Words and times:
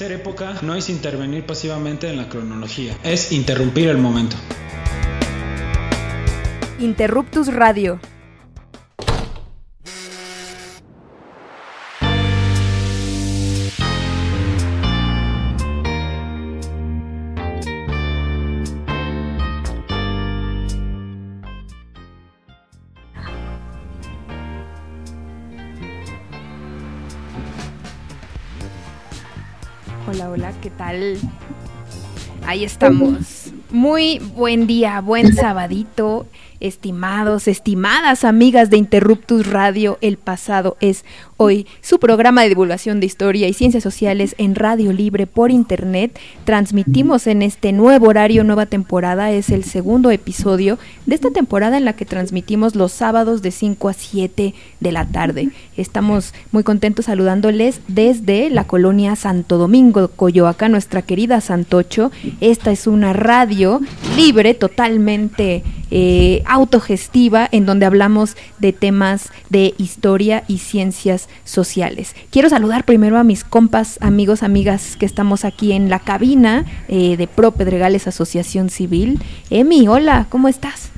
Hacer 0.00 0.12
época 0.12 0.54
no 0.62 0.74
es 0.74 0.88
intervenir 0.88 1.44
pasivamente 1.44 2.08
en 2.08 2.16
la 2.16 2.26
cronología, 2.26 2.96
es 3.02 3.32
interrumpir 3.32 3.90
el 3.90 3.98
momento. 3.98 4.34
Interruptus 6.78 7.52
Radio. 7.52 8.00
Ahí 32.46 32.64
estamos. 32.64 33.52
Muy 33.70 34.18
buen 34.18 34.66
día, 34.66 35.00
buen 35.00 35.34
sabadito. 35.34 36.26
Estimados, 36.60 37.48
estimadas 37.48 38.22
amigas 38.22 38.68
de 38.68 38.76
Interruptus 38.76 39.46
Radio, 39.46 39.96
el 40.02 40.18
pasado 40.18 40.76
es 40.80 41.06
hoy. 41.38 41.66
Su 41.80 41.98
programa 41.98 42.42
de 42.42 42.50
divulgación 42.50 43.00
de 43.00 43.06
historia 43.06 43.48
y 43.48 43.54
ciencias 43.54 43.82
sociales 43.82 44.34
en 44.36 44.54
Radio 44.54 44.92
Libre 44.92 45.26
por 45.26 45.50
Internet. 45.50 46.18
Transmitimos 46.44 47.26
en 47.26 47.40
este 47.40 47.72
nuevo 47.72 48.08
horario, 48.08 48.44
nueva 48.44 48.66
temporada. 48.66 49.30
Es 49.30 49.48
el 49.48 49.64
segundo 49.64 50.10
episodio 50.10 50.78
de 51.06 51.14
esta 51.14 51.30
temporada 51.30 51.78
en 51.78 51.86
la 51.86 51.94
que 51.94 52.04
transmitimos 52.04 52.74
los 52.74 52.92
sábados 52.92 53.40
de 53.40 53.52
5 53.52 53.88
a 53.88 53.94
7 53.94 54.54
de 54.80 54.92
la 54.92 55.06
tarde. 55.06 55.48
Estamos 55.78 56.34
muy 56.52 56.62
contentos 56.62 57.06
saludándoles 57.06 57.80
desde 57.88 58.50
la 58.50 58.64
colonia 58.64 59.16
Santo 59.16 59.56
Domingo, 59.56 60.08
Coyoacán, 60.08 60.72
nuestra 60.72 61.00
querida 61.00 61.40
Santocho. 61.40 62.10
Esta 62.42 62.70
es 62.70 62.86
una 62.86 63.14
radio 63.14 63.80
libre, 64.14 64.52
totalmente 64.52 65.62
eh, 65.90 66.42
autogestiva, 66.50 67.48
en 67.52 67.64
donde 67.64 67.86
hablamos 67.86 68.36
de 68.58 68.72
temas 68.72 69.30
de 69.48 69.72
historia 69.78 70.42
y 70.48 70.58
ciencias 70.58 71.28
sociales. 71.44 72.16
Quiero 72.30 72.48
saludar 72.48 72.84
primero 72.84 73.18
a 73.18 73.24
mis 73.24 73.44
compas, 73.44 73.98
amigos, 74.02 74.42
amigas 74.42 74.96
que 74.98 75.06
estamos 75.06 75.44
aquí 75.44 75.72
en 75.72 75.88
la 75.88 76.00
cabina 76.00 76.66
eh, 76.88 77.16
de 77.16 77.26
Pro 77.28 77.52
Pedregales 77.52 78.08
Asociación 78.08 78.68
Civil. 78.68 79.22
Emi, 79.48 79.86
hola, 79.86 80.26
¿cómo 80.28 80.48
estás? 80.48 80.90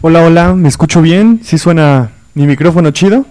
Hola, 0.00 0.24
hola, 0.24 0.54
¿me 0.54 0.68
escucho 0.68 1.02
bien? 1.02 1.40
¿Sí 1.42 1.58
suena 1.58 2.12
mi 2.34 2.46
micrófono 2.46 2.92
chido? 2.92 3.26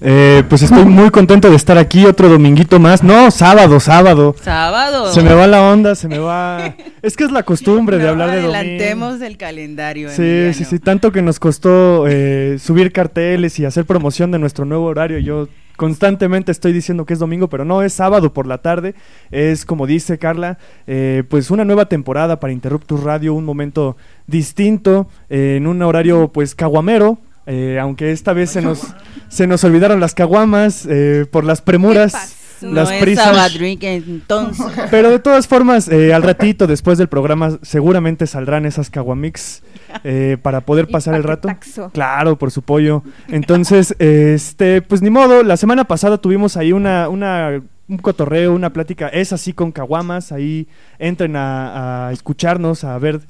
Eh, 0.00 0.42
pues 0.48 0.62
estoy 0.62 0.84
muy 0.84 1.10
contento 1.10 1.48
de 1.48 1.56
estar 1.56 1.78
aquí 1.78 2.04
otro 2.04 2.28
dominguito 2.28 2.78
más. 2.78 3.02
No, 3.02 3.30
sábado, 3.30 3.80
sábado. 3.80 4.34
Sábado. 4.42 5.12
Se 5.12 5.22
me 5.22 5.32
va 5.32 5.46
la 5.46 5.62
onda, 5.70 5.94
se 5.94 6.08
me 6.08 6.18
va. 6.18 6.74
Es 7.02 7.16
que 7.16 7.24
es 7.24 7.30
la 7.32 7.42
costumbre 7.42 7.98
de 7.98 8.08
hablar 8.08 8.30
de 8.30 8.36
domingo. 8.36 8.54
adelantemos 8.54 9.20
el 9.20 9.36
calendario. 9.36 10.08
Sí, 10.10 10.22
Emiliano. 10.22 10.52
sí, 10.54 10.64
sí. 10.64 10.78
Tanto 10.78 11.12
que 11.12 11.20
nos 11.22 11.38
costó 11.38 12.06
eh, 12.08 12.56
subir 12.58 12.92
carteles 12.92 13.58
y 13.58 13.64
hacer 13.66 13.84
promoción 13.84 14.30
de 14.30 14.38
nuestro 14.38 14.64
nuevo 14.64 14.86
horario. 14.86 15.18
Yo 15.18 15.48
constantemente 15.76 16.50
estoy 16.52 16.72
diciendo 16.72 17.04
que 17.04 17.12
es 17.12 17.18
domingo, 17.18 17.48
pero 17.48 17.64
no, 17.64 17.82
es 17.82 17.92
sábado 17.92 18.32
por 18.32 18.46
la 18.46 18.58
tarde. 18.58 18.94
Es 19.30 19.64
como 19.66 19.86
dice 19.86 20.18
Carla, 20.18 20.58
eh, 20.86 21.24
pues 21.28 21.50
una 21.50 21.64
nueva 21.64 21.86
temporada 21.86 22.40
para 22.40 22.52
Interruptus 22.52 23.02
Radio, 23.02 23.34
un 23.34 23.44
momento 23.44 23.96
distinto, 24.26 25.08
eh, 25.28 25.56
en 25.58 25.66
un 25.66 25.82
horario 25.82 26.28
pues 26.28 26.54
caguamero. 26.54 27.18
eh, 27.46 27.78
aunque 27.78 28.10
esta 28.12 28.32
vez 28.32 28.48
se 28.48 28.62
nos, 28.62 28.94
se 29.34 29.48
nos 29.48 29.64
olvidaron 29.64 29.98
las 29.98 30.14
caguamas 30.14 30.86
eh, 30.88 31.26
por 31.28 31.44
las 31.44 31.60
premuras. 31.60 32.12
Las 32.60 32.90
no 32.90 32.98
prisas. 33.00 33.54
entonces. 33.82 34.64
Pero 34.90 35.10
de 35.10 35.18
todas 35.18 35.48
formas, 35.48 35.88
eh, 35.88 36.14
al 36.14 36.22
ratito, 36.22 36.68
después 36.68 36.98
del 36.98 37.08
programa, 37.08 37.58
seguramente 37.62 38.28
saldrán 38.28 38.64
esas 38.64 38.90
caguamix 38.90 39.62
eh, 40.04 40.38
para 40.40 40.60
poder 40.60 40.86
Y 40.88 40.92
pasar 40.92 41.14
el 41.14 41.24
rato. 41.24 41.48
Claro, 41.92 42.38
por 42.38 42.52
su 42.52 42.62
pollo. 42.62 43.02
Entonces, 43.28 43.94
este, 43.98 44.82
pues 44.82 45.02
ni 45.02 45.10
modo, 45.10 45.42
la 45.42 45.56
semana 45.56 45.84
pasada 45.84 46.18
tuvimos 46.18 46.56
ahí 46.56 46.72
una, 46.72 47.08
una, 47.08 47.60
un 47.88 47.98
cotorreo, 47.98 48.54
una 48.54 48.72
plática, 48.72 49.08
es 49.08 49.32
así 49.32 49.52
con 49.52 49.72
caguamas, 49.72 50.30
ahí 50.30 50.68
entren 50.98 51.34
a, 51.34 52.06
a 52.06 52.12
escucharnos, 52.12 52.84
a 52.84 52.96
ver 52.98 53.20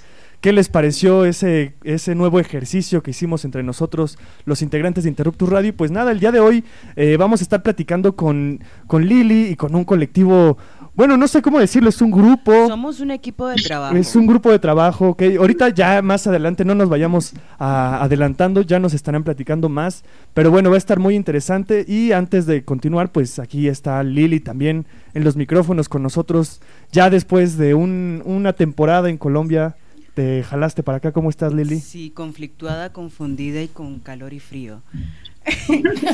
qué 0.44 0.52
les 0.52 0.68
pareció 0.68 1.24
ese, 1.24 1.72
ese 1.84 2.14
nuevo 2.14 2.38
ejercicio 2.38 3.02
que 3.02 3.12
hicimos 3.12 3.46
entre 3.46 3.62
nosotros, 3.62 4.18
los 4.44 4.60
integrantes 4.60 5.04
de 5.04 5.08
Interruptus 5.08 5.48
Radio. 5.48 5.70
Y 5.70 5.72
pues 5.72 5.90
nada, 5.90 6.12
el 6.12 6.20
día 6.20 6.32
de 6.32 6.40
hoy 6.40 6.64
eh, 6.96 7.16
vamos 7.18 7.40
a 7.40 7.44
estar 7.44 7.62
platicando 7.62 8.14
con, 8.14 8.60
con 8.86 9.06
Lili 9.06 9.46
y 9.46 9.56
con 9.56 9.74
un 9.74 9.84
colectivo, 9.84 10.58
bueno, 10.94 11.16
no 11.16 11.28
sé 11.28 11.40
cómo 11.40 11.58
decirlo, 11.60 11.88
es 11.88 12.02
un 12.02 12.10
grupo. 12.10 12.68
Somos 12.68 13.00
un 13.00 13.10
equipo 13.10 13.48
de 13.48 13.54
trabajo. 13.56 13.96
Es 13.96 14.14
un 14.14 14.26
grupo 14.26 14.50
de 14.50 14.58
trabajo 14.58 15.16
que 15.16 15.36
ahorita 15.38 15.70
ya 15.70 16.02
más 16.02 16.26
adelante 16.26 16.62
no 16.66 16.74
nos 16.74 16.90
vayamos 16.90 17.32
a- 17.58 18.02
adelantando, 18.04 18.60
ya 18.60 18.78
nos 18.78 18.92
estarán 18.92 19.24
platicando 19.24 19.70
más, 19.70 20.04
pero 20.34 20.50
bueno, 20.50 20.68
va 20.68 20.74
a 20.74 20.78
estar 20.78 20.98
muy 20.98 21.14
interesante 21.14 21.86
y 21.88 22.12
antes 22.12 22.44
de 22.44 22.66
continuar, 22.66 23.10
pues 23.12 23.38
aquí 23.38 23.66
está 23.66 24.02
Lili 24.02 24.40
también 24.40 24.84
en 25.14 25.24
los 25.24 25.36
micrófonos 25.36 25.88
con 25.88 26.02
nosotros, 26.02 26.60
ya 26.92 27.08
después 27.08 27.56
de 27.56 27.72
un- 27.72 28.20
una 28.26 28.52
temporada 28.52 29.08
en 29.08 29.16
Colombia, 29.16 29.76
te 30.14 30.42
jalaste 30.44 30.82
para 30.82 30.98
acá, 30.98 31.12
¿cómo 31.12 31.28
estás 31.30 31.52
Lili? 31.52 31.80
Sí, 31.80 32.10
conflictuada, 32.10 32.92
confundida 32.92 33.60
y 33.62 33.68
con 33.68 33.98
calor 34.00 34.32
y 34.32 34.40
frío. 34.40 34.82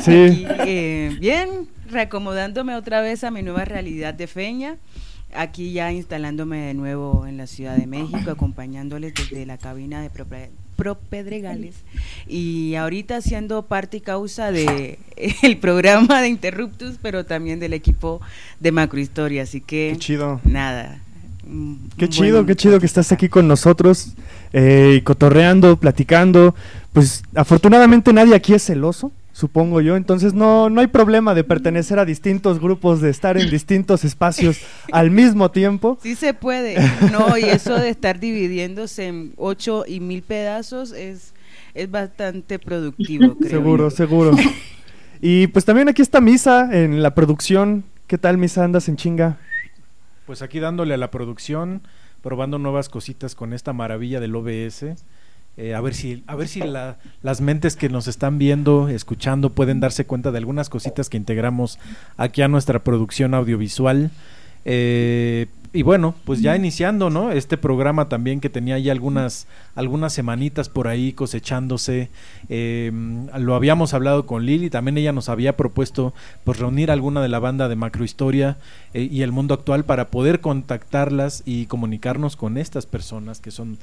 Sí. 0.03 0.45
Aquí, 0.45 0.45
eh, 0.67 1.15
bien, 1.19 1.67
reacomodándome 1.89 2.75
otra 2.75 3.01
vez 3.01 3.23
a 3.23 3.31
mi 3.31 3.41
nueva 3.43 3.63
realidad 3.65 4.13
de 4.13 4.27
feña. 4.27 4.77
Aquí 5.33 5.71
ya 5.71 5.91
instalándome 5.93 6.57
de 6.57 6.73
nuevo 6.73 7.25
en 7.25 7.37
la 7.37 7.47
Ciudad 7.47 7.77
de 7.77 7.87
México, 7.87 8.31
acompañándoles 8.31 9.13
desde 9.13 9.45
la 9.45 9.57
cabina 9.57 10.01
de 10.01 10.11
Propre- 10.11 10.49
Pro 10.75 10.95
Pedregales. 10.99 11.75
Y 12.27 12.75
ahorita 12.75 13.21
siendo 13.21 13.65
parte 13.67 13.97
y 13.97 14.01
causa 14.01 14.51
de 14.51 14.99
el 15.43 15.57
programa 15.57 16.21
de 16.21 16.27
Interruptus, 16.27 16.97
pero 17.01 17.25
también 17.25 17.61
del 17.61 17.71
equipo 17.71 18.19
de 18.59 18.73
Macrohistoria. 18.73 19.43
Así 19.43 19.61
que 19.61 19.91
Qué 19.93 19.97
chido. 19.99 20.41
nada. 20.43 20.99
Un- 21.51 21.89
Qué 21.97 22.07
chido, 22.09 22.45
qué 22.45 22.55
chido 22.55 22.79
que 22.79 22.85
estás 22.85 23.11
aquí 23.11 23.29
con 23.29 23.47
nosotros, 23.47 24.13
eh, 24.53 24.95
y 24.97 25.01
cotorreando, 25.01 25.77
platicando. 25.77 26.55
Pues 26.93 27.23
afortunadamente 27.35 28.11
nadie 28.13 28.33
aquí 28.35 28.53
es 28.53 28.63
celoso, 28.65 29.11
supongo 29.33 29.79
yo, 29.81 29.95
entonces 29.95 30.33
no, 30.33 30.69
no 30.69 30.81
hay 30.81 30.87
problema 30.87 31.33
de 31.33 31.43
pertenecer 31.43 31.99
a 31.99 32.05
distintos 32.05 32.59
grupos, 32.59 32.99
de 33.01 33.09
estar 33.09 33.37
en 33.37 33.49
distintos 33.49 34.03
espacios 34.03 34.57
al 34.91 35.09
mismo 35.11 35.51
tiempo. 35.51 35.97
Sí 36.01 36.15
se 36.15 36.33
puede, 36.33 36.77
no, 37.11 37.37
y 37.37 37.43
eso 37.43 37.75
de 37.75 37.89
estar 37.89 38.19
dividiéndose 38.19 39.07
en 39.07 39.33
ocho 39.37 39.85
y 39.87 39.99
mil 39.99 40.21
pedazos 40.21 40.91
es, 40.91 41.33
es 41.73 41.89
bastante 41.89 42.59
productivo, 42.59 43.35
creo. 43.37 43.49
Seguro, 43.49 43.89
yo. 43.89 43.95
seguro. 43.95 44.31
Y 45.23 45.45
pues 45.47 45.65
también 45.65 45.87
aquí 45.87 46.01
está 46.01 46.19
Misa 46.19 46.67
en 46.71 47.03
la 47.03 47.13
producción. 47.13 47.83
¿Qué 48.07 48.17
tal, 48.17 48.39
Misa? 48.39 48.63
¿Andas 48.63 48.89
en 48.89 48.95
chinga? 48.95 49.37
Pues 50.31 50.41
aquí 50.41 50.61
dándole 50.61 50.93
a 50.93 50.97
la 50.97 51.11
producción, 51.11 51.81
probando 52.21 52.57
nuevas 52.57 52.87
cositas 52.87 53.35
con 53.35 53.51
esta 53.51 53.73
maravilla 53.73 54.21
del 54.21 54.33
OBS. 54.33 54.95
Eh, 55.57 55.75
a 55.75 55.81
ver 55.81 55.93
si, 55.93 56.23
a 56.25 56.35
ver 56.37 56.47
si 56.47 56.61
la- 56.61 56.99
las 57.21 57.41
mentes 57.41 57.75
que 57.75 57.89
nos 57.89 58.07
están 58.07 58.37
viendo, 58.37 58.87
escuchando, 58.87 59.49
pueden 59.49 59.81
darse 59.81 60.05
cuenta 60.05 60.31
de 60.31 60.37
algunas 60.37 60.69
cositas 60.69 61.09
que 61.09 61.17
integramos 61.17 61.79
aquí 62.15 62.41
a 62.43 62.47
nuestra 62.47 62.79
producción 62.81 63.33
audiovisual. 63.33 64.09
Eh, 64.65 65.47
y 65.73 65.83
bueno, 65.83 66.15
pues 66.25 66.41
ya 66.41 66.53
iniciando, 66.57 67.09
¿no? 67.09 67.31
Este 67.31 67.57
programa 67.57 68.09
también 68.09 68.41
que 68.41 68.49
tenía 68.49 68.77
ya 68.77 68.91
algunas, 68.91 69.47
algunas 69.73 70.11
semanitas 70.11 70.67
por 70.67 70.89
ahí 70.89 71.13
cosechándose. 71.13 72.09
Eh, 72.49 72.91
lo 73.39 73.55
habíamos 73.55 73.93
hablado 73.93 74.25
con 74.25 74.45
Lili, 74.45 74.69
también 74.69 74.97
ella 74.97 75.13
nos 75.13 75.29
había 75.29 75.55
propuesto 75.55 76.13
pues 76.43 76.59
reunir 76.59 76.91
alguna 76.91 77.21
de 77.21 77.29
la 77.29 77.39
banda 77.39 77.69
de 77.69 77.77
Macrohistoria 77.77 78.57
eh, 78.93 79.07
y 79.09 79.21
el 79.21 79.31
mundo 79.31 79.53
actual 79.53 79.85
para 79.85 80.09
poder 80.09 80.41
contactarlas 80.41 81.41
y 81.45 81.67
comunicarnos 81.67 82.35
con 82.35 82.57
estas 82.57 82.85
personas 82.85 83.39
que 83.39 83.51
son 83.51 83.77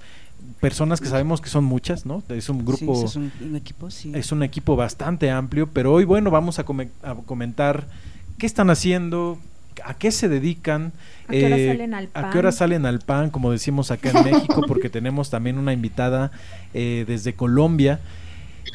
personas 0.60 1.00
que 1.00 1.08
sabemos 1.08 1.40
que 1.40 1.48
son 1.48 1.64
muchas, 1.64 2.04
¿no? 2.04 2.22
Es 2.28 2.50
un 2.50 2.66
grupo 2.66 2.96
Sí, 2.96 3.04
es 3.04 3.16
un, 3.16 3.32
un 3.40 3.56
equipo, 3.56 3.90
sí. 3.90 4.12
es 4.14 4.30
un 4.30 4.42
equipo 4.42 4.76
bastante 4.76 5.30
amplio, 5.30 5.70
pero 5.72 5.94
hoy, 5.94 6.04
bueno, 6.04 6.30
vamos 6.30 6.58
a 6.58 6.64
comentar 6.64 7.88
qué 8.36 8.46
están 8.46 8.68
haciendo, 8.68 9.38
a 9.84 9.94
qué 9.94 10.10
se 10.10 10.28
dedican, 10.28 10.92
¿A 11.28 11.32
qué 11.32 11.44
hora 11.46 11.56
eh, 11.56 11.66
salen 11.68 11.94
al 11.94 12.08
a 12.14 12.20
pan? 12.22 12.30
qué 12.32 12.38
hora 12.38 12.52
salen 12.52 12.86
al 12.86 12.98
pan, 13.00 13.30
como 13.30 13.50
decimos 13.52 13.90
acá 13.90 14.10
en 14.10 14.24
México, 14.32 14.62
porque 14.66 14.88
tenemos 14.90 15.30
también 15.30 15.58
una 15.58 15.72
invitada 15.72 16.30
eh, 16.74 17.04
desde 17.06 17.34
Colombia. 17.34 18.00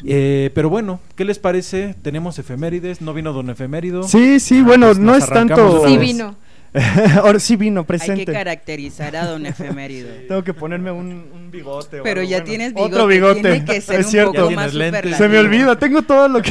Eh, 0.04 0.50
pero 0.54 0.68
bueno, 0.68 1.00
¿qué 1.16 1.24
les 1.24 1.38
parece? 1.38 1.94
Tenemos 2.02 2.38
efemérides, 2.38 3.00
no 3.00 3.14
vino 3.14 3.32
don 3.32 3.48
efemérido. 3.50 4.02
Sí, 4.02 4.40
sí, 4.40 4.58
Ah, 4.60 4.64
bueno, 4.64 4.86
pues 4.86 4.98
no 4.98 5.14
es 5.14 5.26
tanto... 5.28 5.80
una 5.82 5.88
Sí 5.88 5.98
vino. 5.98 6.36
Ahora 7.22 7.38
sí 7.38 7.54
vino, 7.54 7.80
Hay 7.80 7.84
que 7.84 7.88
presente. 7.88 8.32
caracterizar 8.32 9.14
a 9.14 9.26
don 9.26 9.46
efemérido. 9.46 10.08
Tengo 10.26 10.42
que 10.42 10.52
ponerme 10.52 10.90
un, 10.90 11.24
un 11.32 11.50
bigote. 11.52 12.00
o 12.00 12.02
Pero 12.02 12.22
ya 12.22 12.38
bueno. 12.38 12.44
tienes 12.44 12.74
bigote, 12.74 12.94
Otro 12.94 13.06
bigote. 13.06 13.40
tiene 13.42 13.64
que 13.64 13.80
ser 13.80 14.00
es 14.00 14.06
un 14.06 14.10
cierto. 14.10 14.32
poco 14.32 14.50
Ya 14.50 14.56
más. 14.56 14.72
Se 14.72 15.28
me 15.28 15.38
olvida, 15.38 15.78
tengo 15.78 16.02
todo 16.02 16.26
lo 16.28 16.42
que... 16.42 16.50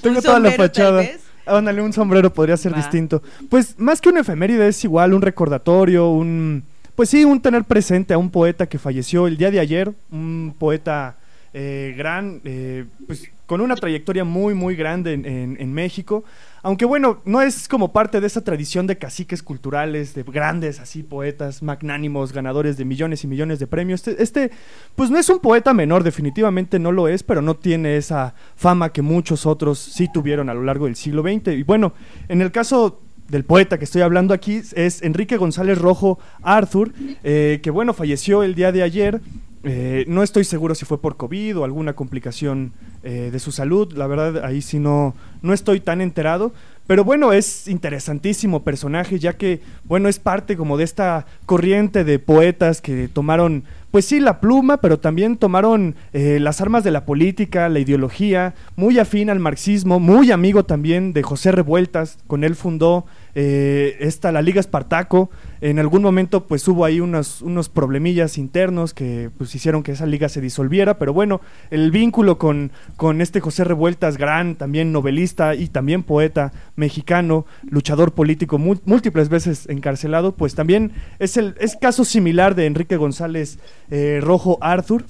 tengo 0.00 0.18
¿Un 0.18 0.22
toda 0.22 0.38
la 0.38 0.50
sombrero, 0.50 0.56
tal 0.56 0.56
fachada. 0.56 1.00
vez? 1.00 1.20
Ándale, 1.50 1.82
un 1.82 1.92
sombrero 1.92 2.32
podría 2.32 2.56
ser 2.56 2.72
Va. 2.72 2.76
distinto. 2.78 3.22
Pues 3.48 3.78
más 3.78 4.00
que 4.00 4.08
un 4.08 4.18
efeméride 4.18 4.68
es 4.68 4.82
igual 4.84 5.12
un 5.14 5.22
recordatorio, 5.22 6.10
un... 6.10 6.62
Pues 6.94 7.08
sí, 7.10 7.24
un 7.24 7.40
tener 7.40 7.64
presente 7.64 8.12
a 8.14 8.18
un 8.18 8.30
poeta 8.30 8.66
que 8.68 8.78
falleció 8.78 9.26
el 9.26 9.36
día 9.36 9.50
de 9.50 9.58
ayer, 9.60 9.92
un 10.10 10.54
poeta 10.58 11.16
eh, 11.54 11.94
gran, 11.96 12.40
eh, 12.44 12.84
pues 13.06 13.30
con 13.46 13.60
una 13.60 13.74
trayectoria 13.74 14.22
muy, 14.24 14.54
muy 14.54 14.76
grande 14.76 15.14
en, 15.14 15.24
en- 15.24 15.56
en 15.60 15.72
México. 15.72 16.24
Aunque 16.62 16.84
bueno, 16.84 17.20
no 17.24 17.40
es 17.40 17.68
como 17.68 17.92
parte 17.92 18.20
de 18.20 18.26
esa 18.26 18.42
tradición 18.42 18.86
de 18.86 18.98
caciques 18.98 19.42
culturales, 19.42 20.14
de 20.14 20.22
grandes 20.22 20.80
así 20.80 21.02
poetas 21.02 21.62
magnánimos, 21.62 22.32
ganadores 22.32 22.76
de 22.76 22.84
millones 22.84 23.24
y 23.24 23.26
millones 23.26 23.58
de 23.58 23.66
premios. 23.66 24.06
Este, 24.06 24.22
este, 24.22 24.50
pues 24.94 25.10
no 25.10 25.18
es 25.18 25.28
un 25.28 25.38
poeta 25.38 25.72
menor, 25.72 26.04
definitivamente 26.04 26.78
no 26.78 26.92
lo 26.92 27.08
es, 27.08 27.22
pero 27.22 27.42
no 27.42 27.56
tiene 27.56 27.96
esa 27.96 28.34
fama 28.56 28.92
que 28.92 29.02
muchos 29.02 29.46
otros 29.46 29.78
sí 29.78 30.08
tuvieron 30.12 30.50
a 30.50 30.54
lo 30.54 30.62
largo 30.62 30.86
del 30.86 30.96
siglo 30.96 31.22
XX. 31.22 31.48
Y 31.48 31.62
bueno, 31.62 31.94
en 32.28 32.42
el 32.42 32.52
caso 32.52 33.00
del 33.28 33.44
poeta 33.44 33.78
que 33.78 33.84
estoy 33.84 34.02
hablando 34.02 34.34
aquí 34.34 34.60
es 34.74 35.02
Enrique 35.02 35.36
González 35.36 35.78
Rojo 35.78 36.18
Arthur, 36.42 36.92
eh, 37.22 37.60
que 37.62 37.70
bueno, 37.70 37.94
falleció 37.94 38.42
el 38.42 38.54
día 38.54 38.72
de 38.72 38.82
ayer. 38.82 39.20
Eh, 39.62 40.04
no 40.08 40.22
estoy 40.22 40.44
seguro 40.44 40.74
si 40.74 40.86
fue 40.86 41.00
por 41.00 41.16
COVID 41.18 41.58
o 41.58 41.64
alguna 41.64 41.92
complicación 41.92 42.72
eh, 43.02 43.28
de 43.30 43.38
su 43.38 43.52
salud, 43.52 43.92
la 43.92 44.06
verdad 44.06 44.42
ahí 44.44 44.62
sí 44.62 44.78
no, 44.78 45.14
no 45.42 45.52
estoy 45.52 45.80
tan 45.80 46.00
enterado, 46.00 46.52
pero 46.86 47.04
bueno, 47.04 47.32
es 47.32 47.68
interesantísimo 47.68 48.64
personaje 48.64 49.18
ya 49.18 49.34
que, 49.34 49.60
bueno, 49.84 50.08
es 50.08 50.18
parte 50.18 50.56
como 50.56 50.78
de 50.78 50.84
esta 50.84 51.26
corriente 51.44 52.04
de 52.04 52.18
poetas 52.18 52.80
que 52.80 53.06
tomaron, 53.06 53.64
pues 53.90 54.06
sí, 54.06 54.18
la 54.18 54.40
pluma, 54.40 54.78
pero 54.78 54.98
también 54.98 55.36
tomaron 55.36 55.94
eh, 56.14 56.38
las 56.40 56.60
armas 56.60 56.82
de 56.82 56.90
la 56.90 57.04
política, 57.04 57.68
la 57.68 57.80
ideología, 57.80 58.54
muy 58.76 58.98
afín 58.98 59.28
al 59.28 59.40
marxismo, 59.40 60.00
muy 60.00 60.32
amigo 60.32 60.64
también 60.64 61.12
de 61.12 61.22
José 61.22 61.52
Revueltas, 61.52 62.18
con 62.26 62.44
él 62.44 62.56
fundó 62.56 63.04
eh, 63.34 63.96
esta, 64.00 64.32
la 64.32 64.42
Liga 64.42 64.60
Espartaco, 64.60 65.30
en 65.60 65.78
algún 65.78 66.02
momento 66.02 66.46
pues 66.46 66.66
hubo 66.68 66.84
ahí 66.84 67.00
unos, 67.00 67.42
unos 67.42 67.68
problemillas 67.68 68.38
internos 68.38 68.94
que 68.94 69.30
pues 69.36 69.54
hicieron 69.54 69.82
que 69.82 69.92
esa 69.92 70.06
liga 70.06 70.28
se 70.28 70.40
disolviera, 70.40 70.98
pero 70.98 71.12
bueno, 71.12 71.40
el 71.70 71.90
vínculo 71.90 72.38
con, 72.38 72.72
con 72.96 73.20
este 73.20 73.40
José 73.40 73.64
Revueltas, 73.64 74.16
gran 74.16 74.56
también 74.56 74.92
novelista 74.92 75.54
y 75.54 75.68
también 75.68 76.02
poeta 76.02 76.52
mexicano, 76.76 77.46
luchador 77.62 78.12
político 78.12 78.58
mú- 78.58 78.80
múltiples 78.84 79.28
veces 79.28 79.68
encarcelado, 79.68 80.34
pues 80.34 80.54
también 80.54 80.92
es 81.18 81.36
el 81.36 81.54
es 81.60 81.76
caso 81.76 82.04
similar 82.04 82.54
de 82.54 82.66
Enrique 82.66 82.96
González 82.96 83.58
eh, 83.90 84.20
Rojo 84.22 84.58
Arthur, 84.60 85.04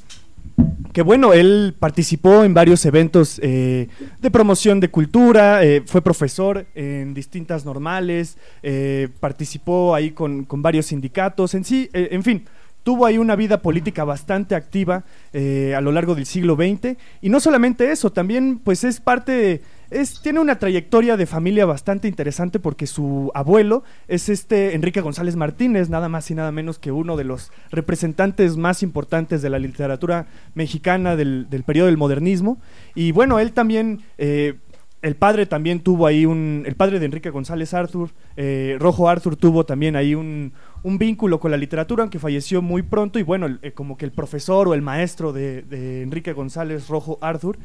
que 0.93 1.03
bueno, 1.03 1.33
él 1.33 1.75
participó 1.79 2.43
en 2.43 2.53
varios 2.53 2.85
eventos 2.85 3.39
eh, 3.43 3.89
de 4.21 4.31
promoción 4.31 4.81
de 4.81 4.89
cultura, 4.91 5.63
eh, 5.65 5.83
fue 5.87 6.03
profesor 6.03 6.67
en 6.75 7.15
distintas 7.15 7.65
normales, 7.65 8.37
eh, 8.63 9.09
participó 9.21 9.95
ahí 9.95 10.11
con, 10.11 10.45
con 10.45 10.63
varios 10.63 10.87
sindicatos, 10.87 11.55
en 11.55 11.65
sí, 11.65 11.89
eh, 11.93 12.09
en 12.11 12.23
fin, 12.25 12.45
tuvo 12.83 13.07
ahí 13.07 13.19
una 13.19 13.37
vida 13.37 13.61
política 13.63 14.05
bastante 14.05 14.55
activa 14.55 15.05
eh, 15.33 15.75
a 15.77 15.81
lo 15.81 15.93
largo 15.93 16.15
del 16.15 16.27
siglo 16.27 16.57
XX 16.57 16.97
y 17.21 17.29
no 17.29 17.39
solamente 17.39 17.93
eso, 17.93 18.11
también 18.11 18.59
pues 18.59 18.83
es 18.85 19.01
parte, 19.01 19.33
de- 19.33 19.61
es, 19.91 20.21
tiene 20.23 20.41
una 20.41 20.59
trayectoria 20.59 21.17
de 21.17 21.27
familia 21.27 21.67
bastante 21.67 22.09
interesante 22.09 22.61
porque 22.61 22.87
su 22.87 23.31
abuelo 23.35 23.83
es 24.09 24.29
este 24.29 24.75
Enrique 24.75 25.01
González 25.01 25.37
Martínez, 25.37 25.91
nada 25.91 26.09
más 26.09 26.31
y 26.31 26.35
nada 26.35 26.53
menos 26.53 26.79
que 26.79 26.93
uno 26.93 27.17
de 27.17 27.25
los 27.25 27.51
representantes 27.71 28.57
más 28.57 28.83
importantes 28.83 29.43
de 29.43 29.51
la 29.51 29.59
literatura 29.59 30.27
mexicana 30.55 31.17
del, 31.17 31.49
del 31.51 31.65
periodo 31.65 31.87
del 31.87 31.97
modernismo. 31.97 32.61
Y 32.95 33.13
bueno, 33.13 33.39
él 33.39 33.53
también, 33.53 34.03
eh, 34.19 34.55
el 35.03 35.17
padre 35.17 35.47
también 35.47 35.81
tuvo 35.81 36.07
ahí 36.07 36.27
un, 36.27 36.65
el 36.67 36.75
padre 36.75 36.99
de 36.99 37.07
Enrique 37.07 37.31
González 37.31 37.73
Arthur, 37.73 38.11
eh, 38.37 38.77
Rojo 38.79 39.09
Arthur 39.09 39.37
tuvo 39.37 39.65
también 39.65 39.97
ahí 39.97 40.15
un, 40.15 40.53
un 40.83 40.99
vínculo 40.99 41.41
con 41.41 41.51
la 41.51 41.57
literatura, 41.57 42.03
aunque 42.03 42.19
falleció 42.19 42.63
muy 42.63 42.83
pronto, 42.83 43.19
y 43.19 43.23
bueno, 43.23 43.59
eh, 43.63 43.73
como 43.73 43.97
que 43.97 44.05
el 44.05 44.13
profesor 44.13 44.69
o 44.69 44.75
el 44.75 44.83
maestro 44.83 45.33
de, 45.33 45.63
de 45.63 46.03
Enrique 46.03 46.33
González 46.33 46.89
Rojo 46.89 47.19
Arthur, 47.21 47.59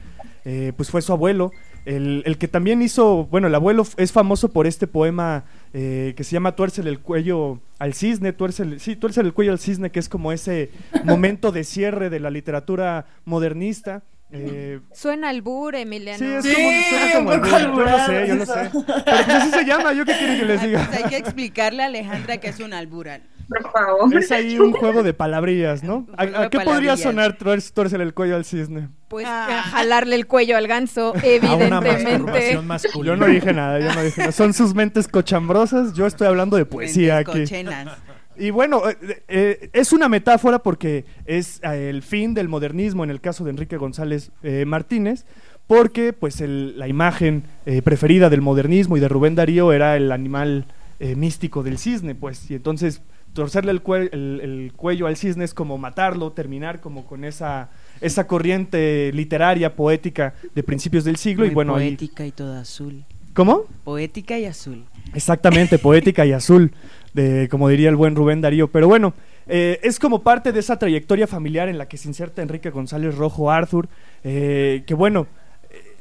eh, 0.46 0.74
pues 0.78 0.90
fue 0.90 1.02
su 1.02 1.12
abuelo, 1.12 1.52
el, 1.86 2.24
el 2.26 2.38
que 2.38 2.48
también 2.48 2.82
hizo, 2.82 3.26
bueno, 3.26 3.48
el 3.48 3.56
abuelo 3.56 3.86
es 3.98 4.12
famoso 4.12 4.50
por 4.50 4.66
este 4.66 4.88
poema 4.88 5.46
eh, 5.74 6.14
que 6.16 6.24
se 6.24 6.31
llama 6.31 6.56
Tuércele 6.56 6.90
el 6.90 7.00
cuello 7.00 7.60
al 7.80 7.94
cisne, 7.94 8.34
tuércele, 8.34 8.80
sí, 8.80 8.96
Tuércele 8.96 9.28
el 9.28 9.34
cuello 9.34 9.52
al 9.52 9.60
cisne, 9.60 9.92
que 9.92 10.00
es 10.00 10.10
como 10.10 10.31
ese 10.31 10.72
momento 11.04 11.52
de 11.52 11.64
cierre 11.64 12.10
de 12.10 12.20
la 12.20 12.31
literatura 12.31 13.06
modernista. 13.26 14.04
Eh, 14.38 14.80
Suena 14.94 15.30
albur, 15.30 15.76
Emiliano. 15.76 16.18
Sí, 16.20 16.26
es 16.26 16.44
Sí, 16.44 16.54
como, 16.54 16.72
suena 16.90 17.14
como 17.14 17.32
un 17.32 17.42
poco 17.42 17.56
albur, 17.56 17.86
Yo 17.86 17.92
lo 17.92 18.06
sé, 18.06 18.28
yo 18.28 18.36
lo 18.36 18.46
sé. 18.46 18.70
Pero 18.72 18.84
pues 19.06 19.30
así 19.30 19.52
se 19.52 19.66
llama, 19.66 19.94
¿yo 19.94 20.06
qué 20.06 20.18
quieren 20.18 20.40
que 20.40 20.46
les 20.46 20.62
Ah, 20.62 20.66
diga? 20.66 20.86
pues 20.88 21.04
hay 21.04 21.10
que 21.10 21.18
explicarle 21.18 21.84
a 21.84 21.86
Alejandra 21.88 22.38
que 22.38 22.48
es 22.50 22.60
un 22.60 22.74
albural. 22.74 23.22
Por 23.48 23.72
favor. 23.72 24.18
Es 24.18 24.32
ahí 24.32 24.58
un 24.58 24.72
juego 24.74 25.04
de 25.04 25.14
palabrillas, 25.14 25.84
¿no? 25.84 26.08
¿A, 26.18 26.24
a 26.24 26.50
qué 26.50 26.60
podría 26.62 26.98
sonar 26.98 27.38
tuércele 27.38 28.04
el 28.04 28.14
cuello 28.16 28.36
al 28.36 28.44
cisne? 28.44 28.90
Pues 29.08 29.28
Ah. 29.30 29.48
eh, 29.52 29.70
jalarle 29.70 30.16
el 30.16 30.26
cuello 30.26 30.58
al 30.58 30.68
ganso, 30.68 31.10
A 31.10 31.12
una 31.12 31.22
evidentemente. 31.28 32.04
masturbación 32.18 32.68
masculina. 32.68 33.06
Yo 33.14 33.16
no 33.18 33.26
dije 33.28 33.54
nada, 33.54 33.80
yo 33.80 33.94
no 33.94 34.02
dije 34.04 34.22
nada. 34.22 34.31
Son 34.31 34.52
sus 34.54 34.74
mentes 34.74 35.08
cochambrosas, 35.08 35.94
yo 35.94 36.08
estoy 36.08 36.26
hablando 36.26 36.58
de 36.58 36.66
poesía 36.66 37.18
Mentes 37.18 37.30
aquí. 37.36 37.42
cochenas. 37.42 37.88
Y 38.38 38.50
bueno, 38.50 38.82
eh, 38.90 39.24
eh, 39.28 39.70
es 39.74 39.94
una 39.94 40.10
metáfora 40.10 40.60
porque 40.60 41.06
es 41.26 41.60
eh, 41.64 41.90
el 41.90 42.02
fin 42.02 42.34
del 42.34 42.48
modernismo 42.50 43.04
en 43.04 43.10
el 43.10 43.22
caso 43.22 43.44
de 43.44 43.52
Enrique 43.52 43.78
González 43.78 44.32
eh, 44.44 44.66
Martínez, 44.66 45.26
porque 45.68 46.14
pues 46.14 46.42
el- 46.42 46.78
la 46.78 46.88
imagen 46.88 47.44
eh, 47.66 47.82
preferida 47.82 48.30
del 48.30 48.42
modernismo 48.42 48.98
y 48.98 49.00
de 49.00 49.08
Rubén 49.08 49.36
Darío 49.36 49.72
era 49.74 49.96
el 49.98 50.12
animal 50.12 50.66
eh, 51.00 51.16
místico 51.16 51.62
del 51.64 51.78
cisne, 51.78 52.16
pues, 52.16 52.50
y 52.50 52.56
entonces 52.56 53.02
torcerle 53.33 53.71
el, 53.71 53.83
cue- 53.83 54.09
el- 54.14 54.40
el 54.42 54.74
cuello 54.76 55.07
al 55.07 55.18
cisne 55.18 55.44
es 55.44 55.54
como 55.54 55.78
matarlo, 55.78 56.31
terminar 56.31 56.80
como 56.80 57.06
con 57.06 57.26
esa, 57.26 57.69
esa 58.00 58.28
corriente 58.28 59.12
literaria, 59.14 59.76
poética 59.76 60.36
de 60.54 60.64
principios 60.64 61.04
del 61.04 61.18
siglo, 61.18 61.44
Muy 61.44 61.52
y 61.52 61.54
bueno, 61.54 61.76
ahí- 61.76 61.88
poética 61.90 62.26
y 62.26 62.31
toda 62.31 62.62
azul. 62.62 63.04
¿Cómo? 63.33 63.64
Poética 63.83 64.40
y 64.40 64.45
azul. 64.45 64.86
Exactamente, 65.14 65.78
poética 65.80 66.26
y 66.26 66.31
azul, 66.31 66.71
de, 67.16 67.48
como 67.50 67.69
diría 67.69 67.90
el 67.90 67.95
buen 67.95 68.16
Rubén 68.16 68.42
Darío. 68.42 68.68
Pero 68.68 68.88
bueno, 68.88 69.14
eh, 69.48 69.80
es 69.81 70.00
como 70.00 70.22
parte 70.22 70.52
de 70.52 70.60
esa 70.60 70.78
trayectoria 70.78 71.28
familiar 71.28 71.69
en 71.69 71.78
la 71.78 71.88
que 71.88 71.98
se 71.98 72.07
inserta 72.07 72.42
Enrique 72.42 72.69
González 72.69 73.16
Rojo 73.16 73.50
Arthur, 73.50 73.88
eh, 74.24 74.84
que 74.86 74.94
bueno, 74.94 75.28
eh, 75.72 75.95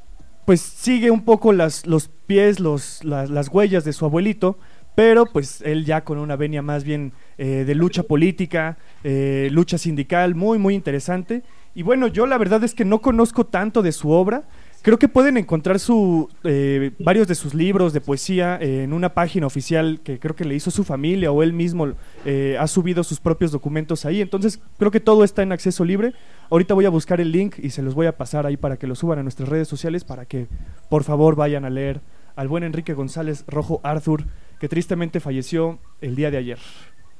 pues 0.44 0.60
sigue 0.60 1.10
un 1.10 1.24
poco 1.24 1.52
las, 1.52 1.86
los 1.86 2.08
pies, 2.08 2.58
los, 2.60 3.02
las, 3.04 3.30
las 3.30 3.48
huellas 3.48 3.84
de 3.84 3.92
su 3.92 4.04
abuelito, 4.04 4.58
pero 4.94 5.26
pues 5.26 5.60
él 5.62 5.84
ya 5.84 6.04
con 6.04 6.18
una 6.18 6.36
venia 6.36 6.62
más 6.62 6.84
bien 6.84 7.12
eh, 7.38 7.64
de 7.66 7.74
lucha 7.74 8.02
política, 8.02 8.78
eh, 9.02 9.48
lucha 9.50 9.78
sindical, 9.78 10.34
muy, 10.34 10.58
muy 10.58 10.74
interesante. 10.74 11.42
Y 11.74 11.82
bueno, 11.82 12.06
yo 12.06 12.26
la 12.26 12.38
verdad 12.38 12.62
es 12.62 12.74
que 12.74 12.84
no 12.84 13.00
conozco 13.00 13.46
tanto 13.46 13.82
de 13.82 13.92
su 13.92 14.10
obra. 14.10 14.44
Creo 14.84 14.98
que 14.98 15.08
pueden 15.08 15.38
encontrar 15.38 15.78
su, 15.78 16.28
eh, 16.44 16.90
varios 16.98 17.26
de 17.26 17.34
sus 17.34 17.54
libros 17.54 17.94
de 17.94 18.02
poesía 18.02 18.58
en 18.60 18.92
una 18.92 19.14
página 19.14 19.46
oficial 19.46 20.00
que 20.04 20.18
creo 20.18 20.36
que 20.36 20.44
le 20.44 20.54
hizo 20.54 20.70
su 20.70 20.84
familia 20.84 21.32
o 21.32 21.42
él 21.42 21.54
mismo 21.54 21.94
eh, 22.26 22.58
ha 22.60 22.66
subido 22.66 23.02
sus 23.02 23.18
propios 23.18 23.50
documentos 23.50 24.04
ahí. 24.04 24.20
Entonces 24.20 24.60
creo 24.76 24.90
que 24.90 25.00
todo 25.00 25.24
está 25.24 25.42
en 25.42 25.52
acceso 25.52 25.86
libre. 25.86 26.12
Ahorita 26.50 26.74
voy 26.74 26.84
a 26.84 26.90
buscar 26.90 27.22
el 27.22 27.32
link 27.32 27.54
y 27.62 27.70
se 27.70 27.80
los 27.80 27.94
voy 27.94 28.04
a 28.04 28.18
pasar 28.18 28.44
ahí 28.44 28.58
para 28.58 28.76
que 28.76 28.86
lo 28.86 28.94
suban 28.94 29.18
a 29.18 29.22
nuestras 29.22 29.48
redes 29.48 29.68
sociales 29.68 30.04
para 30.04 30.26
que 30.26 30.48
por 30.90 31.02
favor 31.02 31.34
vayan 31.34 31.64
a 31.64 31.70
leer 31.70 32.02
al 32.36 32.48
buen 32.48 32.62
Enrique 32.62 32.92
González 32.92 33.44
Rojo 33.46 33.80
Arthur, 33.84 34.26
que 34.60 34.68
tristemente 34.68 35.18
falleció 35.18 35.78
el 36.02 36.14
día 36.14 36.30
de 36.30 36.36
ayer. 36.36 36.58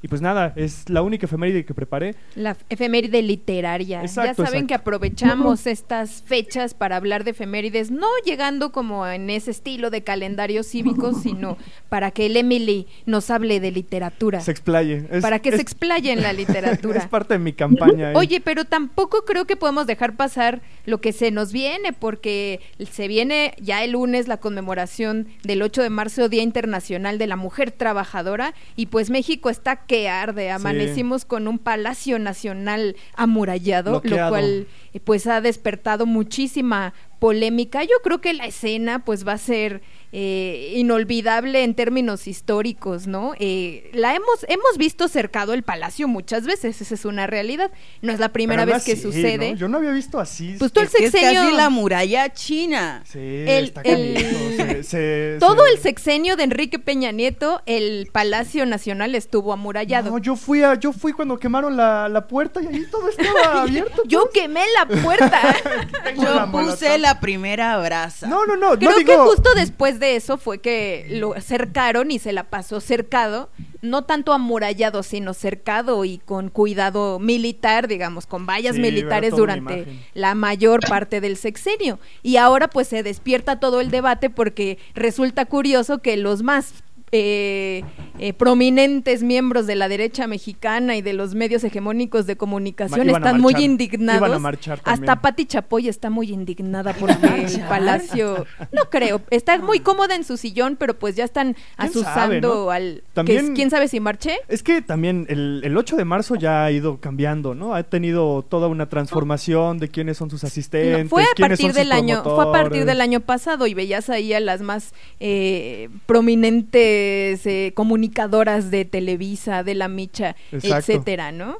Y 0.05 0.07
pues 0.07 0.21
nada, 0.21 0.53
es 0.55 0.87
la 0.87 1.01
única 1.01 1.25
efeméride 1.25 1.65
que 1.65 1.73
preparé. 1.73 2.13
La 2.35 2.55
efeméride 2.69 3.23
literaria. 3.23 4.01
Exacto, 4.01 4.27
ya 4.29 4.35
saben 4.35 4.65
exacto. 4.65 4.67
que 4.67 4.73
aprovechamos 4.75 5.65
estas 5.65 6.21
fechas 6.21 6.75
para 6.75 6.97
hablar 6.97 7.23
de 7.23 7.31
efemérides, 7.31 7.89
no 7.89 8.05
llegando 8.23 8.71
como 8.71 9.07
en 9.07 9.31
ese 9.31 9.49
estilo 9.49 9.89
de 9.89 10.03
calendario 10.03 10.61
cívico, 10.61 11.13
sino 11.23 11.57
para 11.89 12.11
que 12.11 12.27
el 12.27 12.37
Emily 12.37 12.85
nos 13.07 13.31
hable 13.31 13.59
de 13.59 13.71
literatura. 13.71 14.41
Se 14.41 14.51
explaye. 14.51 15.07
Es- 15.09 15.23
para 15.23 15.39
que 15.39 15.51
se 15.51 15.61
explaye 15.63 16.11
en 16.11 16.21
la 16.21 16.33
literatura. 16.43 16.99
Es 16.99 17.07
parte 17.07 17.33
de 17.33 17.39
mi 17.39 17.53
campaña. 17.53 18.09
ahí. 18.09 18.15
Oye, 18.15 18.41
pero 18.41 18.63
tampoco 18.63 19.25
creo 19.25 19.45
que 19.45 19.55
podemos 19.55 19.87
dejar 19.87 20.15
pasar 20.15 20.61
lo 20.85 21.01
que 21.01 21.13
se 21.13 21.31
nos 21.31 21.51
viene, 21.51 21.93
porque 21.93 22.59
se 22.91 23.07
viene 23.07 23.55
ya 23.59 23.83
el 23.83 23.93
lunes 23.93 24.27
la 24.27 24.37
conmemoración 24.37 25.29
del 25.43 25.63
8 25.63 25.81
de 25.81 25.89
marzo, 25.89 26.29
Día 26.29 26.43
Internacional 26.43 27.17
de 27.17 27.25
la 27.25 27.37
Mujer 27.37 27.71
Trabajadora, 27.71 28.53
y 28.75 28.85
pues 28.85 29.09
México 29.09 29.49
está 29.49 29.77
que 29.77 29.94
arde. 30.09 30.51
Amanecimos 30.51 31.25
con 31.25 31.47
un 31.47 31.59
Palacio 31.59 32.19
Nacional 32.19 32.95
amurallado, 33.15 34.01
lo 34.03 34.29
cual 34.29 34.67
eh, 34.93 34.99
pues 34.99 35.27
ha 35.27 35.41
despertado 35.41 36.05
muchísima 36.05 36.93
polémica. 37.19 37.83
Yo 37.83 37.95
creo 38.03 38.21
que 38.21 38.33
la 38.33 38.45
escena 38.45 39.03
pues 39.03 39.27
va 39.27 39.33
a 39.33 39.37
ser 39.37 39.81
eh, 40.17 40.71
inolvidable 40.77 41.63
en 41.65 41.75
términos 41.75 42.25
históricos, 42.25 43.05
¿no? 43.05 43.33
Eh, 43.37 43.89
la 43.93 44.15
hemos 44.15 44.45
hemos 44.47 44.77
visto 44.77 45.09
cercado 45.09 45.53
el 45.53 45.63
palacio 45.63 46.07
muchas 46.07 46.45
veces, 46.45 46.81
esa 46.81 46.93
es 46.93 47.03
una 47.03 47.27
realidad. 47.27 47.69
No 48.01 48.13
es 48.13 48.19
la 48.21 48.29
primera 48.29 48.63
vez 48.63 48.85
que 48.85 48.95
sucede. 48.95 49.51
¿no? 49.51 49.57
Yo 49.57 49.67
no 49.67 49.79
había 49.79 49.91
visto 49.91 50.17
así. 50.17 50.55
Pues 50.57 50.71
tú 50.71 50.79
el 50.79 50.87
que 50.89 51.05
es 51.07 51.11
sexenio 51.11 51.41
casi 51.41 51.55
la 51.57 51.69
muralla 51.69 52.31
china. 52.31 53.03
Sí, 53.05 53.19
el- 53.19 53.65
está 53.65 53.81
el- 53.81 54.13
canijo, 54.13 54.39
se- 54.55 54.83
se- 54.83 55.37
todo 55.41 55.65
se- 55.65 55.71
el 55.73 55.79
sexenio 55.79 56.37
de 56.37 56.43
Enrique 56.45 56.79
Peña 56.79 57.11
Nieto, 57.11 57.61
el 57.65 58.07
Palacio 58.09 58.65
Nacional 58.65 59.15
estuvo 59.15 59.51
amurallado. 59.51 60.11
No, 60.11 60.17
yo 60.19 60.37
fui 60.37 60.63
a, 60.63 60.75
yo 60.75 60.93
fui 60.93 61.11
cuando 61.11 61.37
quemaron 61.37 61.75
la, 61.75 62.07
la 62.07 62.25
puerta 62.25 62.61
y 62.63 62.67
ahí 62.67 62.85
todo 62.89 63.09
estaba 63.09 63.61
abierto. 63.63 64.03
Yo 64.05 64.29
quemé 64.33 64.63
la 64.75 64.87
puerta. 65.01 65.41
Yo 66.15 66.33
la 66.33 66.49
puse 66.49 66.97
la 66.99 67.19
primera 67.19 67.77
brasa. 67.79 68.27
No, 68.27 68.45
no, 68.45 68.55
no. 68.55 68.77
Creo 68.77 68.91
no 68.91 68.97
que 68.97 69.03
digo- 69.03 69.25
justo 69.25 69.49
después 69.55 69.99
de 69.99 70.04
eso 70.05 70.37
fue 70.37 70.59
que 70.59 71.07
lo 71.09 71.33
cercaron 71.41 72.11
y 72.11 72.19
se 72.19 72.33
la 72.33 72.43
pasó 72.43 72.79
cercado, 72.79 73.49
no 73.81 74.03
tanto 74.03 74.33
amurallado, 74.33 75.01
sino 75.01 75.33
cercado 75.33 76.05
y 76.05 76.19
con 76.19 76.49
cuidado 76.49 77.17
militar, 77.19 77.87
digamos, 77.87 78.25
con 78.27 78.45
vallas 78.45 78.75
Sí, 78.75 78.81
militares 78.81 79.35
durante 79.35 79.85
la 80.13 80.35
mayor 80.35 80.81
parte 80.87 81.21
del 81.21 81.37
sexenio. 81.37 81.99
Y 82.21 82.37
ahora 82.37 82.69
pues 82.69 82.87
se 82.87 83.03
despierta 83.03 83.59
todo 83.59 83.81
el 83.81 83.89
debate 83.89 84.29
porque 84.29 84.77
resulta 84.93 85.45
curioso 85.45 85.99
que 85.99 86.17
los 86.17 86.43
más 86.43 86.73
eh, 87.11 87.83
eh, 88.19 88.33
prominentes 88.33 89.23
miembros 89.23 89.67
de 89.67 89.75
la 89.75 89.87
derecha 89.87 90.27
mexicana 90.27 90.95
y 90.97 91.01
de 91.01 91.13
los 91.13 91.35
medios 91.35 91.63
hegemónicos 91.63 92.25
de 92.25 92.35
comunicación 92.35 93.07
Ma- 93.07 93.17
están 93.17 93.39
muy 93.39 93.53
indignados. 93.57 94.19
Iban 94.27 94.33
a 94.33 94.39
marchar 94.39 94.79
también. 94.79 95.09
Hasta 95.09 95.21
Pati 95.21 95.45
Chapoy 95.45 95.87
está 95.87 96.09
muy 96.09 96.31
indignada 96.31 96.93
porque 96.93 97.15
el 97.45 97.61
palacio, 97.69 98.45
no 98.71 98.89
creo, 98.89 99.21
está 99.29 99.57
muy 99.59 99.79
cómoda 99.79 100.15
en 100.15 100.23
su 100.23 100.35
sillón, 100.37 100.75
pero 100.77 100.97
pues 100.97 101.15
ya 101.15 101.23
están 101.23 101.53
¿Quién 101.53 101.89
asusando 101.89 102.13
sabe, 102.13 102.41
no? 102.41 102.69
al... 102.71 102.95
que 102.95 103.13
También- 103.13 103.45
es- 103.45 103.51
¿Quién 103.51 103.69
sabe 103.69 103.87
si 103.87 103.99
marché? 103.99 104.37
Es 104.47 104.63
que 104.63 104.81
también 104.81 105.25
el, 105.29 105.61
el 105.63 105.77
8 105.77 105.95
de 105.95 106.05
marzo 106.05 106.35
ya 106.35 106.65
ha 106.65 106.71
ido 106.71 106.99
cambiando, 106.99 107.55
¿no? 107.55 107.75
Ha 107.75 107.83
tenido 107.83 108.43
toda 108.47 108.67
una 108.67 108.89
transformación 108.89 109.77
de 109.79 109.89
quiénes 109.89 110.17
son 110.17 110.29
sus 110.29 110.43
asistentes. 110.43 111.03
No, 111.03 111.09
fue 111.09 111.23
a 111.23 111.27
partir 111.39 111.71
del 111.73 111.91
año, 111.91 112.23
fue 112.23 112.43
a 112.45 112.51
partir 112.51 112.85
del 112.85 112.99
año 113.01 113.19
pasado 113.21 113.67
y 113.67 113.73
veías 113.73 114.09
ahí 114.09 114.33
a 114.33 114.39
las 114.39 114.61
más 114.61 114.93
eh, 115.19 115.89
prominentes 116.05 116.94
eh, 116.95 117.71
comunicadoras 117.75 118.71
de 118.71 118.85
Televisa, 118.85 119.63
de 119.63 119.75
la 119.75 119.87
Micha, 119.87 120.35
Exacto. 120.51 120.91
etcétera, 120.91 121.31
¿no? 121.31 121.59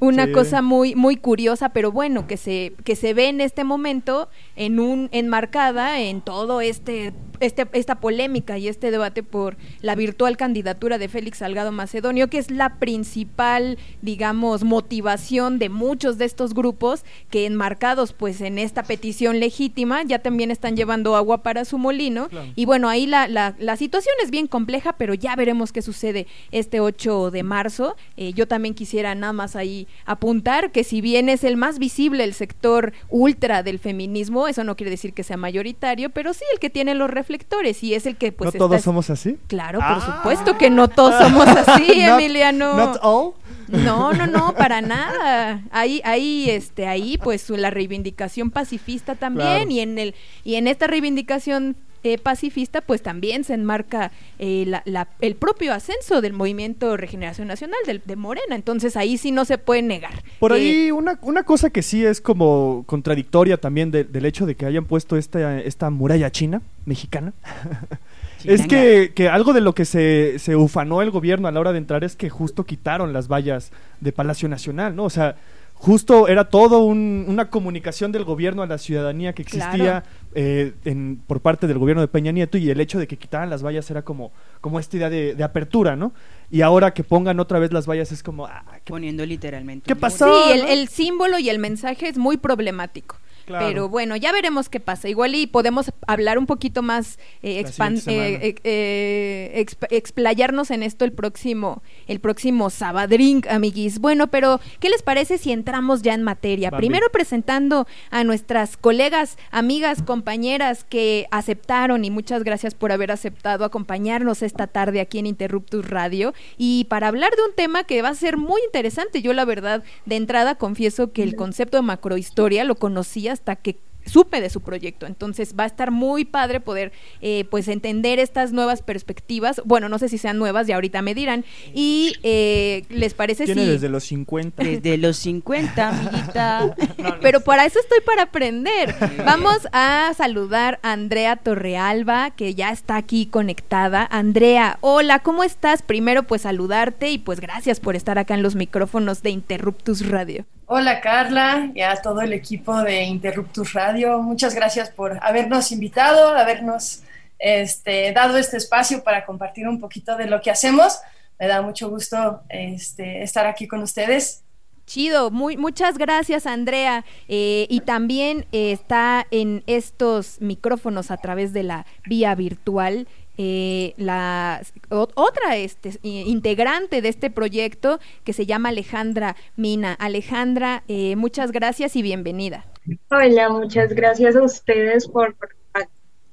Una 0.00 0.26
Sí. 0.26 0.32
cosa 0.32 0.60
muy 0.62 0.94
muy 0.94 1.16
curiosa, 1.16 1.70
pero 1.70 1.90
bueno, 1.92 2.26
que 2.26 2.36
se 2.36 2.72
que 2.84 2.96
se 2.96 3.14
ve 3.14 3.28
en 3.28 3.40
este 3.40 3.64
momento 3.64 4.28
en 4.56 4.80
un 4.80 5.08
enmarcada 5.12 6.00
en 6.00 6.20
todo 6.20 6.60
este 6.60 7.12
este 7.40 7.66
esta 7.72 7.96
polémica 7.96 8.58
y 8.58 8.68
este 8.68 8.90
debate 8.90 9.22
por 9.22 9.56
la 9.82 9.94
virtual 9.96 10.36
candidatura 10.36 10.98
de 10.98 11.08
Félix 11.08 11.38
Salgado 11.38 11.72
Macedonio, 11.72 12.28
que 12.28 12.38
es 12.38 12.50
la 12.50 12.76
principal, 12.78 13.76
digamos, 14.02 14.62
motivación 14.64 15.58
de 15.58 15.68
muchos 15.68 16.16
de 16.18 16.24
estos 16.26 16.54
grupos 16.54 17.04
que 17.30 17.46
enmarcados 17.46 18.12
pues 18.12 18.40
en 18.40 18.58
esta 18.58 18.82
petición 18.84 19.40
legítima 19.40 20.02
ya 20.04 20.20
también 20.20 20.50
están 20.50 20.76
llevando 20.76 21.16
agua 21.16 21.42
para 21.42 21.64
su 21.64 21.76
molino 21.78 22.28
Claro. 22.28 22.48
y 22.54 22.64
bueno, 22.66 22.88
ahí 22.88 23.06
la, 23.06 23.26
la, 23.28 23.54
la 23.58 23.76
situación 23.76 24.14
es 24.22 24.30
bien 24.30 24.46
compleja, 24.46 24.94
pero 24.96 25.14
ya 25.14 25.34
veremos 25.36 25.72
qué 25.72 25.82
sucede 25.82 26.26
este 26.52 26.80
8 26.80 27.30
de 27.30 27.42
marzo. 27.42 27.96
Eh, 28.16 28.32
yo 28.32 28.46
también 28.46 28.74
quisiera 28.74 29.14
nada 29.14 29.32
más 29.32 29.56
ahí 29.56 29.83
apuntar 30.06 30.70
que 30.72 30.84
si 30.84 31.00
bien 31.00 31.28
es 31.28 31.44
el 31.44 31.56
más 31.56 31.78
visible 31.78 32.24
el 32.24 32.34
sector 32.34 32.92
ultra 33.08 33.62
del 33.62 33.78
feminismo, 33.78 34.48
eso 34.48 34.64
no 34.64 34.76
quiere 34.76 34.90
decir 34.90 35.12
que 35.12 35.22
sea 35.22 35.36
mayoritario, 35.36 36.10
pero 36.10 36.32
sí 36.34 36.44
el 36.52 36.58
que 36.60 36.70
tiene 36.70 36.94
los 36.94 37.10
reflectores 37.10 37.82
y 37.82 37.94
es 37.94 38.06
el 38.06 38.16
que 38.16 38.32
pues 38.32 38.54
¿No 38.54 38.58
todos 38.58 38.76
está- 38.76 38.84
somos 38.84 39.10
así? 39.10 39.36
Claro, 39.46 39.78
por 39.80 39.88
Ah. 39.98 40.16
supuesto 40.18 40.58
que 40.58 40.70
no 40.70 40.88
todos 40.88 41.14
somos 41.22 41.46
así, 41.48 41.88
Not- 42.06 42.20
Emiliano. 42.20 42.74
Not 42.76 42.98
all. 43.02 43.32
No, 43.68 44.12
no, 44.12 44.26
no, 44.26 44.54
para 44.54 44.82
nada. 44.82 45.62
Ahí, 45.70 46.02
ahí, 46.04 46.50
este, 46.50 46.86
ahí, 46.86 47.16
pues 47.16 47.48
la 47.48 47.70
reivindicación 47.70 48.50
pacifista 48.50 49.14
también 49.14 49.48
Claro. 49.48 49.70
y 49.70 49.80
en 49.80 49.98
el 49.98 50.14
y 50.44 50.56
en 50.56 50.66
esta 50.68 50.86
reivindicación 50.86 51.76
eh, 52.04 52.18
pacifista, 52.18 52.80
pues 52.82 53.02
también 53.02 53.42
se 53.44 53.54
enmarca 53.54 54.12
eh, 54.38 54.64
la- 54.66 54.82
la- 54.84 55.08
el 55.20 55.34
propio 55.34 55.72
ascenso 55.72 56.20
del 56.20 56.32
movimiento 56.34 56.96
Regeneración 56.96 57.48
Nacional 57.48 57.78
del- 57.86 58.02
de, 58.04 58.14
Morena. 58.16 58.54
Entonces 58.54 58.96
ahí 58.96 59.16
sí 59.18 59.32
no 59.32 59.44
se 59.44 59.58
puede 59.58 59.82
negar. 59.82 60.22
Por 60.38 60.52
que- 60.52 60.58
ahí 60.58 60.90
una, 60.92 61.18
una 61.22 61.42
cosa 61.42 61.70
que 61.70 61.82
sí 61.82 62.04
es 62.04 62.20
como 62.20 62.84
contradictoria 62.86 63.56
también 63.56 63.90
de- 63.90 64.04
del 64.04 64.24
hecho 64.26 64.46
de 64.46 64.54
que 64.54 64.66
hayan 64.66 64.84
puesto 64.84 65.16
esta, 65.16 65.58
esta 65.60 65.90
muralla 65.90 66.30
china, 66.30 66.62
mexicana, 66.86 67.32
es 68.44 68.66
que, 68.66 69.12
que 69.14 69.28
algo 69.28 69.52
de 69.54 69.60
lo 69.62 69.74
que 69.74 69.84
se, 69.86 70.38
se 70.38 70.54
ufanó 70.56 71.00
el 71.00 71.10
gobierno 71.10 71.48
a 71.48 71.52
la 71.52 71.60
hora 71.60 71.72
de 71.72 71.78
entrar 71.78 72.04
es 72.04 72.14
que 72.16 72.28
justo 72.28 72.64
quitaron 72.64 73.12
las 73.12 73.28
vallas 73.28 73.72
de 74.00 74.12
Palacio 74.12 74.48
Nacional, 74.48 74.94
¿no? 74.94 75.04
O 75.04 75.10
sea, 75.10 75.36
justo 75.72 76.28
era 76.28 76.44
todo 76.50 76.80
un- 76.84 77.24
una 77.28 77.50
comunicación 77.50 78.12
del 78.12 78.24
gobierno 78.24 78.62
a 78.62 78.66
la 78.66 78.78
ciudadanía 78.78 79.32
que 79.32 79.42
existía 79.42 79.74
Claro. 79.76 80.06
Eh, 80.34 80.74
en- 80.84 81.22
por 81.26 81.40
parte 81.40 81.66
del 81.66 81.78
gobierno 81.78 82.00
de 82.00 82.08
Peña 82.08 82.32
Nieto 82.32 82.58
y 82.58 82.70
el 82.70 82.80
hecho 82.80 82.98
de 82.98 83.06
que 83.06 83.16
quitaran 83.16 83.50
las 83.50 83.62
vallas 83.64 83.90
era 83.90 84.02
como, 84.02 84.32
como 84.60 84.78
esta 84.80 84.96
idea 84.96 85.10
de, 85.10 85.34
de 85.34 85.44
apertura, 85.44 85.96
¿no? 85.96 86.12
Y 86.50 86.60
ahora 86.62 86.92
que 86.94 87.04
pongan 87.04 87.40
otra 87.40 87.58
vez 87.58 87.72
las 87.72 87.86
vallas 87.88 88.12
es 88.12 88.22
como, 88.22 88.46
ah, 88.46 88.64
qué 88.84 88.90
Poniendo 88.92 89.24
literalmente. 89.24 89.86
¿Qué 89.86 89.96
pasó? 89.96 90.26
Sí, 90.52 90.60
el 90.68 90.88
símbolo 90.88 91.38
y 91.38 91.48
el 91.50 91.58
mensaje 91.58 92.08
es 92.08 92.18
muy 92.18 92.36
problemático. 92.36 93.16
Claro. 93.46 93.66
Pero 93.66 93.88
bueno, 93.88 94.16
ya 94.16 94.32
veremos 94.32 94.68
qué 94.68 94.80
pasa. 94.80 95.08
Igual 95.08 95.34
y 95.34 95.46
podemos 95.46 95.92
hablar 96.06 96.38
un 96.38 96.46
poquito 96.46 96.82
más, 96.82 97.18
eh, 97.42 97.60
eh, 97.60 98.40
eh, 98.42 98.54
eh, 98.64 99.64
exp- 99.66 99.86
explayarnos 99.90 100.70
en 100.70 100.82
esto 100.82 101.04
el 101.04 101.12
próximo, 101.12 101.82
el 102.06 102.20
próximo 102.20 102.70
Sabadrink, 102.70 103.46
amiguis. 103.48 103.98
Bueno, 103.98 104.28
pero 104.28 104.60
¿qué 104.80 104.88
les 104.88 105.02
parece 105.02 105.38
si 105.38 105.52
entramos 105.52 106.02
ya 106.02 106.14
en 106.14 106.22
materia? 106.22 106.70
Bambi. 106.70 106.86
Primero 106.86 107.06
presentando 107.12 107.86
a 108.10 108.24
nuestras 108.24 108.76
colegas, 108.76 109.36
amigas, 109.50 110.02
compañeras 110.02 110.84
que 110.84 111.26
aceptaron 111.30 112.04
y 112.04 112.10
muchas 112.10 112.44
gracias 112.44 112.74
por 112.74 112.92
haber 112.92 113.10
aceptado 113.12 113.64
acompañarnos 113.64 114.42
esta 114.42 114.66
tarde 114.66 115.00
aquí 115.00 115.18
en 115.18 115.26
Interruptus 115.26 115.88
Radio 115.88 116.32
y 116.56 116.84
para 116.84 117.08
hablar 117.08 117.34
de 117.36 117.42
un 117.42 117.54
tema 117.54 117.84
que 117.84 118.00
va 118.02 118.08
a 118.08 118.14
ser 118.14 118.36
muy 118.36 118.60
interesante. 118.64 119.20
Yo 119.22 119.32
la 119.32 119.44
verdad, 119.44 119.84
de 120.06 120.16
entrada 120.16 120.54
confieso 120.54 121.12
que 121.12 121.22
el 121.22 121.36
concepto 121.36 121.76
de 121.76 121.82
macrohistoria 121.82 122.64
lo 122.64 122.74
conocí 122.76 123.28
hasta 123.34 123.56
que 123.56 123.76
supe 124.06 124.40
de 124.40 124.50
su 124.50 124.60
proyecto. 124.60 125.06
Entonces 125.06 125.54
va 125.58 125.64
a 125.64 125.66
estar 125.66 125.90
muy 125.90 126.24
padre 126.24 126.60
poder 126.60 126.92
eh, 127.20 127.44
pues 127.50 127.68
entender 127.68 128.18
estas 128.18 128.52
nuevas 128.52 128.82
perspectivas. 128.82 129.62
Bueno, 129.64 129.88
no 129.88 129.98
sé 129.98 130.08
si 130.08 130.18
sean 130.18 130.38
nuevas, 130.38 130.66
ya 130.66 130.76
ahorita 130.76 131.02
me 131.02 131.14
dirán. 131.14 131.44
Y 131.72 132.14
eh, 132.22 132.84
les 132.88 133.14
parece 133.14 133.44
Tiene 133.44 133.64
si... 133.64 133.70
desde 133.70 133.88
los 133.88 134.04
50. 134.04 134.62
Desde 134.62 134.98
los 134.98 135.16
50, 135.18 135.88
amiguita. 135.88 136.76
Pero 137.20 137.40
para 137.40 137.64
eso 137.64 137.78
estoy 137.80 138.00
para 138.04 138.24
aprender. 138.24 138.94
Vamos 139.24 139.68
a 139.72 140.12
saludar 140.16 140.80
a 140.82 140.92
Andrea 140.92 141.36
Torrealba, 141.36 142.30
que 142.30 142.54
ya 142.54 142.70
está 142.70 142.96
aquí 142.96 143.26
conectada. 143.26 144.06
Andrea, 144.10 144.78
hola, 144.80 145.20
¿cómo 145.20 145.44
estás? 145.44 145.82
Primero, 145.82 146.24
pues 146.24 146.42
saludarte 146.42 147.10
y 147.10 147.18
pues 147.18 147.40
gracias 147.40 147.80
por 147.80 147.96
estar 147.96 148.18
acá 148.18 148.34
en 148.34 148.42
los 148.42 148.54
micrófonos 148.54 149.22
de 149.22 149.30
Interruptus 149.30 150.06
Radio. 150.08 150.44
Hola 150.66 151.02
Carla 151.02 151.70
y 151.74 151.82
a 151.82 151.96
todo 151.96 152.22
el 152.22 152.32
equipo 152.32 152.82
de 152.82 153.02
Interruptus 153.02 153.74
Radio. 153.74 154.22
Muchas 154.22 154.54
gracias 154.54 154.88
por 154.88 155.18
habernos 155.22 155.70
invitado, 155.72 156.28
habernos 156.28 157.02
este, 157.38 158.12
dado 158.12 158.38
este 158.38 158.56
espacio 158.56 159.04
para 159.04 159.26
compartir 159.26 159.68
un 159.68 159.78
poquito 159.78 160.16
de 160.16 160.26
lo 160.26 160.40
que 160.40 160.50
hacemos. 160.50 161.00
Me 161.38 161.48
da 161.48 161.60
mucho 161.60 161.90
gusto 161.90 162.40
este, 162.48 163.22
estar 163.22 163.46
aquí 163.46 163.68
con 163.68 163.82
ustedes. 163.82 164.42
Chido, 164.86 165.30
muy, 165.30 165.58
muchas 165.58 165.98
gracias 165.98 166.46
Andrea. 166.46 167.04
Eh, 167.28 167.66
y 167.68 167.80
también 167.80 168.46
eh, 168.52 168.72
está 168.72 169.26
en 169.30 169.64
estos 169.66 170.40
micrófonos 170.40 171.10
a 171.10 171.18
través 171.18 171.52
de 171.52 171.62
la 171.62 171.84
vía 172.06 172.34
virtual 172.34 173.06
eh, 173.36 173.94
la 173.96 174.62
otra 174.90 175.56
este, 175.56 175.98
integrante 176.02 177.02
de 177.02 177.08
este 177.08 177.30
proyecto 177.30 177.98
que 178.24 178.32
se 178.32 178.46
llama 178.46 178.68
Alejandra 178.68 179.36
Mina. 179.56 179.94
Alejandra, 179.94 180.84
eh, 180.88 181.16
muchas 181.16 181.52
gracias 181.52 181.96
y 181.96 182.02
bienvenida. 182.02 182.64
Hola, 183.10 183.48
muchas 183.48 183.92
gracias 183.92 184.36
a 184.36 184.42
ustedes 184.42 185.08
por, 185.08 185.36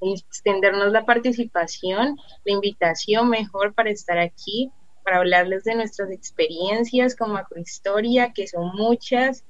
extendernos 0.03 0.91
la 0.91 1.05
participación, 1.05 2.17
la 2.43 2.53
invitación 2.53 3.29
mejor 3.29 3.74
para 3.74 3.91
estar 3.91 4.17
aquí, 4.17 4.72
para 5.03 5.17
hablarles 5.17 5.63
de 5.63 5.75
nuestras 5.75 6.10
experiencias 6.12 7.15
con 7.15 7.34
macrohistoria, 7.34 8.34
que 8.34 8.48
son 8.48 8.75
muchas. 8.75 9.43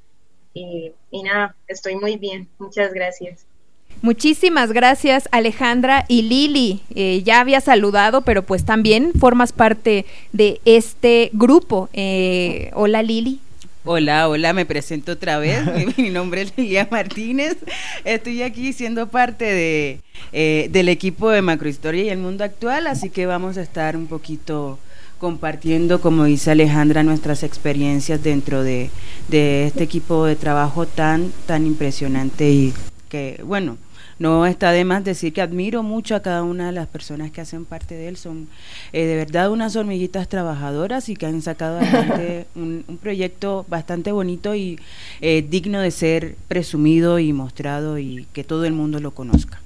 y 0.54 0.94
nada, 1.24 1.56
estoy 1.68 1.96
muy 1.96 2.18
bien. 2.18 2.50
Muchas 2.60 2.94
gracias. 2.94 3.46
Muchísimas 4.02 4.72
gracias 4.72 5.30
Alejandra 5.32 6.06
y 6.08 6.24
Lili. 6.24 6.82
Eh, 6.96 7.22
ya 7.24 7.40
había 7.40 7.62
saludado, 7.62 8.22
pero 8.22 8.44
pues 8.44 8.66
también 8.66 9.12
formas 9.20 9.54
parte 9.54 10.06
de 10.34 10.60
este 10.66 11.30
grupo. 11.34 11.90
Eh, 11.94 12.72
hola 12.74 13.04
Lili. 13.04 13.40
Hola, 13.84 14.30
hola, 14.30 14.54
me 14.54 14.66
presento 14.66 15.14
otra 15.14 15.40
vez. 15.40 15.64
Mi, 15.98 16.12
nombre 16.12 16.44
es 16.44 16.54
Lilia 16.56 16.88
Martínez. 16.92 17.58
Estoy 18.06 18.44
aquí 18.44 18.74
siendo 18.74 19.08
parte 19.08 19.46
de, 19.46 20.00
eh, 20.34 20.68
del 20.72 20.88
equipo 20.88 21.32
de 21.32 21.42
Macrohistoria 21.42 22.04
y 22.04 22.10
el 22.10 22.20
Mundo 22.20 22.44
Actual, 22.44 22.86
así 22.86 23.10
que 23.10 23.26
vamos 23.26 23.58
a 23.58 23.62
estar 23.62 23.98
un 23.98 24.06
poquito 24.06 24.78
compartiendo, 25.18 26.02
como 26.02 26.26
dice 26.26 26.52
Alejandra, 26.52 27.04
nuestras 27.04 27.44
experiencias 27.44 28.24
dentro 28.24 28.64
de, 28.64 28.90
de 29.30 29.68
este 29.68 29.84
equipo 29.84 30.26
de 30.26 30.36
trabajo 30.36 30.88
tan, 30.88 31.32
tan 31.46 31.66
impresionante 31.66 32.50
y 32.50 32.74
que, 33.12 33.42
bueno, 33.44 33.78
no 34.20 34.46
está 34.46 34.72
de 34.72 34.86
más 34.86 35.04
decir 35.04 35.34
que 35.34 35.42
admiro 35.42 35.84
mucho 35.84 36.16
a 36.16 36.22
cada 36.22 36.44
una 36.44 36.68
de 36.68 36.72
las 36.72 36.88
personas 36.88 37.30
que 37.30 37.42
hacen 37.42 37.66
parte 37.66 37.94
de 37.94 38.08
él. 38.08 38.16
Son 38.16 38.48
eh, 38.94 39.06
de 39.06 39.16
verdad 39.18 39.52
unas 39.52 39.76
hormiguitas 39.76 40.30
trabajadoras 40.30 41.10
y 41.10 41.18
que 41.18 41.26
han 41.26 41.42
sacado 41.42 41.80
adelante 41.80 42.48
un, 42.56 42.86
proyecto 43.02 43.66
bastante 43.68 44.14
bonito 44.14 44.56
y 44.56 44.80
eh, 45.20 45.46
digno 45.48 45.82
de 45.82 45.92
ser 45.92 46.36
presumido 46.48 47.20
y 47.20 47.34
mostrado 47.34 48.00
y 48.00 48.28
que 48.32 48.46
todo 48.46 48.64
el 48.64 48.74
mundo 48.74 49.02
lo 49.02 49.12
conozca. 49.12 49.60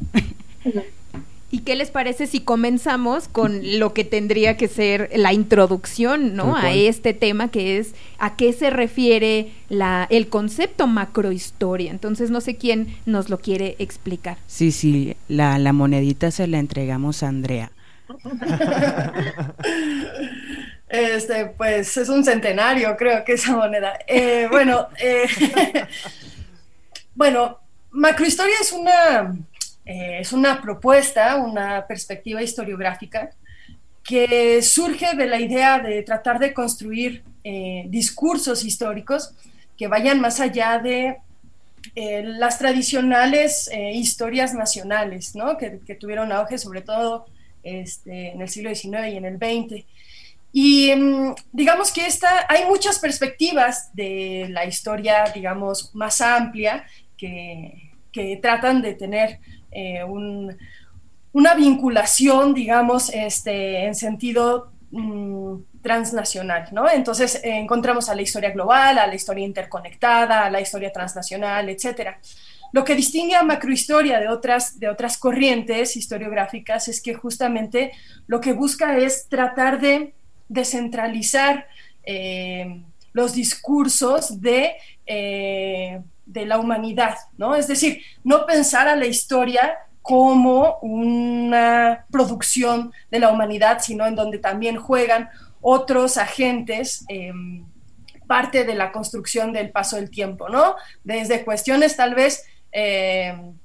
¿Y 1.55 1.59
qué 1.59 1.77
les 1.77 1.89
parece 1.89 2.27
si 2.27 2.41
comenzamos 2.41 3.29
con 3.29 3.62
lo 3.79 3.93
que 3.93 4.03
tendría 4.03 4.57
que 4.57 4.67
ser 4.67 5.09
la 5.15 5.31
introducción, 5.31 6.35
¿no? 6.35 6.57
A 6.57 6.74
este 6.74 7.13
tema 7.13 7.50
que 7.50 7.77
es 7.77 7.95
a 8.17 8.35
qué 8.35 8.51
se 8.51 8.69
refiere 8.69 9.53
la, 9.69 10.05
el 10.09 10.27
concepto 10.27 10.85
macrohistoria. 10.85 11.91
Entonces 11.91 12.29
no 12.29 12.41
sé 12.41 12.57
quién 12.57 12.97
nos 13.05 13.29
lo 13.29 13.39
quiere 13.39 13.77
explicar. 13.79 14.38
Sí, 14.47 14.74
sí, 14.74 15.15
la, 15.29 15.57
la 15.57 15.71
monedita 15.71 16.29
se 16.29 16.45
la 16.47 16.59
entregamos 16.59 17.24
a 17.24 17.29
Andrea. 17.29 17.71
este, 20.89 21.45
pues 21.57 21.95
es 21.95 22.09
un 22.09 22.25
centenario, 22.25 22.97
creo 22.97 23.24
que 23.24 23.31
esa 23.31 23.55
moneda. 23.55 23.97
Eh, 24.07 24.50
bueno, 24.51 24.89
eh, 25.01 25.25
bueno, 27.15 27.59
macrohistoria 27.91 28.55
es 28.59 28.74
una 28.74 29.38
eh, 29.86 30.18
es 30.20 30.34
una 30.34 30.62
propuesta, 30.62 31.36
una 31.36 31.86
perspectiva 31.86 32.42
historiográfica 32.42 33.30
que 34.04 34.62
surge 34.62 35.15
de 35.15 35.27
la 35.27 35.39
idea 35.39 35.80
de 35.80 36.01
tratar 36.04 36.39
de 36.39 36.54
construir 36.54 37.24
eh, 37.44 37.86
discursos 37.88 38.63
históricos 38.63 39.34
que 39.77 39.88
vayan 39.88 40.20
más 40.20 40.39
allá 40.39 40.80
de 40.80 41.18
eh, 41.96 42.24
las 42.24 42.58
tradicionales 42.58 43.70
historias 43.94 44.54
nacionales, 44.54 45.34
que, 45.60 45.96
tuvieron 45.96 46.32
auge 46.32 46.58
sobre 46.58 46.82
todo 46.82 47.27
este, 47.62 48.32
en 48.32 48.42
el 48.42 48.50
siglo 48.50 48.74
XIX 48.74 49.08
y 49.12 49.18
en 49.18 49.25
el 49.25 49.38
XX. 49.38 49.86
Y 50.51 50.96
mm, 50.96 51.36
digamos 51.51 51.92
que 51.92 52.08
esta, 52.08 52.46
hay 52.50 52.65
muchas 52.65 52.98
perspectivas 52.98 53.94
de 53.94 54.48
la 54.50 54.65
historia, 54.65 55.25
digamos, 55.34 55.94
más 55.94 56.22
amplia 56.22 56.86
que, 57.18 57.92
que 58.12 58.38
tratan 58.38 58.82
de 58.82 58.94
tener 58.94 59.39
eh, 59.75 60.03
una 61.34 61.53
vinculación, 61.53 62.53
digamos, 62.53 63.10
este, 63.10 63.86
en 63.86 63.94
sentido 63.94 64.72
mm, 64.91 65.55
transnacional, 65.82 66.70
¿no? 66.72 66.89
Entonces 66.89 67.36
eh, 67.44 67.58
encontramos 67.58 68.08
a 68.08 68.15
la 68.15 68.22
historia 68.22 68.51
global, 68.51 68.98
a 68.98 69.05
la 69.05 69.15
historia 69.15 69.46
interconectada, 69.46 70.46
a 70.46 70.50
la 70.50 70.62
historia 70.62 70.94
transnacional, 70.94 71.67
etcétera. 71.67 72.20
Lo 72.72 72.86
que 72.86 72.96
distingue 72.96 73.36
a 73.36 73.44
macrohistoria 73.44 74.22
de 74.22 74.29
otras, 74.29 74.79
de 74.79 74.88
otras 74.88 75.17
corrientes 75.17 75.98
historiográficas 75.98 76.88
es 76.88 77.01
que 77.01 77.13
justamente 77.13 77.91
lo 78.27 78.39
que 78.39 78.53
busca 78.53 78.98
es 78.98 79.27
tratar 79.27 79.82
de 79.82 80.13
descentralizar 80.48 81.67
eh, 82.03 82.82
los 83.12 83.34
discursos 83.34 84.39
de 84.39 84.76
de 86.36 86.45
la 86.45 86.60
humanidad, 86.60 87.15
¿no? 87.38 87.56
Es 87.56 87.67
decir, 87.67 88.04
no 88.24 88.45
pensar 88.45 88.88
a 88.88 88.95
la 88.95 89.08
historia 89.08 89.80
como 90.02 90.78
una 90.82 92.06
producción 92.12 92.91
de 93.10 93.19
la 93.19 93.32
humanidad, 93.32 93.80
sino 93.82 94.06
en 94.06 94.15
donde 94.15 94.38
también 94.38 94.76
juegan 94.78 95.30
otros 95.62 96.17
agentes, 96.17 97.06
em, 97.08 97.65
parte 98.28 98.65
de 98.65 98.76
la 98.76 98.91
construcción 98.91 99.52
del 99.54 99.71
paso 99.71 99.95
del 99.95 100.12
tiempo, 100.12 100.50
¿no? 100.50 100.76
Desde 101.04 101.43
cuestiones 101.43 101.95
tal 101.95 102.13
vez 102.13 102.43
em, 102.71 103.58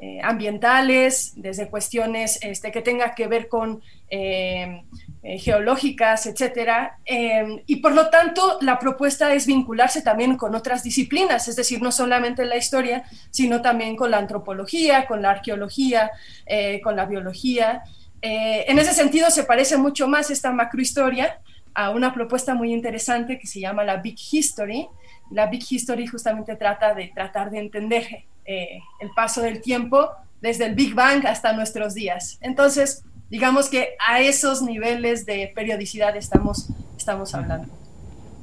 eh, 0.00 0.20
ambientales, 0.22 1.32
desde 1.34 1.68
cuestiones 1.68 2.38
este, 2.42 2.70
que 2.70 2.82
tengan 2.82 3.14
que 3.16 3.26
ver 3.26 3.48
con 3.48 3.82
em, 4.08 4.82
eh, 5.22 5.38
geológicas, 5.38 6.26
etcétera. 6.26 6.98
Em, 7.04 7.60
y 7.66 7.76
por 7.76 7.92
lo 7.92 8.08
tanto, 8.08 8.58
la 8.60 8.78
propuesta 8.78 9.34
es 9.34 9.46
vincularse 9.46 10.00
también 10.02 10.36
con 10.36 10.54
otras 10.54 10.84
disciplinas, 10.84 11.48
es 11.48 11.56
decir, 11.56 11.82
no 11.82 11.90
solamente 11.90 12.44
la 12.44 12.56
historia, 12.56 13.02
sino 13.30 13.60
también 13.60 13.96
con 13.96 14.12
la 14.12 14.18
antropología, 14.18 15.06
con 15.06 15.20
la 15.20 15.30
arqueología, 15.30 16.12
eh, 16.46 16.80
con 16.80 16.94
la 16.94 17.04
biología. 17.04 17.82
Eh, 18.22 18.64
en 18.68 18.78
ese 18.78 18.94
sentido, 18.94 19.30
se 19.30 19.44
parece 19.44 19.76
mucho 19.76 20.08
más 20.08 20.30
esta 20.30 20.52
macrohistoria 20.52 21.40
a 21.74 21.90
una 21.90 22.14
propuesta 22.14 22.54
muy 22.54 22.72
interesante 22.72 23.38
que 23.38 23.46
se 23.46 23.60
llama 23.60 23.84
la 23.84 23.96
Big 23.96 24.18
History. 24.30 24.88
La 25.30 25.46
Big 25.46 25.64
History 25.68 26.06
justamente 26.06 26.56
trata 26.56 26.94
de 26.94 27.08
tratar 27.14 27.50
de 27.50 27.58
entender 27.58 28.24
el 28.48 29.10
paso 29.14 29.42
del 29.42 29.60
tiempo 29.60 30.10
desde 30.40 30.66
el 30.66 30.74
Big 30.74 30.94
Bang 30.94 31.26
hasta 31.26 31.52
nuestros 31.52 31.94
días. 31.94 32.38
Entonces, 32.40 33.04
digamos 33.28 33.68
que 33.68 33.90
a 33.98 34.20
esos 34.20 34.62
niveles 34.62 35.26
de 35.26 35.52
periodicidad 35.54 36.16
estamos, 36.16 36.68
estamos 36.96 37.34
hablando. 37.34 37.68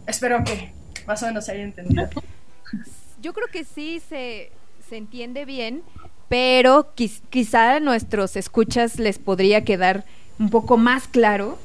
Espero 0.08 0.44
que 0.44 0.72
más 1.08 1.24
o 1.24 1.28
menos 1.28 1.46
se 1.46 1.54
haya 1.54 1.64
entendido. 1.64 2.08
Yo 3.22 3.34
creo 3.34 3.48
que 3.48 3.64
sí 3.64 4.02
se, 4.08 4.52
se 4.88 4.98
entiende 4.98 5.46
bien, 5.46 5.82
pero 6.30 6.94
quizá 7.30 7.76
a 7.76 7.80
nuestros 7.80 8.36
escuchas 8.36 9.00
les 9.00 9.18
podría 9.18 9.64
quedar 9.64 10.06
un 10.38 10.50
poco 10.50 10.78
más 10.78 11.08
claro 11.08 11.58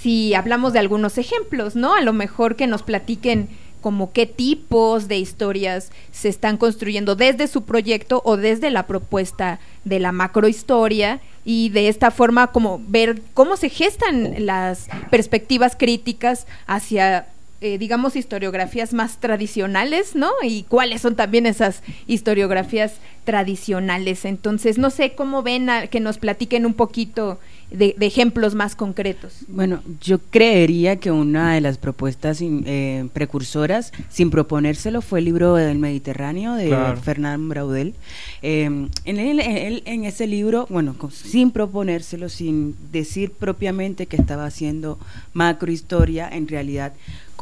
si 0.00 0.34
hablamos 0.34 0.72
de 0.72 0.78
algunos 0.78 1.18
ejemplos, 1.18 1.76
¿no? 1.76 1.94
A 1.94 2.00
lo 2.00 2.12
mejor 2.12 2.56
que 2.56 2.66
nos 2.66 2.82
platiquen 2.82 3.48
como 3.82 4.12
qué 4.12 4.24
tipos 4.24 5.08
de 5.08 5.18
historias 5.18 5.90
se 6.10 6.30
están 6.30 6.56
construyendo 6.56 7.14
desde 7.14 7.48
su 7.48 7.64
proyecto 7.64 8.22
o 8.24 8.38
desde 8.38 8.70
la 8.70 8.86
propuesta 8.86 9.60
de 9.84 9.98
la 9.98 10.12
macrohistoria 10.12 11.20
y 11.44 11.68
de 11.68 11.88
esta 11.88 12.10
forma 12.10 12.46
como 12.46 12.80
ver 12.88 13.20
cómo 13.34 13.58
se 13.58 13.68
gestan 13.68 14.46
las 14.46 14.88
perspectivas 15.10 15.76
críticas 15.76 16.46
hacia 16.66 17.26
eh, 17.64 17.78
digamos 17.78 18.16
historiografías 18.16 18.92
más 18.92 19.18
tradicionales, 19.18 20.16
¿no? 20.16 20.32
Y 20.42 20.64
cuáles 20.64 21.00
son 21.00 21.14
también 21.14 21.46
esas 21.46 21.84
historiografías 22.08 22.94
tradicionales. 23.22 24.24
Entonces, 24.24 24.78
no 24.78 24.90
sé 24.90 25.12
cómo 25.14 25.44
ven 25.44 25.68
que 25.88 26.00
nos 26.00 26.18
platiquen 26.18 26.66
un 26.66 26.74
poquito 26.74 27.38
de, 27.72 27.96
ejemplos 28.00 28.54
más 28.54 28.76
concretos. 28.76 29.44
Bueno, 29.48 29.82
yo 30.00 30.18
creería 30.18 30.96
que 30.96 31.10
una 31.10 31.54
de 31.54 31.60
las 31.60 31.78
propuestas 31.78 32.40
eh, 32.42 33.08
precursoras, 33.12 33.92
sin 34.08 34.30
proponérselo, 34.30 35.02
fue 35.02 35.20
el 35.20 35.26
libro 35.26 35.54
del 35.54 35.78
Mediterráneo 35.78 36.54
de 36.54 36.74
Fernán 37.02 37.48
Braudel. 37.48 37.94
Em, 38.42 38.88
en, 39.04 39.18
en 39.18 40.04
ese 40.04 40.26
libro, 40.26 40.66
bueno, 40.70 40.96
sin 41.10 41.50
proponérselo, 41.50 42.28
sin 42.28 42.76
decir 42.92 43.32
propiamente 43.32 44.06
que 44.06 44.16
estaba 44.16 44.46
haciendo 44.46 44.98
macrohistoria, 45.32 46.28
en 46.28 46.48
realidad 46.48 46.92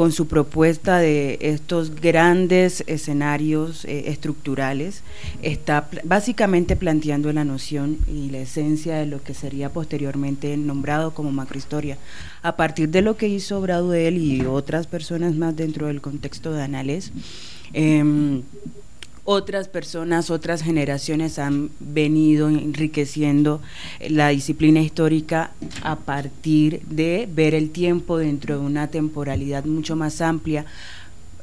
con 0.00 0.12
su 0.12 0.28
propuesta 0.28 0.96
de 0.96 1.36
estos 1.42 1.94
grandes 1.94 2.82
escenarios 2.86 3.84
eh, 3.84 4.04
estructurales, 4.06 5.02
está 5.42 5.90
básicamente 6.04 6.74
planteando 6.74 7.30
la 7.34 7.44
noción 7.44 7.98
y 8.08 8.30
la 8.30 8.38
esencia 8.38 8.96
de 8.96 9.04
lo 9.04 9.22
que 9.22 9.34
sería 9.34 9.68
posteriormente 9.68 10.56
nombrado 10.56 11.12
como 11.12 11.32
macrohistoria. 11.32 11.98
A 12.40 12.56
partir 12.56 12.88
de 12.88 13.02
lo 13.02 13.18
que 13.18 13.28
hizo 13.28 13.60
Braudel 13.60 14.16
y 14.16 14.40
otras 14.46 14.86
personas 14.86 15.34
más 15.34 15.54
dentro 15.54 15.88
del 15.88 16.00
contexto 16.00 16.50
de 16.54 16.62
Anales, 16.62 17.12
em, 17.74 18.40
otras 19.32 19.68
personas, 19.68 20.28
otras 20.28 20.60
generaciones 20.60 21.38
han 21.38 21.70
venido 21.78 22.48
enriqueciendo 22.48 23.62
la 24.08 24.30
disciplina 24.30 24.80
histórica 24.80 25.52
a 25.82 25.94
partir 26.00 26.82
de 26.86 27.28
ver 27.30 27.54
el 27.54 27.70
tiempo 27.70 28.18
dentro 28.18 28.58
de 28.58 28.66
una 28.66 28.88
temporalidad 28.88 29.66
mucho 29.66 29.94
más 29.94 30.20
amplia 30.20 30.66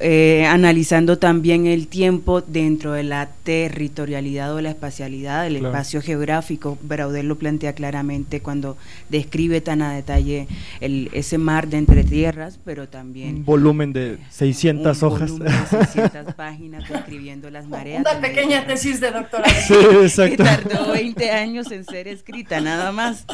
eh, 0.00 0.46
analizando 0.46 1.18
también 1.18 1.66
el 1.66 1.88
tiempo 1.88 2.40
dentro 2.40 2.92
de 2.92 3.02
la 3.02 3.28
territorialidad 3.42 4.54
o 4.54 4.60
la 4.60 4.70
espacialidad 4.70 5.44
del 5.44 5.56
espacio 5.56 6.00
geográfico. 6.02 6.78
Braudel 6.82 7.26
lo 7.26 7.36
plantea 7.36 7.72
claramente 7.72 8.40
cuando 8.40 8.76
describe 9.08 9.60
tan 9.60 9.82
a 9.82 9.92
detalle 9.92 10.46
el, 10.80 11.10
ese 11.12 11.38
mar 11.38 11.68
de 11.68 11.78
entre 11.78 12.04
tierras, 12.04 12.58
pero 12.64 12.88
también... 12.88 13.36
Un 13.36 13.44
volumen 13.44 13.92
de 13.92 14.18
600 14.30 15.02
un 15.02 15.08
hojas. 15.08 15.30
volumen 15.30 15.52
de 15.70 15.86
600 15.86 16.34
páginas 16.34 16.88
describiendo 16.88 17.50
las 17.50 17.66
mareas. 17.68 18.00
Una 18.00 18.20
pequeña 18.20 18.66
tesis 18.66 19.00
de 19.00 19.10
doctorado. 19.10 19.48
Sí, 20.08 20.30
que 20.30 20.36
tardó 20.36 20.92
20 20.92 21.30
años 21.30 21.70
en 21.70 21.84
ser 21.84 22.08
escrita, 22.08 22.60
nada 22.60 22.92
más. 22.92 23.24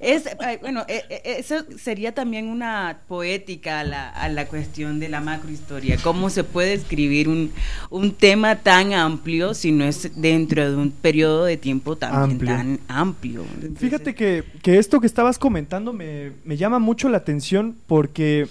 Es, 0.00 0.24
bueno, 0.60 0.84
eh, 0.88 1.04
eh, 1.08 1.36
eso 1.38 1.64
sería 1.78 2.12
también 2.12 2.46
una 2.46 3.00
poética 3.08 3.80
a 3.80 3.84
la, 3.84 4.08
a 4.08 4.28
la 4.28 4.46
cuestión 4.46 5.00
de 5.00 5.08
la 5.08 5.20
macrohistoria. 5.20 5.96
¿Cómo 6.12 6.28
se 6.28 6.44
puede 6.44 6.74
escribir 6.74 7.26
un, 7.26 7.50
un 7.88 8.12
tema 8.12 8.56
tan 8.56 8.92
amplio 8.92 9.54
si 9.54 9.72
no 9.72 9.84
es 9.84 10.10
dentro 10.14 10.70
de 10.70 10.76
un 10.76 10.90
periodo 10.90 11.46
de 11.46 11.56
tiempo 11.56 11.96
también 11.96 12.32
Amplio. 12.32 12.50
tan 12.54 12.80
amplio? 12.86 13.44
Entonces, 13.54 13.78
Fíjate 13.78 14.14
que, 14.14 14.44
que 14.60 14.76
esto 14.76 15.00
que 15.00 15.06
estabas 15.06 15.38
comentando 15.38 15.94
me, 15.94 16.32
me 16.44 16.58
llama 16.58 16.78
mucho 16.78 17.08
la 17.08 17.16
atención 17.16 17.76
porque 17.86 18.46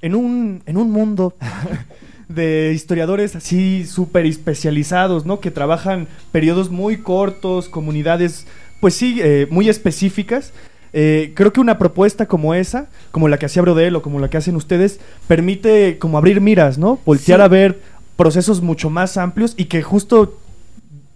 en 0.00 0.14
un, 0.14 0.62
en 0.64 0.78
un 0.78 0.90
mundo 0.90 1.34
de 2.30 2.72
historiadores 2.74 3.36
así 3.36 3.84
súper 3.84 4.24
especializados, 4.24 5.26
¿no? 5.26 5.38
Que 5.40 5.50
trabajan 5.50 6.08
periodos 6.32 6.70
muy 6.70 6.96
cortos, 6.96 7.68
comunidades, 7.68 8.46
pues 8.80 8.94
sí, 8.94 9.18
eh, 9.20 9.46
muy 9.50 9.68
específicas. 9.68 10.54
Eh, 10.98 11.32
creo 11.34 11.52
que 11.52 11.60
una 11.60 11.76
propuesta 11.76 12.24
como 12.24 12.54
esa, 12.54 12.86
como 13.10 13.28
la 13.28 13.38
que 13.38 13.44
hacía 13.44 13.60
Brodel 13.60 13.94
o 13.96 14.00
como 14.02 14.18
la 14.18 14.30
que 14.30 14.38
hacen 14.38 14.56
ustedes, 14.56 14.98
permite 15.28 15.98
como 15.98 16.16
abrir 16.16 16.40
miras, 16.40 16.78
¿no? 16.78 16.98
Voltear 17.04 17.40
Sí. 17.40 17.44
a 17.44 17.48
ver 17.48 17.80
procesos 18.16 18.62
mucho 18.62 18.88
más 18.88 19.18
amplios 19.18 19.52
y 19.58 19.66
que 19.66 19.82
justo 19.82 20.38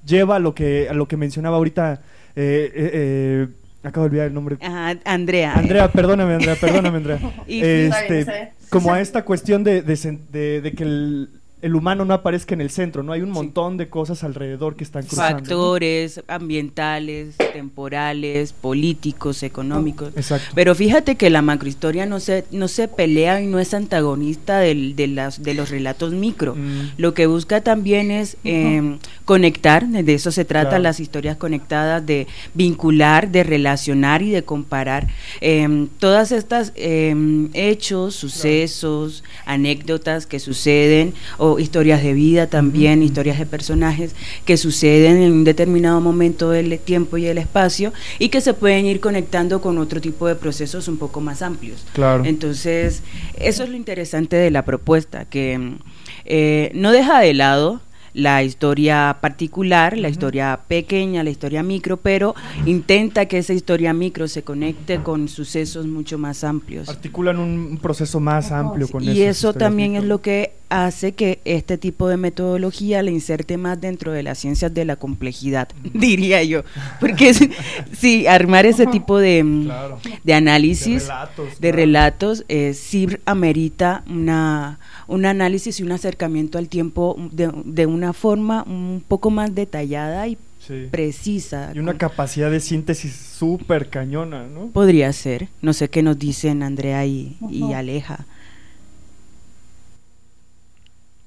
lleva 0.04 0.36
a 0.36 0.38
lo 0.38 0.54
que, 0.54 0.88
a 0.90 0.92
lo 0.92 1.08
que 1.08 1.16
mencionaba 1.16 1.56
ahorita. 1.56 2.02
eh, 2.36 2.70
eh, 2.74 2.90
eh, 2.94 3.46
acabo 3.82 4.04
de 4.04 4.10
olvidar 4.10 4.26
el 4.26 4.34
nombre. 4.34 4.56
Ajá, 4.60 4.98
Andrea. 5.04 5.54
Andrea, 5.54 5.90
perdóname, 5.90 6.34
Andrea, 6.34 6.56
perdóname, 6.60 6.98
Andrea. 6.98 7.18
Y- 7.48 7.60
Este, 7.62 8.52
como 8.68 8.92
a 8.92 9.00
esta 9.00 9.24
cuestión 9.24 9.64
de, 9.64 9.80
de- 9.82 10.60
de 10.60 10.72
que 10.72 10.82
el, 10.84 11.30
el 11.62 11.74
humano 11.74 12.04
no 12.04 12.14
aparezca 12.14 12.54
en 12.54 12.60
el 12.60 12.70
centro, 12.70 13.02
¿no? 13.02 13.12
Hay 13.12 13.22
un 13.22 13.30
montón 13.30 13.76
de 13.76 13.88
cosas 13.88 14.24
alrededor 14.24 14.76
que 14.76 14.84
están 14.84 15.02
cruzando. 15.04 15.38
factores 15.38 16.22
ambientales, 16.28 17.36
temporales, 17.52 18.52
políticos, 18.52 19.42
económicos. 19.42 20.12
Exacto. 20.16 20.48
Pero 20.54 20.74
fíjate 20.74 21.16
que 21.16 21.30
la 21.30 21.42
macrohistoria 21.42 22.06
no 22.06 22.20
se, 22.20 22.44
no 22.50 22.68
se 22.68 22.88
pelea 22.88 23.40
y 23.40 23.46
no 23.46 23.58
es 23.58 23.74
antagonista 23.74 24.58
del- 24.58 24.96
de, 24.96 25.06
las, 25.08 25.42
de 25.42 25.54
los 25.54 25.70
relatos 25.70 26.12
micro. 26.12 26.54
Mm. 26.54 26.90
Lo 26.98 27.14
que 27.14 27.26
busca 27.26 27.60
también 27.60 28.10
es 28.10 28.36
eh, 28.44 28.98
conectar, 29.24 29.86
de 29.86 30.14
eso 30.14 30.30
se 30.32 30.44
trata 30.44 30.70
Claro. 30.70 30.82
las 30.82 31.00
historias 31.00 31.36
conectadas, 31.36 32.04
de 32.04 32.26
vincular, 32.54 33.30
de 33.30 33.42
relacionar 33.44 34.22
y 34.22 34.30
de 34.30 34.42
comparar 34.44 35.08
eh, 35.40 35.86
todas 35.98 36.32
estas 36.32 36.72
eh, 36.76 37.14
hechos, 37.54 38.14
sucesos, 38.14 39.24
anécdotas 39.46 40.26
que 40.26 40.38
suceden, 40.38 41.14
o 41.38 41.49
historias 41.58 42.02
de 42.02 42.12
vida 42.12 42.46
también, 42.46 43.02
historias 43.02 43.38
de 43.38 43.46
personajes 43.46 44.14
que 44.44 44.56
suceden 44.56 45.22
en 45.22 45.32
un 45.32 45.44
determinado 45.44 46.00
momento 46.00 46.50
del 46.50 46.78
tiempo 46.78 47.16
y 47.16 47.22
del 47.22 47.38
espacio 47.38 47.92
y 48.18 48.28
que 48.28 48.40
se 48.40 48.54
pueden 48.54 48.86
ir 48.86 49.00
conectando 49.00 49.60
con 49.60 49.78
otro 49.78 50.00
tipo 50.00 50.26
de 50.26 50.36
procesos 50.36 50.88
un 50.88 50.98
poco 50.98 51.20
más 51.20 51.42
amplios. 51.42 51.84
Claro. 51.92 52.24
Entonces, 52.24 53.02
eso 53.38 53.64
es 53.64 53.68
lo 53.68 53.76
interesante 53.76 54.36
de 54.36 54.50
la 54.50 54.64
propuesta, 54.64 55.24
que 55.24 55.76
eh, 56.24 56.70
no 56.74 56.92
deja 56.92 57.20
de 57.20 57.34
lado 57.34 57.80
la 58.12 58.42
historia 58.42 59.18
particular, 59.20 59.96
la 59.96 60.08
historia 60.08 60.60
pequeña, 60.66 61.22
la 61.22 61.30
historia 61.30 61.62
micro, 61.62 61.98
pero 61.98 62.34
intenta 62.66 63.26
que 63.26 63.38
esa 63.38 63.52
historia 63.52 63.92
micro 63.92 64.28
se 64.28 64.42
conecte 64.42 65.02
con 65.02 65.28
sucesos 65.28 65.86
mucho 65.86 66.18
más 66.18 66.44
amplios. 66.44 66.88
Articulan 66.88 67.38
un, 67.38 67.50
un 67.72 67.78
proceso 67.78 68.20
más 68.20 68.50
amplio 68.50 68.88
con 68.88 69.04
Y 69.04 69.22
eso 69.22 69.52
también 69.54 69.96
es 69.96 70.04
lo 70.04 70.20
que 70.20 70.52
hace 70.70 71.12
que 71.12 71.40
este 71.44 71.76
tipo 71.76 72.08
de 72.08 72.16
metodología 72.16 73.02
le 73.02 73.10
inserte 73.10 73.56
más 73.58 73.80
dentro 73.80 74.12
de 74.12 74.22
las 74.22 74.38
ciencias 74.38 74.72
de 74.72 74.84
la 74.84 74.96
complejidad, 74.96 75.68
diría 75.94 76.42
yo. 76.44 76.62
Porque 77.00 77.28
es- 77.30 77.40
sí, 77.98 78.26
armar 78.26 78.64
ese 78.66 78.86
tipo 78.86 79.18
de, 79.18 79.44
mm, 79.44 79.64
Claro. 79.64 79.98
de 80.24 80.34
análisis, 80.34 81.02
De 81.04 81.08
relatos, 81.08 81.48
de 81.50 81.56
claro. 81.68 81.76
relatos, 81.76 82.44
eh, 82.48 82.72
sí 82.74 83.06
amerita 83.26 84.02
una, 84.08 84.78
un 85.08 85.26
análisis 85.26 85.80
y 85.80 85.82
un 85.82 85.92
acercamiento 85.92 86.56
al 86.56 86.68
tiempo 86.68 87.16
de, 87.32 87.50
de 87.64 87.86
una 87.86 88.12
forma 88.12 88.62
un 88.66 89.02
poco 89.06 89.30
más 89.30 89.54
detallada 89.54 90.26
y 90.28 90.38
Sí. 90.66 90.86
precisa. 90.90 91.72
Y 91.74 91.78
una 91.78 91.92
Con- 91.92 91.98
capacidad 91.98 92.50
de 92.50 92.60
síntesis 92.60 93.12
súper 93.16 93.88
cañona, 93.88 94.46
¿no? 94.46 94.66
Podría 94.66 95.10
ser. 95.14 95.48
No 95.62 95.72
sé 95.72 95.88
qué 95.88 96.02
nos 96.02 96.18
dicen 96.18 96.62
Andrea 96.62 97.04
y. 97.06 97.36
Aleja. 97.74 98.26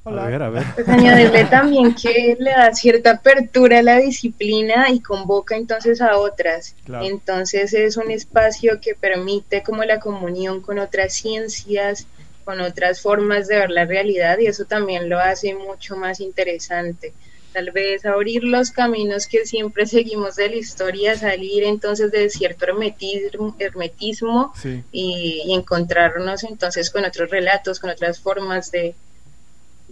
Hola. 0.06 0.26
A 0.26 0.30
ver, 0.30 0.44
a 0.44 0.50
ver. 0.50 0.64
Pues 0.76 0.90
añadirle 0.90 1.46
también 1.46 1.96
que 1.96 2.36
le 2.38 2.52
da 2.52 2.74
cierta 2.74 3.12
apertura 3.12 3.80
a 3.80 3.84
la 3.84 3.98
disciplina 4.00 4.90
y 4.90 5.00
convoca 5.00 5.56
entonces 5.56 6.02
a 6.02 6.18
otras. 6.18 6.76
Claro. 6.84 7.06
Entonces 7.06 7.74
es 7.74 7.96
un 7.96 8.12
espacio 8.12 8.82
que 8.82 8.96
permite 8.96 9.64
como 9.64 9.84
la 9.86 10.00
comunión 10.02 10.60
con 10.62 10.78
otras 10.80 11.14
ciencias, 11.14 12.06
con 12.44 12.60
otras 12.60 13.00
formas 13.02 13.48
de 13.48 13.58
ver 13.60 13.70
la 13.70 13.86
realidad 13.86 14.40
y 14.40 14.48
eso 14.48 14.66
también 14.66 15.08
lo 15.10 15.20
hace 15.20 15.56
mucho 15.56 15.96
más 15.96 16.20
interesante. 16.20 17.14
Tal 17.54 17.72
vez 17.72 18.06
abrir 18.06 18.44
los 18.44 18.72
caminos 18.72 19.28
que 19.28 19.46
siempre 19.46 19.86
seguimos 19.86 20.36
de 20.36 20.50
la 20.50 20.56
historia, 20.56 21.16
salir 21.16 21.64
entonces 21.64 22.12
de 22.12 22.30
cierto 22.30 22.66
hermetismo, 22.66 23.56
hermetismo 23.60 24.52
Sí. 24.60 24.84
y, 24.92 25.44
y 25.46 25.54
encontrarnos 25.54 26.44
entonces 26.44 26.90
con 26.90 27.06
otros 27.06 27.30
relatos, 27.30 27.80
con 27.80 27.92
otras 27.92 28.20
formas 28.20 28.72
de, 28.72 28.96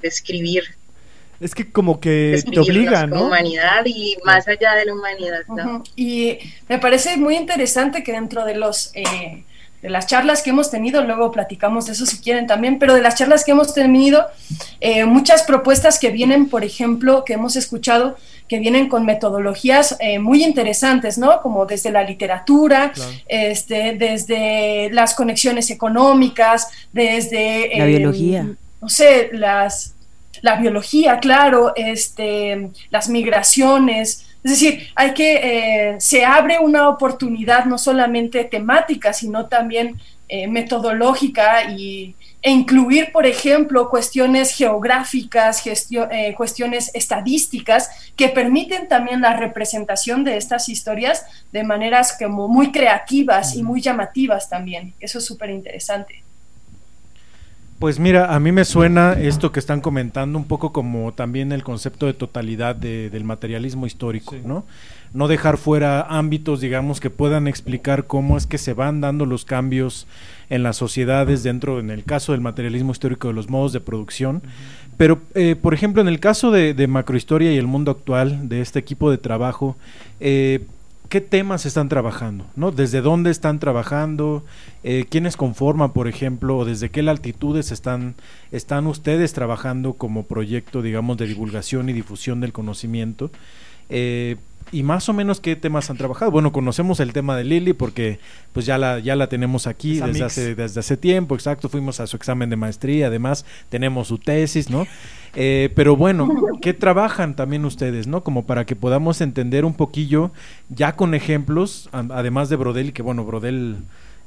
de 0.02 0.08
escribir, 0.08 0.64
Es 1.40 1.56
que 1.56 1.72
como 1.72 2.00
que 2.00 2.44
te 2.52 2.60
obliga, 2.60 3.02
como 3.10 3.16
¿no? 3.16 3.28
humanidad 3.28 3.84
y 3.86 4.18
más 4.26 4.48
allá 4.48 4.76
de 4.76 4.86
la 4.86 4.94
humanidad, 4.94 5.42
¿no? 5.48 5.84
Y 5.96 6.38
me 6.70 6.78
parece 6.80 7.18
muy 7.18 7.36
interesante 7.36 8.04
que 8.04 8.12
dentro 8.12 8.46
de 8.46 8.56
los 8.56 8.92
eh, 8.94 9.44
de 9.82 9.90
las 9.90 10.06
charlas 10.06 10.44
que 10.44 10.52
hemos 10.52 10.70
tenido, 10.70 11.04
luego 11.04 11.32
platicamos 11.32 11.88
de 11.88 11.94
eso 11.94 12.06
si 12.06 12.20
quieren 12.20 12.46
también, 12.46 12.78
pero 12.78 12.94
de 12.94 13.02
las 13.02 13.16
charlas 13.16 13.44
que 13.44 13.52
hemos 13.52 13.74
tenido, 13.74 14.28
eh, 14.80 15.06
muchas 15.06 15.42
propuestas 15.44 15.98
que 15.98 16.12
vienen, 16.12 16.50
por 16.50 16.64
ejemplo, 16.64 17.24
que 17.26 17.34
hemos 17.34 17.56
escuchado, 17.56 18.16
que 18.48 18.60
vienen 18.60 18.90
con 18.90 19.06
metodologías 19.06 19.98
eh, 20.00 20.20
muy 20.20 20.44
interesantes, 20.44 21.18
¿no? 21.18 21.42
Como 21.42 21.66
desde 21.66 21.90
la 21.90 22.04
literatura, 22.04 22.92
Claro. 22.92 23.12
este, 23.28 23.96
desde 23.98 24.90
las 24.92 25.16
conexiones 25.16 25.72
económicas, 25.72 26.68
desde 26.94 27.72
La 27.76 27.86
eh, 27.86 27.88
biología. 27.88 28.48
No 28.82 28.90
sé, 28.90 29.30
las 29.34 29.96
la 30.42 30.56
biología, 30.56 31.20
claro, 31.20 31.74
este, 31.76 32.72
las 32.90 33.10
migraciones. 33.10 34.26
Es 34.44 34.52
decir, 34.52 34.88
hay 34.96 35.14
que, 35.14 35.36
eh, 35.36 35.96
se 36.00 36.26
abre 36.26 36.58
una 36.58 36.90
oportunidad 36.90 37.66
no 37.66 37.78
solamente 37.78 38.44
temática, 38.46 39.14
sino 39.14 39.48
también 39.48 40.00
eh, 40.30 40.48
metodológica 40.48 41.72
y, 41.72 42.16
e 42.42 42.50
incluir, 42.50 43.12
por 43.12 43.28
ejemplo, 43.28 43.90
cuestiones 43.90 44.56
geográficas, 44.56 45.64
gestio- 45.64 46.08
eh, 46.10 46.34
cuestiones 46.36 46.90
estadísticas 46.96 47.90
que 48.16 48.30
permiten 48.30 48.88
también 48.88 49.22
la 49.22 49.36
representación 49.36 50.24
de 50.24 50.38
estas 50.38 50.70
historias 50.70 51.24
de 51.52 51.64
maneras 51.64 52.16
como 52.18 52.48
muy 52.48 52.72
creativas 52.72 53.56
y 53.56 53.62
muy 53.62 53.82
llamativas 53.82 54.50
también. 54.50 54.94
Eso 55.00 55.20
es 55.20 55.26
súper 55.26 55.50
interesante. 55.52 56.24
Pues 57.82 58.00
mira, 58.00 58.36
a 58.36 58.40
mí 58.40 58.52
me 58.52 58.64
suena 58.64 59.14
esto 59.14 59.52
que 59.52 59.60
están 59.60 59.82
comentando 59.82 60.38
un 60.38 60.46
poco 60.46 60.72
como 60.72 61.14
también 61.14 61.52
el 61.52 61.64
concepto 61.64 62.06
de 62.06 62.14
totalidad 62.14 62.76
de- 62.76 63.10
del 63.10 63.24
materialismo 63.24 63.88
histórico, 63.88 64.36
Sí. 64.36 64.42
¿no? 64.46 64.66
No 65.14 65.28
dejar 65.28 65.58
fuera 65.58 66.04
ámbitos, 66.04 66.62
digamos, 66.62 67.00
que 67.00 67.10
puedan 67.10 67.48
explicar 67.48 68.06
cómo 68.06 68.38
es 68.38 68.46
que 68.46 68.60
se 68.60 68.74
van 68.74 69.02
dando 69.02 69.26
los 69.26 69.46
cambios 69.46 70.06
en 70.52 70.62
las 70.62 70.78
sociedades 70.78 71.42
dentro, 71.42 71.80
en 71.80 71.90
el 71.90 72.04
caso 72.04 72.34
del 72.34 72.42
materialismo 72.42 72.92
histórico, 72.92 73.30
de 73.30 73.34
los 73.34 73.50
modos 73.50 73.74
de 73.74 73.80
producción. 73.80 74.44
Pero, 74.98 75.20
eh, 75.34 75.56
por 75.60 75.74
ejemplo, 75.74 76.04
en 76.04 76.08
el 76.08 76.20
caso 76.20 76.52
de, 76.52 76.76
de 76.76 76.86
macrohistoria 76.86 77.52
y 77.52 77.58
el 77.58 77.66
mundo 77.66 77.90
actual, 77.90 78.48
de 78.48 78.62
este 78.62 78.78
equipo 78.78 79.10
de 79.10 79.18
trabajo, 79.18 79.76
eh, 80.20 80.66
¿qué 81.12 81.20
temas 81.20 81.66
están 81.66 81.90
trabajando? 81.90 82.48
¿no? 82.56 82.72
¿Desde 82.72 83.02
dónde 83.02 83.32
están 83.32 83.60
trabajando? 83.60 84.46
Eh, 84.82 85.06
¿Quiénes 85.10 85.36
conforman, 85.36 85.92
por 85.92 86.08
ejemplo, 86.08 86.58
o 86.58 86.64
desde 86.64 86.90
qué 86.90 87.02
latitudes 87.02 87.74
están, 87.74 88.16
están 88.54 88.88
ustedes 88.88 89.34
trabajando 89.34 89.96
como 89.96 90.24
proyecto, 90.24 90.82
digamos, 90.82 91.18
de 91.18 91.28
divulgación 91.28 91.90
y 91.90 91.94
difusión 91.94 92.40
del 92.40 92.54
conocimiento? 92.54 93.30
Eh, 93.90 94.38
y 94.72 94.84
más 94.84 95.10
o 95.10 95.14
menos 95.14 95.40
qué 95.42 95.56
temas 95.56 95.90
han 95.90 95.98
trabajado. 95.98 96.32
Bueno, 96.32 96.52
conocemos 96.52 97.00
el 97.00 97.14
tema 97.14 97.36
de 97.36 97.44
Lili 97.44 97.74
porque 97.74 98.20
pues 98.54 98.66
ya 98.66 98.78
la, 98.78 99.00
ya 99.00 99.16
la 99.16 99.28
tenemos 99.28 99.68
aquí 99.68 100.00
desde 100.00 100.24
hace, 100.24 100.56
desde 100.56 100.80
hace 100.80 100.98
tiempo, 100.98 101.36
exacto, 101.36 101.70
fuimos 101.70 102.00
a 102.00 102.08
su 102.08 102.16
examen 102.16 102.50
de 102.50 102.56
maestría, 102.56 103.08
además 103.08 103.46
tenemos 103.70 104.08
su 104.08 104.18
tesis, 104.18 104.70
¿no? 104.70 104.88
Eh, 105.36 105.72
pero 105.76 105.96
bueno, 105.96 106.30
¿qué 106.62 106.74
trabajan 106.74 107.36
también 107.36 107.66
ustedes, 107.66 108.08
no? 108.08 108.24
Como 108.24 108.46
para 108.46 108.66
que 108.66 108.76
podamos 108.76 109.22
entender 109.22 109.66
un 109.66 109.74
poquillo, 109.74 110.32
ya 110.70 110.96
con 110.96 111.14
ejemplos, 111.14 111.90
además 111.92 112.50
de 112.50 112.56
Brodel, 112.56 112.94
que 112.94 113.02
bueno, 113.02 113.26
Brodel 113.26 113.78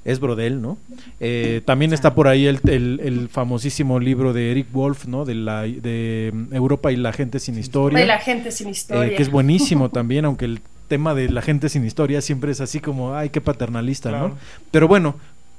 es 0.04 0.20
Brodel, 0.20 0.60
¿no? 0.60 0.76
Eh, 1.18 1.62
también 1.64 1.92
está 1.92 2.14
por 2.14 2.28
ahí 2.28 2.46
el, 2.46 2.60
el, 2.64 3.28
famosísimo 3.30 3.98
libro 3.98 4.32
de 4.32 4.50
Eric 4.50 4.70
Wolf, 4.70 5.06
¿no? 5.06 5.24
De, 5.24 5.34
la, 5.34 5.62
de 5.62 6.32
Europa 6.52 6.92
y 6.92 6.96
la 6.96 7.12
gente 7.12 7.40
sin 7.40 7.58
historia. 7.58 7.98
De 7.98 8.06
la 8.06 8.18
gente 8.18 8.50
sin 8.50 8.68
historia. 8.68 9.12
Eh, 9.12 9.16
que 9.16 9.22
es 9.22 9.30
buenísimo 9.30 9.88
también, 9.90 10.26
aunque 10.26 10.44
el 10.44 10.60
tema 10.88 11.14
de 11.14 11.30
la 11.30 11.40
gente 11.40 11.70
sin 11.70 11.86
historia 11.86 12.20
siempre 12.20 12.52
es 12.52 12.60
así 12.60 12.80
como, 12.80 13.14
ay, 13.14 13.30
qué 13.30 13.40
paternalista, 13.40 14.10
¿no? 14.10 14.36
Pero 14.70 14.86
bueno, 14.86 15.16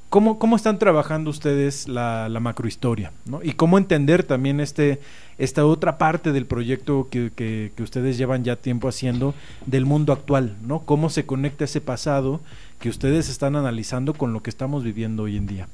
¿cómo, 0.10 0.38
¿cómo 0.38 0.56
están 0.56 0.78
trabajando 0.78 1.32
ustedes 1.32 1.88
la, 1.88 2.30
la 2.30 2.40
macrohistoria, 2.40 3.12
¿no? 3.26 3.42
Y 3.42 3.54
cómo 3.54 3.80
entender 3.80 4.24
también 4.24 4.60
este, 4.60 5.00
esta 5.40 5.66
otra 5.66 5.98
parte 5.98 6.32
del 6.32 6.46
proyecto 6.46 7.08
que, 7.10 7.32
que, 7.36 7.72
que 7.76 7.82
ustedes 7.84 8.20
llevan 8.20 8.44
ya 8.44 8.58
tiempo 8.58 8.88
haciendo 8.88 9.34
del 9.66 9.86
mundo 9.86 10.14
actual, 10.14 10.56
¿no? 10.62 10.82
Cómo 10.82 11.10
se 11.10 11.26
conecta 11.26 11.66
ese 11.66 11.82
pasado 11.82 12.42
que 12.80 12.90
ustedes 12.90 13.30
están 13.30 13.56
analizando 13.56 14.14
con 14.14 14.34
lo 14.34 14.42
que 14.42 14.50
estamos 14.50 14.84
viviendo 14.84 15.24
hoy 15.24 15.38
en 15.38 15.48
día. 15.48 15.68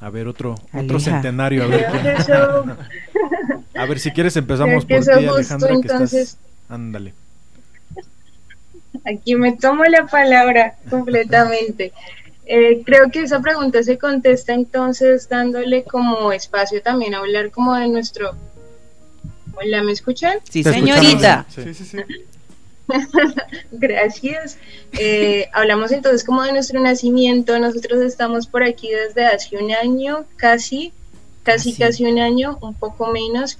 A 0.00 0.10
ver, 0.10 0.28
otro, 0.28 0.56
otro 0.72 1.00
centenario. 1.00 1.64
A 1.64 1.66
ver, 1.66 1.86
a 3.74 3.86
ver, 3.86 3.98
si 3.98 4.10
quieres 4.10 4.36
empezamos 4.36 4.84
por 4.84 5.00
ti, 5.00 5.10
Alejandra, 5.10 5.74
que 5.80 5.86
estás... 5.86 6.38
Ándale. 6.68 7.14
Aquí 9.04 9.36
me 9.36 9.56
tomo 9.56 9.84
la 9.84 10.06
palabra 10.06 10.74
completamente. 10.90 11.92
Eh, 12.44 12.82
creo 12.84 13.10
que 13.10 13.22
esa 13.22 13.40
pregunta 13.40 13.82
se 13.82 13.98
contesta 13.98 14.54
entonces 14.54 15.28
dándole 15.28 15.84
como 15.84 16.32
espacio 16.32 16.80
también 16.82 17.14
a 17.14 17.18
hablar 17.18 17.50
como 17.50 17.74
de 17.74 17.88
nuestro... 17.88 18.34
Hola, 19.54 19.82
¿me 19.82 19.92
escuchan? 19.92 20.38
Sí, 20.50 20.62
señorita. 20.62 21.46
Sí, 21.48 21.72
sí, 21.72 21.84
sí. 21.84 21.98
Gracias. 23.72 24.58
Eh, 24.98 25.48
hablamos 25.52 25.92
entonces 25.92 26.24
como 26.24 26.42
de 26.42 26.52
nuestro 26.52 26.80
nacimiento. 26.80 27.58
Nosotros 27.58 28.00
estamos 28.02 28.46
por 28.46 28.62
aquí 28.62 28.90
desde 28.90 29.26
hace 29.26 29.56
un 29.56 29.72
año, 29.72 30.24
casi, 30.36 30.92
casi, 31.42 31.74
casi 31.74 32.04
un 32.04 32.18
año, 32.18 32.58
un 32.60 32.74
poco 32.74 33.08
menos. 33.08 33.58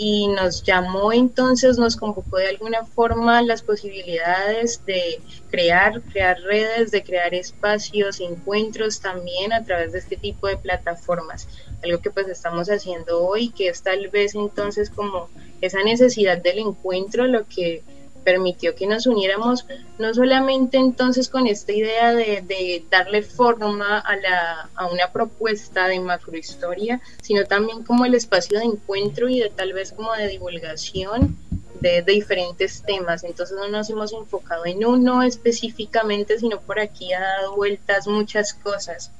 Y 0.00 0.28
nos 0.28 0.62
llamó 0.62 1.12
entonces, 1.12 1.76
nos 1.76 1.96
convocó 1.96 2.36
de 2.36 2.46
alguna 2.46 2.84
forma 2.84 3.42
las 3.42 3.62
posibilidades 3.62 4.80
de 4.86 5.20
crear, 5.50 6.00
crear 6.02 6.38
redes, 6.40 6.92
de 6.92 7.02
crear 7.02 7.34
espacios, 7.34 8.20
encuentros 8.20 9.00
también 9.00 9.52
a 9.52 9.64
través 9.64 9.90
de 9.90 9.98
este 9.98 10.16
tipo 10.16 10.46
de 10.46 10.56
plataformas. 10.56 11.48
Algo 11.82 12.00
que 12.00 12.12
pues 12.12 12.28
estamos 12.28 12.68
haciendo 12.68 13.26
hoy, 13.26 13.48
que 13.48 13.70
es 13.70 13.82
tal 13.82 14.06
vez 14.06 14.36
entonces 14.36 14.88
como 14.88 15.28
esa 15.60 15.82
necesidad 15.82 16.38
del 16.38 16.60
encuentro, 16.60 17.26
lo 17.26 17.44
que 17.48 17.82
permitió 18.24 18.74
que 18.74 18.86
nos 18.86 19.06
uniéramos 19.06 19.66
no 19.98 20.12
solamente 20.14 20.76
entonces 20.76 21.28
con 21.28 21.46
esta 21.46 21.72
idea 21.72 22.14
de, 22.14 22.84
darle 22.90 23.22
forma 23.22 23.98
a, 23.98 24.86
una 24.86 25.10
propuesta 25.12 25.88
de 25.88 26.00
macrohistoria, 26.00 27.00
sino 27.22 27.44
también 27.44 27.84
como 27.84 28.04
el 28.04 28.14
espacio 28.14 28.58
de 28.58 28.66
encuentro 28.66 29.28
y 29.28 29.40
de 29.40 29.50
tal 29.50 29.72
vez 29.72 29.92
como 29.92 30.12
de 30.14 30.28
divulgación 30.28 31.36
de, 31.80 32.02
diferentes 32.02 32.82
temas. 32.82 33.24
Entonces 33.24 33.56
no 33.56 33.68
nos 33.68 33.88
hemos 33.90 34.12
enfocado 34.12 34.66
en 34.66 34.84
uno 34.84 35.22
específicamente, 35.22 36.38
sino 36.38 36.60
por 36.60 36.80
aquí 36.80 37.12
ha 37.12 37.20
dado 37.20 37.56
vueltas 37.56 38.06
muchas 38.06 38.54
cosas. 38.54 39.10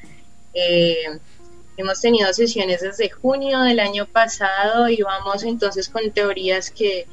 Eh, 0.54 1.18
hemos 1.76 2.00
tenido 2.00 2.32
sesiones 2.32 2.80
desde 2.80 3.08
junio 3.08 3.60
del 3.60 3.80
año 3.80 4.06
pasado 4.06 4.88
y 4.88 5.00
vamos 5.02 5.44
entonces 5.44 5.88
con 5.88 6.10
teorías 6.10 6.70
que 6.70 7.06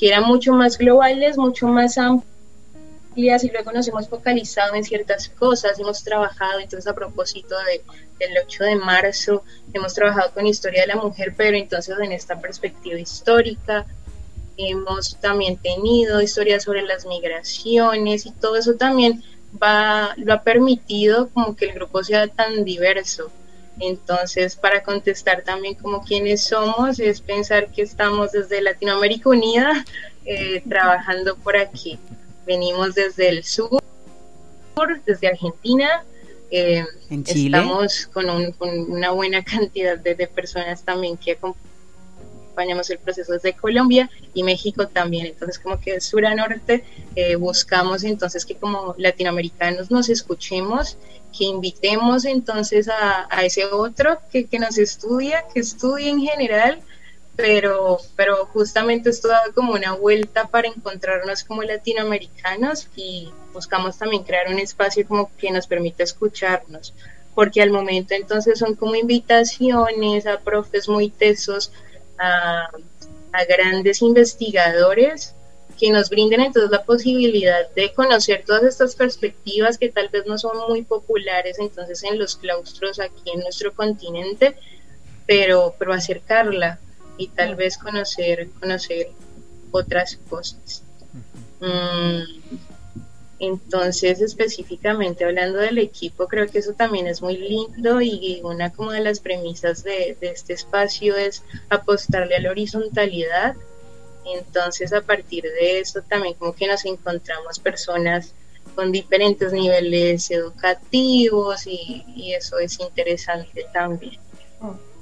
que 0.00 0.08
eran 0.08 0.24
mucho 0.24 0.54
más 0.54 0.78
globales, 0.78 1.36
mucho 1.36 1.68
más 1.68 1.98
amplias 1.98 3.44
y 3.44 3.50
luego 3.50 3.70
nos 3.70 3.86
hemos 3.86 4.08
focalizado 4.08 4.74
en 4.74 4.82
ciertas 4.82 5.28
cosas, 5.28 5.78
hemos 5.78 6.02
trabajado 6.02 6.58
entonces 6.58 6.90
a 6.90 6.94
propósito 6.94 7.54
de, 7.58 7.82
del 8.18 8.38
8 8.42 8.64
de 8.64 8.76
marzo, 8.76 9.44
hemos 9.74 9.92
trabajado 9.92 10.32
con 10.32 10.46
historia 10.46 10.80
de 10.80 10.86
la 10.86 10.96
mujer, 10.96 11.34
pero 11.36 11.54
entonces 11.54 11.94
en 12.00 12.12
esta 12.12 12.40
perspectiva 12.40 12.98
histórica, 12.98 13.84
hemos 14.56 15.16
también 15.20 15.58
tenido 15.58 16.22
historias 16.22 16.62
sobre 16.62 16.80
las 16.80 17.04
migraciones 17.04 18.24
y 18.24 18.32
todo 18.32 18.56
eso 18.56 18.76
también 18.76 19.22
va, 19.62 20.14
lo 20.16 20.32
ha 20.32 20.42
permitido 20.42 21.28
como 21.28 21.54
que 21.54 21.66
el 21.66 21.74
grupo 21.74 22.02
sea 22.02 22.26
tan 22.26 22.64
diverso. 22.64 23.30
Entonces, 23.80 24.56
para 24.56 24.82
contestar 24.82 25.42
también 25.42 25.74
como 25.74 26.02
quiénes 26.04 26.44
somos, 26.44 27.00
es 27.00 27.20
pensar 27.20 27.70
que 27.72 27.82
estamos 27.82 28.32
desde 28.32 28.60
Latinoamérica 28.60 29.30
Unida 29.30 29.84
eh, 30.26 30.62
trabajando 30.68 31.36
por 31.36 31.56
aquí. 31.56 31.98
Venimos 32.46 32.94
desde 32.94 33.30
el 33.30 33.44
sur, 33.44 33.80
desde 35.06 35.28
Argentina. 35.28 36.04
Eh, 36.50 36.84
¿En 37.08 37.24
Chile? 37.24 37.58
Estamos 37.58 38.06
con, 38.12 38.28
una 38.60 39.12
buena 39.12 39.42
cantidad 39.44 39.98
de, 39.98 40.14
de 40.14 40.26
personas 40.26 40.82
también 40.84 41.16
que 41.16 41.32
acompañan 41.32 41.69
acompañamos 42.50 42.90
el 42.90 42.98
proceso 42.98 43.32
desde 43.32 43.52
Colombia 43.52 44.10
y 44.34 44.42
México 44.42 44.88
también. 44.88 45.26
Entonces, 45.26 45.58
como 45.58 45.80
que 45.80 45.94
de 45.94 46.00
sur 46.00 46.26
a 46.26 46.34
norte 46.34 46.84
eh, 47.14 47.36
buscamos 47.36 48.02
entonces 48.02 48.44
que 48.44 48.56
como 48.56 48.94
latinoamericanos 48.98 49.90
nos 49.90 50.08
escuchemos, 50.08 50.96
que 51.36 51.44
invitemos 51.44 52.24
entonces 52.24 52.88
a, 52.88 53.28
a 53.30 53.44
ese 53.44 53.66
otro 53.66 54.18
que, 54.32 54.46
que, 54.46 54.58
nos 54.58 54.78
estudia, 54.78 55.44
que 55.54 55.60
estudie 55.60 56.10
en 56.10 56.20
general, 56.20 56.80
pero, 57.36 57.98
pero 58.16 58.46
justamente 58.46 59.10
esto 59.10 59.28
da 59.28 59.42
como 59.54 59.72
una 59.72 59.92
vuelta 59.92 60.48
para 60.48 60.68
encontrarnos 60.68 61.44
como 61.44 61.62
latinoamericanos 61.62 62.88
y 62.96 63.30
buscamos 63.52 63.96
también 63.96 64.24
crear 64.24 64.48
un 64.48 64.58
espacio 64.58 65.06
como 65.06 65.30
que 65.38 65.50
nos 65.52 65.66
permita 65.66 66.02
escucharnos 66.02 66.92
porque 67.34 67.62
al 67.62 67.70
momento 67.70 68.14
entonces 68.14 68.58
son 68.58 68.74
como 68.74 68.96
invitaciones 68.96 70.26
a 70.26 70.40
profes 70.40 70.88
muy 70.88 71.10
tesos 71.10 71.72
a, 72.20 72.70
grandes 73.48 74.02
investigadores 74.02 75.34
que 75.78 75.90
nos 75.90 76.10
brinden 76.10 76.40
entonces 76.40 76.70
la 76.70 76.84
posibilidad 76.84 77.70
de 77.70 77.92
conocer 77.94 78.44
todas 78.44 78.64
estas 78.64 78.96
perspectivas 78.96 79.78
que 79.78 79.88
tal 79.88 80.08
vez 80.08 80.26
no 80.26 80.36
son 80.36 80.68
muy 80.68 80.82
populares 80.82 81.58
entonces 81.58 82.02
en 82.02 82.18
los 82.18 82.36
claustros 82.36 82.98
aquí 83.00 83.30
en 83.32 83.40
nuestro 83.40 83.72
continente, 83.72 84.56
pero, 85.26 85.74
pero 85.78 85.94
acercarla 85.94 86.80
y 87.16 87.28
tal 87.28 87.54
vez 87.54 87.78
conocer, 87.78 88.50
conocer 88.60 89.10
otras 89.70 90.18
cosas. 90.28 90.82
Entonces, 93.40 94.20
específicamente 94.20 95.24
hablando 95.24 95.58
del 95.58 95.78
equipo, 95.78 96.28
creo 96.28 96.46
que 96.46 96.58
eso 96.58 96.74
también 96.74 97.06
es 97.06 97.22
muy 97.22 97.38
lindo 97.38 98.02
y 98.02 98.42
una 98.44 98.70
como 98.70 98.92
de 98.92 99.00
las 99.00 99.18
premisas 99.20 99.82
de, 99.82 100.14
este 100.20 100.52
espacio 100.52 101.16
es 101.16 101.42
apostarle 101.70 102.36
a 102.36 102.40
la 102.40 102.50
horizontalidad. 102.50 103.56
Entonces, 104.26 104.92
a 104.92 105.00
partir 105.00 105.44
de 105.44 105.80
eso 105.80 106.02
también 106.02 106.34
como 106.34 106.54
que 106.54 106.66
nos 106.66 106.84
encontramos 106.84 107.58
personas 107.58 108.34
con 108.74 108.92
diferentes 108.92 109.54
niveles 109.54 110.30
educativos 110.30 111.66
y, 111.66 112.34
eso 112.34 112.58
es 112.58 112.78
interesante 112.78 113.64
también. 113.72 114.18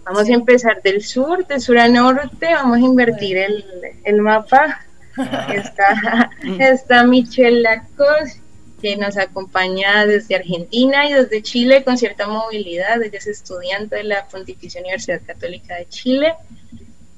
Vamos 0.05 0.29
a 0.29 0.33
empezar 0.33 0.81
del 0.81 1.03
sur, 1.03 1.45
de 1.45 1.59
sur 1.59 1.77
a 1.77 1.89
norte, 1.89 2.47
vamos 2.55 2.77
a 2.77 2.81
invertir 2.81 3.37
el, 3.37 3.65
el 4.05 4.23
mapa 4.23 4.87
Está, 5.55 6.31
está 6.59 7.05
Michelle 7.05 7.61
Lacos, 7.61 8.39
que 8.81 8.97
nos 8.97 9.17
acompaña 9.17 10.07
desde 10.07 10.37
Argentina 10.37 11.09
y 11.09 11.13
desde 11.13 11.43
Chile 11.43 11.83
con 11.85 11.99
cierta 11.99 12.29
movilidad. 12.29 13.03
Ella 13.03 13.19
es 13.19 13.27
estudiante 13.27 13.97
de 13.97 14.05
la 14.05 14.29
Pontificia 14.29 14.81
Universidad 14.81 15.21
Católica 15.27 15.77
de 15.77 15.89
Chile. 15.89 16.35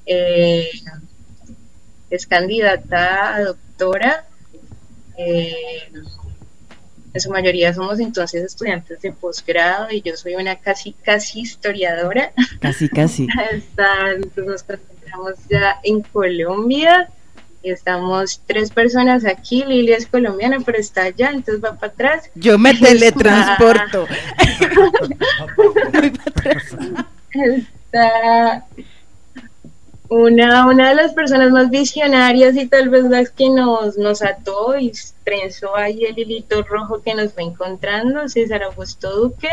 Eh, 0.07 0.71
es 2.09 2.27
candidata 2.27 3.35
a 3.35 3.43
doctora. 3.43 4.25
Eh, 5.17 5.55
en 7.13 7.21
su 7.21 7.31
mayoría 7.31 7.75
somos 7.75 7.99
entonces 7.99 8.45
estudiantes 8.45 9.03
de 9.03 9.13
posgrado 9.13 9.91
y 9.91 10.01
yo 10.01 10.17
soy 10.17 10.37
una 10.37 10.57
casi, 10.57 10.93
casi 10.93 11.41
historiadora. 11.41 12.33
Casi, 12.61 12.89
casi. 12.89 13.27
nos 14.37 14.63
concentramos 14.63 15.35
ya 15.51 15.81
en 15.83 16.03
Colombia 16.03 17.11
Estamos 17.63 18.41
tres 18.47 18.71
personas 18.71 19.27
aquí, 19.27 19.65
Lilia 19.65 19.97
es 19.97 20.07
colombiana, 20.07 20.59
pero 20.65 20.79
está 20.79 21.03
allá, 21.05 21.31
entonces 21.31 21.63
va 21.63 21.75
para 21.75 21.93
atrás. 21.93 22.31
Yo 22.35 22.59
me 22.59 22.75
teletransporto. 22.79 24.07
Voy 25.93 26.11
para 26.11 26.31
atrás. 26.31 26.77
Está 27.33 28.67
una, 30.11 30.67
una 30.67 30.89
de 30.89 30.97
las 30.97 31.15
personas 31.15 31.53
más 31.53 31.71
visionarias 31.71 32.57
y 32.57 32.67
tal 32.67 32.89
vez 32.89 33.05
las 33.05 33.31
que 33.31 33.49
nos, 33.49 33.97
nos 33.97 34.23
ató 34.23 34.77
y 34.77 34.93
trenzó 35.23 35.77
ahí 35.77 36.05
el 36.05 36.19
hilito 36.19 36.63
rojo 36.65 37.01
que 37.01 37.15
nos 37.15 37.33
fue 37.33 37.45
encontrando, 37.45 38.29
César 38.29 38.65
Augusto 38.65 39.15
Duque, 39.15 39.49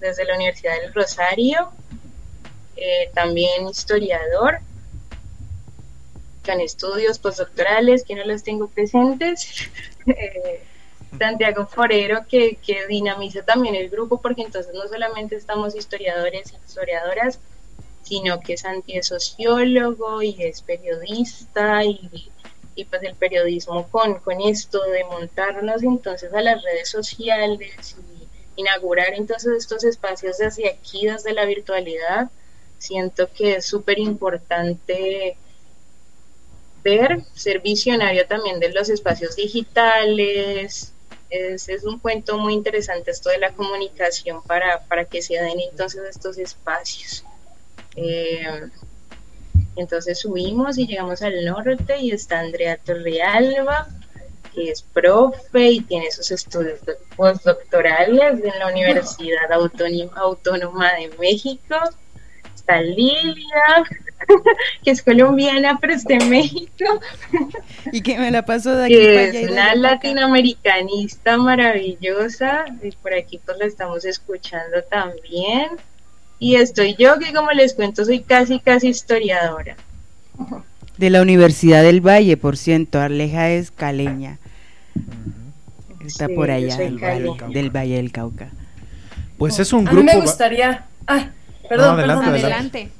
desde 0.00 0.24
la 0.24 0.36
Universidad 0.36 0.80
del 0.80 0.94
Rosario, 0.94 1.68
eh, 2.76 3.10
también 3.12 3.68
historiador, 3.68 4.60
con 6.44 6.60
estudios 6.60 7.18
postdoctorales, 7.18 8.04
que 8.04 8.14
no 8.14 8.24
los 8.24 8.42
tengo 8.42 8.68
presentes. 8.68 9.68
Eh, 10.06 10.62
Santiago 11.18 11.66
Forero, 11.66 12.26
que, 12.28 12.56
que 12.56 12.86
dinamiza 12.86 13.42
también 13.42 13.74
el 13.74 13.88
grupo, 13.88 14.20
porque 14.20 14.42
entonces 14.42 14.74
no 14.74 14.86
solamente 14.86 15.36
estamos 15.36 15.74
historiadores 15.74 16.52
y 16.52 16.56
historiadoras, 16.56 17.40
sino 18.02 18.40
que 18.40 18.56
Santi 18.56 18.98
es 18.98 19.06
sociólogo 19.06 20.22
y 20.22 20.36
es 20.42 20.60
periodista 20.60 21.84
y, 21.84 22.30
y 22.74 22.84
pues 22.84 23.02
el 23.02 23.14
periodismo 23.14 23.88
con, 23.88 24.14
con 24.20 24.40
esto 24.42 24.82
de 24.84 25.04
montarnos 25.04 25.82
entonces 25.82 26.32
a 26.34 26.42
las 26.42 26.62
redes 26.62 26.90
sociales 26.90 27.96
y 27.98 28.60
inaugurar 28.60 29.14
entonces 29.14 29.52
estos 29.56 29.84
espacios 29.84 30.38
desde 30.38 30.68
aquí, 30.68 31.06
desde 31.06 31.32
la 31.32 31.44
virtualidad, 31.44 32.30
siento 32.78 33.28
que 33.32 33.56
es 33.56 33.66
súper 33.66 33.98
importante 33.98 35.36
ver, 36.84 37.22
ser 37.34 37.60
visionario 37.60 38.26
también 38.26 38.60
de 38.60 38.72
los 38.72 38.88
espacios 38.88 39.34
digitales. 39.34 40.92
Es, 41.30 41.68
es, 41.68 41.84
un 41.84 41.98
cuento 41.98 42.38
muy 42.38 42.52
interesante 42.52 43.10
esto 43.10 43.30
de 43.30 43.38
la 43.38 43.52
comunicación 43.52 44.42
para, 44.44 44.84
para 44.84 45.04
que 45.04 45.20
se 45.20 45.34
den 45.34 45.58
entonces 45.58 46.02
estos 46.08 46.38
espacios. 46.38 47.24
Eh, 47.96 48.70
entonces 49.76 50.20
subimos 50.20 50.78
y 50.78 50.86
llegamos 50.86 51.22
al 51.22 51.44
norte 51.44 51.98
y 51.98 52.12
está 52.12 52.38
Andrea 52.40 52.76
Torrealba, 52.76 53.88
que 54.54 54.70
es 54.70 54.82
profe 54.82 55.70
y 55.70 55.80
tiene 55.80 56.10
sus 56.12 56.30
estudios 56.30 56.78
postdoctorales 57.16 58.40
en 58.44 58.58
la 58.58 58.68
Universidad 58.68 59.50
Autónoma 59.52 60.92
de 60.92 61.10
México. 61.18 61.76
Está 62.54 62.80
Lilia, 62.80 63.84
que 64.84 64.90
es 64.90 65.02
colombiana, 65.02 65.78
pero 65.80 65.94
está 65.94 66.14
en 66.14 66.30
México. 66.30 67.00
Y 67.92 68.02
que 68.02 68.18
me 68.18 68.30
la 68.30 68.44
paso 68.44 68.74
de 68.74 68.84
aquí 68.84 68.94
que 68.94 69.44
es 69.44 69.50
una 69.50 69.74
latinoamericanista 69.74 71.36
maravillosa. 71.36 72.64
Y 72.82 72.90
por 72.92 73.14
aquí 73.14 73.40
pues 73.44 73.58
la 73.58 73.66
estamos 73.66 74.04
escuchando 74.04 74.82
también. 74.90 75.68
Y 76.38 76.56
estoy 76.56 76.96
yo 76.98 77.18
que 77.18 77.32
como 77.32 77.50
les 77.52 77.74
cuento 77.74 78.04
soy 78.04 78.20
casi 78.20 78.60
casi 78.60 78.88
historiadora. 78.88 79.76
De 80.98 81.10
la 81.10 81.22
Universidad 81.22 81.82
del 81.82 82.00
Valle, 82.00 82.36
por 82.36 82.56
ciento, 82.56 83.00
Arleja 83.00 83.50
es 83.50 83.70
caleña. 83.70 84.38
Está 86.04 86.28
por 86.28 86.50
allá, 86.50 86.76
del 86.76 87.70
valle, 87.70 87.96
del 87.96 88.12
Cauca. 88.12 88.50
Pues 89.38 89.58
es 89.58 89.72
un 89.72 89.84
grupo... 89.84 90.00
A 90.00 90.02
mí 90.02 90.10
me 90.12 90.20
gustaría... 90.20 90.84
Ah, 91.06 91.30
perdón, 91.68 91.98
adelante, 91.98 92.24
perdón. 92.24 92.44
Adelante. 92.44 92.90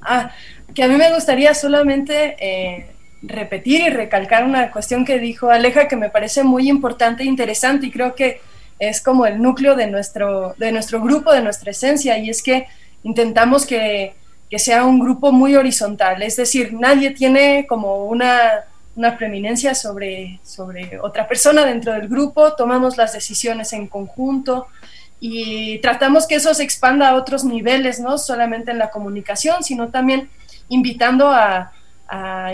Ah, 0.00 0.32
que 0.74 0.82
a 0.82 0.88
mí 0.88 0.96
me 0.96 1.12
gustaría 1.12 1.54
solamente 1.54 2.36
eh, 2.38 2.86
repetir 3.22 3.82
y 3.82 3.90
recalcar 3.90 4.44
una 4.44 4.70
cuestión 4.70 5.04
que 5.04 5.18
dijo 5.18 5.50
Aleja 5.50 5.88
que 5.88 5.96
me 5.96 6.10
parece 6.10 6.42
muy 6.42 6.68
importante 6.68 7.22
e 7.22 7.26
interesante 7.26 7.86
y 7.86 7.90
creo 7.90 8.14
que 8.14 8.40
es 8.78 9.00
como 9.00 9.26
el 9.26 9.40
núcleo 9.40 9.76
de 9.76 9.86
nuestro, 9.86 10.54
de 10.58 10.72
nuestro 10.72 11.00
grupo, 11.00 11.32
de 11.32 11.40
nuestra 11.40 11.70
esencia, 11.70 12.18
y 12.18 12.30
es 12.30 12.42
que 12.42 12.66
intentamos 13.04 13.64
que, 13.64 14.14
que 14.50 14.58
sea 14.58 14.84
un 14.84 14.98
grupo 14.98 15.30
muy 15.30 15.54
horizontal, 15.54 16.20
es 16.22 16.36
decir, 16.36 16.72
nadie 16.72 17.10
tiene 17.10 17.64
como 17.68 18.06
una, 18.06 18.64
una 18.96 19.16
preeminencia 19.16 19.76
sobre, 19.76 20.40
sobre 20.42 20.98
otra 20.98 21.28
persona 21.28 21.64
dentro 21.64 21.92
del 21.92 22.08
grupo, 22.08 22.54
tomamos 22.54 22.96
las 22.96 23.12
decisiones 23.12 23.72
en 23.72 23.86
conjunto 23.86 24.66
y 25.20 25.78
tratamos 25.78 26.26
que 26.26 26.34
eso 26.34 26.52
se 26.52 26.64
expanda 26.64 27.08
a 27.08 27.14
otros 27.14 27.44
niveles, 27.44 28.00
no 28.00 28.18
solamente 28.18 28.72
en 28.72 28.78
la 28.78 28.90
comunicación, 28.90 29.62
sino 29.62 29.90
también 29.90 30.28
invitando 30.72 31.30
a, 31.30 31.72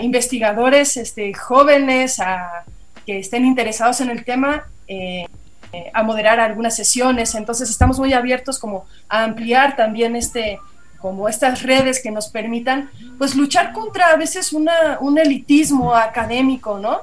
investigadores 0.01 0.95
este, 0.95 1.33
jóvenes 1.33 2.21
a, 2.21 2.63
que 3.05 3.19
estén 3.19 3.45
interesados 3.45 3.99
en 3.99 4.09
el 4.09 4.23
tema. 4.23 4.63
Eh, 4.87 5.25
eh, 5.71 5.91
a 5.93 6.01
moderar 6.01 6.39
algunas 6.39 6.75
sesiones, 6.75 7.35
entonces 7.35 7.69
estamos 7.69 7.99
muy 7.99 8.11
abiertos 8.13 8.57
como 8.57 8.87
a 9.07 9.23
ampliar 9.23 9.75
también 9.75 10.15
este, 10.15 10.57
como 10.97 11.29
estas 11.29 11.61
redes 11.61 12.01
que 12.01 12.09
nos 12.09 12.29
permitan, 12.29 12.89
pues 13.19 13.35
luchar 13.35 13.71
contra 13.71 14.07
a 14.07 14.15
veces 14.15 14.51
un 14.51 15.17
elitismo 15.19 15.93
académico, 15.93 16.79
¿no? 16.79 17.01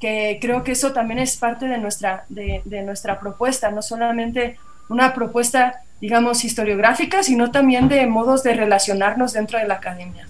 Que 0.00 0.38
creo 0.40 0.64
que 0.64 0.72
eso 0.72 0.92
también 0.92 1.20
es 1.20 1.36
parte 1.36 1.68
de 1.68 1.78
nuestra, 1.78 2.24
de 2.28 2.82
nuestra 2.82 3.20
propuesta, 3.20 3.70
no 3.70 3.82
solamente 3.82 4.56
una 4.88 5.14
propuesta, 5.14 5.82
digamos, 6.00 6.44
historiográfica, 6.44 7.22
sino 7.22 7.52
también 7.52 7.88
de 7.88 8.04
modos 8.06 8.42
de 8.42 8.54
relacionarnos 8.54 9.32
dentro 9.32 9.60
de 9.60 9.68
la 9.68 9.74
academia. 9.74 10.26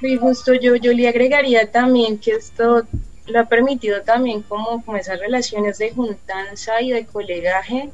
Sí, 0.00 0.16
justo 0.16 0.54
yo, 0.54 0.76
yo 0.76 0.92
le 0.92 1.08
agregaría 1.08 1.70
también 1.70 2.18
que 2.18 2.32
esto 2.32 2.84
lo 3.26 3.40
ha 3.40 3.44
permitido 3.44 4.02
también 4.02 4.42
como, 4.42 4.84
como 4.84 4.96
esas 4.96 5.18
relaciones 5.18 5.78
de 5.78 5.90
juntanza 5.90 6.80
y 6.80 6.92
de 6.92 7.06
colegaje 7.06 7.90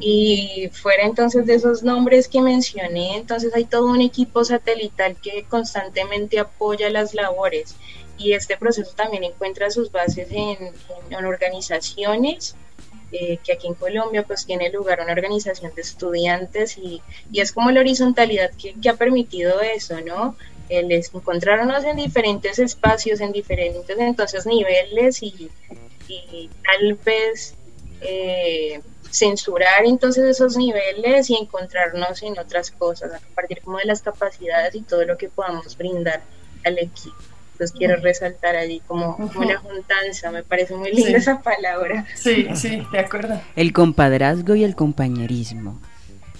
y 0.00 0.68
fuera 0.72 1.04
entonces 1.04 1.46
de 1.46 1.54
esos 1.54 1.82
nombres 1.82 2.26
que 2.26 2.40
mencioné, 2.40 3.16
entonces 3.16 3.54
hay 3.54 3.64
todo 3.64 3.86
un 3.86 4.00
equipo 4.00 4.44
satelital 4.44 5.16
que 5.22 5.44
constantemente 5.48 6.40
apoya 6.40 6.90
las 6.90 7.14
labores 7.14 7.76
y 8.18 8.32
este 8.32 8.56
proceso 8.56 8.92
también 8.96 9.24
encuentra 9.24 9.70
sus 9.70 9.92
bases 9.92 10.28
en, 10.30 10.58
en 11.10 11.24
organizaciones, 11.24 12.56
eh, 13.12 13.38
que 13.44 13.52
aquí 13.52 13.68
en 13.68 13.74
Colombia 13.74 14.24
pues 14.24 14.44
tiene 14.46 14.70
lugar 14.70 15.00
una 15.00 15.12
organización 15.12 15.72
de 15.74 15.82
estudiantes 15.82 16.76
y, 16.78 17.00
y 17.30 17.40
es 17.40 17.52
como 17.52 17.70
la 17.70 17.80
horizontalidad 17.80 18.50
que, 18.52 18.74
que, 18.74 18.88
ha 18.88 18.96
permitido 18.96 19.60
eso, 19.60 20.00
¿no? 20.00 20.36
El 20.68 20.90
encontrarnos 20.92 21.84
en 21.84 21.96
diferentes 21.96 22.58
espacios, 22.58 23.20
en 23.20 23.32
diferentes 23.32 23.98
entonces 23.98 24.46
niveles 24.46 25.22
y, 25.22 25.50
y 26.08 26.50
tal 26.64 26.94
vez 27.04 27.54
eh, 28.00 28.80
censurar 29.10 29.84
entonces 29.84 30.24
esos 30.24 30.56
niveles 30.56 31.30
y 31.30 31.36
encontrarnos 31.36 32.22
en 32.22 32.38
otras 32.38 32.70
cosas, 32.70 33.12
a 33.14 33.20
partir 33.34 33.60
como 33.62 33.78
de 33.78 33.84
las 33.84 34.02
capacidades 34.02 34.74
y 34.74 34.82
todo 34.82 35.04
lo 35.04 35.16
que 35.16 35.28
podamos 35.28 35.76
brindar 35.76 36.22
al 36.64 36.78
equipo. 36.78 37.14
Entonces 37.52 37.76
quiero 37.78 37.96
resaltar 37.96 38.56
allí 38.56 38.80
como, 38.88 39.16
como 39.16 39.40
una 39.40 39.58
juntanza, 39.58 40.32
me 40.32 40.42
parece 40.42 40.74
muy 40.74 40.90
linda 40.90 41.10
Sí. 41.10 41.14
esa 41.14 41.40
palabra. 41.40 42.04
Sí, 42.16 42.48
sí, 42.56 42.82
de 42.90 42.98
acuerdo. 42.98 43.40
El 43.54 43.72
compadrazgo 43.72 44.56
y 44.56 44.64
el 44.64 44.74
compañerismo. 44.74 45.80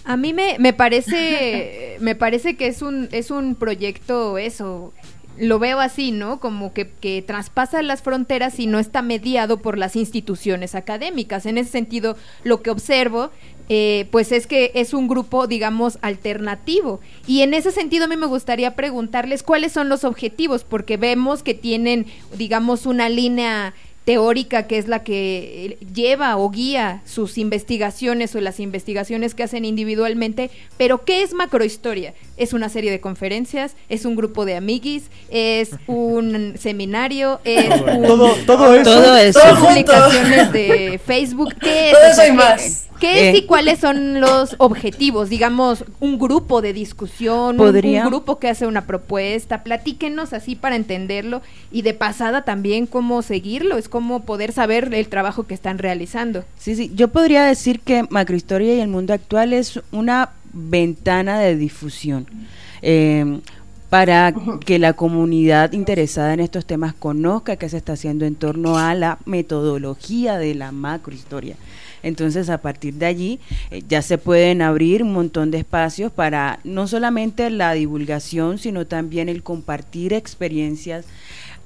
A 0.04 0.16
mí 0.16 0.32
me, 0.32 0.56
me 0.58 0.72
parece 0.72 1.96
me 2.00 2.14
parece 2.14 2.56
que 2.56 2.66
es 2.66 2.82
un 2.82 3.08
es 3.12 3.30
un 3.30 3.54
proyecto 3.54 4.38
eso 4.38 4.92
lo 5.38 5.58
veo 5.58 5.80
así, 5.80 6.12
¿no? 6.12 6.38
Como 6.38 6.72
que, 6.72 6.88
que 6.88 7.22
traspasa 7.22 7.82
las 7.82 8.02
fronteras 8.02 8.58
y 8.60 8.66
no 8.66 8.78
está 8.78 9.02
mediado 9.02 9.58
por 9.58 9.78
las 9.78 9.96
instituciones 9.96 10.74
académicas. 10.74 11.46
En 11.46 11.58
ese 11.58 11.70
sentido, 11.70 12.16
lo 12.44 12.62
que 12.62 12.70
observo, 12.70 13.30
eh, 13.68 14.06
pues 14.10 14.30
es 14.30 14.46
que 14.46 14.70
es 14.74 14.94
un 14.94 15.08
grupo, 15.08 15.46
digamos, 15.46 15.98
alternativo. 16.02 17.00
Y 17.26 17.42
en 17.42 17.54
ese 17.54 17.72
sentido, 17.72 18.04
a 18.04 18.08
mí 18.08 18.16
me 18.16 18.26
gustaría 18.26 18.76
preguntarles 18.76 19.42
cuáles 19.42 19.72
son 19.72 19.88
los 19.88 20.04
objetivos, 20.04 20.64
porque 20.64 20.96
vemos 20.96 21.42
que 21.42 21.54
tienen, 21.54 22.06
digamos, 22.36 22.86
una 22.86 23.08
línea 23.08 23.74
teórica 24.04 24.66
que 24.66 24.76
es 24.78 24.86
la 24.86 25.02
que 25.02 25.78
lleva 25.94 26.36
o 26.36 26.50
guía 26.50 27.00
sus 27.06 27.38
investigaciones 27.38 28.34
o 28.34 28.40
las 28.40 28.60
investigaciones 28.60 29.34
que 29.34 29.42
hacen 29.44 29.64
individualmente, 29.64 30.50
pero 30.76 31.04
¿qué 31.04 31.22
es 31.22 31.32
macrohistoria? 31.32 32.12
Es 32.36 32.52
una 32.52 32.68
serie 32.68 32.90
de 32.90 33.00
conferencias, 33.00 33.76
es 33.88 34.04
un 34.04 34.14
grupo 34.16 34.44
de 34.44 34.56
amiguis, 34.56 35.04
es 35.30 35.70
un 35.86 36.54
seminario, 36.58 37.40
es 37.44 37.80
un, 37.80 38.02
Todo, 38.02 38.34
todo 38.46 38.74
eso. 38.74 38.84
Todo 38.92 39.16
eso. 39.16 39.40
Publicaciones 39.60 40.52
de 40.52 41.00
Facebook, 41.04 41.54
¿qué 41.60 41.90
es? 41.90 41.92
Todo 41.96 42.06
eso 42.10 42.22
y 42.22 42.26
¿qué- 42.26 42.32
más. 42.32 42.88
¿Qué 43.04 43.28
es 43.28 43.34
Eh. 43.34 43.38
y 43.38 43.42
cuáles 43.46 43.80
son 43.80 44.20
los 44.20 44.56
objetivos? 44.58 45.28
Digamos, 45.28 45.84
un 46.00 46.18
grupo 46.18 46.62
de 46.62 46.72
discusión, 46.72 47.60
un- 47.60 47.72
grupo 48.06 48.38
que 48.38 48.48
hace 48.48 48.66
una 48.66 48.86
propuesta, 48.86 49.62
platíquenos 49.62 50.32
así 50.32 50.56
para 50.56 50.76
entenderlo 50.76 51.42
y 51.70 51.82
de 51.82 51.92
pasada 51.92 52.42
también 52.46 52.86
cómo 52.86 53.20
seguirlo, 53.22 53.76
es 53.76 53.88
como 53.90 54.24
poder 54.24 54.52
saber 54.52 54.92
el 54.94 55.08
trabajo 55.08 55.46
que 55.46 55.52
están 55.54 55.76
realizando. 55.78 56.44
Sí, 56.58 56.74
sí, 56.76 56.90
yo 56.94 57.08
podría 57.08 57.44
decir 57.44 57.80
que 57.80 58.04
macrohistoria 58.08 58.74
y 58.74 58.80
el 58.80 58.88
mundo 58.88 59.12
actual 59.12 59.52
es 59.52 59.80
una 59.92 60.30
ventana 60.54 61.38
de 61.40 61.56
difusión. 61.56 62.26
Eh, 62.80 63.40
para 63.94 64.34
que 64.66 64.80
la 64.80 64.94
comunidad 64.94 65.72
interesada 65.72 66.34
en 66.34 66.40
estos 66.40 66.66
temas 66.66 66.94
conozca 66.94 67.54
qué 67.54 67.68
se 67.68 67.76
está 67.76 67.92
haciendo 67.92 68.24
en 68.24 68.34
torno 68.34 68.76
a 68.76 68.92
la 68.96 69.18
metodología 69.24 70.36
de 70.36 70.56
la 70.56 70.72
macrohistoria. 70.72 71.54
Entonces, 72.02 72.50
a 72.50 72.58
partir 72.58 72.94
de 72.94 73.06
allí, 73.06 73.38
eh, 73.70 73.84
ya 73.88 74.02
se 74.02 74.18
pueden 74.18 74.62
abrir 74.62 75.04
un 75.04 75.12
montón 75.12 75.52
de 75.52 75.58
espacios 75.58 76.10
para 76.10 76.58
no 76.64 76.88
solamente 76.88 77.48
la 77.50 77.72
divulgación, 77.72 78.58
sino 78.58 78.84
también 78.84 79.28
el 79.28 79.44
compartir 79.44 80.12
experiencias, 80.12 81.06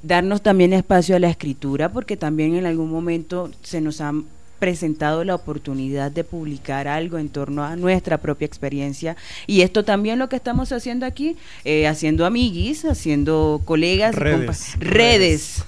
darnos 0.03 0.43
también 0.43 0.74
espacio 0.74 1.16
a 1.16 1.20
la 1.20 1.31
escritura, 1.31 1.91
porque 1.91 2.18
también 2.18 2.55
en 2.57 2.66
algún 2.66 2.91
momento 2.91 3.51
se 3.62 3.81
nos 3.81 4.03
han 4.03 4.26
presentado 4.59 5.25
la 5.25 5.35
oportunidad 5.35 6.11
de 6.11 6.25
publicar 6.25 6.89
algo 6.89 7.19
en 7.19 7.29
torno 7.29 7.65
a 7.65 7.77
nuestra 7.77 8.19
propia 8.19 8.47
experiencia. 8.47 9.17
Y 9.47 9.63
esto 9.63 9.85
también 9.85 10.19
lo 10.19 10.29
que 10.29 10.37
estamos 10.37 10.73
haciendo 10.73 11.07
aquí, 11.07 11.37
eh, 11.65 11.87
haciendo 11.87 12.27
amiguis, 12.27 12.85
haciendo 12.85 13.63
colegas, 13.65 14.15
redes, 14.15 14.75
redes, 14.79 15.65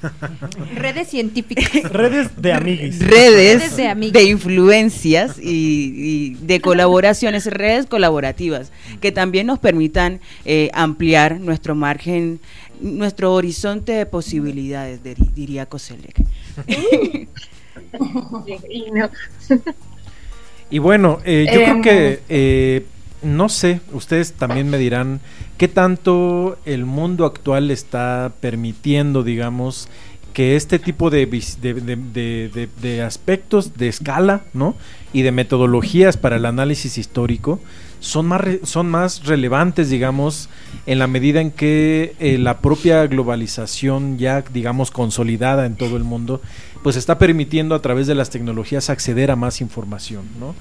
redes. 0.74 1.08
Científicas, 1.10 1.82
redes 1.92 2.30
de 2.36 2.52
amiguis, 2.52 2.98
redes, 3.00 3.76
de, 3.76 4.24
influencias 4.24 5.36
y, 5.40 6.34
de 6.34 6.60
colaboraciones, 6.60 7.46
redes 7.46 7.86
colaborativas 7.86 8.70
que 9.00 9.12
también 9.12 9.46
nos 9.46 9.58
permitan 9.58 10.20
eh, 10.44 10.70
ampliar 10.72 11.40
nuestro 11.40 11.74
margen, 11.74 12.40
nuestro 12.80 13.34
horizonte 13.34 13.92
de 13.92 14.06
posibilidades, 14.06 15.00
diría 15.34 15.66
Coselec. 15.66 16.22
y 20.70 20.78
bueno, 20.78 21.18
eh, 21.24 21.46
yo 21.52 21.60
creo 21.62 21.82
que, 21.82 22.12
em. 22.12 22.18
eh, 22.28 22.86
no 23.22 23.48
sé, 23.48 23.80
ustedes 23.92 24.32
también 24.32 24.70
me 24.70 24.78
dirán 24.78 25.20
qué 25.58 25.68
tanto 25.68 26.58
el 26.64 26.86
mundo 26.86 27.26
actual 27.26 27.70
está 27.70 28.32
permitiendo, 28.40 29.22
digamos, 29.22 29.88
que 30.32 30.56
este 30.56 30.78
tipo 30.78 31.10
de, 31.10 31.26
de, 31.26 32.68
de, 32.80 33.02
aspectos 33.02 33.76
de 33.76 33.88
escala, 33.88 34.42
¿no? 34.54 34.76
Y 35.12 35.22
de 35.22 35.32
metodologías 35.32 36.16
para 36.16 36.36
el 36.36 36.46
análisis 36.46 36.98
histórico 36.98 37.60
son 37.98 38.26
más, 38.26 38.42
son 38.62 38.88
más 38.88 39.26
relevantes, 39.26 39.90
digamos, 39.90 40.48
en 40.86 40.98
la 40.98 41.06
medida 41.06 41.40
en 41.40 41.50
que 41.50 42.14
eh, 42.18 42.38
la 42.38 42.60
propia 42.60 43.06
globalización 43.06 44.18
ya, 44.18 44.42
digamos, 44.52 44.90
consolidada 44.90 45.66
en 45.66 45.76
todo 45.76 45.96
el 45.96 46.04
mundo, 46.04 46.40
pues 46.82 46.96
está 46.96 47.18
permitiendo 47.18 47.74
a 47.74 47.82
través 47.82 48.06
de 48.06 48.14
las 48.14 48.30
tecnologías 48.30 48.90
acceder 48.90 49.30
a 49.30 49.36
más 49.36 49.60
información, 49.60 50.24
¿no? 50.38 50.54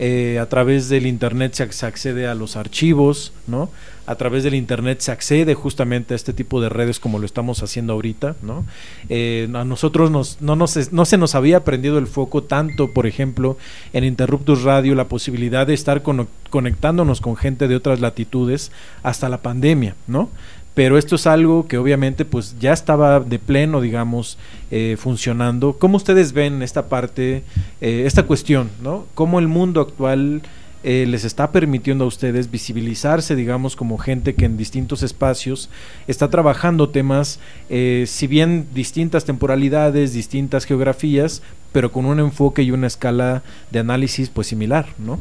Eh, 0.00 0.40
a 0.40 0.48
través 0.48 0.88
del 0.88 1.06
internet 1.06 1.54
se, 1.54 1.62
accede 1.62 2.26
a 2.26 2.34
los 2.34 2.56
archivos, 2.56 3.32
¿no? 3.46 3.70
A 4.06 4.16
través 4.16 4.42
del 4.42 4.56
internet 4.56 4.98
se 4.98 5.12
accede 5.12 5.54
justamente 5.54 6.14
a 6.14 6.16
este 6.16 6.32
tipo 6.32 6.60
de 6.60 6.68
redes 6.68 6.98
como 6.98 7.20
lo 7.20 7.26
estamos 7.26 7.62
haciendo 7.62 7.92
ahorita, 7.92 8.34
¿no? 8.42 8.66
Eh, 9.08 9.48
a 9.54 9.64
nosotros 9.64 10.10
nos, 10.10 10.40
no, 10.40 10.56
nos, 10.56 10.92
no 10.92 11.04
se 11.04 11.16
nos 11.16 11.36
había 11.36 11.62
prendido 11.62 11.98
el 11.98 12.08
foco 12.08 12.42
tanto, 12.42 12.90
por 12.90 13.06
ejemplo, 13.06 13.56
en 13.92 14.02
Interruptus 14.02 14.64
Radio, 14.64 14.96
la 14.96 15.06
posibilidad 15.06 15.64
de 15.64 15.74
estar 15.74 16.02
conectándonos 16.50 17.20
con 17.20 17.36
gente 17.36 17.68
de 17.68 17.76
otras 17.76 18.00
latitudes 18.00 18.72
hasta 19.04 19.28
la 19.28 19.42
pandemia, 19.42 19.94
¿no? 20.08 20.28
Pero 20.74 20.98
esto 20.98 21.14
es 21.14 21.26
algo 21.26 21.66
que 21.68 21.78
obviamente 21.78 22.24
pues 22.24 22.56
ya 22.58 22.72
estaba 22.72 23.20
de 23.20 23.38
pleno, 23.38 23.80
digamos, 23.80 24.38
eh, 24.70 24.96
funcionando. 24.98 25.78
¿Cómo 25.78 25.96
ustedes 25.96 26.32
ven 26.32 26.62
esta 26.62 26.88
parte, 26.88 27.44
eh, 27.80 28.02
esta 28.06 28.24
cuestión, 28.24 28.70
¿no? 28.82 29.06
¿Cómo 29.14 29.38
el 29.38 29.46
mundo 29.46 29.80
actual 29.80 30.42
eh, 30.82 31.06
les 31.08 31.24
está 31.24 31.52
permitiendo 31.52 32.04
a 32.04 32.08
ustedes 32.08 32.50
visibilizarse, 32.50 33.36
digamos, 33.36 33.76
como 33.76 33.98
gente 33.98 34.34
que 34.34 34.46
en 34.46 34.56
distintos 34.56 35.04
espacios 35.04 35.70
está 36.08 36.28
trabajando 36.28 36.90
temas, 36.90 37.38
si 37.68 38.26
bien 38.26 38.66
distintas 38.74 39.24
temporalidades, 39.24 40.12
distintas 40.12 40.66
geografías, 40.66 41.40
pero 41.72 41.90
con 41.90 42.04
un 42.04 42.18
enfoque 42.18 42.62
y 42.62 42.72
una 42.72 42.88
escala 42.88 43.42
de 43.70 43.78
análisis 43.78 44.28
pues 44.28 44.48
similar, 44.48 44.86
¿no? 44.98 45.20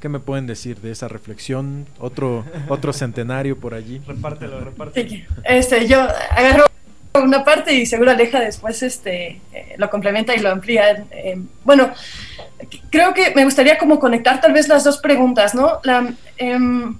¿Qué 0.00 0.08
me 0.08 0.20
pueden 0.20 0.46
decir 0.46 0.80
de 0.80 0.92
esa 0.92 1.08
reflexión? 1.08 1.86
Otro, 1.98 2.44
otro 2.68 2.92
centenario 2.92 3.58
por 3.58 3.74
allí. 3.74 4.00
Repártelo, 4.06 4.60
repártelo. 4.60 5.24
este, 5.44 5.88
yo 5.88 6.00
agarro 6.30 6.66
una 7.14 7.44
parte 7.44 7.74
y 7.74 7.86
seguro 7.86 8.10
Aleja 8.10 8.40
después 8.40 8.82
este, 8.82 9.40
eh, 9.52 9.74
lo 9.76 9.90
complementa 9.90 10.34
y 10.34 10.38
lo 10.38 10.50
amplía. 10.50 11.04
Eh, 11.10 11.40
bueno, 11.64 11.90
creo 12.90 13.14
que 13.14 13.32
me 13.34 13.44
gustaría 13.44 13.78
como 13.78 13.98
conectar 13.98 14.40
tal 14.40 14.52
vez 14.52 14.68
las 14.68 14.84
dos 14.84 14.98
preguntas, 14.98 15.54
¿no? 15.54 15.80
La, 15.82 16.08
em, 16.36 16.98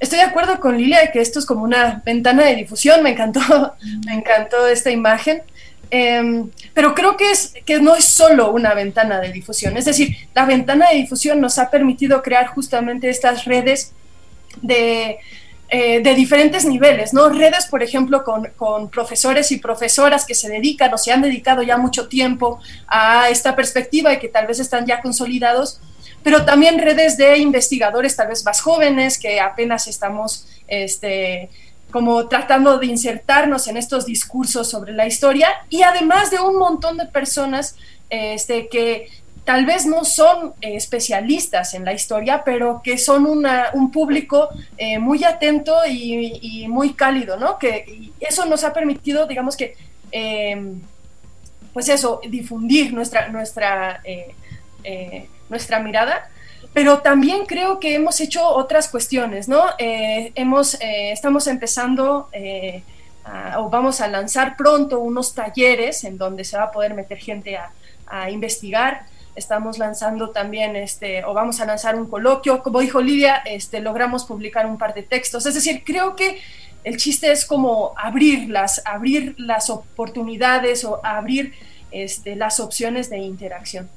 estoy 0.00 0.18
de 0.18 0.24
acuerdo 0.24 0.60
con 0.60 0.76
Lilia 0.76 1.00
de 1.00 1.10
que 1.10 1.20
esto 1.20 1.38
es 1.38 1.46
como 1.46 1.62
una 1.62 2.02
ventana 2.04 2.44
de 2.44 2.56
difusión, 2.56 3.02
me 3.02 3.10
encantó, 3.10 3.40
me 4.06 4.14
encantó 4.14 4.66
esta 4.66 4.90
imagen. 4.90 5.42
Em, 5.90 6.50
pero 6.74 6.94
creo 6.94 7.16
que, 7.16 7.30
es, 7.30 7.54
que 7.64 7.80
no 7.80 7.94
es 7.94 8.06
solo 8.06 8.50
una 8.50 8.74
ventana 8.74 9.20
de 9.20 9.32
difusión, 9.32 9.76
es 9.76 9.84
decir, 9.84 10.16
la 10.34 10.44
ventana 10.44 10.90
de 10.90 10.96
difusión 10.96 11.40
nos 11.40 11.58
ha 11.58 11.70
permitido 11.70 12.22
crear 12.22 12.48
justamente 12.48 13.08
estas 13.08 13.44
redes 13.44 13.92
de, 14.62 15.18
eh, 15.68 16.00
de 16.00 16.14
diferentes 16.14 16.64
niveles, 16.64 17.12
¿no? 17.12 17.28
Redes, 17.28 17.66
por 17.66 17.82
ejemplo, 17.82 18.24
con, 18.24 18.46
con, 18.56 18.90
profesores 18.90 19.52
y 19.52 19.58
profesoras 19.58 20.24
que 20.24 20.34
se 20.34 20.48
dedican 20.48 20.92
o 20.92 20.98
se 20.98 21.12
han 21.12 21.22
dedicado 21.22 21.62
ya 21.62 21.76
mucho 21.76 22.08
tiempo 22.08 22.60
a 22.88 23.28
esta 23.30 23.54
perspectiva 23.54 24.12
y 24.12 24.18
que 24.18 24.28
tal 24.28 24.46
vez 24.46 24.58
están 24.58 24.86
ya 24.86 25.00
consolidados, 25.00 25.80
pero 26.22 26.44
también 26.44 26.78
redes 26.80 27.16
de 27.16 27.38
investigadores 27.38 28.16
tal 28.16 28.28
vez 28.28 28.44
más 28.44 28.60
jóvenes 28.60 29.18
que 29.18 29.38
apenas 29.38 29.86
estamos 29.86 30.48
este, 30.66 31.48
como 31.96 32.28
tratando 32.28 32.76
de 32.76 32.88
insertarnos 32.88 33.68
en 33.68 33.78
estos 33.78 34.04
discursos 34.04 34.68
sobre 34.68 34.92
la 34.92 35.06
historia 35.06 35.48
y 35.70 35.80
además 35.80 36.30
de 36.30 36.38
un 36.38 36.58
montón 36.58 36.98
de 36.98 37.06
personas 37.06 37.74
este, 38.10 38.68
que 38.68 39.08
tal 39.46 39.64
vez 39.64 39.86
no 39.86 40.04
son 40.04 40.52
eh, 40.60 40.76
especialistas 40.76 41.72
en 41.72 41.86
la 41.86 41.94
historia, 41.94 42.42
pero 42.44 42.82
que 42.84 42.98
son 42.98 43.24
una, 43.24 43.70
un 43.72 43.90
público 43.90 44.50
eh, 44.76 44.98
muy 44.98 45.24
atento 45.24 45.74
y, 45.88 46.66
muy 46.68 46.92
cálido, 46.92 47.38
¿no? 47.38 47.58
Que 47.58 48.10
eso 48.20 48.44
nos 48.44 48.62
ha 48.64 48.74
permitido, 48.74 49.26
digamos 49.26 49.56
que, 49.56 49.74
em, 50.12 50.82
pues 51.72 51.88
eso, 51.88 52.20
difundir 52.28 52.92
nuestra, 52.92 53.28
nuestra, 53.28 54.02
eh, 54.04 55.28
nuestra 55.48 55.80
mirada 55.80 56.28
pero 56.76 56.98
también 56.98 57.46
creo 57.46 57.80
que 57.80 57.94
hemos 57.94 58.20
hecho 58.20 58.46
otras 58.46 58.88
cuestiones, 58.88 59.48
¿no? 59.48 59.64
Eh, 59.78 60.32
hemos, 60.34 60.74
eh, 60.74 61.10
estamos 61.10 61.46
empezando 61.46 62.28
eh, 62.32 62.82
o 63.56 63.70
vamos 63.70 64.02
a 64.02 64.08
lanzar 64.08 64.58
pronto 64.58 64.98
unos 64.98 65.34
talleres 65.34 66.04
en 66.04 66.18
donde 66.18 66.44
se 66.44 66.58
va 66.58 66.64
a 66.64 66.70
poder 66.70 66.92
meter 66.92 67.16
gente 67.16 67.56
a, 67.56 67.72
a, 68.06 68.30
investigar. 68.30 69.06
Estamos 69.34 69.78
lanzando 69.78 70.32
también, 70.32 70.76
este, 70.76 71.24
o 71.24 71.32
vamos 71.32 71.60
a 71.60 71.64
lanzar 71.64 71.96
un 71.96 72.10
coloquio. 72.10 72.62
Como 72.62 72.80
dijo 72.80 73.00
Lidia, 73.00 73.36
este, 73.46 73.80
logramos 73.80 74.26
publicar 74.26 74.66
un 74.66 74.76
par 74.76 74.92
de 74.92 75.02
textos. 75.02 75.46
Es 75.46 75.54
decir, 75.54 75.82
creo 75.82 76.14
que 76.14 76.42
el 76.84 76.98
chiste 76.98 77.32
es 77.32 77.46
como 77.46 77.94
abrir 77.96 78.50
las, 78.50 78.82
abrir 78.84 79.34
las 79.38 79.70
oportunidades 79.70 80.84
o 80.84 81.00
abrir 81.02 81.54
este, 81.90 82.36
las 82.36 82.60
opciones 82.60 83.08
de 83.08 83.16
interacción. 83.16 83.88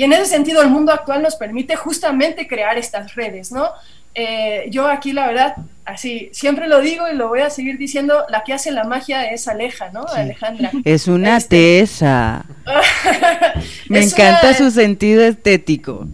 Y 0.00 0.04
en 0.04 0.14
ese 0.14 0.24
sentido, 0.24 0.62
el 0.62 0.70
mundo 0.70 0.92
actual 0.92 1.20
nos 1.20 1.36
permite 1.36 1.76
justamente 1.76 2.48
crear 2.48 2.78
estas 2.78 3.14
redes, 3.14 3.52
¿no? 3.52 3.68
Eh, 4.14 4.64
yo 4.70 4.86
aquí, 4.86 5.12
la 5.12 5.26
verdad, 5.26 5.56
así, 5.84 6.30
siempre 6.32 6.68
lo 6.68 6.80
digo 6.80 7.06
y 7.06 7.14
lo 7.14 7.28
voy 7.28 7.40
a 7.40 7.50
seguir 7.50 7.76
diciendo, 7.76 8.24
la 8.30 8.42
que 8.42 8.54
hace 8.54 8.70
la 8.70 8.84
magia 8.84 9.30
es 9.30 9.46
Aleja, 9.46 9.90
¿no? 9.90 10.06
Alejandra. 10.06 10.70
Es 10.86 11.06
una 11.06 11.36
este, 11.36 11.80
tesa. 11.80 12.46
Me 13.90 14.02
encanta 14.02 14.54
su 14.54 14.70
sentido 14.70 15.22
estético. 15.22 16.08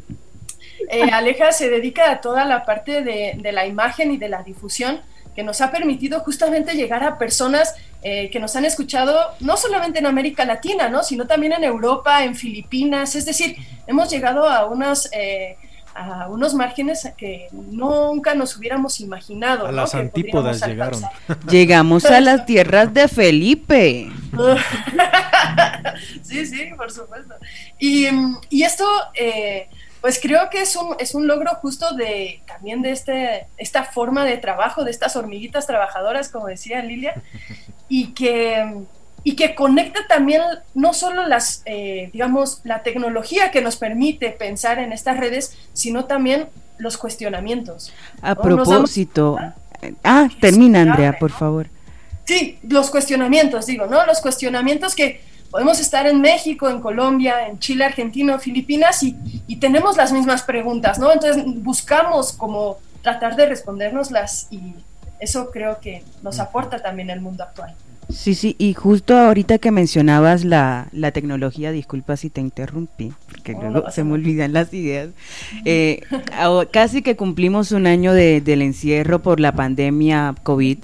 Eh, 0.90 1.02
Aleja 1.12 1.52
se 1.52 1.70
dedica 1.70 2.10
a 2.10 2.20
toda 2.20 2.44
la 2.44 2.64
parte 2.64 3.02
de, 3.04 3.34
de 3.40 3.52
la 3.52 3.68
imagen 3.68 4.10
y 4.10 4.16
de 4.16 4.28
la 4.28 4.42
difusión 4.42 5.00
que 5.36 5.44
nos 5.44 5.60
ha 5.60 5.70
permitido 5.70 6.18
justamente 6.20 6.74
llegar 6.74 7.04
a 7.04 7.18
personas 7.18 7.76
eh, 8.08 8.30
que 8.30 8.38
nos 8.38 8.54
han 8.54 8.64
escuchado 8.64 9.18
no 9.40 9.56
solamente 9.56 9.98
en 9.98 10.06
América 10.06 10.44
Latina, 10.44 10.88
¿no? 10.88 11.02
sino 11.02 11.26
también 11.26 11.54
en 11.54 11.64
Europa, 11.64 12.22
en 12.22 12.36
Filipinas, 12.36 13.16
es 13.16 13.26
decir, 13.26 13.56
hemos 13.84 14.08
llegado 14.08 14.48
a 14.48 14.64
unos, 14.66 15.08
eh, 15.12 15.56
a 15.92 16.28
unos 16.28 16.54
márgenes 16.54 17.12
que 17.16 17.48
nunca 17.50 18.36
nos 18.36 18.56
hubiéramos 18.56 19.00
imaginado. 19.00 19.66
A 19.66 19.72
las 19.72 19.92
antípodas 19.96 20.64
llegaron. 20.64 21.02
Llegamos 21.50 22.04
a 22.04 22.20
las 22.20 22.46
tierras 22.46 22.94
de 22.94 23.08
Felipe. 23.08 24.08
sí, 26.22 26.46
sí, 26.46 26.70
por 26.76 26.92
supuesto. 26.92 27.34
Y, 27.80 28.06
y 28.50 28.62
esto... 28.62 28.86
Eh, 29.14 29.68
pues 30.00 30.20
creo 30.20 30.50
que 30.50 30.60
es 30.62 30.76
un, 30.76 30.96
es 30.98 31.14
un 31.14 31.26
logro 31.26 31.54
justo 31.56 31.94
de 31.94 32.40
también 32.46 32.82
de 32.82 32.92
este, 32.92 33.46
esta 33.56 33.84
forma 33.84 34.24
de 34.24 34.36
trabajo, 34.38 34.84
de 34.84 34.90
estas 34.90 35.16
hormiguitas 35.16 35.66
trabajadoras, 35.66 36.28
como 36.28 36.46
decía 36.46 36.82
Lilia, 36.82 37.22
y 37.88 38.08
que, 38.08 38.82
y 39.24 39.36
que 39.36 39.54
conecta 39.54 40.06
también 40.08 40.42
no 40.74 40.94
solo 40.94 41.26
las, 41.26 41.62
eh, 41.64 42.10
digamos, 42.12 42.60
la 42.64 42.82
tecnología 42.82 43.50
que 43.50 43.60
nos 43.60 43.76
permite 43.76 44.30
pensar 44.30 44.78
en 44.78 44.92
estas 44.92 45.18
redes, 45.18 45.56
sino 45.72 46.04
también 46.04 46.48
los 46.78 46.96
cuestionamientos. 46.98 47.92
A 48.22 48.34
propósito, 48.34 49.38
Ah, 50.02 50.28
termina 50.40 50.82
Andrea, 50.82 51.18
por 51.18 51.30
favor. 51.30 51.68
Sí, 52.24 52.58
los 52.62 52.90
cuestionamientos, 52.90 53.66
digo, 53.66 53.86
¿no? 53.86 54.04
Los 54.06 54.20
cuestionamientos 54.20 54.94
que 54.94 55.20
podemos 55.50 55.80
estar 55.80 56.06
en 56.06 56.20
México, 56.20 56.68
en 56.68 56.80
Colombia, 56.80 57.48
en 57.48 57.58
Chile, 57.58 57.84
Argentina, 57.84 58.38
Filipinas 58.38 59.02
y, 59.02 59.16
y 59.46 59.56
tenemos 59.56 59.96
las 59.96 60.12
mismas 60.12 60.42
preguntas, 60.42 60.98
¿no? 60.98 61.12
Entonces 61.12 61.42
buscamos 61.62 62.32
como 62.32 62.78
tratar 63.02 63.36
de 63.36 63.46
respondernoslas 63.46 64.48
y 64.50 64.74
eso 65.20 65.50
creo 65.50 65.78
que 65.80 66.02
nos 66.22 66.38
aporta 66.40 66.82
también 66.82 67.08
el 67.10 67.20
mundo 67.20 67.44
actual. 67.44 67.74
Sí, 68.08 68.36
sí, 68.36 68.54
y 68.58 68.72
justo 68.74 69.16
ahorita 69.18 69.58
que 69.58 69.72
mencionabas 69.72 70.44
la, 70.44 70.86
la 70.92 71.10
tecnología, 71.10 71.72
disculpa 71.72 72.16
si 72.16 72.30
te 72.30 72.40
interrumpí, 72.40 73.12
porque 73.28 73.54
No, 73.54 73.70
luego 73.70 73.90
se 73.90 74.04
me 74.04 74.12
olvidan 74.12 74.52
las 74.52 74.72
ideas. 74.72 75.08
Eh, 75.64 76.02
casi 76.70 77.02
que 77.02 77.16
cumplimos 77.16 77.72
un 77.72 77.86
año 77.88 78.12
de- 78.12 78.40
del 78.40 78.62
encierro 78.62 79.22
por 79.22 79.40
la 79.40 79.52
pandemia 79.52 80.36
COVID. 80.44 80.78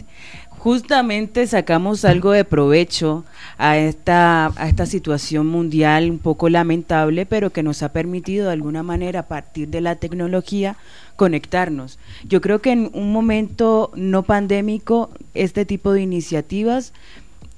Justamente 0.58 1.46
sacamos 1.46 2.04
algo 2.04 2.32
de 2.32 2.44
provecho 2.44 3.24
a 3.58 3.76
esta, 3.76 4.46
a 4.56 4.68
esta 4.68 4.86
situación 4.86 5.46
mundial 5.46 6.10
un 6.10 6.18
poco 6.18 6.48
lamentable, 6.48 7.26
pero 7.26 7.50
que 7.50 7.62
nos 7.62 7.82
ha 7.82 7.92
permitido 7.92 8.46
de 8.46 8.52
alguna 8.52 8.82
manera, 8.82 9.20
a 9.20 9.28
partir 9.28 9.68
de 9.68 9.80
la 9.80 9.96
tecnología, 9.96 10.76
conectarnos. 11.16 11.98
Yo 12.24 12.40
creo 12.40 12.60
que 12.60 12.72
en 12.72 12.90
un 12.94 13.12
momento 13.12 13.90
no 13.94 14.22
pandémico, 14.22 15.10
este 15.34 15.64
tipo 15.64 15.92
de 15.92 16.02
iniciativas 16.02 16.92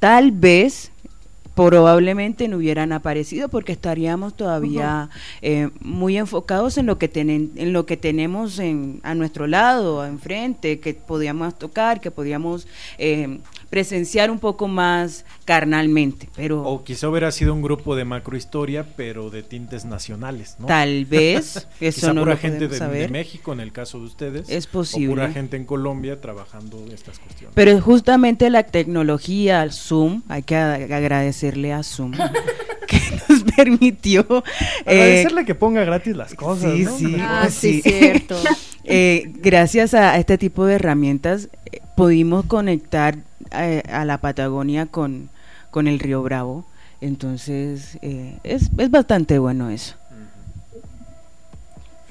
tal 0.01 0.33
vez 0.33 0.91
probablemente 1.55 2.49
no 2.49 2.57
hubieran 2.57 2.93
aparecido 2.93 3.49
porque 3.49 3.73
estaríamos 3.73 4.35
todavía 4.35 5.09
eh, 5.41 5.71
muy 5.81 6.17
enfocados 6.17 6.79
en 6.79 6.87
lo 6.87 6.99
que 6.99 7.09
tenen, 7.09 7.53
en 7.57 7.73
lo 7.73 7.87
que 7.87 7.97
tenemos 7.97 8.59
en, 8.59 9.01
a 9.05 9.15
nuestro 9.15 9.47
lado, 9.47 10.05
enfrente, 10.05 10.81
que 10.81 10.95
podíamos 10.95 11.57
tocar, 11.57 12.01
que 12.01 12.11
podíamos 12.11 12.67
eh, 12.99 13.39
presenciar 13.75 14.31
un 14.31 14.39
poco 14.39 14.69
más 14.69 15.25
carnalmente, 15.45 16.29
pero 16.37 16.63
O 16.63 16.85
quizá 16.85 17.09
hubiera 17.09 17.33
sido 17.33 17.53
un 17.53 17.61
grupo 17.61 17.97
de 17.97 18.05
macrohistoria, 18.05 18.87
pero 18.97 19.31
de 19.31 19.43
tintes 19.43 19.85
nacionales, 19.85 20.55
¿no? 20.61 20.67
tal 20.69 21.05
vez 21.11 21.67
eso 21.81 22.01
Quizá 22.01 22.13
no 22.13 22.21
pura 22.21 22.35
lo 22.35 22.39
gente 22.41 22.69
de, 22.69 22.79
saber. 22.79 23.01
de 23.01 23.09
México, 23.09 23.53
en 23.53 23.59
el 23.59 23.73
caso 23.73 23.99
de 23.99 24.05
ustedes. 24.05 24.49
Es 24.49 24.67
O 24.69 24.71
posible. 24.71 25.09
pura 25.09 25.33
gente 25.33 25.57
en 25.57 25.65
Colombia 25.65 26.21
trabajando 26.21 26.85
estas 26.95 27.19
cuestiones. 27.19 27.53
Pero 27.57 27.81
justamente 27.81 28.49
la 28.49 28.63
tecnología, 28.63 29.69
Zoom, 29.73 30.23
hay 30.29 30.45
que 30.45 30.55
agradecerle 30.55 31.73
a 31.73 31.83
Zoom 31.83 32.13
que 32.87 33.01
nos 33.29 33.43
permitió 33.57 34.25
eh, 34.87 35.01
Agradecerle 35.01 35.45
que 35.45 35.57
ponga 35.57 35.83
gratis 35.83 36.15
las 36.15 36.33
cosas, 36.35 36.73
sí, 36.77 36.85
¿no? 36.85 36.97
sí. 36.97 37.17
Ah, 37.19 37.49
sí, 37.51 37.83
cierto. 37.83 38.37
eh, 38.85 39.33
gracias 39.43 39.95
a 39.95 40.17
este 40.17 40.39
tipo 40.39 40.65
de 40.65 40.75
herramientas 40.77 41.49
pudimos 41.97 42.47
conectar 42.47 43.17
eh, 43.53 43.83
a 43.91 44.05
la 44.05 44.19
Patagonia 44.19 44.87
con, 44.87 45.31
con 45.71 45.87
el 45.89 45.99
río 45.99 46.23
Bravo. 46.23 46.65
Entonces 47.01 47.99
eh, 48.03 48.39
es, 48.45 48.71
es 48.79 48.91
bastante 48.91 49.39
bueno 49.39 49.71
eso. 49.71 49.97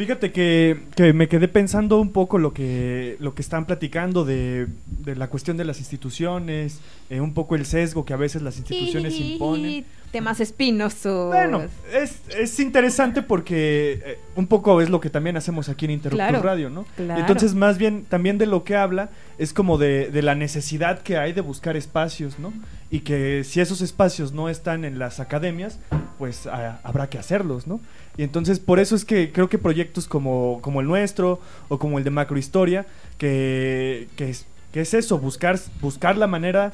Fíjate 0.04 0.34
que, 0.34 0.82
que 0.98 1.14
me 1.14 1.30
quedé 1.30 1.48
pensando 1.48 1.98
un 2.02 2.12
poco 2.12 2.38
lo 2.38 2.54
que, 2.54 3.16
lo 3.22 3.34
que 3.34 3.42
están 3.42 3.66
platicando 3.66 4.26
de, 4.26 4.68
de 4.86 5.16
la 5.16 5.30
cuestión 5.30 5.56
de 5.56 5.64
las 5.64 5.80
instituciones, 5.80 6.82
eh, 7.10 7.22
un 7.22 7.34
poco 7.34 7.56
el 7.56 7.66
sesgo 7.66 8.04
que 8.04 8.12
a 8.12 8.18
veces 8.18 8.42
las 8.42 8.58
instituciones 8.58 9.18
imponen. 9.18 9.86
Temas 10.12 10.42
espinosos. 10.42 11.30
Bueno, 11.30 11.64
es, 11.94 12.20
es 12.38 12.60
interesante 12.60 13.22
porque 13.22 14.02
eh, 14.06 14.20
un 14.36 14.48
poco 14.48 14.82
es 14.82 14.90
lo 14.90 15.00
que 15.00 15.10
también 15.10 15.38
hacemos 15.38 15.70
aquí 15.70 15.86
en 15.86 15.92
Interruptus 15.92 16.28
Claro, 16.28 16.44
Radio, 16.44 16.70
¿no? 16.70 16.86
claro. 16.98 17.22
Entonces, 17.22 17.56
más 17.56 17.78
bien, 17.78 18.04
también 18.04 18.38
de 18.38 18.46
lo 18.46 18.66
que 18.66 18.76
habla 18.76 19.10
es 19.38 19.54
como 19.54 19.78
de, 19.78 20.12
de 20.12 20.22
la 20.22 20.36
necesidad 20.36 21.02
que 21.02 21.18
hay 21.18 21.32
de 21.32 21.40
buscar 21.40 21.78
espacios, 21.78 22.40
¿no? 22.40 22.52
Y 22.92 23.00
que 23.00 23.46
si 23.46 23.62
esos 23.62 23.82
espacios 23.82 24.34
no 24.34 24.50
están 24.50 24.84
en 24.84 25.00
las 25.00 25.22
academias, 25.22 25.80
pues 26.24 26.48
habrá 26.48 27.10
que 27.10 27.18
hacerlos, 27.18 27.68
¿no? 27.68 27.82
Y 28.16 28.24
entonces, 28.24 28.58
por 28.58 28.80
eso 28.80 28.96
es 28.96 29.04
que 29.04 29.34
creo 29.34 29.50
que 29.50 29.58
proyectos 29.58 30.08
como, 30.08 30.60
como 30.62 30.80
el 30.80 30.88
nuestro 30.88 31.42
o 31.68 31.80
como 31.80 31.98
el 31.98 32.06
de 32.06 32.12
Macrohistoria, 32.12 32.86
que, 33.18 34.08
que, 34.16 34.30
es, 34.30 34.46
que 34.72 34.80
es 34.80 34.94
eso, 34.94 35.20
buscar, 35.20 35.60
buscar 35.82 36.16
la 36.16 36.28
manera 36.28 36.72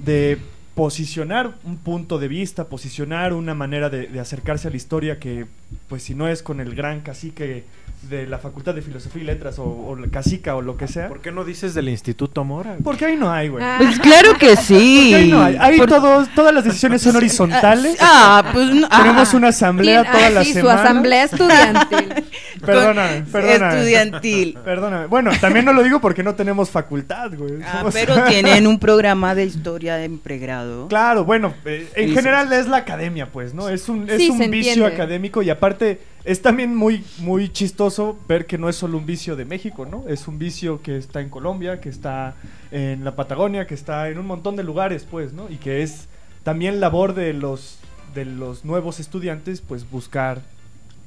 de 0.00 0.38
posicionar 0.74 1.54
un 1.62 1.76
punto 1.76 2.18
de 2.18 2.26
vista, 2.26 2.64
posicionar 2.64 3.34
una 3.34 3.54
manera 3.54 3.88
de, 3.88 4.08
de 4.08 4.18
acercarse 4.18 4.66
a 4.66 4.72
la 4.72 4.78
historia 4.78 5.20
que, 5.20 5.46
pues 5.88 6.02
si 6.02 6.16
no 6.16 6.26
es 6.26 6.42
con 6.42 6.58
el 6.58 6.74
gran 6.74 7.02
cacique 7.02 7.62
de 8.02 8.26
la 8.26 8.38
Facultad 8.38 8.74
de 8.74 8.82
Filosofía 8.82 9.22
y 9.22 9.26
Letras 9.26 9.58
o, 9.58 9.64
o 9.64 9.96
la 9.96 10.08
cacica 10.08 10.54
o 10.56 10.62
lo 10.62 10.76
que 10.76 10.86
sea, 10.88 11.08
¿Por 11.08 11.20
qué 11.20 11.30
no 11.32 11.44
dices 11.44 11.74
del 11.74 11.88
Instituto 11.88 12.44
Mora? 12.44 12.70
güey? 12.70 12.82
porque 12.82 13.04
ahí 13.06 13.16
no 13.16 13.30
hay, 13.30 13.48
güey. 13.48 13.62
Ah. 13.62 13.76
Pues 13.78 13.98
claro 13.98 14.34
que 14.38 14.56
sí. 14.56 15.08
Porque 15.10 15.16
ahí 15.16 15.30
no 15.30 15.42
hay. 15.42 15.56
Ahí 15.60 15.78
Por- 15.78 15.88
todos, 15.88 16.28
todas 16.34 16.54
las 16.54 16.64
decisiones 16.64 17.02
son 17.02 17.16
horizontales. 17.16 17.96
Ah, 18.00 18.50
pues 18.52 18.68
no- 18.74 18.88
Tenemos 18.88 19.34
ah. 19.34 19.36
una 19.36 19.48
asamblea 19.48 20.04
ah, 20.06 20.30
la 20.30 20.44
sí, 20.44 20.52
semana. 20.54 20.74
su 20.80 20.86
asamblea 20.86 21.24
estudiantil. 21.24 22.24
Perdóname, 22.64 23.22
perdóname. 23.30 23.74
Estudiantil. 23.78 24.58
Perdóname. 24.64 25.06
Bueno, 25.06 25.30
también 25.40 25.64
no 25.64 25.72
lo 25.72 25.82
digo 25.82 26.00
porque 26.00 26.22
no 26.22 26.34
tenemos 26.34 26.70
facultad, 26.70 27.30
güey. 27.36 27.60
Ah, 27.64 27.80
Somos- 27.82 27.94
pero 27.94 28.24
tienen 28.24 28.66
un 28.66 28.78
programa 28.78 29.34
de 29.34 29.44
historia 29.44 30.02
en 30.04 30.18
pregrado. 30.18 30.88
Claro, 30.88 31.24
bueno, 31.24 31.54
eh, 31.64 31.88
en 31.94 32.08
Sí, 32.08 32.14
general 32.14 32.52
es 32.52 32.66
la 32.66 32.78
academia, 32.78 33.30
pues, 33.30 33.54
¿no? 33.54 33.68
Es 33.68 33.88
un, 33.88 34.08
es 34.10 34.16
Sí, 34.18 34.30
un 34.30 34.38
vicio 34.38 34.72
entiende. 34.72 34.86
académico 34.86 35.42
y 35.42 35.50
aparte 35.50 36.00
es 36.28 36.42
también 36.42 36.76
muy, 36.76 37.02
muy 37.20 37.48
chistoso 37.50 38.18
ver 38.28 38.44
que 38.46 38.58
no 38.58 38.68
es 38.68 38.76
solo 38.76 38.98
un 38.98 39.06
vicio 39.06 39.34
de 39.34 39.46
México, 39.46 39.86
¿no? 39.86 40.04
Es 40.08 40.28
un 40.28 40.38
vicio 40.38 40.82
que 40.82 40.98
está 40.98 41.22
en 41.22 41.30
Colombia, 41.30 41.80
que 41.80 41.88
está 41.88 42.34
en 42.70 43.02
la 43.02 43.16
Patagonia, 43.16 43.66
que 43.66 43.74
está 43.74 44.10
en 44.10 44.18
un 44.18 44.26
montón 44.26 44.54
de 44.54 44.62
lugares, 44.62 45.06
pues, 45.10 45.32
¿no? 45.32 45.48
Y 45.48 45.56
que 45.56 45.82
es 45.82 46.06
también 46.42 46.80
labor 46.80 47.14
de 47.14 47.32
los, 47.32 47.78
de 48.14 48.26
los 48.26 48.64
nuevos 48.66 49.00
estudiantes, 49.00 49.62
pues, 49.62 49.90
buscar, 49.90 50.42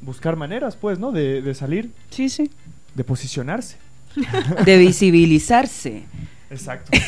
buscar 0.01 0.37
maneras, 0.37 0.75
pues, 0.75 0.97
¿no? 0.97 1.11
De, 1.11 1.43
de 1.43 1.53
salir, 1.53 1.91
Sí, 2.09 2.27
sí. 2.27 2.49
de 2.95 3.03
posicionarse. 3.03 3.77
De 4.65 4.77
visibilizarse. 4.77 6.03
Exacto. 6.49 6.91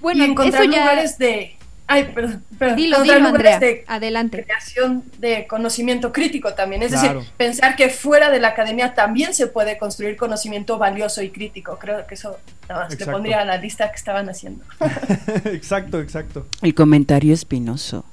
Bueno, 0.00 0.24
y 0.24 0.30
encontrar 0.30 0.62
eso 0.62 0.72
ya. 0.72 0.80
lugares 0.80 1.18
de... 1.18 1.56
Ay, 1.92 2.12
perdón, 2.14 2.44
perdón. 2.58 2.76
Dilo, 2.76 3.02
dilo, 3.02 3.14
lugares 3.18 3.54
Andrea. 3.54 3.58
de 3.58 3.84
Adelante. 3.88 4.44
creación 4.44 5.02
de 5.18 5.46
conocimiento 5.48 6.12
crítico 6.12 6.54
también. 6.54 6.82
Es 6.84 6.92
Claro. 6.92 7.18
decir, 7.20 7.32
pensar 7.36 7.74
que 7.74 7.90
fuera 7.90 8.30
de 8.30 8.38
la 8.38 8.48
academia 8.48 8.94
también 8.94 9.34
se 9.34 9.48
puede 9.48 9.76
construir 9.76 10.16
conocimiento 10.16 10.78
valioso 10.78 11.20
y 11.22 11.30
crítico. 11.30 11.78
Creo 11.80 12.06
que 12.06 12.14
eso 12.14 12.38
nada 12.68 12.82
más 12.82 12.90
le 12.90 12.94
Exacto. 12.94 13.12
pondría 13.12 13.40
a 13.40 13.44
la 13.44 13.56
lista 13.56 13.90
que 13.90 13.96
estaban 13.96 14.28
haciendo. 14.28 14.64
exacto, 15.46 16.00
exacto. 16.00 16.46
El 16.62 16.74
comentario 16.74 17.34
espinoso. 17.34 18.04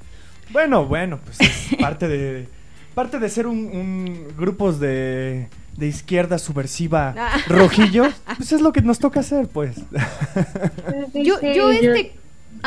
Bueno, 0.49 0.85
bueno, 0.85 1.19
pues 1.23 1.39
es 1.41 1.75
parte 1.79 2.07
de 2.07 2.47
parte 2.95 3.19
de 3.19 3.29
ser 3.29 3.45
un, 3.45 3.57
un 3.59 4.27
grupos 4.35 4.79
de, 4.79 5.49
de 5.75 5.85
izquierda 5.87 6.39
subversiva 6.39 7.13
Ah. 7.15 7.37
rojillo, 7.47 8.07
pues 8.37 8.51
es 8.53 8.61
lo 8.61 8.73
que 8.73 8.81
nos 8.81 8.97
toca 8.97 9.19
hacer, 9.19 9.47
pues. 9.47 9.75
Yo, 11.13 11.39
yo 11.41 11.69
este. 11.71 12.13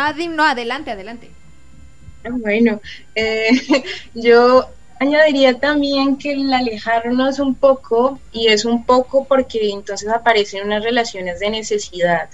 Ah, 0.03 0.13
di- 0.13 0.29
no, 0.29 0.43
adelante, 0.45 0.91
adelante. 0.91 1.27
Bueno, 2.45 2.81
eh, 3.15 3.49
yo 4.15 4.67
añadiría 4.99 5.59
también 5.59 6.17
que 6.19 6.33
el 6.33 6.53
alejarnos 6.53 7.39
un 7.39 7.55
poco, 7.55 8.21
y 8.33 8.49
es 8.49 8.65
un 8.65 8.85
poco 8.85 9.27
porque 9.27 9.71
entonces 9.71 10.09
aparecen 10.11 10.65
unas 10.67 10.85
relaciones 10.85 11.41
de 11.41 11.51
necesidad 11.51 12.29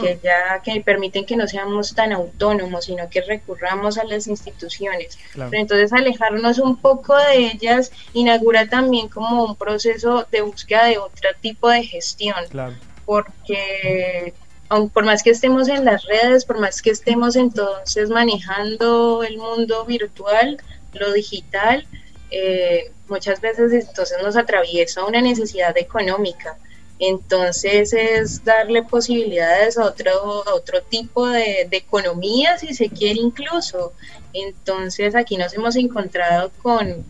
que 0.00 0.18
ya 0.22 0.62
que 0.64 0.80
permiten 0.80 1.26
que 1.26 1.36
no 1.36 1.46
seamos 1.46 1.94
tan 1.94 2.10
autónomos, 2.12 2.86
sino 2.86 3.10
que 3.10 3.20
recurramos 3.20 3.98
a 3.98 4.04
las 4.04 4.26
instituciones. 4.26 5.18
Claro. 5.34 5.50
Pero 5.50 5.60
entonces 5.62 5.92
alejarnos 5.92 6.58
un 6.58 6.80
poco 6.80 7.14
de 7.16 7.48
ellas 7.52 7.92
inaugura 8.14 8.68
también 8.68 9.08
como 9.08 9.44
un 9.44 9.56
proceso 9.56 10.26
de 10.32 10.40
búsqueda 10.42 10.86
de 10.86 10.96
otro 10.98 11.28
tipo 11.42 11.68
de 11.68 11.82
gestión 11.84 12.36
Claro. 12.48 12.74
porque 13.04 14.32
aun 14.68 14.90
por 14.90 15.04
más 15.04 15.22
que 15.22 15.30
estemos 15.30 15.68
en 15.68 15.84
las 15.84 16.04
redes, 16.04 16.44
por 16.44 16.58
más 16.58 16.82
que 16.82 16.90
estemos 16.90 17.36
entonces 17.36 18.10
manejando 18.10 19.22
el 19.22 19.38
mundo 19.38 19.84
virtual, 19.84 20.58
lo 20.92 21.12
digital, 21.12 21.86
eh, 22.30 22.90
muchas 23.08 23.40
veces 23.40 23.72
entonces 23.72 24.18
nos 24.22 24.36
atraviesa 24.36 25.04
una 25.04 25.20
necesidad 25.20 25.76
económica. 25.78 26.56
Entonces 26.98 27.92
es 27.92 28.42
darle 28.42 28.82
posibilidades 28.82 29.76
a 29.76 29.84
otro, 29.84 30.48
a 30.48 30.54
otro 30.54 30.82
tipo 30.82 31.26
de, 31.28 31.66
de 31.70 31.76
economía, 31.76 32.56
si 32.58 32.74
se 32.74 32.88
quiere 32.88 33.20
incluso. 33.20 33.92
Entonces 34.32 35.14
aquí 35.14 35.36
nos 35.36 35.52
hemos 35.52 35.76
encontrado 35.76 36.50
con, 36.62 37.04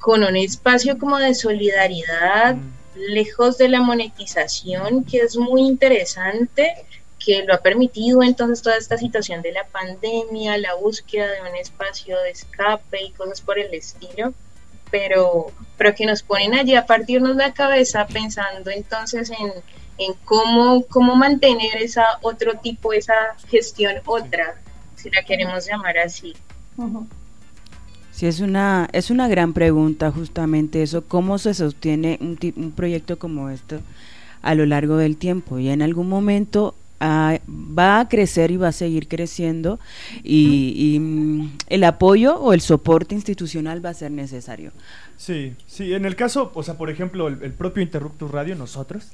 con 0.00 0.24
un 0.24 0.36
espacio 0.36 0.98
como 0.98 1.18
de 1.18 1.34
solidaridad, 1.34 2.56
Mm. 2.56 2.75
Lejos 2.96 3.58
de 3.58 3.68
la 3.68 3.80
monetización, 3.80 5.04
que 5.04 5.18
es 5.18 5.36
muy 5.36 5.62
interesante, 5.62 6.74
que 7.18 7.44
lo 7.44 7.54
ha 7.54 7.58
permitido 7.58 8.22
entonces 8.22 8.62
toda 8.62 8.76
esta 8.76 8.96
situación 8.96 9.42
de 9.42 9.52
la 9.52 9.64
pandemia, 9.64 10.58
la 10.58 10.74
búsqueda 10.74 11.30
de 11.30 11.40
un 11.42 11.56
espacio 11.56 12.18
de 12.20 12.30
escape 12.30 13.02
y 13.02 13.10
cosas 13.10 13.40
por 13.40 13.58
el 13.58 13.72
estilo, 13.74 14.32
pero, 14.90 15.52
pero 15.76 15.94
que 15.94 16.06
nos 16.06 16.22
ponen 16.22 16.54
allí 16.54 16.74
a 16.74 16.86
partirnos 16.86 17.36
la 17.36 17.52
cabeza 17.52 18.06
pensando 18.06 18.70
entonces 18.70 19.30
en, 19.30 19.52
en 19.98 20.14
cómo, 20.24 20.84
cómo 20.86 21.16
mantener 21.16 21.76
esa 21.78 22.04
otro 22.22 22.58
tipo, 22.58 22.92
esa 22.92 23.34
gestión 23.48 23.96
otra, 24.04 24.60
si 24.94 25.10
la 25.10 25.22
queremos 25.22 25.66
llamar 25.66 25.98
así. 25.98 26.34
Sí, 28.16 28.24
es 28.24 28.40
una, 28.40 28.88
es 28.94 29.10
una 29.10 29.28
gran 29.28 29.52
pregunta 29.52 30.10
justamente 30.10 30.82
eso, 30.82 31.04
cómo 31.04 31.36
se 31.36 31.52
sostiene 31.52 32.16
un, 32.22 32.38
un 32.56 32.72
proyecto 32.72 33.18
como 33.18 33.50
este 33.50 33.80
a 34.40 34.54
lo 34.54 34.64
largo 34.64 34.96
del 34.96 35.18
tiempo 35.18 35.58
y 35.58 35.68
en 35.68 35.82
algún 35.82 36.08
momento 36.08 36.74
ah, 36.98 37.38
va 37.46 38.00
a 38.00 38.08
crecer 38.08 38.50
y 38.52 38.56
va 38.56 38.68
a 38.68 38.72
seguir 38.72 39.06
creciendo 39.06 39.78
y, 40.24 40.96
mm, 40.98 41.58
el 41.68 41.84
apoyo 41.84 42.38
o 42.38 42.54
el 42.54 42.62
soporte 42.62 43.14
institucional 43.14 43.84
va 43.84 43.90
a 43.90 43.94
ser 43.94 44.12
necesario. 44.12 44.72
Sí, 45.18 45.52
sí, 45.66 45.92
en 45.92 46.06
el 46.06 46.16
caso, 46.16 46.52
o 46.54 46.62
sea, 46.62 46.78
por 46.78 46.88
ejemplo, 46.88 47.28
el, 47.28 47.52
propio 47.52 47.82
Interruptus 47.82 48.30
Radio, 48.30 48.56
nosotros, 48.56 49.08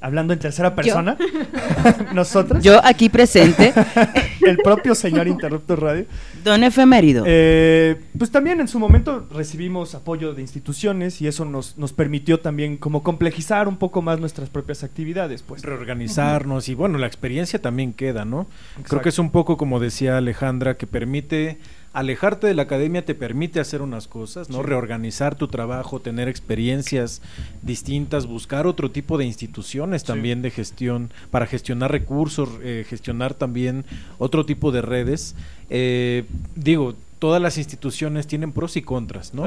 hablando 0.00 0.32
en 0.32 0.38
tercera 0.38 0.74
persona, 0.74 1.16
nosotros. 2.14 2.62
Yo 2.62 2.80
aquí 2.84 3.08
presente. 3.08 3.72
el 4.46 4.56
propio 4.58 4.94
señor 4.94 5.28
Interruptus 5.28 5.78
Radio. 5.78 6.06
Don 6.44 6.64
Efemérido. 6.64 7.24
Eh, 7.26 8.00
pues 8.16 8.30
también 8.30 8.60
en 8.60 8.68
su 8.68 8.78
momento 8.78 9.26
recibimos 9.30 9.94
apoyo 9.94 10.34
de 10.34 10.42
instituciones 10.42 11.20
y 11.20 11.26
eso 11.26 11.44
nos, 11.44 11.76
nos 11.76 11.92
permitió 11.92 12.40
también 12.40 12.76
como 12.76 13.02
complejizar 13.02 13.68
un 13.68 13.76
poco 13.76 14.02
más 14.02 14.20
nuestras 14.20 14.48
propias 14.48 14.84
actividades, 14.84 15.42
pues. 15.42 15.62
Reorganizarnos 15.62 16.68
y 16.68 16.74
bueno, 16.74 16.98
la 16.98 17.06
experiencia 17.06 17.60
también 17.60 17.92
queda, 17.92 18.24
¿no? 18.24 18.46
Creo 18.84 19.02
que 19.02 19.10
es 19.10 19.18
un 19.18 19.30
poco 19.30 19.56
como 19.56 19.80
decía 19.80 20.16
Alejandra, 20.16 20.76
que 20.76 20.86
permite 20.86 21.58
alejarte 21.98 22.46
de 22.46 22.54
la 22.54 22.62
academia 22.62 23.04
te 23.04 23.16
permite 23.16 23.58
hacer 23.58 23.82
unas 23.82 24.06
cosas, 24.06 24.50
¿no? 24.50 24.62
Reorganizar 24.62 25.34
tu 25.34 25.48
trabajo, 25.48 26.00
tener 26.00 26.28
experiencias 26.28 27.22
distintas, 27.62 28.26
buscar 28.26 28.68
otro 28.68 28.92
tipo 28.92 29.18
de 29.18 29.24
instituciones 29.24 30.04
también 30.04 30.40
de 30.40 30.52
gestión 30.52 31.10
para 31.32 31.46
gestionar 31.46 31.90
recursos, 31.90 32.50
eh, 32.62 32.86
gestionar 32.88 33.34
también 33.34 33.84
otro 34.18 34.46
tipo 34.46 34.70
de 34.70 34.80
redes. 34.80 35.34
Eh, 35.70 36.24
digo, 36.54 36.94
todas 37.18 37.42
las 37.42 37.58
instituciones 37.58 38.26
tienen 38.26 38.52
pros 38.52 38.76
y 38.76 38.82
contras, 38.82 39.34
¿no? 39.34 39.44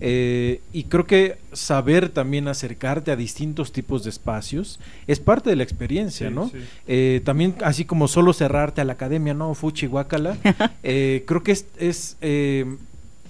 Eh, 0.00 0.60
y 0.72 0.84
creo 0.84 1.06
que 1.06 1.38
saber 1.52 2.08
también 2.08 2.48
acercarte 2.48 3.10
a 3.10 3.16
distintos 3.16 3.72
tipos 3.72 4.04
de 4.04 4.10
espacios 4.10 4.78
es 5.06 5.20
parte 5.20 5.50
de 5.50 5.56
la 5.56 5.62
experiencia, 5.62 6.30
¿no? 6.30 6.50
Eh, 6.86 7.20
también, 7.24 7.56
así 7.62 7.84
como 7.84 8.08
solo 8.08 8.32
cerrarte 8.32 8.80
a 8.80 8.84
la 8.84 8.94
academia, 8.94 9.34
¿no? 9.34 9.54
Fuchi, 9.54 9.86
guacala, 9.86 10.36
eh, 10.82 11.24
creo 11.26 11.42
que 11.42 11.52
es... 11.52 11.66
es 11.78 12.16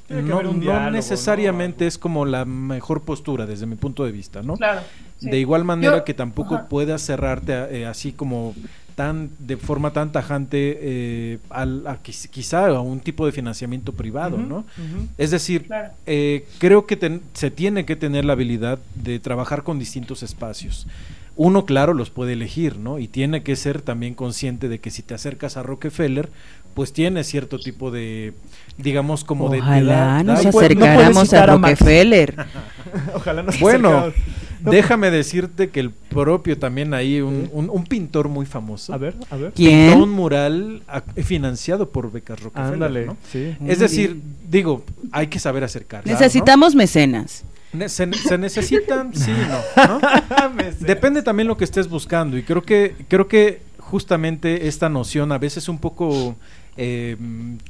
no, 0.09 0.91
necesariamente 0.91 1.87
es 1.87 1.99
como 1.99 2.25
la 2.25 2.47
mejor 2.47 3.03
postura 3.03 3.45
desde 3.45 3.67
mi 3.67 3.77
punto 3.77 4.07
de 4.07 4.13
vista, 4.13 4.43
¿no? 4.43 4.57
Claro. 4.57 4.81
De 5.21 5.39
igual 5.39 5.65
manera 5.65 6.05
que 6.05 6.15
tampoco 6.15 6.67
puedas 6.69 7.03
cerrarte 7.03 7.85
así 7.85 8.13
como 8.13 8.55
tan 8.99 9.31
de 9.39 9.57
forma 9.57 9.93
tan 9.93 10.11
tajante 10.11 10.77
eh, 10.81 11.39
al, 11.51 11.87
a, 11.87 11.99
quizá 12.03 12.67
a 12.67 12.81
un 12.81 12.99
tipo 12.99 13.27
de 13.27 13.31
financiamiento 13.31 13.93
privado, 13.93 14.39
¿no? 14.39 14.65
Es 15.17 15.31
decir, 15.31 15.69
eh, 16.05 16.45
creo 16.59 16.85
que 16.85 17.21
se 17.33 17.53
tiene 17.53 17.85
que 17.85 17.95
tener 17.95 18.25
la 18.25 18.33
habilidad 18.33 18.81
de 18.97 19.21
trabajar 19.21 19.63
con 19.63 19.79
distintos 19.79 20.25
espacios. 20.25 20.89
Uno, 21.37 21.65
claro, 21.65 21.95
los 21.95 22.11
puede 22.11 22.33
elegir, 22.33 22.81
¿no? 22.81 22.99
Y 22.99 23.07
tiene 23.07 23.45
que 23.45 23.55
ser 23.55 23.83
también 23.83 24.15
consciente 24.15 24.69
de 24.69 24.81
que 24.81 24.91
si 24.91 25.03
te 25.03 25.15
acercas 25.15 25.57
a 25.57 25.63
Rockefeller, 25.63 26.29
pues 26.75 26.93
tiene 26.93 27.23
cierto 27.23 27.61
tipo 27.61 27.93
de, 27.93 28.33
digamos, 28.79 29.23
como 29.23 29.49
de... 29.49 29.61
Ojalá 29.61 30.25
nos 30.25 30.45
acercáramos 30.45 31.33
a 31.33 31.47
Rockefeller. 31.47 32.35
Ojalá 33.15 33.45
nos 33.45 33.61
Bueno, 33.61 34.13
Déjame 34.61 35.11
decirte 35.11 35.71
que 35.71 35.81
el 35.81 35.91
propio 35.91 36.59
también 36.59 36.95
ahí, 36.95 37.21
un, 37.21 37.51
un, 37.53 37.85
pintor 37.85 38.29
muy 38.29 38.47
famoso. 38.47 38.93
A 38.93 38.99
ver, 38.99 39.15
a 39.31 39.37
ver. 39.37 39.53
¿Quién? 39.55 39.91
Pintó 39.91 40.05
un 40.05 40.11
mural 40.11 40.83
financiado 41.25 41.91
por 41.91 42.11
becas 42.11 42.41
Rockefeller. 42.41 42.73
Ándale, 42.73 43.11
sí. 43.31 43.57
Es 43.67 43.79
decir, 43.79 44.21
digo, 44.49 44.85
hay 45.13 45.29
que 45.29 45.39
saber 45.39 45.65
acercarse. 45.65 46.09
Necesitamos 46.11 46.75
mecenas. 46.75 47.45
Se, 47.87 48.07
necesitan, 48.39 49.15
sí, 49.15 49.33
no. 49.77 50.01
Depende 50.81 51.23
también 51.23 51.49
lo 51.49 51.57
que 51.57 51.65
estés 51.65 51.89
buscando 51.89 52.39
y 52.39 52.43
creo 52.43 52.63
que 52.63 52.95
creo 53.09 53.29
que 53.29 53.61
justamente 53.79 54.69
esta 54.69 54.89
noción 54.89 55.33
a 55.33 55.39
veces 55.39 55.69
un 55.69 55.79
poco 55.79 56.35
eh, 56.79 57.17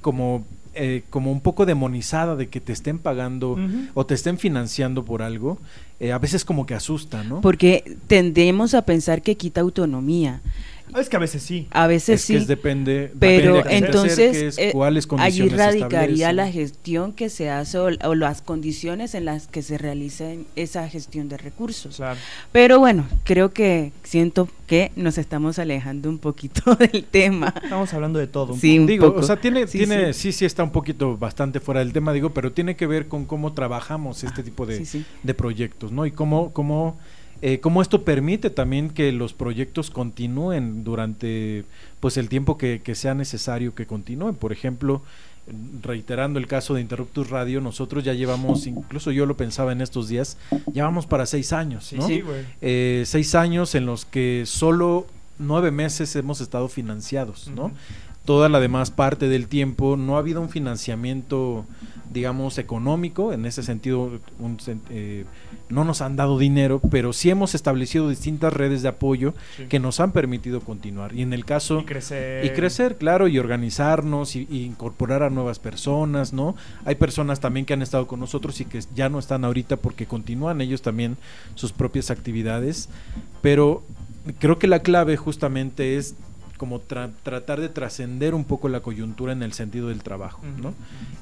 como 0.01 0.47
eh, 0.75 1.03
como 1.11 1.33
un 1.33 1.41
poco 1.41 1.67
demonizada 1.67 2.37
de 2.37 2.49
que 2.49 2.61
te 2.61 2.73
estén 2.73 2.99
pagando 2.99 3.57
o 3.95 4.07
te 4.07 4.15
estén 4.15 4.39
financiando 4.39 5.05
por 5.05 5.23
algo, 5.23 5.59
eh, 6.01 6.13
a 6.13 6.19
veces 6.19 6.45
como 6.45 6.67
que 6.67 6.75
asusta, 6.75 7.25
¿no? 7.25 7.41
Porque 7.41 7.97
tendemos 8.07 8.75
a 8.75 8.83
pensar 8.83 9.23
que 9.23 9.37
quita 9.37 9.61
autonomía. 9.61 10.41
Ah, 10.93 11.01
es 11.01 11.09
que 11.09 11.17
a 11.17 11.21
veces 11.21 11.43
sí. 11.43 11.67
A 11.71 11.87
veces 11.87 12.21
sí. 12.21 12.39
depende. 12.39 13.13
Pero 13.19 13.67
entonces 13.69 14.59
eh, 14.59 14.73
allí 15.19 15.49
radicaría 15.49 16.33
la 16.33 16.51
gestión 16.51 17.13
que 17.13 17.29
se 17.29 17.51
hace 17.51 17.79
o, 17.79 18.15
las 18.15 18.43
condiciones 18.43 19.15
en 19.15 19.25
las 19.25 19.47
que 19.47 19.63
se 19.63 19.79
realiza 19.79 20.25
esa 20.57 20.89
gestión 20.89 21.29
de 21.29 21.37
recursos. 21.37 22.01
Pero 22.53 22.79
bueno, 22.79 23.07
creo 23.25 23.53
que 23.53 23.93
siento 24.03 24.49
que 24.67 24.93
nos 24.97 25.19
estamos 25.19 25.59
alejando 25.59 26.09
un 26.09 26.19
poquito 26.19 26.75
del 26.77 27.05
tema. 27.05 27.55
Estamos 27.63 27.93
hablando 27.95 28.19
de 28.19 28.27
todo. 28.27 28.55
sí, 28.57 28.79
digo, 28.79 29.15
o 29.17 29.23
sea, 29.23 29.41
tiene, 29.41 29.67
sí, 29.67 29.79
tiene, 29.79 30.13
sí. 30.13 30.33
sí, 30.33 30.45
está 30.45 30.63
un 30.63 30.73
poquito 30.73 31.17
bastante 31.17 31.61
fuera 31.61 31.81
del 31.81 31.93
tema, 31.93 32.13
digo, 32.13 32.31
pero 32.31 32.53
tiene 32.53 32.77
que 32.77 32.87
ver 32.87 33.09
con 33.09 33.25
cómo 33.25 33.53
trabajamos 33.53 34.25
este 34.25 34.43
tipo 34.43 34.67
de, 34.67 34.87
de 35.23 35.35
proyectos, 35.35 35.93
¿no? 35.93 36.07
Y 36.07 36.13
cómo, 36.13 36.53
cómo 36.53 36.99
eh, 37.41 37.61
cómo 37.61 37.83
esto 37.83 38.03
permite 38.03 38.51
también 38.51 38.91
que 38.91 39.13
los 39.13 39.33
proyectos 39.33 39.91
continúen 39.91 40.85
durante 40.85 41.65
pues 42.01 42.17
el 42.17 42.29
tiempo 42.29 42.59
que, 42.59 42.81
sea 42.95 43.15
necesario 43.15 43.75
que 43.75 43.87
continúen. 43.87 44.35
Por 44.35 44.53
ejemplo, 44.53 45.03
reiterando 45.83 46.39
el 46.39 46.47
caso 46.47 46.75
de 46.75 46.81
Interruptus 46.81 47.31
Radio, 47.31 47.61
nosotros 47.61 48.05
ya 48.05 48.13
llevamos, 48.13 48.67
incluso 48.67 49.13
yo 49.13 49.25
lo 49.27 49.37
pensaba 49.37 49.73
en 49.73 49.81
estos 49.81 50.09
días, 50.09 50.37
llevamos 50.73 51.07
para 51.07 51.27
seis 51.27 51.53
años, 51.53 51.93
¿no? 51.93 52.07
Eh, 52.61 53.05
seis 53.07 53.35
años 53.35 53.75
en 53.75 53.87
los 53.87 54.05
que 54.05 54.45
solo 54.47 55.07
nueve 55.39 55.71
meses 55.71 56.15
hemos 56.17 56.41
estado 56.41 56.69
financiados, 56.69 57.49
¿no? 57.55 57.73
Toda 58.25 58.49
la 58.49 58.61
demás 58.61 58.91
parte 58.91 59.29
del 59.29 59.49
tiempo 59.49 59.97
no 59.97 60.17
ha 60.17 60.19
habido 60.19 60.41
un 60.41 60.51
financiamiento, 60.51 61.65
digamos, 62.13 62.59
económico, 62.59 63.33
en 63.33 63.47
ese 63.47 63.63
sentido, 63.63 64.21
un, 64.39 64.59
eh, 64.91 65.25
no 65.69 65.85
nos 65.85 66.01
han 66.01 66.17
dado 66.17 66.39
dinero, 66.39 66.81
pero 66.91 67.13
sí 67.13 67.31
hemos 67.31 67.55
establecido 67.55 68.09
distintas 68.09 68.53
redes 68.53 68.83
de 68.83 68.89
apoyo 68.89 69.35
que 69.69 69.79
nos 69.79 70.01
han 70.01 70.13
permitido 70.13 70.61
continuar. 70.61 71.15
Y 71.15 71.23
en 71.23 71.33
el 71.33 71.45
caso... 71.45 71.81
Y 71.81 71.85
crecer. 71.85 72.45
Y 72.45 72.51
crecer, 72.51 72.97
claro, 72.97 73.29
y 73.29 73.39
organizarnos 73.39 74.37
y, 74.37 74.47
incorporar 74.51 75.23
a 75.23 75.31
nuevas 75.31 75.59
personas, 75.59 76.33
¿no? 76.33 76.57
Hay 76.85 76.95
personas 76.95 77.41
también 77.41 77.67
que 77.67 77.75
han 77.75 77.83
estado 77.83 78.07
con 78.07 78.21
nosotros 78.21 78.61
y 78.61 78.65
que 78.65 78.81
ya 78.95 79.09
no 79.09 79.19
están 79.19 79.45
ahorita 79.45 79.77
porque 79.77 80.07
continúan 80.07 80.61
ellos 80.61 80.83
también 80.83 81.17
sus 81.55 81.73
propias 81.73 82.11
actividades, 82.11 82.89
pero 83.43 83.83
creo 84.39 84.59
que 84.59 84.67
la 84.67 84.81
clave 84.81 85.17
justamente 85.17 85.97
es 85.97 86.15
como 86.59 86.81
tratar 86.81 87.61
de 87.61 87.69
trascender 87.71 88.35
un 88.35 88.45
poco 88.45 88.69
la 88.69 88.81
coyuntura 88.81 89.33
en 89.33 89.43
el 89.43 89.55
sentido 89.55 89.89
del 89.89 90.03
trabajo. 90.03 90.43
¿no? 90.61 90.75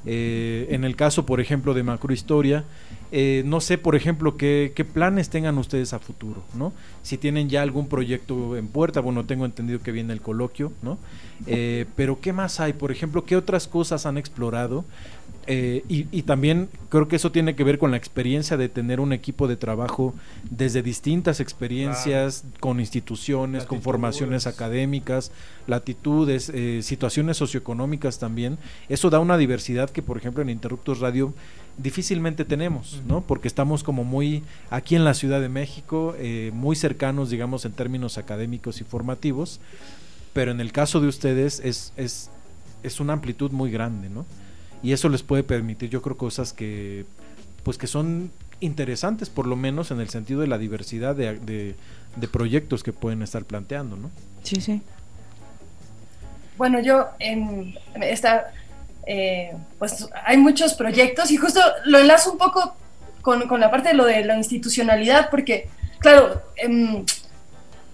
Eh, 0.05 0.67
en 0.71 0.83
el 0.83 0.97
caso, 0.97 1.25
por 1.25 1.39
ejemplo, 1.39 1.73
de 1.73 1.83
Macrohistoria, 1.83 2.65
eh, 3.11 3.43
no 3.45 3.61
sé, 3.61 3.77
por 3.77 3.95
ejemplo, 3.95 4.35
qué, 4.35 4.73
qué, 4.75 4.83
planes 4.83 5.29
tengan 5.29 5.57
ustedes 5.57 5.93
a 5.93 5.99
futuro, 5.99 6.43
¿no? 6.55 6.73
Si 7.03 7.17
tienen 7.17 7.47
ya 7.47 7.61
algún 7.61 7.87
proyecto 7.87 8.57
en 8.57 8.67
puerta, 8.67 8.99
bueno, 8.99 9.25
tengo 9.25 9.45
entendido 9.45 9.79
que 9.81 9.93
viene 9.93 10.11
el 10.11 10.19
coloquio, 10.19 10.73
¿no? 10.81 10.97
Eh, 11.45 11.85
pero 11.95 12.19
¿qué 12.19 12.33
más 12.33 12.59
hay? 12.59 12.73
Por 12.73 12.91
ejemplo, 12.91 13.23
¿qué 13.23 13.37
otras 13.37 13.67
cosas 13.67 14.05
han 14.05 14.17
explorado? 14.17 14.83
Eh, 15.49 15.85
y, 15.87 16.23
también 16.23 16.67
creo 16.89 17.07
que 17.07 17.15
eso 17.15 17.31
tiene 17.31 17.55
que 17.55 17.63
ver 17.63 17.79
con 17.79 17.91
la 17.91 17.95
experiencia 17.95 18.57
de 18.57 18.67
tener 18.67 18.99
un 18.99 19.13
equipo 19.13 19.47
de 19.47 19.55
trabajo 19.55 20.13
desde 20.49 20.83
distintas 20.83 21.39
experiencias, 21.39 22.43
con 22.59 22.81
instituciones, 22.81 23.63
con 23.63 23.81
formaciones 23.81 24.45
académicas, 24.45 25.31
latitudes, 25.65 26.51
eh, 26.53 26.81
situaciones 26.83 27.37
socioeconómicas 27.37 28.19
también. 28.19 28.57
Eso 28.89 29.09
da 29.09 29.19
una 29.19 29.37
diversidad 29.37 29.89
que, 29.89 30.01
por 30.01 30.17
ejemplo, 30.17 30.43
en 30.43 30.49
Interruptos 30.49 30.99
Radio 30.99 31.33
difícilmente 31.77 32.43
tenemos, 32.43 33.01
¿no? 33.07 33.21
Porque 33.21 33.47
estamos 33.47 33.83
como 33.83 34.03
muy 34.03 34.43
aquí 34.69 34.95
en 34.95 35.05
la 35.05 35.13
Ciudad 35.13 35.39
de 35.39 35.47
México, 35.47 36.13
eh, 36.17 36.51
muy 36.53 36.75
cercanos, 36.75 37.29
digamos, 37.29 37.63
en 37.63 37.71
términos 37.71 38.17
académicos 38.17 38.81
y 38.81 38.83
formativos, 38.83 39.61
pero 40.33 40.51
en 40.51 40.59
el 40.59 40.73
caso 40.73 40.99
de 40.99 41.07
ustedes 41.07 41.61
es, 41.63 41.93
es, 41.95 42.31
es 42.83 42.99
una 42.99 43.13
amplitud 43.13 43.51
muy 43.51 43.71
grande, 43.71 44.09
¿no? 44.09 44.25
Y 44.83 44.91
eso 44.91 45.09
les 45.09 45.23
puede 45.23 45.43
permitir 45.43 45.89
yo 45.89 46.01
creo 46.01 46.17
cosas 46.17 46.53
que 46.53 47.05
pues 47.63 47.77
que 47.77 47.87
son 47.87 48.31
interesantes 48.59 49.29
por 49.29 49.47
lo 49.47 49.55
menos 49.55 49.91
en 49.91 49.99
el 49.99 50.09
sentido 50.09 50.41
de 50.41 50.47
la 50.47 50.57
diversidad 50.57 51.15
de, 51.15 51.39
de, 51.39 52.27
proyectos 52.27 52.83
que 52.83 52.93
pueden 52.93 53.21
estar 53.21 53.45
planteando 53.45 53.95
no 53.95 54.09
sí 54.43 54.61
sí. 54.61 54.81
Bueno 56.57 56.79
yo 56.79 57.07
en 57.19 57.77
esta 58.01 58.51
eh, 59.05 59.53
pues 59.79 60.09
hay 60.25 60.37
muchos 60.37 60.73
proyectos 60.73 61.31
y 61.31 61.37
justo 61.37 61.61
lo 61.85 61.99
enlazo 61.99 62.31
un 62.31 62.37
poco 62.37 62.75
con, 63.21 63.47
con, 63.47 63.59
la 63.59 63.69
parte 63.69 63.89
de 63.89 63.95
lo 63.95 64.05
de 64.05 64.23
la 64.25 64.37
institucionalidad 64.37 65.29
porque 65.29 65.69
claro 65.99 66.41
em, 66.55 67.05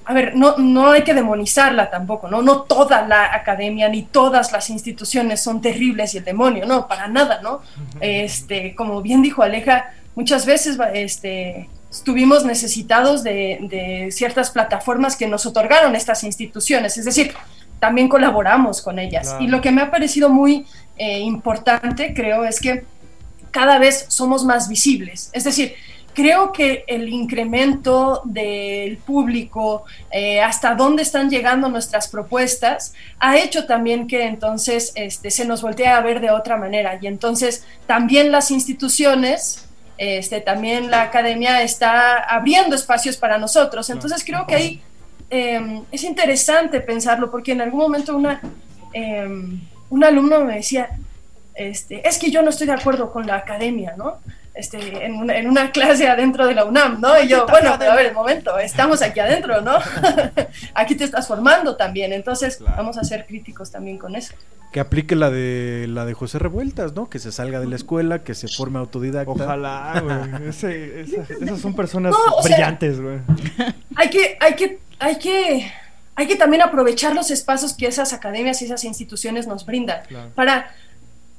a 0.05 0.13
ver, 0.13 0.35
no, 0.35 0.57
no 0.57 0.91
hay 0.91 1.03
que 1.03 1.13
demonizarla 1.13 1.89
tampoco, 1.89 2.27
¿no? 2.27 2.41
No 2.41 2.61
toda 2.61 3.07
la 3.07 3.33
academia 3.33 3.87
ni 3.89 4.03
todas 4.03 4.51
las 4.51 4.69
instituciones 4.69 5.41
son 5.41 5.61
terribles 5.61 6.13
y 6.13 6.17
el 6.17 6.25
demonio, 6.25 6.65
no, 6.65 6.87
para 6.87 7.07
nada, 7.07 7.41
¿no? 7.41 7.61
Este, 8.01 8.75
como 8.75 9.01
bien 9.01 9.21
dijo 9.21 9.43
Aleja, 9.43 9.91
muchas 10.15 10.45
veces 10.45 10.77
este, 10.93 11.69
estuvimos 11.89 12.43
necesitados 12.43 13.23
de, 13.23 14.09
ciertas 14.11 14.51
plataformas 14.51 15.15
que 15.15 15.27
nos 15.27 15.45
otorgaron 15.45 15.95
estas 15.95 16.23
instituciones, 16.23 16.97
es 16.97 17.05
decir, 17.05 17.33
también 17.79 18.09
colaboramos 18.09 18.81
con 18.81 18.99
ellas. 18.99 19.35
Y 19.39 19.47
lo 19.47 19.61
que 19.61 19.71
me 19.71 19.81
ha 19.81 19.91
parecido 19.91 20.29
muy 20.29 20.65
eh, 20.97 21.19
importante, 21.19 22.13
creo, 22.13 22.45
es 22.45 22.59
que 22.59 22.85
cada 23.51 23.77
vez 23.77 24.05
somos 24.07 24.43
más 24.43 24.67
visibles, 24.67 25.29
es 25.33 25.43
decir, 25.43 25.75
creo 26.13 26.51
que 26.51 26.85
el 26.87 27.09
incremento 27.09 28.21
del 28.25 28.97
público, 28.97 29.83
eh, 30.11 30.41
hasta 30.41 30.75
dónde 30.75 31.01
están 31.01 31.29
llegando 31.29 31.69
nuestras 31.69 32.07
propuestas, 32.07 32.93
ha 33.19 33.37
hecho 33.37 33.65
también 33.65 34.07
que 34.07 34.25
entonces 34.25 34.91
este, 34.95 35.31
se 35.31 35.45
nos 35.45 35.61
voltee 35.61 35.87
a 35.87 35.99
ver 36.01 36.21
de 36.21 36.31
otra 36.31 36.57
manera. 36.57 36.97
Y 37.01 37.07
entonces 37.07 37.65
también 37.87 38.31
las 38.31 38.51
instituciones, 38.51 39.65
este, 39.97 40.41
también 40.41 40.91
la 40.91 41.03
academia 41.03 41.61
está 41.63 42.17
abriendo 42.17 42.75
espacios 42.75 43.17
para 43.17 43.37
nosotros. 43.37 43.89
Entonces 43.89 44.23
creo 44.23 44.45
que 44.47 44.55
ahí 44.55 44.81
em, 45.29 45.83
es 45.91 46.03
interesante 46.03 46.79
pensarlo, 46.79 47.31
porque 47.31 47.53
en 47.53 47.61
algún 47.61 47.79
momento 47.79 48.15
una, 48.15 48.39
em, 48.93 49.59
un 49.89 50.03
alumno 50.03 50.43
me 50.45 50.55
decía, 50.55 50.89
este, 51.55 52.07
es 52.07 52.17
que 52.17 52.31
yo 52.31 52.41
no 52.41 52.49
estoy 52.49 52.67
de 52.67 52.73
acuerdo 52.73 53.11
con 53.11 53.25
la 53.27 53.35
academia, 53.35 53.95
¿no? 53.97 54.17
Este, 54.53 55.05
en, 55.05 55.15
una, 55.15 55.35
en 55.35 55.49
una 55.49 55.71
clase 55.71 56.07
adentro 56.07 56.45
de 56.45 56.53
la 56.53 56.65
UNAM, 56.65 57.01
¿no? 57.01 57.19
Y 57.19 57.27
yo, 57.27 57.47
bueno, 57.47 57.75
pero 57.79 57.91
a 57.91 57.95
ver, 57.95 58.07
el 58.07 58.13
momento, 58.13 58.57
estamos 58.59 59.01
aquí 59.01 59.19
adentro, 59.19 59.61
¿no? 59.61 59.77
aquí 60.75 60.95
te 60.95 61.03
estás 61.03 61.27
formando 61.27 61.75
también, 61.75 62.13
entonces 62.13 62.59
vamos 62.59 62.97
a 62.97 63.03
ser 63.03 63.25
críticos 63.25 63.71
también 63.71 63.97
con 63.97 64.15
eso. 64.15 64.35
Que 64.71 64.79
aplique 64.79 65.15
la 65.15 65.29
de 65.29 65.87
la 65.87 66.05
de 66.05 66.13
José 66.13 66.39
Revueltas, 66.39 66.93
¿no? 66.93 67.09
Que 67.09 67.19
se 67.19 67.31
salga 67.31 67.59
de 67.59 67.67
la 67.67 67.75
escuela, 67.75 68.23
que 68.23 68.33
se 68.35 68.47
forme 68.47 68.79
autodidacta. 68.79 69.31
Ojalá, 69.31 70.01
güey. 70.01 70.49
esas 70.49 71.59
son 71.59 71.75
personas 71.75 72.15
brillantes, 72.43 72.99
güey. 72.99 73.19
Hay 73.95 74.09
que, 74.09 74.37
hay 74.39 74.55
que, 74.55 74.79
hay 74.99 75.17
que, 75.17 75.71
hay 76.15 76.27
que 76.27 76.35
también 76.35 76.61
aprovechar 76.61 77.13
los 77.15 77.29
espacios 77.31 77.73
que 77.73 77.87
esas 77.87 78.13
academias 78.13 78.61
y 78.61 78.65
esas 78.65 78.83
instituciones 78.83 79.45
nos 79.47 79.65
brindan 79.65 80.01
para 80.35 80.71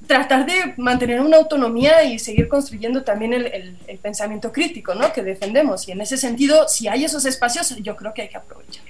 tratar 0.06 0.46
de 0.46 0.74
mantener 0.76 1.20
una 1.20 1.36
autonomía 1.36 2.04
y 2.04 2.18
seguir 2.18 2.48
construyendo 2.48 3.02
también 3.02 3.32
el, 3.32 3.76
pensamiento 4.02 4.52
crítico 4.52 4.94
¿no? 4.94 5.12
que 5.12 5.22
defendemos. 5.22 5.88
Y 5.88 5.92
en 5.92 6.00
ese 6.00 6.16
sentido, 6.16 6.68
si 6.68 6.88
hay 6.88 7.04
esos 7.04 7.24
espacios, 7.24 7.76
yo 7.76 7.96
creo 7.96 8.12
que 8.12 8.22
hay 8.22 8.28
que 8.28 8.36
aprovechar. 8.36 8.84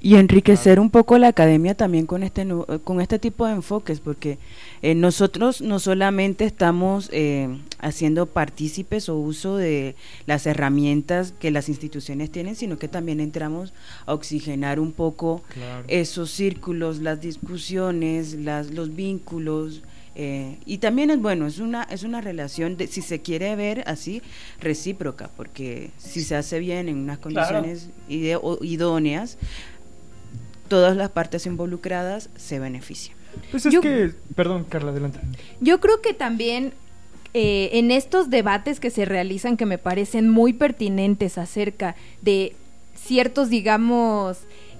Y 0.00 0.16
enriquecer 0.16 0.78
un 0.78 0.90
poco 0.90 1.16
la 1.18 1.28
academia 1.28 1.74
también 1.74 2.06
con 2.06 2.22
este, 2.22 2.46
con 2.84 3.00
este 3.00 3.18
tipo 3.18 3.46
de 3.46 3.54
enfoques, 3.54 3.98
porque 4.00 4.38
eh, 4.82 4.94
nosotros 4.94 5.62
no 5.62 5.78
solamente 5.78 6.44
estamos 6.44 7.08
eh, 7.12 7.48
haciendo 7.78 8.26
partícipes 8.26 9.08
o 9.08 9.16
uso 9.16 9.56
de 9.56 9.96
las 10.26 10.46
herramientas 10.46 11.32
que 11.32 11.50
las 11.50 11.68
instituciones 11.68 12.30
tienen, 12.30 12.56
sino 12.56 12.78
que 12.78 12.88
también 12.88 13.20
entramos 13.20 13.72
a 14.04 14.12
oxigenar 14.12 14.80
un 14.80 14.92
poco 14.92 15.42
esos 15.88 16.30
círculos, 16.30 17.00
las 17.00 17.20
discusiones, 17.20 18.34
las, 18.34 18.70
los 18.72 18.94
vínculos, 18.94 19.82
eh, 20.18 20.56
y 20.64 20.78
también 20.78 21.10
es 21.10 21.20
bueno, 21.20 21.46
es 21.46 21.58
una, 21.58 21.82
es 21.84 22.02
una 22.02 22.22
relación, 22.22 22.78
de, 22.78 22.86
si 22.86 23.02
se 23.02 23.20
quiere 23.20 23.54
ver 23.54 23.84
así, 23.86 24.22
recíproca, 24.58 25.28
porque 25.36 25.90
si 25.98 26.22
se 26.22 26.34
hace 26.36 26.58
bien 26.58 26.88
en 26.88 26.96
unas 26.96 27.18
condiciones 27.18 27.90
idóneas, 28.08 29.36
todas 30.68 30.96
las 30.96 31.10
partes 31.10 31.44
involucradas 31.44 32.30
se 32.34 32.58
benefician. 32.58 33.14
Pues 33.50 33.66
es 33.66 33.78
que, 33.78 34.14
perdón, 34.34 34.64
Carla, 34.64 34.90
adelante. 34.90 35.20
Yo 35.60 35.80
creo 35.80 36.00
que 36.00 36.14
también 36.14 36.72
eh, 37.34 37.68
en 37.74 37.90
estos 37.90 38.30
debates 38.30 38.80
que 38.80 38.88
se 38.88 39.04
realizan 39.04 39.58
que 39.58 39.66
me 39.66 39.76
parecen 39.76 40.30
muy 40.30 40.54
pertinentes 40.54 41.36
acerca 41.36 41.94
de 42.22 42.56
ciertos, 42.94 43.50
digamos, 43.50 44.38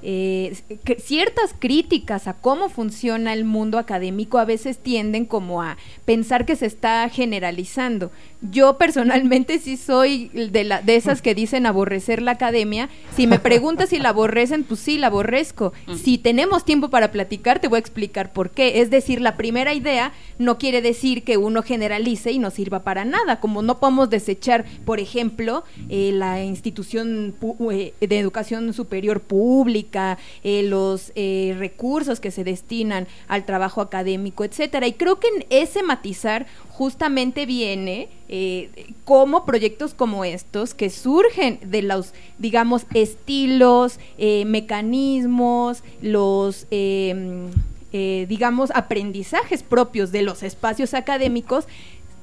eh, 0.09 0.54
ciertas 1.02 1.52
críticas 1.59 2.28
a 2.28 2.34
cómo 2.34 2.68
funciona 2.68 3.32
el 3.32 3.44
mundo 3.44 3.76
académico 3.76 4.38
a 4.38 4.44
veces 4.44 4.78
tienden 4.78 5.24
como 5.24 5.62
a 5.62 5.78
pensar 6.04 6.46
que 6.46 6.54
se 6.54 6.66
está 6.66 7.09
generalizando. 7.09 8.12
Yo 8.52 8.78
personalmente 8.78 9.59
sí 9.59 9.76
soy 9.76 10.28
de, 10.28 10.62
la, 10.62 10.80
de 10.80 10.94
esas 10.94 11.22
que 11.22 11.34
dicen 11.34 11.66
aborrecer 11.66 12.22
la 12.22 12.32
academia. 12.32 12.88
Si 13.16 13.26
me 13.26 13.40
preguntas 13.40 13.88
si 13.88 13.98
la 13.98 14.11
aborrecen, 14.11 14.62
pues 14.62 14.78
sí, 14.78 14.96
la 14.96 15.09
aborrezco. 15.09 15.72
Si 16.00 16.18
tenemos 16.18 16.64
tiempo 16.64 16.88
para 16.88 17.11
platicar, 17.11 17.59
te 17.59 17.66
voy 17.66 17.78
a 17.78 17.80
explicar 17.80 18.32
por 18.32 18.50
qué. 18.50 18.82
Es 18.82 18.90
decir, 18.90 19.20
la 19.20 19.36
primera 19.36 19.74
idea 19.74 20.12
no 20.38 20.57
quiere 20.59 20.82
decir 20.82 21.24
que 21.24 21.36
uno 21.36 21.62
generalice 21.62 22.30
y 22.30 22.38
no 22.38 22.52
sirva 22.52 22.84
para 22.84 23.04
nada. 23.04 23.40
Como 23.40 23.62
no 23.62 23.80
podemos 23.80 24.09
desechar, 24.09 24.66
por 24.84 25.00
ejemplo, 25.00 25.64
eh, 25.88 26.12
la 26.12 26.44
institución 26.44 27.34
eh, 27.72 27.94
de 27.98 28.18
educación 28.18 28.72
superior 28.72 29.20
pública, 29.20 29.95
eh, 30.44 30.62
los 30.62 31.12
recursos 31.59 32.20
que 32.20 32.30
se 32.30 32.44
destinan 32.44 33.07
al 33.28 33.44
trabajo 33.44 33.80
académico, 33.80 34.44
etcétera. 34.44 34.86
Y 34.86 34.92
creo 34.92 35.18
que 35.18 35.28
en 35.28 35.47
ese 35.51 35.82
matizar 35.82 36.47
justamente 36.76 37.47
viene 37.47 38.11
eh, 38.28 38.92
como 39.05 39.47
proyectos 39.47 39.94
como 39.94 40.26
estos 40.26 40.74
que 40.74 40.90
surgen 40.90 41.59
de 41.64 41.80
los, 41.80 42.12
digamos, 42.38 42.84
estilos, 42.92 43.99
eh, 44.18 44.44
mecanismos, 44.44 45.82
los, 46.03 46.66
eh, 46.70 48.26
digamos, 48.28 48.70
aprendizajes 48.74 49.62
propios 49.62 50.12
de 50.12 50.20
los 50.20 50.42
espacios 50.42 50.92
académicos, 50.92 51.66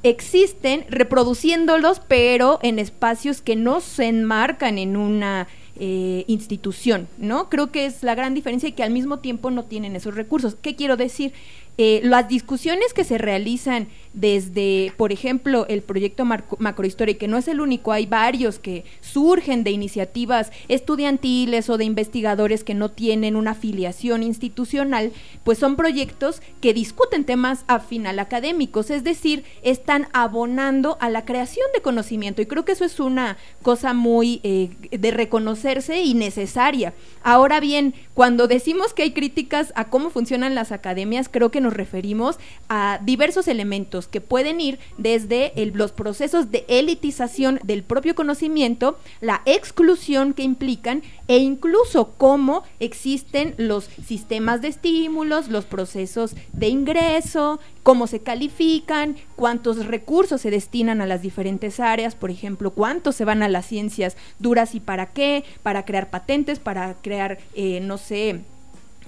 existen 0.03 0.86
reproduciéndolos, 0.88 1.99
pero 2.07 2.59
en 2.61 2.78
espacios 2.78 3.41
que 3.41 3.55
no 3.55 3.80
se 3.80 4.05
enmarcan 4.05 4.78
en 4.78 4.97
una 4.97 5.47
institución, 5.76 7.07
¿no? 7.17 7.49
Creo 7.49 7.71
que 7.71 7.86
es 7.86 8.03
la 8.03 8.15
gran 8.15 8.34
diferencia 8.34 8.69
y 8.69 8.74
que 8.74 8.84
al 8.84 8.91
mismo 8.91 9.19
tiempo 9.19 9.49
no 9.51 9.65
tienen 9.65 9.95
esos 9.95 10.15
recursos. 10.15 10.55
¿Qué 10.61 10.76
quiero 10.76 10.97
decir? 10.97 11.34
Las 11.78 12.28
discusiones 12.28 12.93
que 12.93 13.03
se 13.03 13.17
realizan 13.17 13.88
desde, 14.13 14.93
por 14.95 15.11
ejemplo, 15.11 15.65
el 15.67 15.82
proyecto 15.82 16.24
Macrohistoria, 16.24 17.17
que 17.17 17.28
no 17.28 17.38
es 17.38 17.47
el 17.47 17.59
único, 17.59 17.91
hay 17.91 18.05
varios 18.05 18.59
que 18.59 18.86
surgen 19.01 19.63
de 19.63 19.71
iniciativas 19.71 20.51
estudiantiles 20.67 21.69
o 21.69 21.78
de 21.78 21.86
investigadores 21.86 22.63
que 22.63 22.76
no 22.76 22.91
tienen 22.91 23.36
una 23.36 23.51
afiliación 23.51 24.21
institucional, 24.21 25.11
pues 25.43 25.57
son 25.57 25.76
proyectos 25.76 26.41
que 26.61 26.76
discuten 26.76 27.24
temas 27.24 27.65
a 27.67 27.80
final 27.80 28.19
académicos, 28.19 28.91
es 28.91 29.03
decir, 29.03 29.43
están 29.63 30.07
abonando 30.13 30.97
a 31.01 31.09
la 31.09 31.26
creación 31.26 31.65
de 31.74 31.82
conocimiento 31.82 32.41
y 32.41 32.45
creo 32.45 32.65
que 32.65 32.74
eso 32.74 32.86
es 32.86 32.99
una 32.99 33.38
cosa 33.63 33.93
muy 33.93 34.41
eh, 34.43 34.69
de 34.91 35.11
reconocerse 35.11 36.03
y 36.03 36.13
necesaria. 36.13 36.93
Ahora 37.24 37.59
bien, 37.59 37.95
cuando 38.13 38.47
decimos 38.47 38.93
que 38.93 39.03
hay 39.03 39.11
críticas 39.11 39.74
a 39.76 39.89
cómo 39.89 40.11
funcionan 40.11 40.53
las 40.53 40.71
academias, 40.71 41.30
creo 41.32 41.49
que 41.49 41.61
nos 41.64 41.74
referimos 41.74 42.38
a 42.70 42.99
diversos 43.03 43.47
elementos 43.47 44.07
que 44.07 44.22
pueden 44.22 44.61
ir 44.61 44.78
desde 44.97 45.51
los 45.74 45.91
procesos 45.91 46.51
de 46.51 46.66
elitización 46.68 47.59
del 47.64 47.82
propio 47.84 48.14
conocimiento, 48.14 48.99
la 49.22 49.41
exclusión 49.45 50.34
que 50.34 50.43
implican 50.43 51.01
e 51.28 51.38
incluso 51.38 52.14
cómo 52.18 52.64
existen 52.80 53.55
los 53.57 53.86
sistemas 54.05 54.61
de 54.61 54.68
estímulos, 54.68 55.47
los 55.47 55.66
procesos 55.66 56.36
de 56.51 56.68
ingreso, 56.68 57.59
cómo 57.82 58.07
se 58.07 58.20
califican, 58.20 59.16
cuántos 59.36 59.86
recursos 59.86 60.41
se 60.41 60.51
destinan 60.51 61.01
a 61.01 61.07
las 61.07 61.22
diferentes 61.22 61.80
áreas, 61.80 62.16
por 62.16 62.32
ejemplo, 62.32 62.72
cuántos 62.72 63.16
se 63.16 63.26
van 63.26 63.43
a 63.43 63.49
las 63.49 63.66
ciencias 63.66 64.18
duras 64.39 64.76
y 64.76 64.80
para 64.80 65.07
qué, 65.07 65.43
para 65.64 65.86
crear 65.86 66.09
patentes, 66.09 66.59
para 66.59 66.95
crear, 67.01 67.39
eh, 67.55 67.80
no 67.82 67.97
sé, 67.97 68.41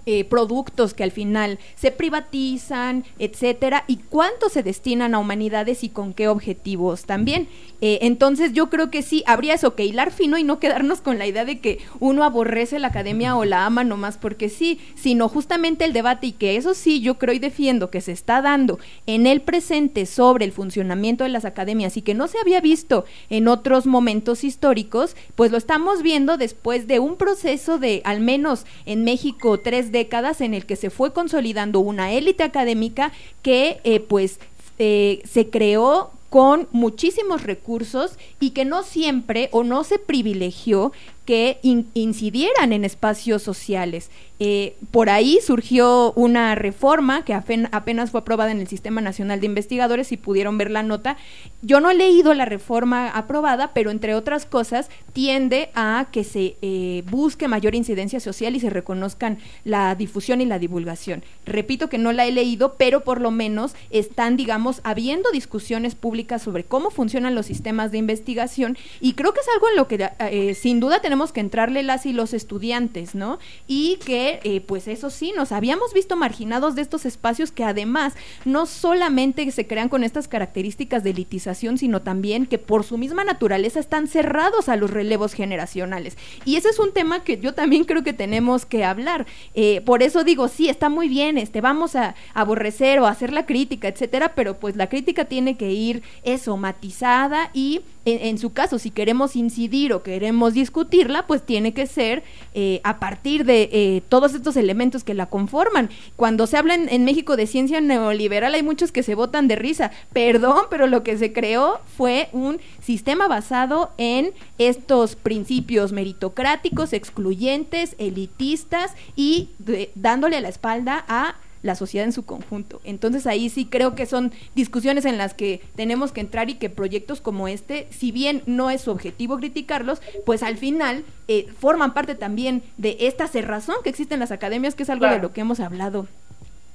eh, 0.05 0.23
productos 0.23 0.93
que 0.93 1.03
al 1.03 1.11
final 1.11 1.59
se 1.75 1.91
privatizan, 1.91 3.05
etcétera, 3.19 3.83
y 3.87 3.97
cuánto 3.97 4.49
se 4.49 4.63
destinan 4.63 5.15
a 5.15 5.19
humanidades 5.19 5.83
y 5.83 5.89
con 5.89 6.13
qué 6.13 6.27
objetivos 6.27 7.05
también. 7.05 7.47
Eh, 7.81 7.99
entonces 8.01 8.53
yo 8.53 8.69
creo 8.69 8.89
que 8.89 9.01
sí, 9.01 9.23
habría 9.27 9.53
eso, 9.53 9.75
que 9.75 9.85
hilar 9.85 10.11
fino 10.11 10.37
y 10.37 10.43
no 10.43 10.59
quedarnos 10.59 11.01
con 11.01 11.17
la 11.17 11.27
idea 11.27 11.45
de 11.45 11.59
que 11.59 11.79
uno 11.99 12.23
aborrece 12.23 12.79
la 12.79 12.87
academia 12.87 13.35
o 13.35 13.45
la 13.45 13.65
ama 13.65 13.83
nomás 13.83 14.17
porque 14.17 14.49
sí, 14.49 14.79
sino 14.95 15.27
justamente 15.29 15.85
el 15.85 15.93
debate 15.93 16.27
y 16.27 16.31
que 16.31 16.55
eso 16.55 16.73
sí, 16.73 17.01
yo 17.01 17.17
creo 17.17 17.33
y 17.33 17.39
defiendo 17.39 17.89
que 17.89 18.01
se 18.01 18.11
está 18.11 18.41
dando 18.41 18.79
en 19.07 19.27
el 19.27 19.41
presente 19.41 20.05
sobre 20.05 20.45
el 20.45 20.51
funcionamiento 20.51 21.23
de 21.23 21.29
las 21.29 21.45
academias 21.45 21.97
y 21.97 22.01
que 22.01 22.13
no 22.13 22.27
se 22.27 22.39
había 22.39 22.61
visto 22.61 23.05
en 23.29 23.47
otros 23.47 23.85
momentos 23.85 24.43
históricos, 24.43 25.15
pues 25.35 25.51
lo 25.51 25.57
estamos 25.57 26.01
viendo 26.01 26.37
después 26.37 26.87
de 26.87 26.99
un 26.99 27.17
proceso 27.17 27.77
de 27.77 28.01
al 28.05 28.19
menos 28.19 28.65
en 28.85 29.03
México 29.03 29.59
tres 29.59 29.91
décadas 29.95 30.41
en 30.41 30.53
el 30.53 30.65
que 30.65 30.75
se 30.75 30.89
fue 30.89 31.13
consolidando 31.13 31.79
una 31.79 32.11
élite 32.11 32.43
académica 32.43 33.13
que 33.41 33.79
eh, 33.85 34.01
pues 34.01 34.39
eh, 34.77 35.21
se 35.23 35.49
creó 35.49 36.11
con 36.29 36.67
muchísimos 36.73 37.43
recursos 37.43 38.17
y 38.41 38.49
que 38.49 38.65
no 38.65 38.83
siempre 38.83 39.47
o 39.53 39.63
no 39.63 39.85
se 39.85 39.97
privilegió 39.97 40.91
que 41.25 41.59
incidieran 41.61 42.71
en 42.71 42.85
espacios 42.85 43.41
sociales. 43.41 44.11
Eh, 44.39 44.75
por 44.91 45.09
ahí 45.09 45.39
surgió 45.41 46.11
una 46.13 46.55
reforma 46.55 47.23
que 47.23 47.33
apenas 47.33 48.11
fue 48.11 48.19
aprobada 48.19 48.51
en 48.51 48.59
el 48.59 48.67
Sistema 48.67 48.99
Nacional 49.01 49.39
de 49.39 49.45
Investigadores, 49.45 50.11
y 50.11 50.17
pudieron 50.17 50.57
ver 50.57 50.71
la 50.71 50.83
nota. 50.83 51.17
Yo 51.61 51.79
no 51.79 51.89
he 51.89 51.95
leído 51.95 52.33
la 52.33 52.45
reforma 52.45 53.09
aprobada, 53.09 53.71
pero 53.73 53.91
entre 53.91 54.13
otras 54.13 54.45
cosas 54.45 54.89
tiende 55.13 55.69
a 55.73 56.07
que 56.11 56.23
se 56.23 56.57
eh, 56.61 57.03
busque 57.09 57.47
mayor 57.47 57.75
incidencia 57.75 58.19
social 58.19 58.55
y 58.55 58.59
se 58.59 58.69
reconozcan 58.69 59.37
la 59.63 59.95
difusión 59.95 60.41
y 60.41 60.45
la 60.45 60.59
divulgación. 60.59 61.23
Repito 61.45 61.89
que 61.89 61.97
no 61.97 62.11
la 62.11 62.25
he 62.25 62.31
leído, 62.31 62.75
pero 62.77 63.01
por 63.01 63.21
lo 63.21 63.31
menos 63.31 63.75
están, 63.89 64.35
digamos, 64.37 64.81
habiendo 64.83 65.31
discusiones 65.31 65.95
públicas 65.95 66.41
sobre 66.41 66.65
cómo 66.65 66.89
funcionan 66.89 67.35
los 67.35 67.45
sistemas 67.45 67.91
de 67.91 67.97
investigación 67.99 68.77
y 68.99 69.13
creo 69.13 69.33
que 69.33 69.39
es 69.39 69.47
algo 69.53 69.69
en 69.69 69.75
lo 69.75 69.87
que 69.87 70.09
eh, 70.19 70.53
sin 70.55 70.79
duda 70.79 70.99
tenemos 70.99 71.14
que 71.31 71.39
entrarle 71.39 71.83
las 71.83 72.05
y 72.05 72.13
los 72.13 72.33
estudiantes, 72.33 73.15
¿no? 73.15 73.39
Y 73.67 73.97
que 74.05 74.39
eh, 74.43 74.61
pues 74.61 74.87
eso 74.87 75.09
sí, 75.09 75.33
nos 75.35 75.51
habíamos 75.51 75.93
visto 75.93 76.15
marginados 76.15 76.75
de 76.75 76.81
estos 76.81 77.05
espacios 77.05 77.51
que 77.51 77.63
además 77.63 78.13
no 78.43 78.65
solamente 78.65 79.49
se 79.51 79.67
crean 79.67 79.89
con 79.89 80.03
estas 80.03 80.27
características 80.27 81.03
de 81.03 81.11
elitización, 81.11 81.77
sino 81.77 82.01
también 82.01 82.45
que 82.45 82.57
por 82.57 82.83
su 82.83 82.97
misma 82.97 83.23
naturaleza 83.23 83.79
están 83.79 84.07
cerrados 84.07 84.69
a 84.69 84.75
los 84.75 84.91
relevos 84.91 85.33
generacionales. 85.33 86.17
Y 86.43 86.57
ese 86.57 86.69
es 86.69 86.79
un 86.79 86.91
tema 86.91 87.23
que 87.23 87.37
yo 87.37 87.53
también 87.53 87.85
creo 87.85 88.03
que 88.03 88.13
tenemos 88.13 88.65
que 88.65 88.83
hablar. 88.83 89.25
Eh, 89.53 89.81
por 89.81 90.03
eso 90.03 90.23
digo, 90.23 90.47
sí, 90.47 90.69
está 90.69 90.89
muy 90.89 91.07
bien, 91.07 91.37
este, 91.37 91.61
vamos 91.61 91.95
a 91.95 92.15
aborrecer 92.33 92.99
o 92.99 93.07
hacer 93.07 93.31
la 93.31 93.45
crítica, 93.45 93.87
etcétera, 93.87 94.33
pero 94.35 94.59
pues 94.59 94.75
la 94.75 94.89
crítica 94.89 95.25
tiene 95.25 95.57
que 95.57 95.71
ir 95.71 96.03
eso, 96.23 96.57
matizada 96.57 97.49
y 97.53 97.81
en, 98.05 98.37
su 98.37 98.53
caso, 98.53 98.77
si 98.77 98.91
queremos 98.91 99.35
incidir 99.35 99.91
o 99.91 100.03
queremos 100.03 100.53
discutirla, 100.53 101.25
pues 101.25 101.43
tiene 101.43 101.73
que 101.73 101.87
ser 101.87 102.23
eh, 102.53 102.79
a 102.83 102.99
partir 102.99 103.45
de 103.45 103.69
eh, 103.71 104.03
todos 104.09 104.35
estos 104.35 104.55
elementos 104.57 105.03
que 105.03 105.15
la 105.15 105.25
conforman. 105.25 105.89
Cuando 106.15 106.45
se 106.45 106.57
habla 106.57 106.75
en, 106.75 107.05
México 107.05 107.35
de 107.35 107.47
ciencia 107.47 107.81
neoliberal, 107.81 108.53
hay 108.53 108.61
muchos 108.61 108.91
que 108.91 109.01
se 109.01 109.15
votan 109.15 109.47
de 109.47 109.55
risa. 109.55 109.91
Perdón, 110.13 110.65
pero 110.69 110.85
lo 110.85 111.01
que 111.01 111.17
se 111.17 111.33
creó 111.33 111.79
fue 111.97 112.29
un 112.31 112.59
sistema 112.79 113.27
basado 113.27 113.91
en 113.97 114.33
estos 114.59 115.15
principios 115.15 115.91
meritocráticos, 115.91 116.93
excluyentes, 116.93 117.95
elitistas 117.97 118.91
y 119.15 119.49
dándole 119.95 120.41
la 120.41 120.49
espalda 120.49 121.03
a 121.07 121.35
la 121.65 121.75
sociedad 121.75 122.05
en 122.05 122.13
su 122.13 122.25
conjunto. 122.25 122.79
Entonces 122.83 123.25
ahí 123.25 123.49
sí 123.49 123.65
creo 123.65 123.95
que 123.95 124.05
son 124.05 124.31
discusiones 124.53 125.05
en 125.05 125.17
las 125.17 125.33
que 125.33 125.61
tenemos 125.75 126.11
que 126.11 126.21
entrar 126.21 126.49
y 126.49 126.55
que 126.55 126.69
proyectos 126.69 127.21
como 127.21 127.47
este, 127.47 127.87
si 127.89 128.11
bien 128.11 128.43
no 128.45 128.69
es 128.69 128.81
su 128.81 128.91
objetivo 128.91 129.37
criticarlos, 129.37 130.01
pues 130.25 130.43
al 130.43 130.57
final 130.57 131.03
eh, 131.27 131.47
forman 131.59 131.93
parte 131.93 132.13
también 132.13 132.61
de 132.77 132.97
esta 133.01 133.27
cerrazón 133.27 133.77
que 133.83 133.89
existe 133.89 134.13
en 134.13 134.19
las 134.19 134.31
academias, 134.31 134.75
que 134.75 134.83
es 134.83 134.89
algo 134.89 135.07
de 135.07 135.19
lo 135.19 135.33
que 135.33 135.41
hemos 135.41 135.59
hablado 135.59 136.07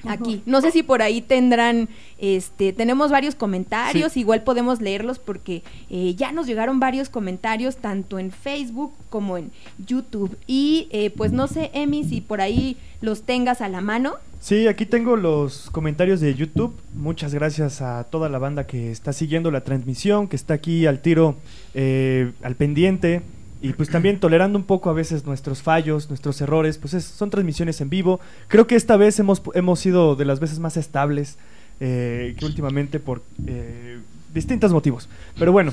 aquí. 0.07 0.43
No 0.47 0.61
sé 0.61 0.71
si 0.71 0.83
por 0.83 1.03
ahí 1.03 1.21
tendrán, 1.21 1.89
este, 2.19 2.73
tenemos 2.73 3.11
varios 3.11 3.35
comentarios, 3.35 4.17
igual 4.17 4.43
podemos 4.43 4.81
leerlos 4.81 5.19
porque 5.19 5.63
eh, 5.89 6.15
ya 6.15 6.33
nos 6.33 6.47
llegaron 6.47 6.81
varios 6.81 7.09
comentarios 7.09 7.77
tanto 7.77 8.19
en 8.19 8.31
Facebook 8.31 8.93
como 9.09 9.37
en 9.37 9.51
YouTube. 9.87 10.37
Y 10.47 10.89
eh, 10.91 11.11
pues 11.11 11.33
no 11.33 11.47
sé, 11.49 11.71
Emi, 11.75 12.05
si 12.05 12.21
por 12.21 12.41
ahí 12.41 12.77
los 13.01 13.23
tengas 13.23 13.61
a 13.61 13.69
la 13.69 13.81
mano. 13.81 14.15
Sí, 14.41 14.69
aquí 14.69 14.87
tengo 14.87 15.17
los 15.17 15.69
comentarios 15.71 16.21
de 16.21 16.35
YouTube. 16.35 16.75
Muchas 16.95 17.35
gracias 17.35 17.83
a 17.83 18.05
toda 18.05 18.31
la 18.31 18.39
banda 18.39 18.67
que 18.67 18.91
está 18.91 19.13
siguiendo 19.13 19.51
la 19.51 19.63
transmisión, 19.65 20.29
que 20.29 20.37
está 20.37 20.55
aquí 20.55 20.87
al 20.87 21.01
tiro, 21.01 21.37
eh, 21.75 22.33
al 22.43 22.57
pendiente. 22.57 23.23
Y 23.63 23.75
pues 23.75 23.91
también 23.91 24.21
tolerando 24.21 24.59
un 24.59 24.65
poco 24.65 24.89
a 24.89 24.95
veces 24.95 25.27
nuestros 25.27 25.63
fallos, 25.63 26.09
nuestros 26.09 26.41
errores, 26.41 26.79
pues 26.79 27.05
son 27.05 27.29
transmisiones 27.29 27.81
en 27.81 27.91
vivo. 27.91 28.21
Creo 28.49 28.67
que 28.67 28.75
esta 28.75 28.97
vez 28.97 29.19
hemos, 29.19 29.43
hemos 29.55 29.81
sido 29.81 30.17
de 30.17 30.25
las 30.25 30.41
veces 30.41 30.59
más 30.61 30.79
estables 30.79 31.37
eh, 31.79 32.35
que 32.39 32.47
últimamente 32.47 33.01
por 33.01 33.23
eh, 33.47 33.99
distintos 34.33 34.73
motivos. 34.73 35.09
Pero 35.39 35.53
bueno, 35.53 35.73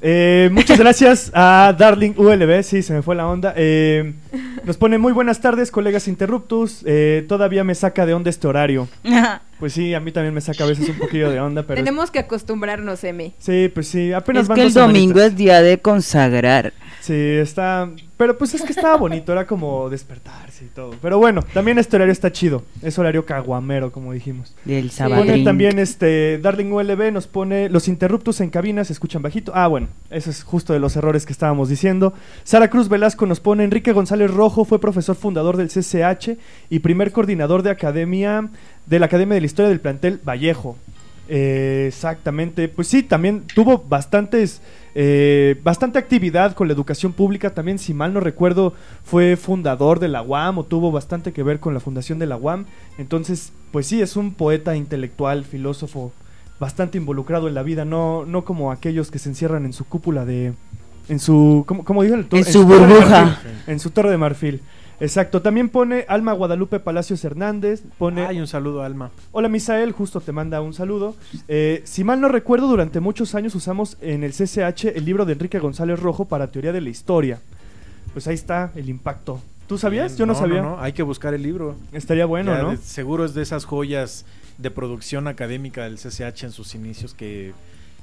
eh, 0.00 0.50
muchas 0.52 0.78
gracias 0.78 1.30
a 1.34 1.74
Darling 1.76 2.12
ULB, 2.16 2.62
sí, 2.62 2.82
se 2.82 2.92
me 2.92 3.02
fue 3.02 3.14
la 3.14 3.26
onda. 3.26 3.54
Eh, 3.56 4.14
nos 4.64 4.76
pone 4.76 4.98
muy 4.98 5.12
buenas 5.12 5.40
tardes, 5.40 5.70
colegas 5.70 6.08
Interruptus. 6.08 6.82
Eh, 6.86 7.24
todavía 7.28 7.64
me 7.64 7.74
saca 7.74 8.06
de 8.06 8.14
onda 8.14 8.30
este 8.30 8.46
horario. 8.46 8.88
Pues 9.58 9.72
sí, 9.72 9.94
a 9.94 10.00
mí 10.00 10.12
también 10.12 10.34
me 10.34 10.42
saca 10.42 10.64
a 10.64 10.66
veces 10.66 10.86
un 10.90 10.98
poquillo 10.98 11.30
de 11.30 11.40
onda, 11.40 11.62
pero... 11.62 11.82
Tenemos 11.82 12.10
que 12.10 12.18
acostumbrarnos, 12.18 13.02
M. 13.04 13.32
Sí, 13.38 13.70
pues 13.72 13.88
sí, 13.88 14.12
apenas 14.12 14.50
es 14.50 14.54
que 14.54 14.62
el 14.64 14.74
domingo 14.74 15.18
es 15.18 15.34
día 15.34 15.62
de 15.62 15.78
consagrar. 15.78 16.74
Sí, 17.06 17.14
está... 17.14 17.88
Pero 18.16 18.36
pues 18.36 18.52
es 18.54 18.62
que 18.62 18.72
estaba 18.72 18.96
bonito, 18.96 19.30
era 19.30 19.46
como 19.46 19.88
despertarse 19.88 20.64
y 20.64 20.68
todo. 20.68 20.90
Pero 21.00 21.18
bueno, 21.18 21.42
también 21.54 21.78
este 21.78 21.94
horario 21.94 22.10
está 22.10 22.32
chido. 22.32 22.64
Es 22.82 22.98
horario 22.98 23.24
caguamero, 23.24 23.92
como 23.92 24.12
dijimos. 24.12 24.56
Del 24.64 24.90
sábado. 24.90 25.22
Pone 25.22 25.44
también 25.44 25.78
este 25.78 26.38
Darling 26.38 26.72
ULB 26.72 27.12
nos 27.12 27.28
pone 27.28 27.68
los 27.68 27.86
interruptos 27.86 28.40
en 28.40 28.50
cabina 28.50 28.82
se 28.82 28.92
escuchan 28.92 29.22
bajito. 29.22 29.52
Ah, 29.54 29.68
bueno, 29.68 29.86
eso 30.10 30.30
es 30.30 30.42
justo 30.42 30.72
de 30.72 30.80
los 30.80 30.96
errores 30.96 31.26
que 31.26 31.32
estábamos 31.32 31.68
diciendo. 31.68 32.12
Sara 32.42 32.70
Cruz 32.70 32.88
Velasco 32.88 33.24
nos 33.24 33.38
pone 33.38 33.62
Enrique 33.62 33.92
González 33.92 34.32
Rojo 34.32 34.64
fue 34.64 34.80
profesor 34.80 35.14
fundador 35.14 35.56
del 35.56 35.68
CCH 35.68 36.38
y 36.70 36.80
primer 36.80 37.12
coordinador 37.12 37.62
de 37.62 37.70
academia 37.70 38.48
de 38.86 38.98
la 38.98 39.06
Academia 39.06 39.36
de 39.36 39.42
la 39.42 39.46
Historia 39.46 39.68
del 39.68 39.78
plantel 39.78 40.18
Vallejo. 40.26 40.76
Eh, 41.28 41.84
exactamente, 41.88 42.68
pues 42.68 42.88
sí, 42.88 43.02
también 43.02 43.44
tuvo 43.54 43.78
bastantes 43.78 44.60
eh, 44.98 45.60
bastante 45.62 45.98
actividad 45.98 46.54
con 46.54 46.68
la 46.68 46.72
educación 46.72 47.12
pública. 47.12 47.50
También, 47.50 47.78
si 47.78 47.92
mal 47.92 48.14
no 48.14 48.20
recuerdo, 48.20 48.72
fue 49.04 49.36
fundador 49.36 50.00
de 50.00 50.08
la 50.08 50.22
UAM 50.22 50.56
o 50.56 50.64
tuvo 50.64 50.90
bastante 50.90 51.34
que 51.34 51.42
ver 51.42 51.60
con 51.60 51.74
la 51.74 51.80
fundación 51.80 52.18
de 52.18 52.24
la 52.24 52.38
UAM. 52.38 52.64
Entonces, 52.96 53.52
pues 53.72 53.86
sí, 53.86 54.00
es 54.00 54.16
un 54.16 54.32
poeta 54.32 54.74
intelectual, 54.74 55.44
filósofo, 55.44 56.12
bastante 56.58 56.96
involucrado 56.96 57.46
en 57.46 57.54
la 57.54 57.62
vida, 57.62 57.84
no, 57.84 58.24
no 58.24 58.46
como 58.46 58.72
aquellos 58.72 59.10
que 59.10 59.18
se 59.18 59.28
encierran 59.28 59.66
en 59.66 59.74
su 59.74 59.84
cúpula 59.84 60.24
de... 60.24 60.54
En 61.10 61.20
su... 61.20 61.64
¿Cómo, 61.68 61.84
cómo 61.84 62.02
dijo? 62.02 62.14
En, 62.14 62.44
su 62.46 62.66
burbuja. 62.66 63.38
En 63.66 63.78
su 63.78 63.90
torre 63.90 64.10
de 64.10 64.16
marfil. 64.16 64.62
Exacto, 65.00 65.42
también 65.42 65.68
pone 65.68 66.06
Alma 66.08 66.32
Guadalupe 66.32 66.80
Palacios 66.80 67.24
Hernández. 67.24 67.82
Pone. 67.98 68.26
Ay, 68.26 68.40
un 68.40 68.46
saludo, 68.46 68.82
Alma. 68.82 69.10
Hola, 69.32 69.48
Misael, 69.48 69.92
justo 69.92 70.20
te 70.20 70.32
manda 70.32 70.60
un 70.60 70.72
saludo. 70.72 71.14
Eh, 71.48 71.82
si 71.84 72.04
mal 72.04 72.20
no 72.20 72.28
recuerdo, 72.28 72.66
durante 72.66 73.00
muchos 73.00 73.34
años 73.34 73.54
usamos 73.54 73.96
en 74.00 74.24
el 74.24 74.32
CCH 74.32 74.96
el 74.96 75.04
libro 75.04 75.24
de 75.24 75.34
Enrique 75.34 75.58
González 75.58 76.00
Rojo 76.00 76.24
para 76.24 76.50
teoría 76.50 76.72
de 76.72 76.80
la 76.80 76.88
historia. 76.88 77.40
Pues 78.12 78.26
ahí 78.26 78.34
está 78.34 78.72
el 78.74 78.88
impacto. 78.88 79.40
¿Tú 79.66 79.78
sabías? 79.78 80.16
Yo 80.16 80.26
no, 80.26 80.34
sabía. 80.34 80.62
No, 80.62 80.76
no, 80.76 80.80
hay 80.80 80.92
que 80.92 81.02
buscar 81.02 81.34
el 81.34 81.42
libro. 81.42 81.76
Estaría 81.92 82.24
bueno, 82.24 82.56
¿no? 82.56 82.76
seguro 82.76 83.24
es 83.24 83.34
de 83.34 83.42
esas 83.42 83.64
joyas 83.64 84.24
de 84.58 84.70
producción 84.70 85.28
académica 85.28 85.84
del 85.84 85.96
CCH 85.96 86.44
en 86.44 86.52
sus 86.52 86.74
inicios 86.74 87.14
que, 87.14 87.52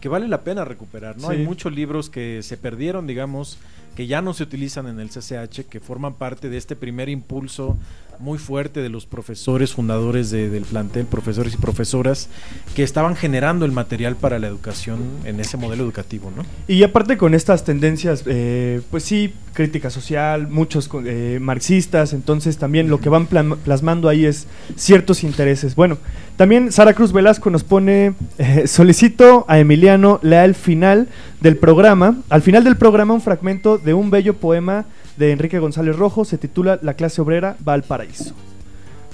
que 0.04 0.10
vale 0.10 0.28
la 0.28 0.43
pena 0.43 0.66
recuperar, 0.66 1.18
¿no? 1.18 1.30
Hay 1.30 1.45
muchos 1.45 1.72
libros 1.72 2.10
que 2.10 2.43
se 2.43 2.58
perdieron, 2.58 3.08
digamos, 3.08 3.58
que 3.95 4.06
ya 4.06 4.22
no 4.22 4.34
se 4.34 4.43
utilizan 4.43 4.88
en 4.88 4.99
el 4.99 5.08
CCH, 5.08 5.62
que 5.70 5.80
forman 5.80 6.16
parte 6.16 6.49
de 6.49 6.58
este 6.58 6.76
primer 6.76 7.08
impulso 7.08 7.78
muy 8.20 8.38
fuerte 8.38 8.82
de 8.82 8.89
los 8.89 9.05
profesores 9.05 9.74
fundadores 9.74 10.32
del 10.32 10.64
plantel, 10.64 11.05
profesores 11.05 11.53
y 11.53 11.57
profesoras, 11.57 12.30
que 12.76 12.84
estaban 12.84 13.16
generando 13.16 13.66
el 13.66 13.72
material 13.72 14.16
para 14.16 14.39
la 14.39 14.47
educación 14.47 14.99
en 15.26 15.39
ese 15.39 15.57
modelo 15.57 15.84
educativo, 15.84 16.32
¿no? 16.36 16.43
Y 16.68 16.84
aparte 16.84 17.18
con 17.18 17.34
estas 17.34 17.64
tendencias, 17.64 18.24
eh, 18.26 18.82
pues 18.91 19.03
sí, 19.03 19.34
crítica 19.53 19.89
social, 19.89 20.47
muchos 20.47 20.89
eh, 21.05 21.39
marxistas, 21.41 22.14
entonces 22.14 22.57
también 22.57 22.89
lo 22.89 22.99
que 22.99 23.09
van 23.09 23.28
plasmando 23.28 24.09
ahí 24.09 24.26
es 24.26 24.47
ciertos 24.76 25.24
intereses. 25.24 25.76
Bueno, 25.76 25.97
también 26.38 26.72
Sara 26.72 26.93
Cruz 26.93 27.14
Velasco 27.14 27.49
nos 27.49 27.64
pone, 27.64 28.14
eh, 28.38 28.68
solicito 28.68 29.45
a 29.47 29.59
Emiliano 29.59 30.20
lea 30.24 30.45
el 30.45 30.55
final 30.55 31.07
del 31.41 31.57
programa, 31.57 32.18
al 32.30 32.41
final 32.41 32.64
del 32.64 32.78
programa 32.78 33.14
un 33.14 33.22
fragmento 33.22 33.78
de 33.78 33.93
un 33.93 34.09
bello 34.09 34.36
poema 34.36 34.86
de 35.18 35.32
Enrique 35.32 35.59
González 35.59 35.95
Rojo, 35.95 36.26
se 36.26 36.38
titula 36.38 36.80
La 36.82 36.95
clase 36.95 37.22
obrera 37.22 37.55
va 37.68 37.74
al 37.74 37.84
paraíso. 37.84 38.34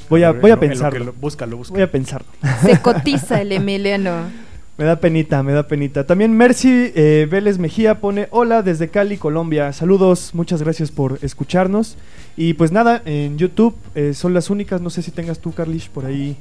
Voy 0.10 0.24
a, 0.24 0.32
voy 0.32 0.52
a 0.52 0.60
pensarlo. 0.60 1.14
búscalo, 1.20 1.58
búscalo. 1.58 1.76
Voy 1.76 1.84
a 1.84 1.92
pensarlo. 1.92 2.28
Se 2.64 2.82
cotiza 2.82 3.42
el 3.42 3.52
Emiliano. 3.52 4.24
Me 4.80 4.86
da 4.86 4.96
penita, 4.96 5.44
me 5.44 5.52
da 5.52 5.68
penita. 5.68 6.06
También 6.06 6.32
Mercy 6.32 6.94
eh, 6.96 7.28
Vélez 7.30 7.58
Mejía 7.58 8.00
pone 8.00 8.30
hola 8.32 8.62
desde 8.62 8.88
Cali, 8.88 9.18
Colombia. 9.18 9.74
Saludos, 9.74 10.30
muchas 10.34 10.64
gracias 10.64 10.90
por 10.90 11.20
escucharnos. 11.22 11.98
Y 12.38 12.54
pues 12.54 12.72
nada, 12.72 13.02
en 13.04 13.38
YouTube 13.38 13.76
eh, 13.94 14.14
son 14.14 14.34
las 14.34 14.50
únicas. 14.50 14.80
No 14.80 14.90
sé 14.90 15.02
si 15.02 15.12
tengas 15.12 15.40
tú, 15.40 15.52
Carlish, 15.52 15.90
por 15.90 16.06
ahí 16.06 16.38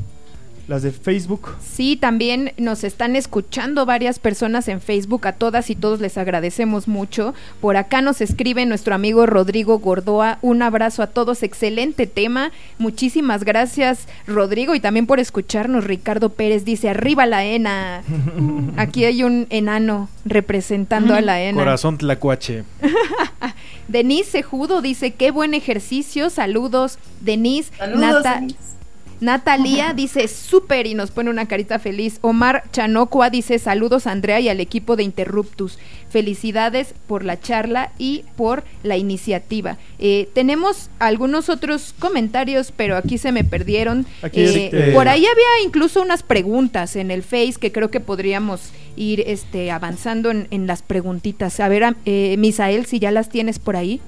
las 0.69 0.83
de 0.83 0.93
Facebook. 0.93 1.57
Sí, 1.61 1.97
también 1.97 2.53
nos 2.59 2.85
están 2.85 3.17
escuchando 3.17 3.87
varias 3.87 4.19
personas 4.19 4.69
en 4.69 4.81
Facebook. 4.83 5.27
A 5.27 5.33
todas 5.33 5.71
y 5.71 5.75
todos 5.75 6.01
les 6.01 6.19
agradecemos 6.19 6.87
mucho. 6.89 7.35
Por 7.63 7.77
acá 7.79 8.03
nos 8.03 8.21
escribe 8.21 8.67
nuestro 8.67 8.95
amigo 8.95 9.25
Rodrigo 9.25 9.79
Gordoa. 9.79 10.39
Un 10.43 10.61
abrazo 10.63 11.03
a 11.03 11.07
todos. 11.07 11.43
Excelente 11.43 12.07
tema. 12.07 12.53
Muchísimas 12.79 13.45
gracias, 13.45 14.07
Rodrigo. 14.27 14.75
Y 14.75 14.81
también 14.81 15.07
por 15.07 15.21
escucharnos. 15.21 15.85
Ricardo 15.85 16.29
Pérez 16.29 16.67
dice: 16.67 16.91
Arriba 16.91 17.25
la 17.25 17.45
ENA. 17.45 18.03
Aquí 18.77 19.07
hay 19.07 19.23
un 19.25 19.47
enano 19.49 20.11
representando 20.27 21.15
a 21.15 21.23
la 21.23 21.41
ENA. 21.43 21.59
Corazón 21.59 21.97
tlacuache. 21.97 22.65
Denise 23.89 24.31
Sejudo 24.33 24.83
dice: 24.83 25.13
Qué 25.15 25.31
buen 25.31 25.55
ejercicio. 25.55 26.29
Saludos, 26.29 26.99
Denise. 27.23 27.73
Saludos, 27.79 28.01
Nata- 28.01 28.35
Denise. 28.41 28.78
Natalia 29.21 29.93
dice 29.95 30.29
súper 30.29 30.87
y 30.87 30.95
nos 30.95 31.11
pone 31.11 31.29
una 31.31 31.47
carita 31.47 31.79
feliz. 31.79 32.19
Omar 32.21 32.65
Chanocua 32.73 33.31
dice 33.31 33.59
saludos 33.59 34.07
a 34.07 34.13
Andrea 34.13 34.39
y 34.41 34.49
al 34.49 34.61
equipo 34.61 34.95
de 34.97 35.03
Interruptus. 35.03 35.79
Felicidades 36.09 36.95
por 37.07 37.25
la 37.25 37.39
charla 37.41 37.93
y 37.99 38.25
por 38.37 38.65
la 38.83 38.97
iniciativa. 38.97 39.77
Eh, 39.99 40.29
tenemos 40.35 40.89
algunos 41.01 41.49
otros 41.49 41.95
comentarios, 41.99 42.73
pero 42.75 42.97
aquí 42.97 43.19
se 43.19 43.33
me 43.33 43.45
perdieron. 43.45 44.07
Aquí 44.23 44.41
Eh, 44.41 44.71
es- 44.73 44.95
por 44.95 45.09
ahí 45.09 45.27
había 45.27 45.67
incluso 45.67 46.01
unas 46.01 46.23
preguntas 46.23 46.97
en 46.97 47.11
el 47.11 47.23
Face 47.23 47.55
que 47.61 47.73
creo 47.73 47.91
que 47.91 48.01
podríamos 48.01 48.71
ir 48.97 49.25
este, 49.27 49.71
avanzando 49.71 50.31
en, 50.31 50.47
en 50.51 50.67
las 50.67 50.83
preguntitas. 50.83 51.59
A 51.61 51.69
ver, 51.69 51.85
a- 51.85 51.97
eh, 52.07 52.37
Misael, 52.39 52.87
si 52.87 52.99
ya 53.01 53.11
las 53.11 53.29
tienes 53.29 53.59
por 53.59 53.77
ahí. 53.77 54.01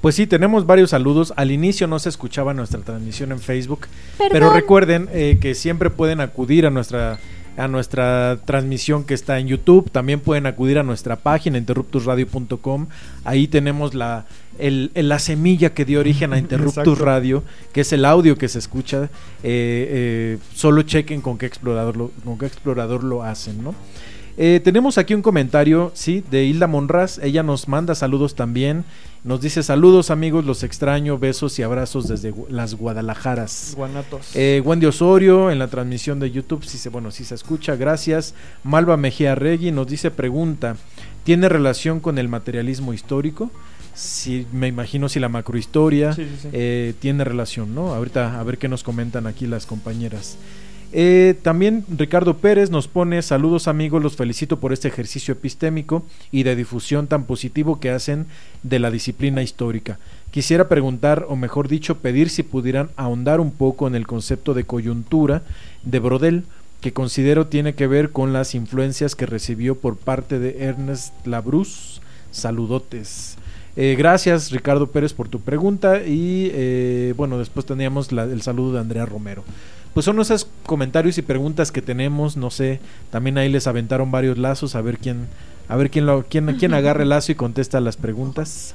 Pues 0.00 0.14
sí, 0.14 0.26
tenemos 0.26 0.64
varios 0.66 0.90
saludos. 0.90 1.32
Al 1.36 1.50
inicio 1.50 1.86
no 1.86 1.98
se 1.98 2.08
escuchaba 2.08 2.54
nuestra 2.54 2.80
transmisión 2.80 3.32
en 3.32 3.38
Facebook, 3.40 3.86
pero 4.30 4.50
recuerden 4.52 5.08
eh, 5.12 5.38
que 5.40 5.54
siempre 5.54 5.90
pueden 5.90 6.20
acudir 6.20 6.66
a 6.66 6.70
nuestra 6.70 7.18
a 7.56 7.68
nuestra 7.68 8.38
transmisión 8.46 9.04
que 9.04 9.12
está 9.12 9.38
en 9.38 9.48
YouTube. 9.48 9.90
También 9.90 10.20
pueden 10.20 10.46
acudir 10.46 10.78
a 10.78 10.82
nuestra 10.82 11.16
página 11.16 11.58
interruptusradio.com. 11.58 12.86
Ahí 13.24 13.48
tenemos 13.48 13.92
la 13.92 14.24
el- 14.58 14.90
el- 14.94 15.08
la 15.08 15.18
semilla 15.18 15.74
que 15.74 15.84
dio 15.84 16.00
origen 16.00 16.32
a 16.32 16.38
Interruptus 16.38 16.78
Exacto. 16.84 17.04
Radio, 17.04 17.42
que 17.72 17.82
es 17.82 17.92
el 17.92 18.04
audio 18.06 18.38
que 18.38 18.48
se 18.48 18.58
escucha. 18.58 19.04
Eh, 19.04 19.08
eh, 19.42 20.38
solo 20.54 20.82
chequen 20.82 21.20
con 21.20 21.36
qué 21.36 21.44
explorador 21.46 21.96
lo, 21.98 22.10
con 22.24 22.38
qué 22.38 22.46
explorador 22.46 23.04
lo 23.04 23.22
hacen, 23.24 23.62
¿no? 23.62 23.74
Eh, 24.36 24.60
tenemos 24.64 24.96
aquí 24.98 25.14
un 25.14 25.22
comentario, 25.22 25.90
sí, 25.94 26.24
de 26.30 26.44
Hilda 26.44 26.66
Monraz. 26.66 27.18
Ella 27.18 27.42
nos 27.42 27.68
manda 27.68 27.94
saludos 27.94 28.34
también. 28.34 28.84
Nos 29.22 29.42
dice 29.42 29.62
saludos 29.62 30.10
amigos, 30.10 30.46
los 30.46 30.62
extraño, 30.62 31.18
besos 31.18 31.58
y 31.58 31.62
abrazos 31.62 32.08
desde 32.08 32.32
las 32.48 32.74
Guadalajaras. 32.74 33.74
Guanatos. 33.76 34.34
Eh, 34.34 34.62
Wendy 34.64 34.86
Osorio 34.86 35.50
en 35.50 35.58
la 35.58 35.68
transmisión 35.68 36.20
de 36.20 36.30
YouTube, 36.30 36.64
sí 36.64 36.78
se, 36.78 36.88
bueno, 36.88 37.10
sí 37.10 37.24
se 37.24 37.34
escucha, 37.34 37.76
gracias. 37.76 38.34
Malva 38.64 38.96
Mejía 38.96 39.34
Regui 39.34 39.72
nos 39.72 39.86
dice 39.88 40.10
pregunta, 40.10 40.76
¿tiene 41.24 41.50
relación 41.50 42.00
con 42.00 42.16
el 42.16 42.28
materialismo 42.28 42.94
histórico? 42.94 43.50
Sí, 43.92 44.46
me 44.52 44.68
imagino 44.68 45.08
si 45.10 45.20
la 45.20 45.28
macrohistoria 45.28 46.14
Sí, 46.14 46.24
sí, 46.24 46.36
sí. 46.42 46.48
eh, 46.52 46.94
tiene 47.00 47.24
relación, 47.24 47.74
¿no? 47.74 47.92
Ahorita 47.92 48.40
a 48.40 48.42
ver 48.44 48.56
qué 48.56 48.68
nos 48.68 48.82
comentan 48.82 49.26
aquí 49.26 49.46
las 49.46 49.66
compañeras. 49.66 50.38
Eh, 50.92 51.36
también 51.42 51.84
Ricardo 51.96 52.38
Pérez 52.38 52.70
nos 52.70 52.88
pone 52.88 53.22
saludos 53.22 53.68
amigos, 53.68 54.02
los 54.02 54.16
felicito 54.16 54.58
por 54.58 54.72
este 54.72 54.88
ejercicio 54.88 55.32
epistémico 55.32 56.04
y 56.32 56.42
de 56.42 56.56
difusión 56.56 57.06
tan 57.06 57.24
positivo 57.24 57.78
que 57.78 57.90
hacen 57.90 58.26
de 58.62 58.80
la 58.80 58.90
disciplina 58.90 59.42
histórica. 59.42 59.98
Quisiera 60.32 60.68
preguntar, 60.68 61.26
o 61.28 61.36
mejor 61.36 61.68
dicho, 61.68 61.98
pedir 61.98 62.28
si 62.28 62.42
pudieran 62.42 62.90
ahondar 62.96 63.40
un 63.40 63.52
poco 63.52 63.86
en 63.86 63.94
el 63.94 64.06
concepto 64.06 64.52
de 64.54 64.64
coyuntura 64.64 65.42
de 65.84 65.98
Brodel, 66.00 66.44
que 66.80 66.92
considero 66.92 67.46
tiene 67.46 67.74
que 67.74 67.86
ver 67.86 68.10
con 68.10 68.32
las 68.32 68.54
influencias 68.54 69.14
que 69.14 69.26
recibió 69.26 69.76
por 69.76 69.96
parte 69.96 70.38
de 70.38 70.64
Ernest 70.64 71.14
Labrus. 71.26 72.00
Saludotes. 72.32 73.36
Eh, 73.76 73.94
gracias 73.96 74.50
Ricardo 74.50 74.88
Pérez 74.88 75.12
por 75.12 75.28
tu 75.28 75.40
pregunta 75.40 76.02
y 76.04 76.50
eh, 76.52 77.14
bueno, 77.16 77.38
después 77.38 77.66
teníamos 77.66 78.10
el 78.10 78.42
saludo 78.42 78.74
de 78.74 78.80
Andrea 78.80 79.06
Romero. 79.06 79.44
Pues 79.94 80.04
son 80.04 80.20
esos 80.20 80.46
comentarios 80.66 81.18
y 81.18 81.22
preguntas 81.22 81.72
que 81.72 81.82
tenemos, 81.82 82.36
no 82.36 82.50
sé, 82.50 82.80
también 83.10 83.38
ahí 83.38 83.48
les 83.48 83.66
aventaron 83.66 84.10
varios 84.10 84.38
lazos, 84.38 84.76
a 84.76 84.80
ver 84.82 84.98
quién, 84.98 85.26
a 85.68 85.76
ver 85.76 85.90
quién 85.90 86.06
lo, 86.06 86.24
quién, 86.28 86.56
quién 86.58 86.74
agarra 86.74 87.02
el 87.02 87.08
lazo 87.08 87.32
y 87.32 87.34
contesta 87.34 87.80
las 87.80 87.96
preguntas. 87.96 88.74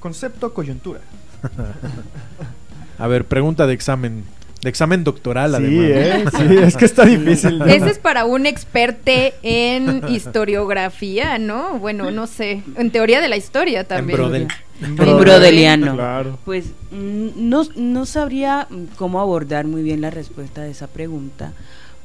Concepto 0.00 0.52
coyuntura. 0.54 1.00
A 2.98 3.06
ver, 3.06 3.24
pregunta 3.24 3.66
de 3.66 3.72
examen, 3.72 4.24
de 4.62 4.68
examen 4.68 5.04
doctoral 5.04 5.50
Sí, 5.56 5.56
además. 5.64 6.34
eh, 6.34 6.48
sí, 6.48 6.56
es 6.62 6.76
que 6.76 6.84
está 6.84 7.04
difícil. 7.04 7.58
¿no? 7.58 7.66
Ese 7.66 7.90
es 7.90 7.98
para 7.98 8.24
un 8.24 8.46
experte 8.46 9.34
en 9.42 10.02
historiografía, 10.08 11.38
¿no? 11.38 11.78
Bueno, 11.78 12.10
no 12.10 12.26
sé. 12.26 12.62
En 12.76 12.90
teoría 12.90 13.20
de 13.20 13.28
la 13.28 13.36
historia 13.36 13.84
también. 13.84 14.18
Brodel. 14.18 14.48
Un 14.82 14.96
brodeliano. 14.96 15.94
Claro. 15.94 16.38
Pues 16.44 16.66
mm, 16.90 17.28
no, 17.36 17.64
no 17.76 18.06
sabría 18.06 18.66
cómo 18.96 19.20
abordar 19.20 19.66
muy 19.66 19.82
bien 19.82 20.00
la 20.00 20.10
respuesta 20.10 20.62
de 20.62 20.70
esa 20.70 20.86
pregunta, 20.86 21.52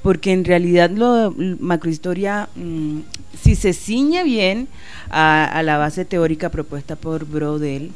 porque 0.02 0.34
en 0.34 0.44
realidad 0.46 0.90
lo 0.90 1.34
macrohistoria, 1.60 2.50
mm, 2.56 3.00
si 3.42 3.56
se 3.56 3.74
ciñe 3.74 4.24
bien 4.24 4.68
a, 5.10 5.46
a 5.46 5.64
la 5.64 5.78
base 5.78 6.04
teórica 6.06 6.50
propuesta 6.50 6.96
por 6.96 7.26
Brodel, 7.26 7.92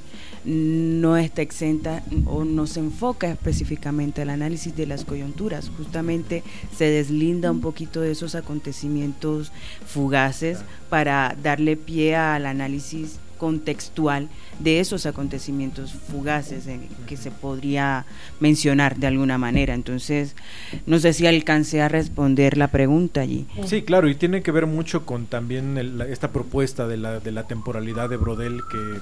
no 0.46 1.18
está 1.18 1.42
exenta 1.42 2.04
o 2.26 2.44
no 2.44 2.68
se 2.68 2.80
enfoca 2.80 3.30
específicamente 3.32 4.22
al 4.22 4.30
análisis 4.30 4.76
de 4.76 4.86
las 4.86 5.06
coyunturas, 5.06 5.72
justamente 5.76 6.44
se 6.76 6.86
deslinda 6.86 7.52
un 7.52 7.62
poquito 7.62 8.02
de 8.02 8.12
esos 8.12 8.36
acontecimientos 8.36 9.52
fugaces 9.86 10.60
para 10.90 11.36
darle 11.42 11.78
pie 11.78 12.16
al 12.16 12.46
análisis 12.46 13.20
contextual 13.40 14.30
de 14.60 14.82
esos 14.82 15.08
acontecimientos 15.08 15.94
fugaces 15.94 16.68
en 16.68 16.88
que 17.08 17.18
se 17.18 17.32
podría 17.32 18.06
mencionar 18.40 18.98
de 18.98 19.08
alguna 19.08 19.40
manera. 19.40 19.74
Entonces, 19.74 20.36
no 20.86 21.00
sé 21.00 21.14
si 21.14 21.26
alcancé 21.26 21.82
a 21.82 21.88
responder 21.88 22.58
la 22.58 22.68
pregunta 22.68 23.22
allí. 23.22 23.48
Sí, 23.66 23.82
claro, 23.82 24.10
y 24.10 24.16
tiene 24.16 24.44
que 24.44 24.52
ver 24.52 24.68
mucho 24.68 25.06
con 25.06 25.26
también 25.26 25.78
esta 26.10 26.32
propuesta 26.32 26.88
de 26.88 26.98
la, 26.98 27.20
de 27.20 27.32
la 27.32 27.48
temporalidad 27.48 28.10
de 28.10 28.18
Brodel, 28.18 28.60
que 28.70 29.00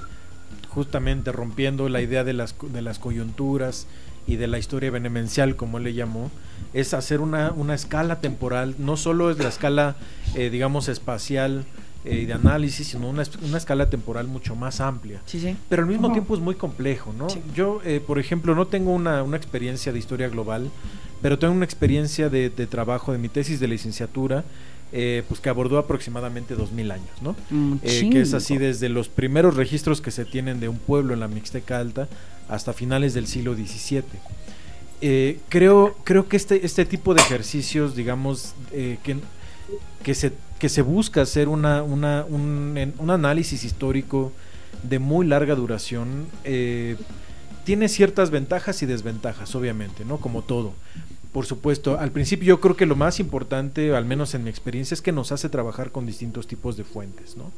justamente 0.68 1.32
rompiendo 1.32 1.88
la 1.88 2.00
idea 2.00 2.24
de 2.24 2.32
las, 2.32 2.52
co- 2.52 2.68
de 2.68 2.82
las 2.82 2.98
coyunturas 2.98 3.86
y 4.26 4.36
de 4.36 4.46
la 4.46 4.58
historia 4.58 4.90
benemencial, 4.90 5.56
como 5.56 5.78
él 5.78 5.84
le 5.84 5.94
llamó, 5.94 6.30
es 6.74 6.92
hacer 6.94 7.20
una, 7.20 7.50
una 7.52 7.74
escala 7.74 8.20
temporal, 8.20 8.74
no 8.78 8.96
solo 8.96 9.30
es 9.30 9.38
la 9.38 9.48
escala, 9.48 9.96
eh, 10.34 10.50
digamos, 10.50 10.88
espacial 10.88 11.64
eh, 12.04 12.18
y 12.22 12.26
de 12.26 12.34
análisis, 12.34 12.88
sino 12.88 13.08
una, 13.08 13.22
una 13.42 13.56
escala 13.58 13.88
temporal 13.88 14.26
mucho 14.28 14.54
más 14.54 14.80
amplia 14.80 15.20
Sí, 15.26 15.40
sí. 15.40 15.56
pero 15.68 15.82
al 15.82 15.88
mismo 15.88 16.12
tiempo 16.12 16.34
es 16.34 16.40
muy 16.40 16.54
complejo, 16.56 17.12
¿no? 17.16 17.30
Sí. 17.30 17.40
Yo, 17.54 17.80
eh, 17.84 18.00
por 18.06 18.18
ejemplo, 18.18 18.54
no 18.54 18.66
tengo 18.66 18.92
una, 18.92 19.22
una 19.22 19.36
experiencia 19.38 19.92
de 19.92 19.98
historia 19.98 20.28
global, 20.28 20.70
pero 21.22 21.38
tengo 21.38 21.54
una 21.54 21.64
experiencia 21.64 22.28
de, 22.28 22.50
de 22.50 22.66
trabajo 22.66 23.12
de 23.12 23.18
mi 23.18 23.28
tesis 23.30 23.58
de 23.60 23.66
licenciatura, 23.68 24.44
eh, 24.92 25.22
pues 25.28 25.40
que 25.40 25.48
abordó 25.48 25.78
aproximadamente 25.78 26.54
2000 26.54 26.90
años, 26.90 27.10
¿no? 27.20 27.36
Eh, 27.82 28.10
que 28.10 28.20
es 28.22 28.32
así 28.34 28.56
desde 28.58 28.88
los 28.88 29.08
primeros 29.08 29.56
registros 29.56 30.00
que 30.00 30.10
se 30.10 30.24
tienen 30.24 30.60
de 30.60 30.68
un 30.68 30.78
pueblo 30.78 31.14
en 31.14 31.20
la 31.20 31.28
Mixteca 31.28 31.78
Alta 31.78 32.08
hasta 32.48 32.72
finales 32.72 33.12
del 33.14 33.26
siglo 33.26 33.54
XVII. 33.54 34.02
Eh, 35.00 35.38
creo, 35.48 35.96
creo 36.04 36.28
que 36.28 36.36
este, 36.36 36.64
este 36.66 36.84
tipo 36.84 37.14
de 37.14 37.20
ejercicios, 37.20 37.94
digamos, 37.94 38.54
que, 38.70 39.18
que, 40.02 40.14
se, 40.14 40.32
que 40.58 40.68
se 40.68 40.82
busca 40.82 41.22
hacer 41.22 41.48
una, 41.48 41.82
una- 41.82 42.24
un, 42.28 42.92
un 42.98 43.10
análisis 43.10 43.64
histórico 43.64 44.32
de 44.82 44.98
muy 44.98 45.26
larga 45.26 45.54
duración, 45.54 46.26
tiene 47.64 47.88
ciertas 47.88 48.30
ventajas 48.30 48.82
y 48.82 48.86
desventajas, 48.86 49.54
obviamente, 49.54 50.04
¿no? 50.04 50.16
Como 50.18 50.42
todo. 50.42 50.72
Por 51.32 51.44
supuesto, 51.44 51.98
al 51.98 52.10
principio 52.10 52.48
yo 52.48 52.60
creo 52.60 52.76
que 52.76 52.86
lo 52.86 52.96
más 52.96 53.20
importante, 53.20 53.94
al 53.94 54.04
menos 54.04 54.34
en 54.34 54.44
mi 54.44 54.50
experiencia, 54.50 54.94
es 54.94 55.02
que 55.02 55.12
nos 55.12 55.30
hace 55.30 55.48
trabajar 55.48 55.90
con 55.90 56.06
distintos 56.06 56.46
tipos 56.46 56.76
de 56.76 56.84
fuentes, 56.84 57.36
¿no? 57.36 57.52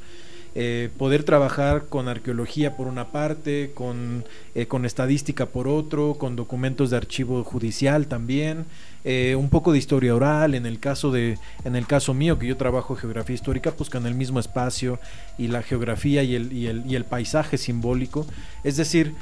Eh, 0.56 0.90
poder 0.98 1.22
trabajar 1.22 1.86
con 1.88 2.08
arqueología 2.08 2.76
por 2.76 2.88
una 2.88 3.12
parte, 3.12 3.70
con, 3.72 4.24
eh, 4.56 4.66
con 4.66 4.84
estadística 4.84 5.46
por 5.46 5.68
otro, 5.68 6.14
con 6.14 6.34
documentos 6.34 6.90
de 6.90 6.96
archivo 6.96 7.44
judicial 7.44 8.08
también, 8.08 8.64
eh, 9.04 9.36
un 9.38 9.48
poco 9.48 9.70
de 9.70 9.78
historia 9.78 10.12
oral, 10.12 10.56
en 10.56 10.66
el 10.66 10.80
caso 10.80 11.12
de, 11.12 11.38
en 11.64 11.76
el 11.76 11.86
caso 11.86 12.14
mío 12.14 12.36
que 12.40 12.48
yo 12.48 12.56
trabajo 12.56 12.96
geografía 12.96 13.34
histórica, 13.34 13.70
pues 13.70 13.90
con 13.90 14.06
el 14.06 14.16
mismo 14.16 14.40
espacio 14.40 14.98
y 15.38 15.46
la 15.46 15.62
geografía 15.62 16.24
y 16.24 16.34
el, 16.34 16.52
y 16.52 16.66
el, 16.66 16.84
y 16.84 16.96
el 16.96 17.04
paisaje 17.04 17.56
simbólico, 17.56 18.26
es 18.64 18.76
decir, 18.76 19.14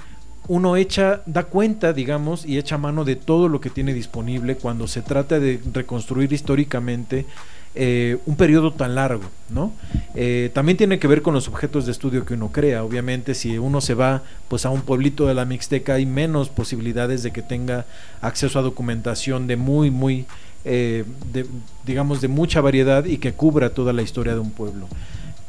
uno 0.49 0.76
echa, 0.76 1.22
da 1.26 1.44
cuenta, 1.44 1.92
digamos, 1.92 2.44
y 2.44 2.59
echa 2.59 2.78
mano 2.78 3.05
de 3.05 3.16
todo 3.16 3.49
lo 3.49 3.61
que 3.61 3.70
tiene 3.70 3.94
disponible 3.94 4.57
cuando 4.57 4.88
se 4.88 5.03
trata 5.03 5.38
de 5.38 5.61
reconstruir 5.72 6.32
históricamente 6.32 7.26
eh, 7.74 8.16
un 8.26 8.34
periodo 8.34 8.72
tan 8.72 8.94
largo, 8.94 9.24
¿no? 9.51 9.72
Eh, 10.14 10.51
también 10.55 10.78
tiene 10.78 10.99
que 10.99 11.07
ver 11.07 11.22
con 11.22 11.34
los 11.34 11.49
objetos 11.49 11.86
de 11.86 11.92
estudio 11.92 12.24
que 12.24 12.34
uno 12.34 12.51
crea. 12.51 12.82
Obviamente, 12.82 13.34
si 13.34 13.59
uno 13.59 13.80
se 13.80 13.94
va 13.94 14.22
pues 14.49 14.64
a 14.66 14.70
un 14.70 14.80
pueblito 14.80 15.26
de 15.26 15.34
la 15.34 15.44
Mixteca, 15.44 15.94
hay 15.94 16.07
menos 16.07 16.49
posibilidades 16.49 17.22
de 17.22 17.30
que 17.30 17.42
tenga 17.42 17.84
acceso 18.20 18.59
a 18.59 18.62
documentación 18.62 19.46
de 19.46 19.57
muy, 19.57 19.90
muy 19.90 20.26
eh, 20.64 21.05
de, 21.32 21.46
digamos, 21.86 22.20
de 22.20 22.28
mucha 22.28 22.61
variedad 22.61 23.05
y 23.05 23.18
que 23.18 23.32
cubra 23.32 23.70
toda 23.70 23.92
la 23.92 24.03
historia 24.03 24.34
de 24.34 24.40
un 24.40 24.51
pueblo. 24.51 24.88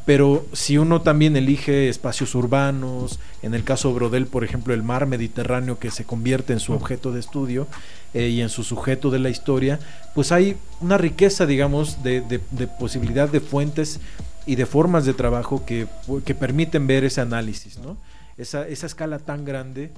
Pero 0.09 0.43
si 0.53 0.79
uno 0.79 1.03
también 1.03 1.35
elige 1.35 1.87
espacios 1.87 2.33
urbanos, 2.33 3.19
en 3.43 3.53
el 3.53 3.63
caso 3.63 3.89
de 3.89 3.93
Brodel, 3.93 4.25
por 4.25 4.43
ejemplo, 4.43 4.73
el 4.73 4.81
mar 4.81 5.05
Mediterráneo 5.05 5.77
que 5.77 5.91
se 5.91 6.03
convierte 6.03 6.51
en 6.51 6.59
su 6.59 6.73
objeto 6.73 7.11
de 7.11 7.19
estudio 7.19 7.67
eh, 8.15 8.29
y 8.29 8.41
en 8.41 8.49
su 8.49 8.63
sujeto 8.63 9.11
de 9.11 9.19
la 9.19 9.29
historia, 9.29 9.79
pues 10.15 10.31
hay 10.31 10.57
una 10.81 10.97
riqueza, 10.97 11.45
digamos, 11.45 12.01
de, 12.01 12.21
de, 12.21 12.41
de 12.49 12.65
posibilidad 12.65 13.29
de 13.29 13.39
fuentes 13.39 13.99
y 14.47 14.55
de 14.55 14.65
formas 14.65 15.05
de 15.05 15.13
trabajo 15.13 15.63
que, 15.63 15.85
que 16.25 16.33
permiten 16.33 16.87
ver 16.87 17.03
ese 17.03 17.21
análisis, 17.21 17.77
¿no? 17.77 17.95
Esa, 18.35 18.67
esa 18.67 18.87
escala 18.87 19.19
tan 19.19 19.45
grande 19.45 19.91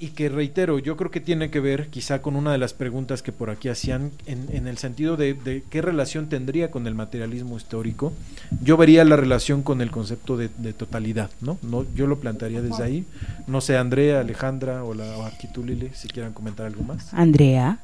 y 0.00 0.08
que 0.08 0.30
reitero, 0.30 0.78
yo 0.78 0.96
creo 0.96 1.10
que 1.10 1.20
tiene 1.20 1.50
que 1.50 1.60
ver 1.60 1.88
quizá 1.88 2.22
con 2.22 2.34
una 2.34 2.52
de 2.52 2.58
las 2.58 2.72
preguntas 2.72 3.22
que 3.22 3.32
por 3.32 3.50
aquí 3.50 3.68
hacían 3.68 4.12
en, 4.26 4.48
en 4.50 4.66
el 4.66 4.78
sentido 4.78 5.18
de, 5.18 5.34
de, 5.34 5.62
qué 5.68 5.82
relación 5.82 6.30
tendría 6.30 6.70
con 6.70 6.86
el 6.86 6.94
materialismo 6.94 7.58
histórico. 7.58 8.14
Yo 8.62 8.78
vería 8.78 9.04
la 9.04 9.16
relación 9.16 9.62
con 9.62 9.82
el 9.82 9.90
concepto 9.90 10.38
de, 10.38 10.48
de 10.56 10.72
totalidad, 10.72 11.28
¿no? 11.42 11.58
¿no? 11.60 11.84
Yo 11.94 12.06
lo 12.06 12.18
plantearía 12.18 12.62
desde 12.62 12.82
ahí. 12.82 13.04
No 13.46 13.60
sé, 13.60 13.76
Andrea, 13.76 14.20
Alejandra 14.20 14.84
o, 14.84 14.94
la, 14.94 15.18
o 15.18 15.30
Lili, 15.62 15.90
si 15.92 16.08
quieran 16.08 16.32
comentar 16.32 16.64
algo 16.64 16.82
más. 16.82 17.12
Andrea. 17.12 17.78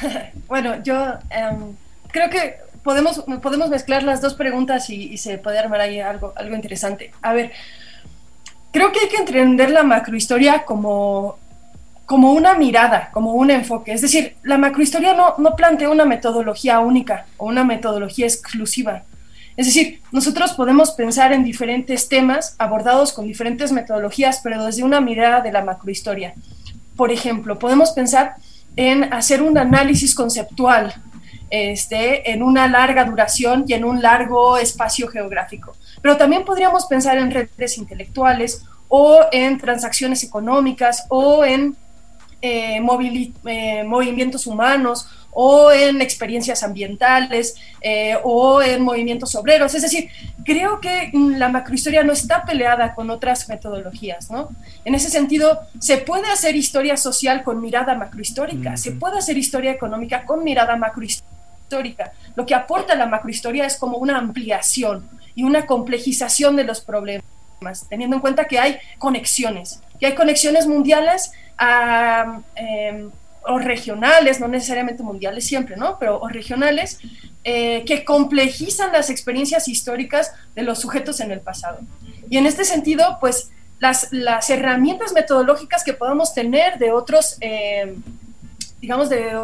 bueno, 0.46 0.80
yo 0.84 0.94
um, 0.94 1.74
creo 2.12 2.30
que 2.30 2.54
podemos, 2.84 3.24
podemos 3.42 3.68
mezclar 3.68 4.04
las 4.04 4.22
dos 4.22 4.34
preguntas 4.34 4.88
y, 4.90 5.12
y 5.12 5.18
se 5.18 5.38
puede 5.38 5.58
armar 5.58 5.80
ahí 5.80 5.98
algo, 5.98 6.32
algo 6.36 6.54
interesante. 6.54 7.10
A 7.20 7.32
ver, 7.32 7.50
creo 8.72 8.90
que 8.90 9.00
hay 9.00 9.08
que 9.08 9.18
entender 9.18 9.70
la 9.70 9.84
macrohistoria 9.84 10.64
como, 10.64 11.38
como 12.06 12.32
una 12.32 12.54
mirada, 12.54 13.10
como 13.12 13.34
un 13.34 13.50
enfoque. 13.50 13.92
Es 13.92 14.00
decir, 14.00 14.34
la 14.42 14.58
macrohistoria 14.58 15.14
no, 15.14 15.34
no 15.38 15.54
plantea 15.54 15.90
una 15.90 16.04
metodología 16.04 16.80
única 16.80 17.26
o 17.36 17.46
una 17.46 17.62
metodología 17.62 18.26
exclusiva. 18.26 19.04
Es 19.56 19.66
decir, 19.66 20.00
nosotros 20.10 20.54
podemos 20.54 20.92
pensar 20.92 21.32
en 21.32 21.44
diferentes 21.44 22.08
temas 22.08 22.56
abordados 22.58 23.12
con 23.12 23.26
diferentes 23.26 23.70
metodologías, 23.70 24.40
pero 24.42 24.64
desde 24.64 24.82
una 24.82 25.00
mirada 25.00 25.42
de 25.42 25.52
la 25.52 25.62
macrohistoria. 25.62 26.34
Por 26.96 27.12
ejemplo, 27.12 27.58
podemos 27.58 27.90
pensar 27.90 28.36
en 28.76 29.12
hacer 29.12 29.42
un 29.42 29.58
análisis 29.58 30.14
conceptual 30.14 30.94
este, 31.50 32.30
en 32.30 32.42
una 32.42 32.66
larga 32.66 33.04
duración 33.04 33.66
y 33.68 33.74
en 33.74 33.84
un 33.84 34.00
largo 34.00 34.56
espacio 34.56 35.08
geográfico. 35.08 35.76
Pero 36.02 36.16
también 36.16 36.44
podríamos 36.44 36.86
pensar 36.86 37.16
en 37.16 37.30
redes 37.30 37.78
intelectuales 37.78 38.64
o 38.88 39.20
en 39.32 39.56
transacciones 39.56 40.22
económicas 40.24 41.06
o 41.08 41.44
en 41.44 41.76
eh, 42.42 42.80
eh, 43.46 43.84
movimientos 43.84 44.46
humanos 44.48 45.06
o 45.30 45.70
en 45.72 46.02
experiencias 46.02 46.62
ambientales 46.62 47.54
eh, 47.80 48.16
o 48.24 48.60
en 48.60 48.82
movimientos 48.82 49.34
obreros. 49.36 49.74
Es 49.74 49.82
decir, 49.82 50.10
creo 50.44 50.80
que 50.80 51.10
la 51.14 51.48
macrohistoria 51.48 52.02
no 52.02 52.12
está 52.12 52.44
peleada 52.44 52.94
con 52.94 53.08
otras 53.10 53.48
metodologías, 53.48 54.30
¿no? 54.30 54.50
En 54.84 54.94
ese 54.94 55.08
sentido, 55.08 55.60
se 55.78 55.98
puede 55.98 56.26
hacer 56.30 56.56
historia 56.56 56.96
social 56.96 57.44
con 57.44 57.60
mirada 57.60 57.94
macrohistórica, 57.94 58.70
mm 58.70 58.74
-hmm. 58.74 58.76
se 58.76 58.92
puede 58.92 59.18
hacer 59.18 59.38
historia 59.38 59.70
económica 59.70 60.26
con 60.26 60.44
mirada 60.44 60.76
macrohistórica 60.76 61.32
histórica. 61.72 62.12
Lo 62.34 62.44
que 62.44 62.54
aporta 62.54 62.94
la 62.94 63.06
macrohistoria 63.06 63.64
es 63.66 63.76
como 63.76 63.96
una 63.96 64.18
ampliación 64.18 65.08
y 65.34 65.44
una 65.44 65.66
complejización 65.66 66.56
de 66.56 66.64
los 66.64 66.80
problemas, 66.80 67.24
teniendo 67.88 68.16
en 68.16 68.20
cuenta 68.20 68.44
que 68.44 68.58
hay 68.58 68.78
conexiones, 68.98 69.80
que 69.98 70.06
hay 70.06 70.14
conexiones 70.14 70.66
mundiales 70.66 71.32
eh, 72.56 73.08
o 73.44 73.58
regionales, 73.58 74.40
no 74.40 74.48
necesariamente 74.48 75.02
mundiales 75.02 75.46
siempre, 75.46 75.76
¿no? 75.76 75.98
Pero 75.98 76.20
o 76.20 76.28
regionales, 76.28 76.98
eh, 77.44 77.84
que 77.86 78.04
complejizan 78.04 78.92
las 78.92 79.10
experiencias 79.10 79.66
históricas 79.68 80.32
de 80.54 80.62
los 80.62 80.78
sujetos 80.78 81.20
en 81.20 81.32
el 81.32 81.40
pasado. 81.40 81.80
Y 82.30 82.36
en 82.38 82.46
este 82.46 82.64
sentido, 82.64 83.18
pues 83.20 83.50
las, 83.80 84.12
las 84.12 84.48
herramientas 84.48 85.12
metodológicas 85.12 85.82
que 85.82 85.92
podamos 85.92 86.34
tener 86.34 86.78
de 86.78 86.92
otros, 86.92 87.36
eh, 87.40 87.96
digamos, 88.80 89.08
de 89.08 89.42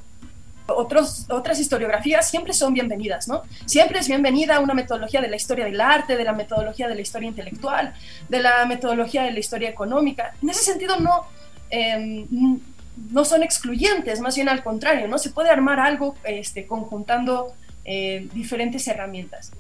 otros, 0.68 1.26
otras 1.30 1.58
historiografías 1.58 2.28
siempre 2.28 2.52
son 2.52 2.74
bienvenidas, 2.74 3.26
¿no? 3.26 3.42
Siempre 3.64 4.00
es 4.00 4.08
bienvenida 4.08 4.60
una 4.60 4.74
metodología 4.74 5.20
de 5.20 5.28
la 5.28 5.36
historia 5.36 5.64
del 5.64 5.80
arte, 5.80 6.16
de 6.16 6.24
la 6.24 6.32
metodología 6.32 6.88
de 6.88 6.94
la 6.94 7.00
historia 7.00 7.28
intelectual, 7.28 7.94
de 8.28 8.40
la 8.40 8.66
metodología 8.66 9.22
de 9.22 9.32
la 9.32 9.38
historia 9.38 9.70
económica. 9.70 10.34
En 10.42 10.50
ese 10.50 10.62
sentido 10.62 10.98
no, 11.00 11.24
eh, 11.70 12.26
no 13.10 13.24
son 13.24 13.42
excluyentes, 13.42 14.20
más 14.20 14.36
bien 14.36 14.48
al 14.48 14.62
contrario, 14.62 15.08
¿no? 15.08 15.18
Se 15.18 15.30
puede 15.30 15.50
armar 15.50 15.80
algo 15.80 16.16
este, 16.24 16.66
conjuntando 16.66 17.54
eh, 17.84 18.28
diferentes 18.34 18.86
herramientas. 18.88 19.52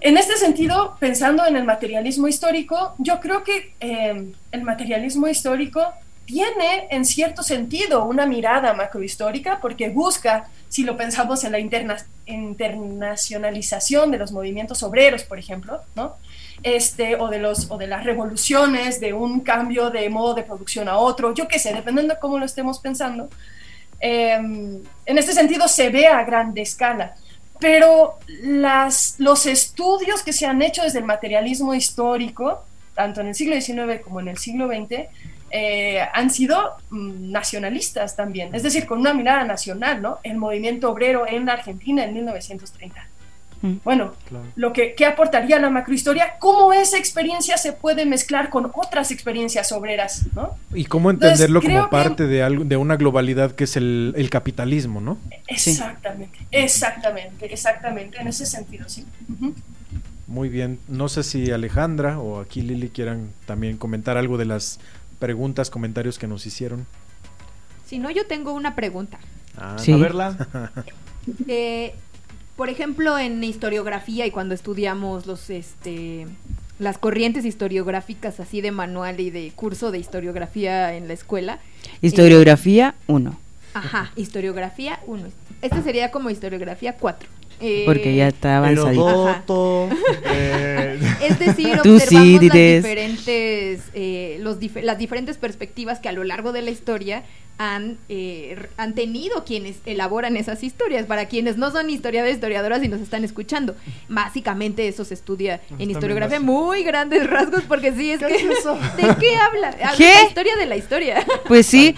En 0.00 0.16
este 0.16 0.36
sentido, 0.36 0.96
pensando 1.00 1.44
en 1.44 1.56
el 1.56 1.64
materialismo 1.64 2.28
histórico, 2.28 2.94
yo 2.98 3.18
creo 3.18 3.42
que 3.42 3.74
eh, 3.80 4.32
el 4.52 4.62
materialismo 4.62 5.26
histórico 5.26 5.92
tiene 6.28 6.88
en 6.90 7.06
cierto 7.06 7.42
sentido 7.42 8.04
una 8.04 8.26
mirada 8.26 8.74
macrohistórica 8.74 9.60
porque 9.62 9.88
busca, 9.88 10.50
si 10.68 10.84
lo 10.84 10.94
pensamos 10.94 11.42
en 11.42 11.52
la 11.52 11.58
interna 11.58 11.96
internacionalización 12.26 14.10
de 14.10 14.18
los 14.18 14.30
movimientos 14.30 14.82
obreros, 14.82 15.22
por 15.22 15.38
ejemplo, 15.38 15.80
¿no? 15.96 16.16
este, 16.62 17.16
o, 17.16 17.28
de 17.28 17.38
los, 17.38 17.70
o 17.70 17.78
de 17.78 17.86
las 17.86 18.04
revoluciones, 18.04 19.00
de 19.00 19.14
un 19.14 19.40
cambio 19.40 19.88
de 19.88 20.10
modo 20.10 20.34
de 20.34 20.42
producción 20.42 20.86
a 20.86 20.98
otro, 20.98 21.32
yo 21.32 21.48
qué 21.48 21.58
sé, 21.58 21.72
dependiendo 21.72 22.12
de 22.12 22.20
cómo 22.20 22.38
lo 22.38 22.44
estemos 22.44 22.78
pensando, 22.78 23.30
eh, 23.98 24.34
en 24.34 25.18
este 25.18 25.32
sentido 25.32 25.66
se 25.66 25.88
ve 25.88 26.08
a 26.08 26.24
grande 26.24 26.60
escala. 26.60 27.14
Pero 27.58 28.18
las, 28.42 29.14
los 29.16 29.46
estudios 29.46 30.22
que 30.22 30.34
se 30.34 30.44
han 30.44 30.60
hecho 30.60 30.82
desde 30.82 30.98
el 30.98 31.06
materialismo 31.06 31.74
histórico, 31.74 32.66
tanto 32.94 33.22
en 33.22 33.28
el 33.28 33.34
siglo 33.34 33.58
XIX 33.58 34.02
como 34.04 34.20
en 34.20 34.28
el 34.28 34.36
siglo 34.36 34.68
XX, 34.68 35.08
eh, 35.50 36.00
han 36.12 36.30
sido 36.30 36.76
mm, 36.90 37.30
nacionalistas 37.30 38.16
también, 38.16 38.54
es 38.54 38.62
decir, 38.62 38.86
con 38.86 38.98
una 39.00 39.14
mirada 39.14 39.44
nacional, 39.44 40.02
¿no? 40.02 40.18
El 40.22 40.36
movimiento 40.36 40.90
obrero 40.90 41.26
en 41.26 41.46
la 41.46 41.54
Argentina 41.54 42.04
en 42.04 42.14
1930. 42.14 43.06
Mm. 43.60 43.72
Bueno, 43.82 44.14
claro. 44.28 44.44
lo 44.54 44.72
que 44.72 44.94
¿qué 44.94 45.04
aportaría 45.04 45.58
la 45.58 45.68
macrohistoria, 45.70 46.34
cómo 46.38 46.72
esa 46.72 46.96
experiencia 46.96 47.56
se 47.56 47.72
puede 47.72 48.06
mezclar 48.06 48.50
con 48.50 48.70
otras 48.74 49.10
experiencias 49.10 49.72
obreras, 49.72 50.26
¿no? 50.34 50.54
Y 50.72 50.84
cómo 50.84 51.10
entenderlo 51.10 51.58
Entonces, 51.60 51.80
como 51.80 51.90
parte 51.90 52.24
que... 52.24 52.28
de, 52.28 52.42
algo, 52.42 52.64
de 52.64 52.76
una 52.76 52.96
globalidad 52.96 53.52
que 53.52 53.64
es 53.64 53.76
el, 53.76 54.14
el 54.16 54.30
capitalismo, 54.30 55.00
¿no? 55.00 55.18
Exactamente, 55.48 56.38
sí. 56.38 56.46
exactamente, 56.52 57.52
exactamente, 57.52 58.20
en 58.20 58.28
ese 58.28 58.46
sentido, 58.46 58.88
sí. 58.88 59.04
Uh 59.28 59.46
-huh. 59.46 59.54
Muy 60.28 60.50
bien, 60.50 60.78
no 60.88 61.08
sé 61.08 61.22
si 61.22 61.50
Alejandra 61.50 62.18
o 62.18 62.40
aquí 62.40 62.60
Lili 62.60 62.90
quieran 62.90 63.30
también 63.46 63.78
comentar 63.78 64.18
algo 64.18 64.36
de 64.36 64.44
las 64.44 64.78
preguntas, 65.18 65.70
comentarios 65.70 66.18
que 66.18 66.26
nos 66.26 66.46
hicieron. 66.46 66.86
Si 67.86 67.98
no, 67.98 68.10
yo 68.10 68.26
tengo 68.26 68.52
una 68.52 68.74
pregunta. 68.74 69.18
Ah, 69.56 69.76
sí. 69.78 69.92
A 69.92 69.96
verla. 69.96 70.48
eh, 71.48 71.94
por 72.56 72.68
ejemplo, 72.68 73.18
en 73.18 73.42
historiografía 73.44 74.26
y 74.26 74.30
cuando 74.30 74.54
estudiamos 74.54 75.26
los, 75.26 75.48
este, 75.48 76.26
las 76.78 76.98
corrientes 76.98 77.44
historiográficas 77.44 78.40
así 78.40 78.60
de 78.60 78.72
manual 78.72 79.20
y 79.20 79.30
de 79.30 79.52
curso 79.54 79.90
de 79.90 79.98
historiografía 79.98 80.94
en 80.94 81.08
la 81.08 81.14
escuela. 81.14 81.60
Historiografía 82.02 82.94
1. 83.06 83.30
Eh, 83.30 83.34
ajá, 83.74 84.12
historiografía 84.16 85.00
1. 85.06 85.28
Este 85.62 85.82
sería 85.82 86.10
como 86.10 86.30
historiografía 86.30 86.94
4. 86.94 87.28
Eh, 87.60 87.82
Porque 87.86 88.14
ya 88.14 88.28
está 88.28 88.58
avanzado. 88.58 89.88
eh. 90.24 90.98
Es 91.20 91.38
decir, 91.38 91.78
observamos 91.78 92.02
sí, 92.08 92.38
las 92.40 92.52
diferentes, 92.52 93.82
eh, 93.94 94.38
los 94.40 94.58
dif 94.58 94.76
las 94.76 94.98
diferentes 94.98 95.36
perspectivas 95.36 95.98
que 96.00 96.08
a 96.08 96.12
lo 96.12 96.24
largo 96.24 96.52
de 96.52 96.62
la 96.62 96.70
historia 96.70 97.24
han, 97.58 97.98
eh, 98.08 98.68
han 98.76 98.94
tenido 98.94 99.44
quienes 99.44 99.78
elaboran 99.84 100.36
esas 100.36 100.62
historias. 100.62 101.06
Para 101.06 101.26
quienes 101.26 101.56
no 101.56 101.70
son 101.70 101.90
historiadores, 101.90 102.36
historiadoras 102.36 102.82
y 102.84 102.88
nos 102.88 103.00
están 103.00 103.24
escuchando. 103.24 103.74
Básicamente 104.08 104.86
eso 104.86 105.04
se 105.04 105.14
estudia 105.14 105.60
nos 105.70 105.80
en 105.80 105.90
historiografía 105.90 106.40
muy 106.40 106.84
grandes 106.84 107.28
rasgos 107.28 107.64
porque 107.64 107.92
sí, 107.92 108.12
es 108.12 108.20
¿Qué 108.20 108.26
que... 108.26 108.34
Es 108.36 108.58
eso? 108.60 108.78
¿De 108.96 109.16
qué 109.20 109.36
habla? 109.36 109.76
¿Qué? 109.96 110.14
La 110.14 110.28
historia 110.28 110.56
de 110.56 110.66
la 110.66 110.76
historia. 110.76 111.26
Pues 111.46 111.66
sí. 111.66 111.94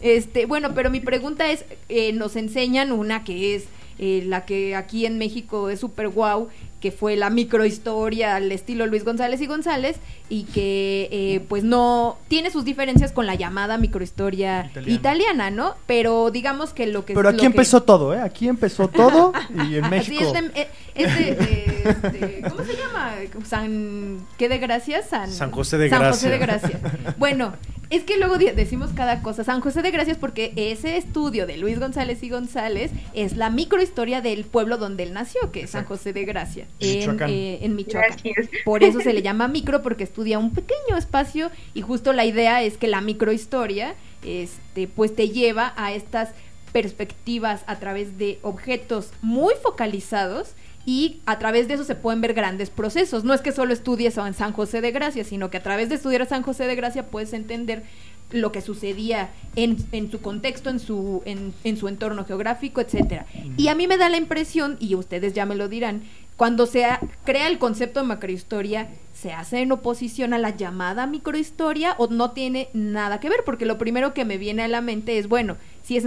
Este, 0.00 0.46
bueno, 0.46 0.74
pero 0.74 0.90
mi 0.90 1.00
pregunta 1.00 1.50
es, 1.50 1.64
eh, 1.88 2.12
nos 2.12 2.34
enseñan 2.36 2.92
una 2.92 3.22
que 3.24 3.54
es 3.54 3.64
eh, 4.04 4.24
la 4.26 4.44
que 4.44 4.74
aquí 4.74 5.06
en 5.06 5.16
México 5.16 5.70
es 5.70 5.78
súper 5.78 6.08
guau, 6.08 6.48
que 6.80 6.90
fue 6.90 7.14
la 7.14 7.30
microhistoria 7.30 8.34
al 8.34 8.50
estilo 8.50 8.84
Luis 8.88 9.04
González 9.04 9.40
y 9.40 9.46
González, 9.46 9.98
y 10.28 10.42
que 10.42 11.08
eh, 11.12 11.40
pues 11.48 11.62
no 11.62 12.18
tiene 12.26 12.50
sus 12.50 12.64
diferencias 12.64 13.12
con 13.12 13.26
la 13.26 13.36
llamada 13.36 13.78
microhistoria 13.78 14.66
italiana, 14.66 14.92
italiana 14.92 15.50
¿no? 15.50 15.76
Pero 15.86 16.32
digamos 16.32 16.72
que 16.72 16.88
lo 16.88 17.04
que... 17.04 17.14
Pero 17.14 17.28
aquí 17.28 17.42
lo 17.42 17.44
empezó 17.44 17.82
que... 17.82 17.86
todo, 17.86 18.12
¿eh? 18.12 18.20
Aquí 18.20 18.48
empezó 18.48 18.88
todo 18.88 19.32
y 19.68 19.76
en 19.76 19.88
México... 19.90 20.20
Así 20.20 20.32
de, 20.32 21.34
de, 21.36 21.82
este, 21.84 22.42
¿Cómo 22.48 22.64
se 22.64 22.72
llama? 22.72 23.14
San... 23.44 24.26
¿Qué 24.36 24.48
de 24.48 24.58
gracia? 24.58 25.02
San, 25.02 25.30
San 25.30 25.52
José 25.52 25.78
de 25.78 25.88
San 25.88 26.00
Gracia. 26.00 26.16
José 26.16 26.30
de 26.30 26.38
Gracia. 26.38 26.80
Bueno, 27.18 27.52
Es 27.92 28.04
que 28.04 28.16
luego 28.16 28.38
decimos 28.38 28.88
cada 28.96 29.20
cosa. 29.20 29.44
San 29.44 29.60
José 29.60 29.82
de 29.82 29.90
Gracias 29.90 30.16
porque 30.16 30.54
ese 30.56 30.96
estudio 30.96 31.46
de 31.46 31.58
Luis 31.58 31.78
González 31.78 32.22
y 32.22 32.30
González 32.30 32.90
es 33.12 33.36
la 33.36 33.50
microhistoria 33.50 34.22
del 34.22 34.44
pueblo 34.44 34.78
donde 34.78 35.02
él 35.02 35.12
nació, 35.12 35.52
que 35.52 35.64
es 35.64 35.70
San 35.72 35.84
José 35.84 36.14
de 36.14 36.24
Gracia, 36.24 36.66
en, 36.80 37.20
eh, 37.28 37.58
en 37.60 37.76
Michoacán. 37.76 38.16
Por 38.64 38.82
eso 38.82 39.00
se 39.00 39.12
le 39.12 39.20
llama 39.20 39.46
micro 39.46 39.82
porque 39.82 40.04
estudia 40.04 40.38
un 40.38 40.54
pequeño 40.54 40.96
espacio 40.96 41.50
y 41.74 41.82
justo 41.82 42.14
la 42.14 42.24
idea 42.24 42.62
es 42.62 42.78
que 42.78 42.88
la 42.88 43.02
microhistoria 43.02 43.94
este, 44.24 44.88
pues 44.88 45.14
te 45.14 45.28
lleva 45.28 45.74
a 45.76 45.92
estas 45.92 46.30
perspectivas 46.72 47.62
a 47.66 47.78
través 47.78 48.16
de 48.16 48.38
objetos 48.40 49.10
muy 49.20 49.52
focalizados 49.62 50.54
y 50.84 51.20
a 51.26 51.38
través 51.38 51.68
de 51.68 51.74
eso 51.74 51.84
se 51.84 51.94
pueden 51.94 52.20
ver 52.20 52.34
grandes 52.34 52.70
procesos. 52.70 53.24
No 53.24 53.34
es 53.34 53.40
que 53.40 53.52
solo 53.52 53.72
estudies 53.72 54.16
en 54.18 54.34
San 54.34 54.52
José 54.52 54.80
de 54.80 54.90
Gracia, 54.90 55.24
sino 55.24 55.50
que 55.50 55.58
a 55.58 55.62
través 55.62 55.88
de 55.88 55.94
estudiar 55.94 56.22
a 56.22 56.26
San 56.26 56.42
José 56.42 56.66
de 56.66 56.74
Gracia 56.74 57.06
puedes 57.06 57.32
entender 57.32 57.84
lo 58.30 58.50
que 58.50 58.62
sucedía 58.62 59.28
en, 59.56 59.76
en 59.92 60.10
su 60.10 60.20
contexto, 60.20 60.70
en 60.70 60.78
su, 60.80 61.22
en, 61.26 61.52
en 61.64 61.76
su 61.76 61.86
entorno 61.86 62.24
geográfico, 62.24 62.80
etcétera. 62.80 63.26
Y 63.58 63.68
a 63.68 63.74
mí 63.74 63.86
me 63.86 63.98
da 63.98 64.08
la 64.08 64.16
impresión, 64.16 64.78
y 64.80 64.94
ustedes 64.94 65.34
ya 65.34 65.44
me 65.44 65.54
lo 65.54 65.68
dirán, 65.68 66.02
cuando 66.42 66.66
se 66.66 66.84
crea 67.22 67.46
el 67.46 67.60
concepto 67.60 68.00
de 68.00 68.06
macrohistoria, 68.06 68.88
¿se 69.14 69.32
hace 69.32 69.60
en 69.60 69.70
oposición 69.70 70.34
a 70.34 70.38
la 70.38 70.50
llamada 70.50 71.06
microhistoria 71.06 71.94
o 71.98 72.08
no 72.08 72.32
tiene 72.32 72.68
nada 72.72 73.20
que 73.20 73.28
ver? 73.28 73.44
Porque 73.46 73.64
lo 73.64 73.78
primero 73.78 74.12
que 74.12 74.24
me 74.24 74.38
viene 74.38 74.64
a 74.64 74.66
la 74.66 74.80
mente 74.80 75.18
es, 75.18 75.28
bueno, 75.28 75.56
si 75.82 75.96
es 75.96 76.04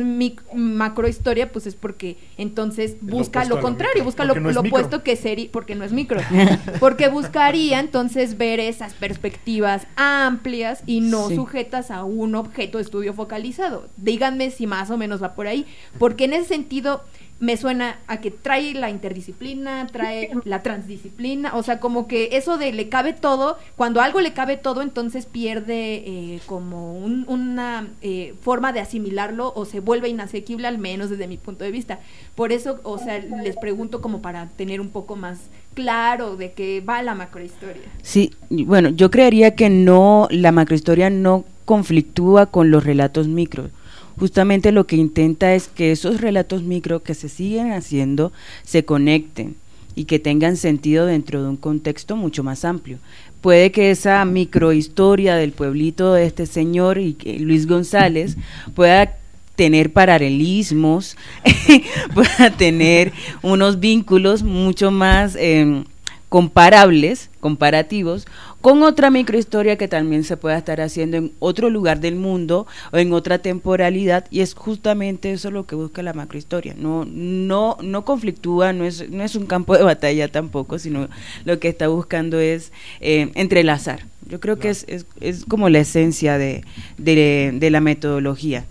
macrohistoria, 0.53 1.53
pues 1.53 1.67
es 1.67 1.75
porque 1.75 2.17
entonces 2.37 2.97
busca 2.99 3.45
lo, 3.45 3.61
contrario, 3.61 4.03
busca 4.03 4.25
lo, 4.25 4.33
opuesto 4.59 5.03
que 5.03 5.15
sería, 5.15 5.47
porque 5.53 5.73
no 5.73 5.85
es 5.85 5.93
micro, 5.93 6.19
porque 6.81 7.07
buscaría 7.07 7.79
entonces 7.79 8.37
ver 8.37 8.59
esas 8.59 8.93
perspectivas 8.93 9.87
amplias 9.95 10.83
y 10.85 10.99
no 10.99 11.29
sujetas 11.29 11.91
a 11.91 12.03
un 12.03 12.35
objeto 12.35 12.77
de 12.77 12.83
estudio 12.83 13.13
focalizado. 13.13 13.87
Díganme 13.95 14.51
si 14.51 14.67
más 14.67 14.89
o 14.91 14.97
menos 14.97 15.23
va 15.23 15.33
por 15.33 15.47
ahí, 15.47 15.65
porque 15.97 16.25
en 16.25 16.33
ese 16.33 16.49
sentido 16.49 17.03
me 17.39 17.57
suena 17.57 17.97
a 18.07 18.21
que 18.21 18.31
trae 18.31 18.73
la 18.73 18.89
interdisciplina, 18.89 19.87
trae 19.87 20.31
la 20.45 20.63
transdisciplina, 20.63 21.55
o 21.55 21.63
sea, 21.63 21.79
como 21.81 22.07
que 22.07 22.29
eso 22.33 22.57
de 22.57 22.71
le 22.71 22.87
cabe 22.87 23.11
todo, 23.11 23.57
cuando 23.75 23.99
algo 24.01 24.21
le 24.21 24.31
cabe 24.31 24.55
todo, 24.55 24.81
entonces 24.81 25.25
pierde 25.25 25.95
eh, 25.95 26.39
como 26.45 26.93
una 26.95 27.87
eh, 28.01 28.33
forma 28.41 28.71
de 28.71 28.79
asimilarlo 28.79 29.51
o 29.53 29.65
se 29.65 29.81
vuelve 29.81 30.07
inasequible, 30.07 30.67
al 30.67 30.77
menos 30.77 31.09
desde 31.09 31.27
mi 31.27 31.35
punto 31.37 31.65
de 31.65 31.71
vista. 31.71 31.99
Por 32.35 32.53
eso, 32.53 32.79
o 32.83 32.97
sea, 32.97 33.19
les 33.19 33.57
pregunto 33.57 33.99
como 33.99 34.21
para 34.21 34.47
tener 34.49 34.79
un 34.79 34.89
poco 34.89 35.17
más 35.17 35.39
claro 35.73 36.37
de 36.37 36.53
qué 36.53 36.79
va 36.79 37.03
la 37.03 37.15
macrohistoria. 37.15 37.83
Sí, 38.01 38.31
bueno, 38.49 38.89
yo 38.89 39.11
creería 39.11 39.55
que 39.55 39.69
no, 39.69 40.29
la 40.31 40.53
macrohistoria 40.53 41.09
no 41.09 41.43
conflictúa 41.65 42.45
con 42.45 42.71
los 42.71 42.85
relatos 42.85 43.27
micros 43.27 43.71
justamente 44.17 44.71
lo 44.71 44.87
que 44.87 44.95
intenta 44.95 45.53
es 45.55 45.67
que 45.67 45.91
esos 45.91 46.21
relatos 46.21 46.63
micro 46.63 47.03
que 47.03 47.13
se 47.13 47.29
siguen 47.29 47.71
haciendo 47.71 48.31
se 48.63 48.85
conecten 48.85 49.55
y 49.95 50.05
que 50.05 50.19
tengan 50.19 50.57
sentido 50.57 51.05
dentro 51.05 51.41
de 51.41 51.49
un 51.49 51.57
contexto 51.57 52.15
mucho 52.15 52.43
más 52.43 52.65
amplio. 52.65 52.97
Puede 53.41 53.71
que 53.71 53.91
esa 53.91 54.25
microhistoria 54.25 55.35
del 55.35 55.51
pueblito 55.51 56.13
de 56.13 56.25
este 56.25 56.45
señor 56.45 56.97
y 56.97 57.13
que 57.13 57.39
Luis 57.39 57.67
González 57.67 58.37
pueda 58.73 59.17
tener 59.55 59.93
paralelismos, 59.93 61.15
pueda 62.13 62.51
tener 62.57 63.13
unos 63.41 63.79
vínculos 63.79 64.43
mucho 64.43 64.91
más 64.91 65.35
eh, 65.39 65.83
comparables, 66.29 67.29
comparativos, 67.39 68.27
con 68.65 68.81
otra 68.81 69.11
microhistoria 69.11 69.77
que 69.77 69.87
también 69.87 70.23
se 70.23 70.37
pueda 70.37 70.57
estar 70.57 70.81
haciendo 70.81 71.17
en 71.17 71.33
otro 71.37 71.69
lugar 71.69 71.99
del 71.99 72.15
mundo 72.15 72.65
o 72.91 72.97
en 72.97 73.13
otra 73.13 73.37
temporalidad 73.37 74.25
y 74.31 74.39
es 74.39 74.55
justamente 74.55 75.31
eso 75.31 75.51
lo 75.51 75.67
que 75.67 75.75
busca 75.75 76.01
la 76.01 76.13
macrohistoria. 76.13 76.73
No, 76.75 77.05
no, 77.05 77.77
no 77.83 78.05
conflictúa, 78.05 78.73
no 78.73 78.83
es, 78.83 79.07
no 79.11 79.23
es 79.23 79.35
un 79.35 79.45
campo 79.45 79.77
de 79.77 79.83
batalla 79.83 80.29
tampoco, 80.29 80.79
sino 80.79 81.09
lo 81.43 81.59
que 81.59 81.67
está 81.67 81.89
buscando 81.89 82.39
es 82.39 82.71
eh, 83.01 83.29
entrelazar. 83.35 84.07
Yo 84.27 84.39
creo 84.39 84.57
que 84.57 84.69
es, 84.69 84.83
es, 84.87 85.05
es, 85.21 85.45
como 85.45 85.69
la 85.69 85.77
esencia 85.77 86.39
de, 86.39 86.63
de 86.97 87.69
la 87.69 87.81
metodología 87.81 88.65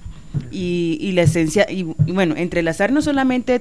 y, 0.51 1.13
la 1.13 1.23
esencia, 1.23 1.67
y, 1.71 1.83
bueno, 1.83 2.35
entrelazar 2.37 2.93
no 2.93 3.03
solamente 3.03 3.61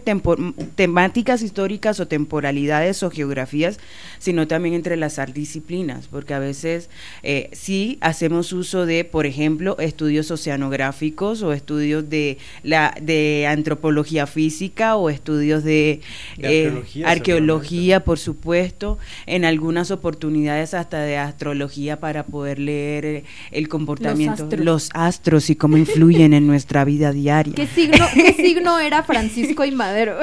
temáticas 0.76 1.42
históricas 1.42 2.00
o 2.00 2.08
temporalidades 2.08 3.04
o 3.04 3.10
geografías, 3.10 3.80
sino 4.20 4.48
también 4.48 4.76
entrelazar 4.76 5.34
disciplinas, 5.34 6.08
porque 6.08 6.34
a 6.34 6.40
veces 6.40 6.90
eh, 7.24 7.50
sí 7.54 7.98
hacemos 8.02 8.54
uso 8.54 8.86
de, 8.86 9.04
por 9.06 9.26
ejemplo, 9.26 9.78
estudios 9.80 10.32
oceanográficos 10.32 11.42
o 11.42 11.54
estudios 11.54 12.10
de, 12.10 12.38
la, 12.64 12.96
de 13.02 13.48
antropología 13.48 14.28
física 14.28 14.96
o 14.96 15.10
estudios 15.10 15.64
de, 15.64 16.02
eh, 16.38 16.84
arqueología, 17.06 18.04
por 18.04 18.20
supuesto, 18.20 18.98
en 19.26 19.46
algunas 19.46 19.92
oportunidades 19.92 20.74
hasta 20.74 21.02
de 21.02 21.18
astrología 21.18 22.00
para 22.00 22.26
poder 22.26 22.60
leer 22.60 23.24
el 23.52 23.68
comportamiento, 23.68 24.48
los 24.58 24.90
astros 24.94 25.50
y 25.50 25.56
cómo 25.56 25.78
influyen 25.78 26.34
en 26.34 26.48
nuestra 26.54 26.63
nuestra 26.64 26.86
vida 26.86 27.12
diaria. 27.12 27.54
¿Qué 27.54 27.68
signo, 27.68 28.06
qué 28.14 28.34
signo 28.38 28.80
era 28.80 29.04
Francisco 29.04 29.66
y 29.66 29.72
Madero? 29.72 30.18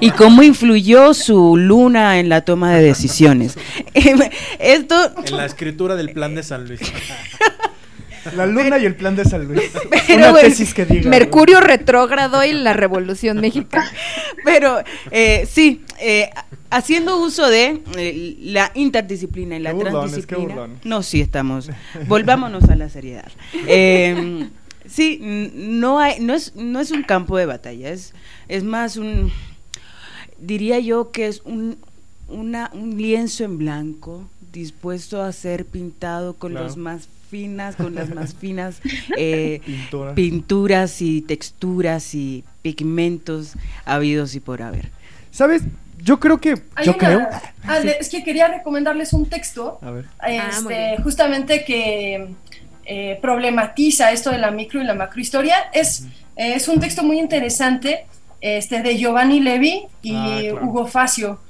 ¿Y 0.00 0.12
cómo 0.12 0.42
influyó 0.42 1.12
su 1.12 1.58
luna 1.58 2.18
en 2.18 2.30
la 2.30 2.40
toma 2.40 2.74
de 2.74 2.82
decisiones? 2.82 3.58
Esto... 4.58 5.12
En 5.26 5.36
la 5.36 5.44
escritura 5.44 5.94
del 5.94 6.10
plan 6.12 6.34
de 6.34 6.42
San 6.42 6.66
Luis. 6.66 6.80
La 8.34 8.46
luna 8.46 8.78
y 8.78 8.86
el 8.86 8.96
plan 8.96 9.14
de 9.14 9.26
San 9.26 9.44
Luis. 9.44 9.70
Una 10.08 10.32
tesis 10.32 10.72
que 10.72 10.86
diga. 10.86 11.10
Mercurio 11.10 11.60
retrógrado 11.60 12.42
y 12.42 12.54
la 12.54 12.72
revolución 12.72 13.38
mexicana. 13.38 13.92
Pero 14.46 14.78
eh, 15.10 15.46
sí, 15.46 15.82
eh, 16.00 16.30
haciendo 16.70 17.18
uso 17.22 17.50
de 17.50 17.82
eh, 17.98 18.36
la 18.40 18.70
interdisciplina 18.72 19.58
y 19.58 19.60
la 19.60 19.76
transdisciplina. 19.76 20.70
no, 20.84 21.02
sí 21.02 21.20
estamos. 21.20 21.68
Volvámonos 22.06 22.64
a 22.70 22.76
la 22.76 22.88
seriedad. 22.88 23.30
Sí, 24.86 25.18
no, 25.20 25.98
hay, 25.98 26.20
no, 26.20 26.34
es, 26.34 26.54
no 26.56 26.80
es 26.80 26.90
un 26.90 27.02
campo 27.02 27.36
de 27.36 27.46
batalla, 27.46 27.90
es, 27.90 28.12
es 28.48 28.64
más 28.64 28.96
un, 28.96 29.32
diría 30.38 30.78
yo 30.78 31.10
que 31.10 31.26
es 31.26 31.40
un, 31.44 31.78
una, 32.28 32.70
un 32.74 32.96
lienzo 32.96 33.44
en 33.44 33.58
blanco 33.58 34.28
dispuesto 34.52 35.22
a 35.22 35.32
ser 35.32 35.66
pintado 35.66 36.34
con 36.34 36.54
los 36.54 36.76
más 36.76 37.08
finas, 37.30 37.76
con 37.76 37.94
las 37.94 38.14
más 38.14 38.34
finas 38.40 38.80
eh, 39.16 39.60
pinturas 40.14 41.02
y 41.02 41.20
texturas 41.22 42.14
y 42.14 42.44
pigmentos 42.62 43.54
habidos 43.84 44.34
y 44.34 44.40
por 44.40 44.62
haber. 44.62 44.90
¿Sabes? 45.30 45.62
Yo 46.04 46.20
creo 46.20 46.38
que. 46.38 46.60
yo 46.84 46.96
creo. 46.98 47.26
Ah, 47.64 47.78
es 47.78 48.10
que 48.10 48.22
quería 48.22 48.48
recomendarles 48.48 49.14
un 49.14 49.26
texto. 49.26 49.78
A 49.80 49.90
ver. 49.90 50.04
Este, 50.26 50.94
ah, 50.96 51.02
justamente 51.02 51.64
que 51.64 52.28
eh, 52.86 53.18
problematiza 53.20 54.12
esto 54.12 54.30
de 54.30 54.38
la 54.38 54.50
micro 54.50 54.80
y 54.80 54.84
la 54.84 54.94
macrohistoria. 54.94 55.56
Es, 55.72 56.06
es 56.36 56.68
un 56.68 56.80
texto 56.80 57.02
muy 57.02 57.18
interesante 57.18 58.06
este, 58.40 58.82
de 58.82 58.98
Giovanni 58.98 59.40
Levi 59.40 59.86
y 60.02 60.14
ah, 60.14 60.54
Hugo 60.62 60.86
Facio. 60.86 61.40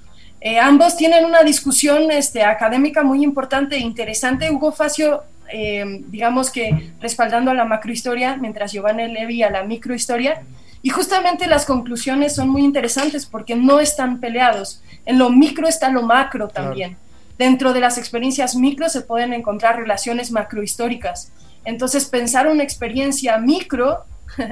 Eh, 0.41 0.61
ambos 0.61 0.97
tienen 0.97 1.25
una 1.25 1.43
discusión 1.43 2.11
este, 2.11 2.45
académica 2.45 3.03
muy 3.03 3.25
importante 3.25 3.77
e 3.77 3.81
interesante. 3.81 4.51
Hugo 4.51 4.73
Facio, 4.73 5.25
eh, 5.53 6.03
digamos 6.07 6.51
que 6.51 6.93
respaldando 7.01 7.51
a 7.51 7.55
la 7.55 7.65
macrohistoria, 7.65 8.37
mientras 8.37 8.73
Giovanni 8.73 9.09
Levi 9.09 9.43
a 9.43 9.51
la 9.51 9.65
microhistoria. 9.65 10.43
Y 10.83 10.91
justamente 10.91 11.47
las 11.47 11.65
conclusiones 11.65 12.35
son 12.35 12.51
muy 12.51 12.63
interesantes 12.63 13.25
porque 13.25 13.57
no 13.57 13.81
están 13.81 14.21
peleados. 14.21 14.83
En 15.07 15.19
lo 15.19 15.31
micro 15.31 15.67
está 15.67 15.89
lo 15.89 16.03
macro 16.03 16.49
también. 16.49 16.99
Dentro 17.39 17.73
de 17.73 17.81
las 17.81 17.99
experiencias 17.99 18.55
micro 18.55 18.89
se 18.89 19.01
pueden 19.01 19.33
encontrar 19.33 19.77
relaciones 19.77 20.31
macrohistóricas. 20.31 21.33
Entonces, 21.65 22.05
pensar 22.05 22.47
una 22.47 22.63
experiencia 22.63 23.39
micro 23.39 24.05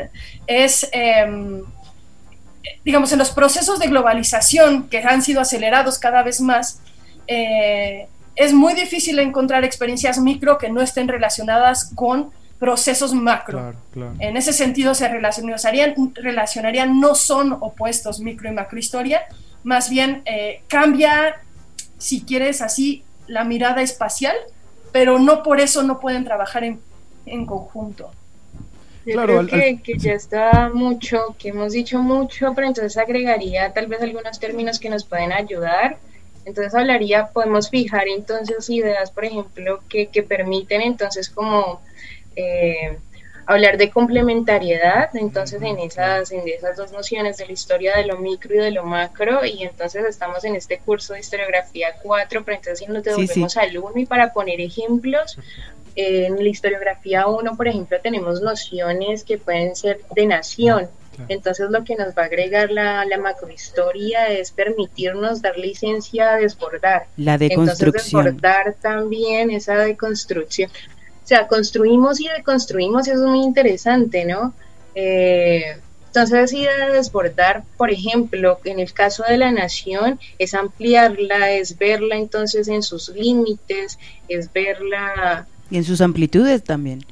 es, 0.47 0.89
em, 0.93 1.63
digamos, 2.85 3.13
en 3.13 3.19
los 3.19 3.31
procesos 3.31 3.79
de 3.79 3.89
globalización 3.89 4.89
que 4.89 4.99
han 4.99 5.23
sido 5.23 5.41
acelerados 5.41 5.99
cada 5.99 6.23
vez 6.23 6.41
más, 6.41 6.81
eh, 7.27 8.09
es 8.35 8.53
muy 8.53 8.75
difícil 8.75 9.19
encontrar 9.19 9.65
experiencias 9.65 10.19
micro 10.19 10.59
que 10.59 10.71
no 10.71 10.81
estén 10.81 11.07
relacionadas 11.07 11.93
con 11.95 12.31
procesos 12.59 13.13
macro. 13.13 13.75
En 14.21 14.37
ese 14.37 14.53
sentido, 14.53 14.95
se 14.95 15.09
relacionarían, 15.09 15.95
relacionarían, 16.15 17.01
no 17.01 17.15
son 17.15 17.53
opuestos 17.55 18.21
micro 18.21 18.49
y 18.49 18.53
macrohistoria, 18.53 19.23
más 19.65 19.91
bien 19.91 20.23
eh, 20.25 20.63
cambia 20.69 21.41
si 22.03 22.23
quieres 22.23 22.61
así, 22.62 23.05
la 23.29 23.45
mirada 23.45 23.81
espacial, 23.81 24.35
pero 24.91 25.20
no 25.20 25.45
por 25.45 25.61
eso 25.61 25.85
no 25.85 26.01
pueden 26.01 26.24
trabajar 26.24 26.65
en, 26.65 26.81
en 27.27 27.47
conjunto. 27.47 28.11
Yo 29.07 29.23
creo 29.23 29.47
que, 29.47 29.81
que, 29.83 29.99
ya 29.99 30.12
está 30.12 30.70
mucho, 30.74 31.37
que 31.39 31.51
hemos 31.51 31.73
dicho 31.73 32.01
mucho, 32.01 32.55
pero 32.55 32.66
entonces 32.66 32.97
agregaría 32.99 33.73
tal 33.73 33.87
vez 33.87 34.03
algunos 34.03 34.41
términos 34.41 34.81
que 34.81 34.91
nos 34.91 35.05
pueden 35.05 35.33
ayudar. 35.33 35.99
Entonces 36.45 36.74
hablaría, 36.74 37.29
podemos 37.29 37.70
fijar 37.70 38.09
entonces 38.09 38.69
ideas, 38.69 39.12
por 39.12 39.24
ejemplo, 39.24 39.81
que, 39.89 40.09
que 40.09 40.24
permiten 40.24 40.81
entonces 40.81 41.31
como 41.31 41.81
eh, 42.35 42.99
hablar 43.47 43.77
de 43.77 43.90
complementariedad, 43.90 45.14
entonces 45.14 45.60
en 45.62 45.78
esas, 45.78 46.31
en 46.32 46.47
esas 46.48 46.77
dos 46.77 46.93
nociones 46.93 47.36
de 47.39 47.47
la 47.47 47.52
historia 47.52 47.97
de 47.97 48.06
lo 48.06 48.19
micro 48.19 48.55
y 48.55 48.59
de 48.59 48.70
lo 48.70 48.85
macro, 48.85 49.44
y 49.44 49.62
entonces 49.62 50.05
estamos 50.05 50.44
en 50.44 50.56
este 50.56 50.78
curso 50.78 51.14
de 51.14 51.20
historiografía 51.20 51.94
4, 52.02 52.44
pero 52.44 52.56
entonces 52.56 52.78
si 52.78 52.86
nos 52.86 53.02
devolvemos 53.02 53.56
al 53.56 53.77
1 53.77 53.93
y 53.97 54.06
para 54.06 54.32
poner 54.32 54.60
ejemplos, 54.60 55.39
en 55.94 56.36
la 56.36 56.48
historiografía 56.48 57.27
1, 57.27 57.56
por 57.56 57.69
ejemplo, 57.69 57.98
tenemos 58.02 58.40
nociones 58.40 59.24
que 59.24 59.39
pueden 59.39 59.77
ser 59.77 60.01
de 60.14 60.27
nación, 60.27 60.89
entonces 61.28 61.70
lo 61.70 61.85
que 61.85 61.97
nos 61.97 62.09
va 62.16 62.23
a 62.23 62.27
agregar 62.27 62.70
la, 62.70 63.05
la 63.05 63.19
macrohistoria 63.19 64.28
es 64.28 64.51
permitirnos 64.51 65.43
dar 65.43 65.59
licencia 65.59 66.35
a 66.35 66.36
desbordar. 66.36 67.06
La 67.16 67.39
deconstrucción. 67.39 67.89
Entonces 67.89 68.12
desbordar 68.12 68.74
también 68.81 69.51
esa 69.51 69.77
deconstrucción. 69.77 70.70
O 71.24 71.27
sea, 71.27 71.47
construimos 71.47 72.20
y 72.20 72.28
deconstruimos, 72.28 73.07
eso 73.07 73.20
es 73.20 73.31
muy 73.31 73.43
interesante, 73.43 74.24
¿no? 74.24 74.53
Eh, 74.94 75.77
entonces, 76.07 76.53
ir 76.53 76.69
a 76.69 76.89
desbordar, 76.89 77.65
por 77.78 77.90
ejemplo, 77.90 78.59
en 78.65 78.81
el 78.81 78.93
caso 78.93 79.24
de 79.27 79.39
la 79.39 79.51
nación, 79.51 80.20
es 80.39 80.53
ampliarla, 80.53 81.53
es 81.53 81.78
verla 81.78 82.16
entonces 82.16 82.69
en 82.69 82.82
sus 82.82 83.09
límites, 83.09 83.99
es 84.28 84.53
verla... 84.53 85.47
Y 85.70 85.78
en 85.78 85.85
sus 85.85 86.03
amplitudes 86.03 86.62
también 86.62 87.03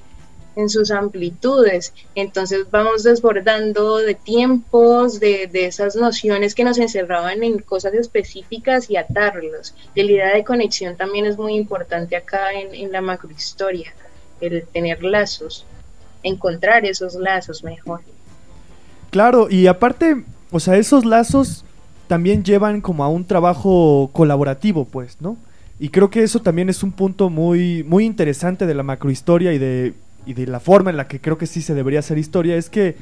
en 0.61 0.69
sus 0.69 0.91
amplitudes. 0.91 1.93
Entonces 2.15 2.71
vamos 2.71 3.03
desbordando 3.03 3.99
de 3.99 4.15
tiempos, 4.15 5.21
de, 5.21 5.49
esas 5.53 5.97
nociones 5.97 6.55
que 6.55 6.65
nos 6.65 6.79
encerraban 6.79 7.43
en 7.43 7.59
cosas 7.59 7.95
específicas 7.95 8.91
y 8.91 8.97
atarlos. 8.97 9.75
Y 9.95 10.03
la 10.03 10.13
idea 10.13 10.35
de 10.35 10.45
conexión 10.45 10.97
también 10.97 11.27
es 11.27 11.37
muy 11.37 11.55
importante 11.55 12.17
acá 12.17 12.53
en, 12.53 12.75
en 12.75 12.93
la 12.93 13.01
macrohistoria, 13.01 13.93
el 14.41 14.67
tener 14.67 15.03
lazos, 15.03 15.67
encontrar 16.23 16.85
esos 16.85 17.15
lazos 17.15 17.65
mejor. 17.65 18.01
Claro, 19.11 19.49
y 19.51 19.67
aparte, 19.67 20.25
o 20.51 20.61
sea, 20.61 20.77
esos 20.77 21.05
lazos 21.05 21.65
también 22.07 22.45
llevan 22.45 22.81
como 22.81 23.05
a 23.05 23.09
un 23.09 23.25
trabajo 23.25 24.11
colaborativo, 24.13 24.85
pues, 24.85 25.21
¿no? 25.21 25.37
Y 25.81 25.89
creo 25.89 26.11
que 26.11 26.23
eso 26.23 26.41
también 26.41 26.69
es 26.69 26.83
un 26.83 26.93
punto 26.93 27.31
muy, 27.31 27.83
muy 27.85 28.05
interesante 28.05 28.67
de 28.67 28.75
la 28.75 28.83
macrohistoria 28.83 29.55
y 29.55 29.59
de 29.59 29.95
y 30.31 30.35
de 30.35 30.47
la 30.47 30.61
forma 30.61 30.91
en 30.91 30.97
la 30.97 31.09
que 31.09 31.21
creo 31.21 31.39
que 31.39 31.47
sí 31.47 31.61
se 31.61 31.75
debería 31.75 31.99
hacer 31.99 32.17
historia 32.17 32.57
es 32.57 32.71
que 32.71 32.97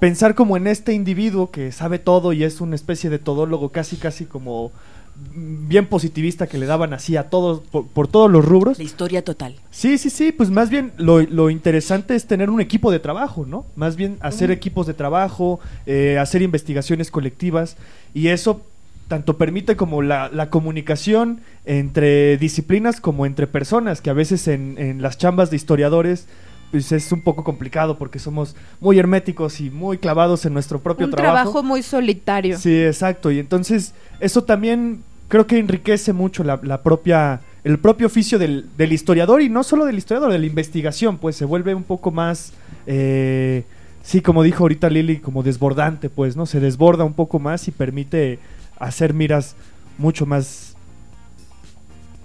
pensar 0.00 0.34
como 0.34 0.56
en 0.56 0.66
este 0.66 0.92
individuo 0.92 1.50
que 1.50 1.70
sabe 1.70 2.00
todo 2.00 2.32
y 2.32 2.42
es 2.42 2.60
una 2.60 2.74
especie 2.74 3.10
de 3.10 3.20
todólogo 3.20 3.70
casi 3.70 3.96
casi 3.96 4.24
como 4.24 4.72
bien 5.16 5.86
positivista 5.86 6.48
que 6.48 6.58
le 6.58 6.66
daban 6.66 6.92
así 6.92 7.16
a 7.16 7.30
todos 7.30 7.60
por, 7.60 8.08
todos 8.08 8.28
los 8.28 8.44
rubros. 8.44 8.78
La 8.78 8.84
historia 8.84 9.22
total. 9.22 9.54
Sí, 9.70 9.96
sí, 9.96 10.10
sí, 10.10 10.32
pues 10.32 10.50
más 10.50 10.70
bien 10.70 10.92
lo, 10.96 11.50
interesante 11.50 12.16
es 12.16 12.26
tener 12.26 12.50
un 12.50 12.60
equipo 12.60 12.90
de 12.90 12.98
trabajo, 12.98 13.46
¿no? 13.46 13.64
Más 13.76 13.94
bien 13.94 14.18
hacer 14.20 14.50
equipos 14.50 14.88
de 14.88 14.94
trabajo, 14.94 15.60
eh, 15.86 16.18
hacer 16.18 16.42
investigaciones 16.42 17.12
colectivas 17.12 17.76
y 18.12 18.28
eso 18.28 18.62
tanto 19.06 19.36
permite 19.36 19.76
como 19.76 20.02
la, 20.02 20.28
la, 20.32 20.50
comunicación 20.50 21.40
entre 21.66 22.36
disciplinas 22.38 23.00
como 23.00 23.26
entre 23.26 23.46
personas, 23.46 24.00
que 24.00 24.10
a 24.10 24.14
veces 24.14 24.48
en, 24.48 24.76
en 24.78 25.02
las 25.02 25.18
chambas 25.18 25.50
de 25.50 25.56
historiadores 25.56 26.26
pues 26.74 26.90
es 26.90 27.12
un 27.12 27.20
poco 27.20 27.44
complicado 27.44 27.96
porque 27.96 28.18
somos 28.18 28.56
muy 28.80 28.98
herméticos 28.98 29.60
y 29.60 29.70
muy 29.70 29.96
clavados 29.96 30.44
en 30.44 30.52
nuestro 30.52 30.80
propio 30.80 31.08
trabajo. 31.08 31.30
Un 31.30 31.42
trabajo 31.44 31.62
muy 31.62 31.84
solitario. 31.84 32.58
Sí, 32.58 32.82
exacto. 32.82 33.30
Y 33.30 33.38
entonces 33.38 33.94
eso 34.18 34.42
también 34.42 35.04
creo 35.28 35.46
que 35.46 35.56
enriquece 35.56 36.12
mucho 36.12 36.42
la, 36.42 36.82
propia 36.82 37.42
el 37.62 37.78
propio 37.78 38.08
oficio 38.08 38.40
del, 38.40 38.66
historiador 38.76 39.40
y 39.40 39.48
no 39.48 39.62
solo 39.62 39.84
del 39.84 39.98
historiador, 39.98 40.32
de 40.32 40.40
la 40.40 40.46
investigación, 40.46 41.18
pues 41.18 41.36
se 41.36 41.44
vuelve 41.44 41.76
un 41.76 41.84
poco 41.84 42.10
más, 42.10 42.52
eh, 42.88 43.62
sí, 44.02 44.20
como 44.20 44.42
dijo 44.42 44.64
ahorita 44.64 44.90
Lili, 44.90 45.18
como 45.18 45.44
desbordante, 45.44 46.10
pues, 46.10 46.34
¿no? 46.34 46.44
Se 46.44 46.58
desborda 46.58 47.04
un 47.04 47.14
poco 47.14 47.38
más 47.38 47.68
y 47.68 47.70
permite 47.70 48.40
hacer 48.80 49.14
miras 49.14 49.54
mucho 49.96 50.26
más 50.26 50.74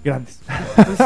grandes. 0.02 0.40
Pues, 0.74 0.98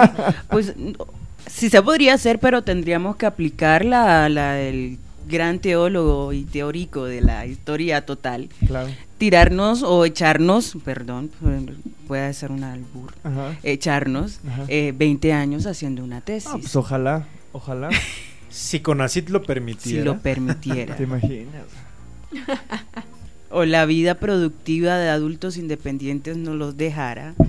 pues 0.49 0.75
Sí 1.55 1.71
se 1.71 1.81
podría 1.83 2.15
hacer, 2.15 2.41
pero 2.41 2.63
tendríamos 2.63 3.15
que 3.15 3.27
aplicar 3.27 3.85
la, 3.85 4.29
la 4.29 4.61
el 4.61 4.99
gran 5.29 5.61
teólogo 5.61 6.33
y 6.33 6.43
teórico 6.43 7.05
de 7.05 7.21
la 7.21 7.47
historia 7.47 8.05
total. 8.05 8.49
Claro. 8.67 8.91
Tirarnos 9.19 9.85
o 9.85 10.05
echarnos, 10.05 10.77
perdón, 10.85 11.31
puede 12.09 12.35
ser 12.35 12.51
un 12.51 12.65
albur, 12.65 13.15
echarnos 13.63 14.41
20 14.67 15.29
eh, 15.29 15.33
años 15.33 15.67
haciendo 15.67 16.03
una 16.03 16.21
tesis. 16.21 16.51
pues 16.51 16.75
ojalá, 16.75 17.29
ojalá. 17.53 17.89
si 18.51 18.81
Conacit 18.81 19.29
lo 19.29 19.45
permitiera. 19.45 20.01
Si 20.01 20.05
lo 20.05 20.19
permitiera. 20.19 20.97
¿Te 20.97 21.05
imaginas? 21.05 21.67
O 23.55 23.65
la 23.65 23.87
vida 23.87 24.17
productiva 24.17 24.97
de 24.99 25.09
adultos 25.09 25.57
independientes 25.57 26.37
no 26.37 26.55
los 26.55 26.77
dejara. 26.77 27.35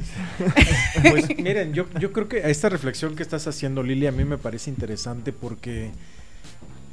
Pues 1.10 1.38
miren, 1.38 1.74
yo, 1.74 1.86
yo 2.00 2.12
creo 2.12 2.28
que 2.28 2.50
esta 2.50 2.70
reflexión 2.70 3.16
que 3.16 3.24
estás 3.24 3.48
haciendo, 3.48 3.84
Lili, 3.84 4.08
a 4.08 4.12
mí 4.12 4.24
me 4.24 4.38
parece 4.38 4.70
interesante 4.70 5.34
porque 5.34 5.92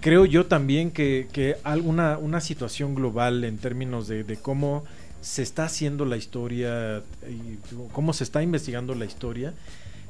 creo 0.01 0.25
yo 0.25 0.47
también 0.47 0.91
que, 0.91 1.29
que 1.33 1.57
alguna 1.63 2.19
una 2.19 2.41
situación 2.41 2.95
global 2.95 3.45
en 3.45 3.59
términos 3.59 4.09
de, 4.09 4.39
cómo 4.41 4.85
se 5.21 5.43
está 5.43 5.65
haciendo 5.65 6.05
la 6.05 6.17
historia 6.17 7.03
y 7.29 7.59
cómo 7.93 8.13
se 8.13 8.25
está 8.25 8.43
investigando 8.43 8.95
la 8.95 9.05
historia, 9.05 9.53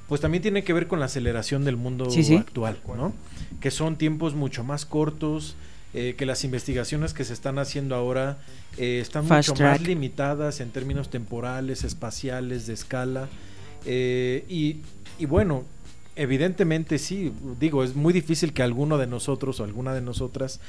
pues 0.08 0.20
también 0.20 0.42
tiene 0.42 0.62
que 0.62 0.72
ver 0.72 0.86
con 0.86 1.00
la 1.00 1.06
aceleración 1.06 1.64
del 1.64 1.76
mundo 1.76 2.08
actual, 2.38 2.78
¿no? 2.96 3.12
Que 3.60 3.70
son 3.70 3.96
tiempos 3.96 4.34
mucho 4.34 4.62
más 4.64 4.86
cortos, 4.86 5.56
eh, 5.94 6.14
que 6.16 6.24
las 6.24 6.42
investigaciones 6.44 7.12
que 7.12 7.22
se 7.22 7.34
están 7.34 7.58
haciendo 7.58 7.94
ahora 7.94 8.38
eh, 8.78 8.98
están 9.00 9.28
mucho 9.28 9.54
más 9.56 9.82
limitadas 9.82 10.60
en 10.60 10.70
términos 10.70 11.10
temporales, 11.10 11.84
espaciales, 11.84 12.66
de 12.66 12.72
escala. 12.72 13.28
Eh, 13.84 14.46
y, 14.48 14.78
y, 15.18 15.26
bueno, 15.26 15.64
evidentemente 16.16 16.98
sí, 16.98 17.30
digo, 17.60 17.84
es 17.84 17.94
muy 17.94 18.14
difícil 18.14 18.54
que 18.54 18.62
alguno 18.62 18.96
de 18.96 19.06
nosotros 19.06 19.60
o 19.60 19.64
alguna 19.64 19.92
de 19.92 20.00
nosotras 20.00 20.60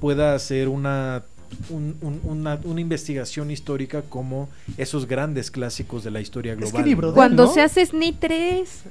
pueda 0.00 0.34
hacer 0.34 0.68
una 0.68 1.24
una, 1.70 2.58
investigación 2.80 3.50
histórica 3.50 4.02
como 4.02 4.48
esos 4.76 5.06
grandes 5.06 5.50
clásicos 5.50 6.04
de 6.04 6.10
la 6.10 6.20
historia 6.20 6.54
global. 6.54 7.12
Cuando 7.14 7.52
se 7.52 7.60
hace 7.60 7.84
SNI 7.84 8.12
3. 8.12 8.82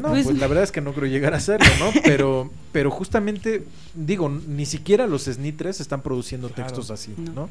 No, 0.00 0.10
pues, 0.10 0.24
pues, 0.24 0.38
la 0.38 0.46
verdad 0.46 0.64
es 0.64 0.72
que 0.72 0.80
no 0.80 0.92
creo 0.92 1.08
llegar 1.08 1.34
a 1.34 1.38
hacerlo, 1.38 1.68
¿no? 1.78 1.90
Pero, 2.04 2.50
pero 2.72 2.90
justamente, 2.90 3.64
digo, 3.94 4.28
ni 4.28 4.66
siquiera 4.66 5.06
los 5.06 5.24
SNI 5.24 5.52
3 5.52 5.80
están 5.80 6.02
produciendo 6.02 6.48
textos 6.48 6.90
así, 6.90 7.14
¿no? 7.34 7.48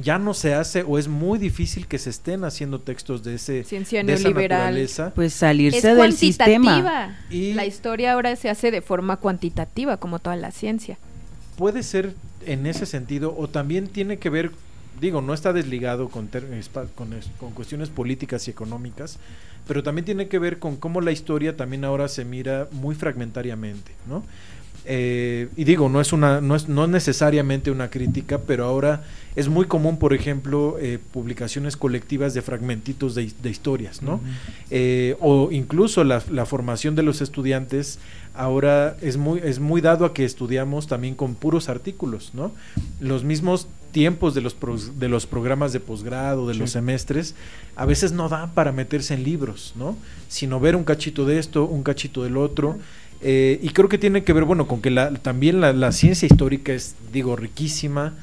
Ya 0.00 0.18
no 0.18 0.32
se 0.32 0.54
hace 0.54 0.82
o 0.82 0.98
es 0.98 1.08
muy 1.08 1.38
difícil 1.38 1.86
que 1.86 1.98
se 1.98 2.10
estén 2.10 2.44
haciendo 2.44 2.80
textos 2.80 3.22
de 3.22 3.34
ese 3.34 3.64
Ciencia 3.64 4.02
de 4.02 4.14
esa 4.14 4.30
naturaleza. 4.30 5.12
Pues 5.14 5.34
salirse 5.34 5.94
del 5.94 6.14
sistema. 6.14 7.18
Y 7.28 7.52
la 7.52 7.66
historia 7.66 8.12
ahora 8.12 8.34
se 8.36 8.48
hace 8.48 8.70
de 8.70 8.80
forma 8.80 9.16
cuantitativa, 9.18 9.98
como 9.98 10.18
toda 10.18 10.36
la 10.36 10.50
ciencia. 10.50 10.96
Puede 11.56 11.82
ser 11.82 12.14
en 12.46 12.66
ese 12.66 12.86
sentido 12.86 13.34
o 13.36 13.48
también 13.48 13.88
tiene 13.88 14.18
que 14.18 14.30
ver, 14.30 14.50
digo, 15.00 15.20
no 15.20 15.34
está 15.34 15.52
desligado 15.52 16.08
con, 16.08 16.28
con, 16.94 17.50
cuestiones 17.52 17.88
políticas 17.88 18.48
y 18.48 18.50
económicas, 18.50 19.18
pero 19.66 19.82
también 19.82 20.04
tiene 20.04 20.28
que 20.28 20.38
ver 20.38 20.58
con 20.58 20.76
cómo 20.76 21.00
la 21.00 21.12
historia 21.12 21.56
también 21.56 21.84
ahora 21.84 22.08
se 22.08 22.24
mira 22.24 22.68
muy 22.72 22.94
fragmentariamente, 22.94 23.92
¿no? 24.08 24.24
Eh, 24.84 25.48
y 25.56 25.62
digo, 25.64 25.88
no 25.88 26.00
es 26.00 26.12
una, 26.12 26.40
no 26.40 26.56
es, 26.56 26.68
no 26.68 26.88
necesariamente 26.88 27.70
una 27.70 27.88
crítica, 27.88 28.40
pero 28.40 28.64
ahora 28.64 29.04
es 29.36 29.48
muy 29.48 29.66
común, 29.66 29.96
por 29.96 30.12
ejemplo, 30.12 30.76
eh, 30.80 30.98
publicaciones 31.12 31.76
colectivas 31.76 32.34
de 32.34 32.42
fragmentitos 32.42 33.14
de, 33.14 33.32
historias, 33.48 34.02
¿no? 34.02 34.20
Eh, 34.70 35.16
o 35.20 35.50
incluso 35.52 36.02
la, 36.02 36.22
la, 36.30 36.46
formación 36.46 36.96
de 36.96 37.04
los 37.04 37.20
estudiantes 37.20 38.00
ahora 38.34 38.96
es 39.00 39.16
muy, 39.16 39.40
es 39.40 39.58
muy 39.58 39.80
dado 39.80 40.04
a 40.04 40.14
que 40.14 40.24
estudiamos 40.24 40.86
también 40.86 41.14
con 41.14 41.34
puros 41.34 41.68
artículos, 41.68 42.30
¿no? 42.34 42.52
Los 43.00 43.24
mismos 43.24 43.68
tiempos 43.92 44.34
de 44.34 44.40
los, 44.40 44.56
de 44.98 45.08
los 45.08 45.26
programas 45.26 45.72
de 45.72 45.80
posgrado, 45.80 46.48
de 46.48 46.54
los 46.54 46.70
semestres, 46.70 47.34
a 47.76 47.86
veces 47.86 48.12
no 48.12 48.28
dan 48.28 48.52
para 48.52 48.72
meterse 48.72 49.14
en 49.14 49.22
libros, 49.22 49.74
¿no? 49.76 49.96
Sino 50.28 50.60
ver 50.60 50.76
un 50.76 50.84
cachito 50.84 51.26
de 51.26 51.38
esto, 51.38 51.64
un 51.64 51.82
cachito 51.82 52.24
del 52.24 52.36
otro. 52.36 52.78
Eh, 53.20 53.60
y 53.62 53.68
creo 53.70 53.88
que 53.88 53.98
tiene 53.98 54.24
que 54.24 54.32
ver, 54.32 54.44
bueno, 54.44 54.66
con 54.66 54.80
que 54.80 54.90
la, 54.90 55.12
también 55.14 55.60
la, 55.60 55.92
ciencia 55.92 56.26
histórica 56.26 56.72
es, 56.72 56.96
digo, 57.12 57.36
riquísima, 57.36 58.14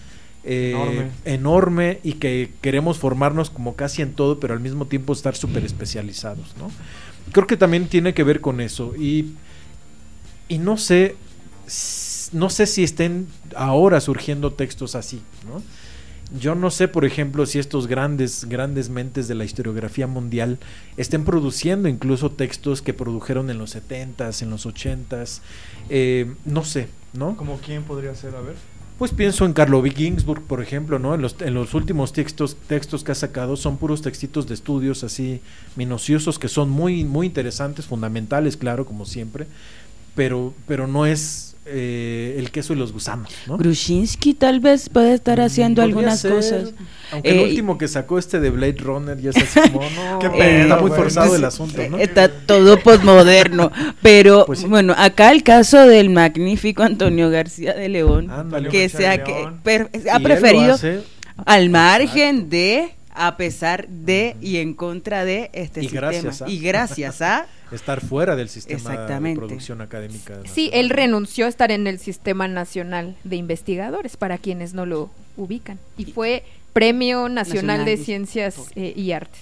eh, 0.44 0.72
enorme. 0.72 1.12
enorme. 1.26 2.00
y 2.04 2.14
que 2.14 2.52
queremos 2.62 2.98
formarnos 2.98 3.50
como 3.50 3.76
casi 3.76 4.02
en 4.02 4.14
todo, 4.14 4.40
pero 4.40 4.54
al 4.54 4.60
mismo 4.60 4.86
tiempo 4.86 5.14
estar 5.14 5.36
súper 5.36 5.64
especializados, 5.64 6.56
¿no? 6.58 6.72
Creo 7.32 7.48
que 7.48 7.58
también 7.58 7.88
tiene 7.88 8.14
que 8.14 8.24
ver 8.24 8.42
con 8.42 8.60
eso. 8.60 8.94
Y 8.98 9.34
y 10.50 10.58
no 10.58 10.76
sé, 10.78 11.16
no 12.34 12.50
sé 12.50 12.66
si 12.66 12.84
estén 12.84 13.28
ahora 13.56 14.02
surgiendo 14.02 14.52
textos 14.52 14.96
así, 14.96 15.22
¿no? 15.48 15.62
Yo 16.38 16.54
no 16.54 16.70
sé, 16.70 16.88
por 16.88 17.06
ejemplo, 17.06 17.48
si 17.48 17.58
estos 17.58 17.88
grandes, 17.88 18.46
grandes 18.46 18.90
mentes 18.90 19.28
de 19.28 19.34
la 19.34 19.46
historiografía 19.46 20.06
mundial 20.06 20.60
estén 20.96 21.26
produciendo 21.26 21.90
incluso 21.90 22.30
textos 22.30 22.84
que 22.84 22.94
produjeron 22.94 23.50
en 23.50 23.58
los 23.58 23.76
70s, 23.76 24.44
en 24.44 24.52
los 24.52 24.68
80s. 24.68 25.40
Eh, 25.90 26.32
no 26.46 26.64
sé, 26.64 26.88
¿no? 27.14 27.36
¿Como 27.36 27.58
quién 27.58 27.82
podría 27.82 28.14
ser? 28.14 28.36
A 28.36 28.42
ver. 28.42 28.56
Pues 29.00 29.12
pienso 29.12 29.46
en 29.46 29.54
Carlo 29.54 29.82
Ginsburg, 29.82 30.44
por 30.44 30.62
ejemplo, 30.62 31.00
¿no? 31.00 31.16
En 31.16 31.22
los, 31.22 31.36
en 31.40 31.54
los 31.54 31.74
últimos 31.74 32.14
textos, 32.14 32.58
textos 32.68 33.04
que 33.04 33.14
ha 33.14 33.16
sacado 33.16 33.56
son 33.56 33.78
puros 33.78 34.02
textitos 34.02 34.46
de 34.46 34.54
estudios 34.54 35.04
así 35.04 35.42
minuciosos 35.78 36.38
que 36.38 36.50
son 36.50 36.70
muy, 36.70 37.06
muy 37.06 37.26
interesantes, 37.26 37.86
fundamentales, 37.86 38.58
claro, 38.58 38.86
como 38.86 39.06
siempre, 39.06 39.48
pero, 40.16 40.54
pero 40.68 40.88
no 40.88 41.06
es 41.06 41.46
eh, 41.72 42.36
el 42.40 42.50
queso 42.50 42.74
y 42.74 42.78
los 42.78 42.92
gusanos. 42.94 43.30
¿no? 43.46 43.56
Grushinsky 43.58 44.34
tal 44.34 44.60
vez 44.60 44.90
puede 44.90 45.14
estar 45.14 45.38
Mm, 45.38 45.42
haciendo 45.44 45.82
podría 45.84 45.96
algunas 45.98 46.20
ser, 46.20 46.32
cosas. 46.34 46.74
Aunque 47.12 47.30
Eh, 47.30 47.34
el 47.44 47.50
último 47.50 47.78
que 47.78 47.88
sacó 47.88 48.18
este 48.18 48.40
de 48.40 48.50
Blade 48.50 48.78
Runner 48.80 49.20
ya 49.20 49.30
es 49.30 49.38
así 49.38 49.70
como, 49.70 49.82
no, 49.96 50.18
Qué 50.20 50.28
eh, 50.28 50.32
pedo, 50.32 50.62
está 50.64 50.78
muy 50.82 50.90
forzado 50.92 51.36
el 51.36 51.46
asunto, 51.46 51.82
¿no? 51.90 51.98
Está 52.00 52.28
todo 52.30 52.80
posmoderno. 52.80 53.72
Pero 54.02 54.46
Pues 54.48 54.60
sí. 54.60 54.66
bueno, 54.66 54.96
acá 54.98 55.32
el 55.32 55.44
caso 55.44 55.86
del 55.86 56.10
magnífico 56.10 56.82
Antonio 56.82 57.30
García 57.30 57.74
de 57.76 57.88
León, 57.90 58.32
Ándale. 58.32 58.70
que 58.70 58.90
sea 58.90 59.24
que 59.24 59.48
per- 59.64 59.92
ha 60.12 60.20
preferido 60.20 60.76
al 61.46 61.70
margen 61.70 62.50
de, 62.50 62.96
a 63.14 63.38
pesar 63.38 63.88
de 63.88 64.36
y 64.42 64.58
en 64.58 64.74
contra 64.74 65.24
de 65.24 65.50
este 65.54 65.82
Y 65.82 65.84
sistema. 65.84 66.08
gracias 66.12 66.42
a. 66.42 66.50
Y 66.50 66.60
gracias 66.60 67.22
a. 67.22 67.46
estar 67.72 68.02
fuera 68.02 68.36
del 68.36 68.50
sistema 68.50 68.92
de 69.08 69.36
producción 69.36 69.82
académica. 69.82 70.36
Sí, 70.46 70.66
nacional. 70.68 70.72
él 70.74 70.90
renunció 70.90 71.46
a 71.46 71.50
estar 71.50 71.72
en 71.72 71.88
el 71.88 72.00
Sistema 72.00 72.48
Nacional 72.48 73.16
de 73.24 73.36
Investigadores, 73.36 74.18
para 74.18 74.38
quienes 74.38 74.74
no 74.74 74.86
lo 74.86 75.10
ubican. 75.38 75.80
Y 75.98 76.06
fue 76.06 76.44
Premio 76.74 77.30
Nacional, 77.30 77.36
Nacional 77.80 77.86
de 77.86 77.98
de- 77.98 78.04
Ciencias 78.04 78.58
eh, 78.76 78.94
y 78.96 79.12
Artes. 79.12 79.42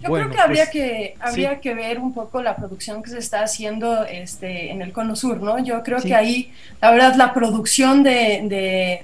Yo 0.00 0.10
Bueno, 0.10 0.26
creo 0.26 0.36
que 0.36 0.42
habría 0.42 0.64
pues, 0.64 0.70
que 0.72 1.14
habría 1.18 1.54
sí. 1.54 1.60
que 1.60 1.74
ver 1.74 1.98
un 1.98 2.14
poco 2.14 2.40
la 2.40 2.54
producción 2.54 3.02
que 3.02 3.10
se 3.10 3.18
está 3.18 3.42
haciendo 3.42 4.04
este 4.04 4.70
en 4.70 4.80
el 4.80 4.92
Cono 4.92 5.16
Sur, 5.16 5.40
¿no? 5.42 5.58
Yo 5.58 5.82
creo 5.82 5.98
Sí. 6.00 6.08
que 6.08 6.14
ahí, 6.14 6.52
la 6.80 6.92
verdad, 6.92 7.14
la 7.16 7.34
producción 7.34 8.04
de, 8.04 8.40
de, 8.44 9.02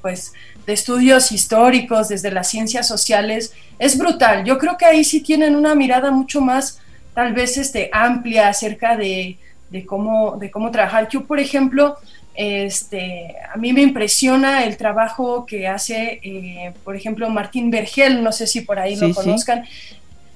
pues 0.00 0.32
de 0.66 0.72
estudios 0.72 1.32
históricos 1.32 2.08
desde 2.08 2.30
las 2.30 2.48
ciencias 2.48 2.86
sociales 2.88 3.52
es 3.78 3.96
brutal. 3.98 4.44
Yo 4.44 4.58
creo 4.58 4.76
que 4.76 4.84
ahí 4.86 5.04
sí 5.04 5.20
tienen 5.20 5.56
una 5.56 5.74
mirada 5.74 6.10
mucho 6.10 6.40
más, 6.40 6.80
tal 7.14 7.32
vez, 7.32 7.56
este, 7.56 7.90
amplia 7.92 8.48
acerca 8.48 8.96
de, 8.96 9.36
de 9.70 9.86
cómo 9.86 10.36
de 10.38 10.50
cómo 10.50 10.70
trabajar. 10.70 11.08
Yo, 11.08 11.24
por 11.24 11.40
ejemplo, 11.40 11.96
este, 12.34 13.36
a 13.52 13.56
mí 13.56 13.72
me 13.72 13.82
impresiona 13.82 14.64
el 14.64 14.76
trabajo 14.76 15.44
que 15.46 15.66
hace, 15.68 16.20
eh, 16.22 16.72
por 16.84 16.96
ejemplo, 16.96 17.28
Martín 17.30 17.70
Vergel, 17.70 18.22
no 18.22 18.32
sé 18.32 18.46
si 18.46 18.62
por 18.62 18.78
ahí 18.78 18.94
Sí, 18.96 19.00
lo 19.02 19.08
sí. 19.08 19.14
conozcan. 19.14 19.64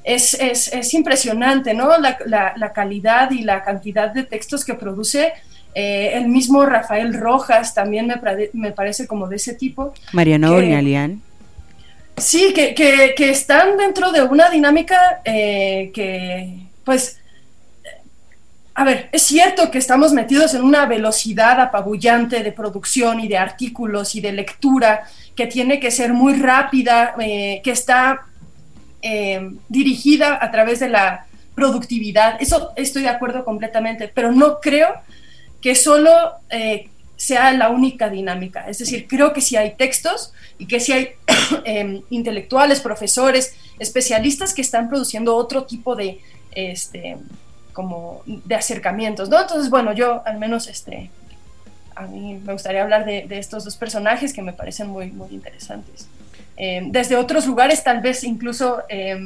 Es, 0.03 0.35
es, 0.35 0.71
es 0.73 0.93
impresionante, 0.93 1.73
¿no? 1.73 1.97
La, 1.99 2.19
la- 2.27 2.53
la 2.57 2.73
calidad 2.73 3.31
y 3.31 3.43
la 3.43 3.63
cantidad 3.65 4.11
de 4.11 4.25
textos 4.25 4.65
que 4.65 4.75
produce. 4.75 5.33
Eh, 5.75 6.13
el 6.15 6.29
mismo 6.29 6.65
Rafael 6.65 7.13
Rojas 7.15 7.75
también 7.75 8.07
me, 8.07 8.15
me 8.53 8.71
parece 8.73 9.07
como 9.07 9.27
de 9.27 9.37
ese 9.37 9.55
tipo. 9.55 9.93
Mariano 10.13 10.53
Bornalian. 10.53 11.21
Sí, 12.17 12.53
que, 12.55 12.75
que- 12.75 13.15
que 13.17 13.31
están 13.31 13.77
dentro 13.77 14.13
de 14.13 14.23
una 14.23 14.49
dinámica 14.51 15.21
eh, 15.25 15.91
que, 15.93 16.61
pues, 16.85 17.19
a 18.77 18.85
ver, 18.85 19.09
es 19.13 19.23
cierto 19.23 19.71
que 19.71 19.79
estamos 19.79 20.13
metidos 20.13 20.55
en 20.55 20.63
una 20.63 20.87
velocidad 20.87 21.61
apabullante 21.61 22.43
de 22.43 22.53
producción 22.53 23.19
y 23.21 23.27
de 23.29 23.39
artículos 23.39 24.15
y 24.15 24.21
de 24.21 24.33
lectura 24.33 25.05
que 25.37 25.47
tiene 25.49 25.81
que 25.81 25.91
ser 25.91 26.13
muy 26.13 26.35
rápida, 26.35 27.15
eh, 27.21 27.61
que 27.65 27.71
está 27.73 28.27
dirigida 29.69 30.39
a 30.41 30.51
través 30.51 30.81
de 30.81 30.89
la 30.89 31.27
productividad. 31.55 32.41
Eso 32.41 32.73
estoy 32.77 33.03
de 33.03 33.11
acuerdo 33.11 33.45
completamente, 33.45 34.09
pero 34.13 34.33
no 34.33 34.61
creo 34.61 34.89
que 35.65 35.75
solo 35.75 36.11
eh, 36.51 36.91
sea 37.17 37.51
la 37.55 37.71
única 37.71 38.11
dinámica. 38.11 38.69
Es 38.69 38.81
decir, 38.81 39.09
creo 39.09 39.33
que 39.33 39.41
si 39.41 39.57
hay 39.57 39.77
textos 39.77 40.35
y 40.59 40.67
que 40.67 40.79
si 40.79 40.93
hay 40.93 41.09
eh, 41.65 42.03
intelectuales, 42.11 42.81
profesores, 42.81 43.57
especialistas 43.79 44.53
que 44.53 44.61
están 44.61 44.91
produciendo 44.91 45.35
otro 45.35 45.65
tipo 45.65 45.97
de, 45.97 46.21
este, 46.51 47.17
como 47.73 48.23
de 48.27 48.55
acercamientos, 48.55 49.31
¿no? 49.31 49.41
Entonces, 49.41 49.71
bueno, 49.71 49.95
yo 49.95 50.23
al 50.27 50.39
menos, 50.39 50.67
este, 50.67 51.11
a 51.97 52.03
mí 52.03 52.39
me 52.45 52.53
gustaría 52.53 52.83
hablar 52.83 53.07
de, 53.07 53.25
de 53.27 53.39
estos 53.39 53.65
dos 53.65 53.77
personajes 53.77 54.35
que 54.35 54.43
me 54.43 54.53
parecen 54.53 54.89
muy, 54.89 55.13
muy 55.13 55.31
interesantes. 55.31 56.09
Eh, 56.59 56.83
desde 56.89 57.17
otros 57.17 57.47
lugares, 57.47 57.83
tal 57.83 58.03
vez 58.03 58.23
incluso, 58.23 58.83
eh, 58.91 59.17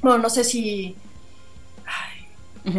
bueno, 0.00 0.18
no 0.18 0.30
sé 0.30 0.44
si... 0.44 0.94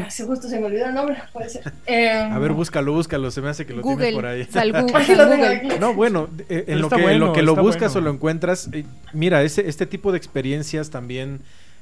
Si 0.10 0.24
justo 0.24 0.48
se 0.48 0.60
me 0.60 0.66
olvidó 0.68 0.86
el 0.86 0.94
nombre, 0.94 1.18
puede 1.34 1.50
ser. 1.50 1.72
Eh, 1.88 2.10
A 2.10 2.38
ver, 2.40 2.54
búscalo, 2.54 2.94
búscalo, 2.94 3.32
se 3.32 3.42
me 3.42 3.50
hace 3.50 3.66
que 3.66 3.74
lo 3.74 3.82
Google, 3.82 3.98
tienes 3.98 4.16
por 4.16 4.26
ahí. 4.26 4.46
Sal 4.46 4.72
Google, 4.72 5.06
Sal. 5.16 5.80
No, 5.80 5.94
bueno, 5.94 6.30
eh, 6.48 6.66
en, 6.68 6.82
lo 6.82 6.90
que, 6.90 6.96
en 7.04 7.20
lo 7.20 7.34
que 7.34 7.42
lo 7.42 7.56
buscas 7.56 7.94
bueno. 7.94 8.08
o 8.08 8.12
lo 8.12 8.16
encuentras, 8.16 8.70
eh, 8.72 8.86
mira, 9.14 9.44
ese, 9.44 9.68
este 9.68 9.86
tipo 9.86 10.12
de 10.12 10.18
experiencias 10.18 10.90
también, 10.90 11.42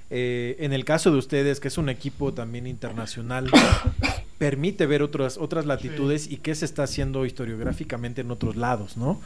eh, 0.10 0.56
en 0.60 0.74
el 0.74 0.86
caso 0.86 1.12
de 1.12 1.18
ustedes, 1.18 1.60
que 1.60 1.68
es 1.68 1.78
un 1.78 1.90
equipo 1.90 2.34
también 2.34 2.66
internacional, 2.66 3.50
permite 4.38 4.86
ver 4.86 5.04
otras, 5.04 5.38
otras 5.38 5.66
latitudes 5.66 6.32
y 6.32 6.38
qué 6.38 6.56
se 6.56 6.66
está 6.66 6.84
haciendo 6.84 7.26
historiográficamente 7.26 8.22
en 8.22 8.32
otros 8.32 8.56
lados, 8.56 8.98
¿no? 8.98 9.20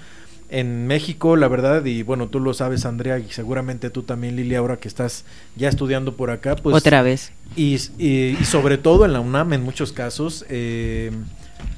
En 0.49 0.85
México, 0.87 1.35
la 1.35 1.47
verdad, 1.47 1.83
y 1.85 2.03
bueno, 2.03 2.27
tú 2.27 2.39
lo 2.39 2.53
sabes, 2.53 2.85
Andrea, 2.85 3.17
y 3.17 3.29
seguramente 3.31 3.89
tú 3.89 4.03
también, 4.03 4.35
Lili, 4.35 4.53
ahora 4.55 4.77
que 4.77 4.87
estás 4.87 5.25
ya 5.55 5.67
estudiando 5.69 6.15
por 6.15 6.29
acá, 6.29 6.55
pues... 6.55 6.75
Otra 6.75 7.01
vez. 7.01 7.31
Y, 7.55 7.75
y- 7.97 8.37
y 8.39 8.45
sobre 8.45 8.77
todo 8.77 9.05
en 9.05 9.13
la 9.13 9.19
UNAM 9.19 9.53
en 9.53 9.63
muchos 9.63 9.91
casos, 9.93 10.45
eh, 10.49 11.11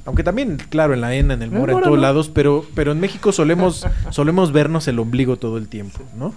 aunque 0.05 0.23
también, 0.23 0.57
claro, 0.69 0.93
en 0.93 1.01
la 1.01 1.15
ENA, 1.15 1.35
en 1.35 1.41
el 1.41 1.51
el 1.53 1.57
MORA, 1.57 1.73
en 1.73 1.79
todos 1.81 1.95
¿no? 1.95 2.01
lados, 2.01 2.29
pero, 2.33 2.65
pero 2.75 2.91
en 2.91 2.99
México 2.99 3.31
solemos, 3.31 3.85
solemos 4.11 4.51
vernos 4.51 4.87
el 4.89 4.99
ombligo 4.99 5.37
todo 5.37 5.57
el 5.57 5.67
tiempo, 5.69 6.01
¿no? 6.17 6.33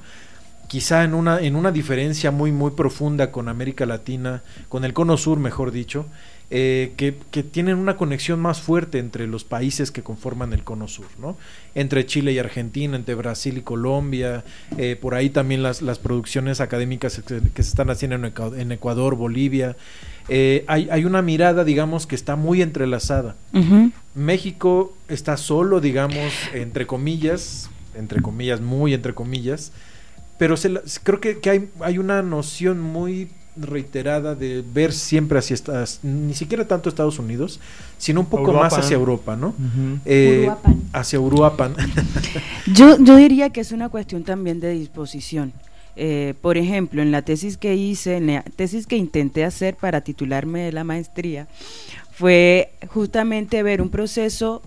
Quizá 0.69 1.03
en 1.05 1.15
una, 1.15 1.41
en 1.41 1.57
una 1.57 1.73
diferencia 1.73 2.31
muy, 2.31 2.53
muy 2.53 2.73
profunda 2.73 3.31
con 3.33 3.49
América 3.49 3.87
Latina, 3.87 4.43
con 4.69 4.85
el 4.85 4.93
Cono 4.93 5.17
Sur, 5.17 5.39
mejor 5.39 5.71
dicho, 5.73 6.05
eh, 6.51 6.93
que, 6.97 7.15
que 7.31 7.43
tienen 7.43 7.77
una 7.77 7.97
conexión 7.97 8.41
más 8.41 8.61
fuerte 8.63 8.99
entre 8.99 9.27
los 9.27 9.45
países 9.45 9.91
que 9.91 10.03
conforman 10.03 10.53
el 10.55 10.65
Cono 10.65 10.89
Sur, 10.89 11.07
¿no? 11.21 11.37
Entre 11.75 12.07
Chile 12.07 12.33
y 12.33 12.39
Argentina, 12.39 12.97
entre 12.97 13.15
Brasil 13.15 13.59
y 13.59 13.61
Colombia, 13.63 14.45
eh, 14.79 14.97
por 15.01 15.15
ahí 15.15 15.29
también 15.29 15.63
las, 15.63 15.83
las 15.83 15.99
producciones 15.99 16.61
académicas 16.63 17.21
que, 17.27 17.41
que 17.55 17.63
se 17.63 17.69
están 17.69 17.91
haciendo 17.91 18.17
en 18.17 18.33
Ecua- 18.35 18.59
en 18.59 18.73
Ecuador, 18.73 19.15
Bolivia. 19.15 19.77
Eh, 20.31 20.65
hay, 20.69 20.89
hay 20.91 21.05
una 21.05 21.21
mirada, 21.23 21.65
digamos, 21.65 22.07
que 22.07 22.15
está 22.15 22.35
muy 22.37 22.63
entrelazada. 22.63 23.37
Ujú. 23.53 23.91
México 24.15 24.97
está 25.09 25.37
solo, 25.37 25.81
digamos, 25.81 26.33
entre 26.55 26.87
comillas, 26.87 27.69
entre 27.95 28.21
comillas, 28.23 28.61
muy 28.61 28.95
entre 28.95 29.15
comillas, 29.15 29.73
pero 30.39 30.57
se 30.57 30.69
la- 30.71 30.83
creo 31.03 31.21
que, 31.21 31.39
que 31.41 31.51
hay, 31.51 31.69
hay 31.81 31.99
una 31.99 32.23
noción 32.23 32.81
muy 32.81 33.29
reiterada 33.61 34.35
de 34.35 34.65
ver 34.73 34.93
siempre 34.93 35.39
hacia 35.39 35.55
estas, 35.55 36.01
ni 36.03 36.35
siquiera 36.35 36.67
tanto 36.67 36.89
Estados 36.89 37.19
Unidos, 37.19 37.61
sino 37.99 38.21
un 38.21 38.27
poco 38.27 38.53
más 38.53 38.73
hacia 38.75 38.97
Europa, 38.97 39.37
¿no? 39.37 39.55
Eh, 40.05 40.43
Uruapan. 40.43 40.83
hacia 40.93 41.21
Uruapan. 41.21 41.77
Yo, 42.73 42.99
yo 42.99 43.17
diría 43.17 43.51
que 43.51 43.61
es 43.61 43.73
una 43.73 43.89
cuestión 43.89 44.25
también 44.25 44.61
de 44.61 44.71
disposición. 44.71 45.53
Eh, 46.01 46.35
por 46.41 46.57
ejemplo, 46.57 47.03
en 47.03 47.11
la 47.11 47.23
tesis 47.23 47.57
que 47.57 47.75
hice, 47.75 48.19
en 48.19 48.29
la 48.29 48.43
tesis 48.43 48.87
que 48.87 48.97
intenté 48.97 49.45
hacer 49.45 49.75
para 49.75 50.03
titularme 50.03 50.61
de 50.61 50.73
la 50.73 50.85
maestría, 50.85 51.49
fue 52.19 52.73
justamente 52.89 53.63
ver 53.63 53.81
un 53.81 53.91
proceso 53.91 54.61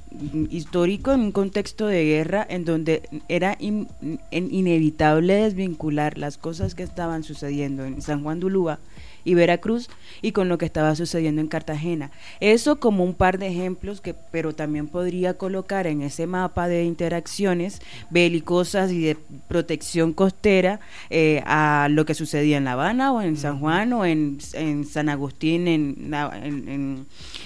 histórico 0.50 1.12
en 1.12 1.20
un 1.20 1.32
contexto 1.34 1.86
de 1.86 2.06
guerra 2.06 2.48
en 2.50 2.64
donde 2.64 3.02
era 3.28 3.58
inevitable 3.60 5.34
desvincular 5.34 6.18
las 6.18 6.38
cosas 6.38 6.76
que 6.76 6.84
estaban 6.84 7.24
sucediendo 7.26 7.84
en 7.84 8.02
San 8.02 8.24
Juan 8.24 8.40
de 8.40 8.46
Ulúa 8.46 8.80
y 9.24 9.34
Veracruz 9.34 9.90
y 10.22 10.32
con 10.32 10.50
lo 10.50 10.58
que 10.58 10.66
estaba 10.66 10.96
sucediendo 10.96 11.42
en 11.42 11.48
Cartagena. 11.48 12.12
Eso 12.40 12.80
como 12.80 13.04
un 13.04 13.14
par 13.14 13.38
de 13.38 13.48
ejemplos 13.48 14.02
que 14.02 14.14
pero 14.32 14.54
también 14.54 14.88
podría 14.88 15.36
colocar 15.36 15.88
en 15.88 16.02
ese 16.02 16.28
mapa 16.28 16.68
de 16.68 16.84
interacciones 16.84 17.82
belicosas 18.10 18.92
y 18.92 19.02
de 19.02 19.18
protección 19.48 20.14
costera 20.14 20.80
eh, 21.10 21.42
a 21.46 21.88
lo 21.90 22.06
que 22.06 22.14
sucedía 22.14 22.58
en 22.58 22.66
La 22.66 22.74
Habana 22.74 23.12
o 23.14 23.22
en 23.22 23.38
San 23.38 23.60
Juan 23.60 23.94
o 23.94 24.06
en, 24.06 24.38
en 24.54 24.86
San 24.86 25.10
Agustín 25.10 25.68
en, 25.68 26.14
en- 26.44 27.06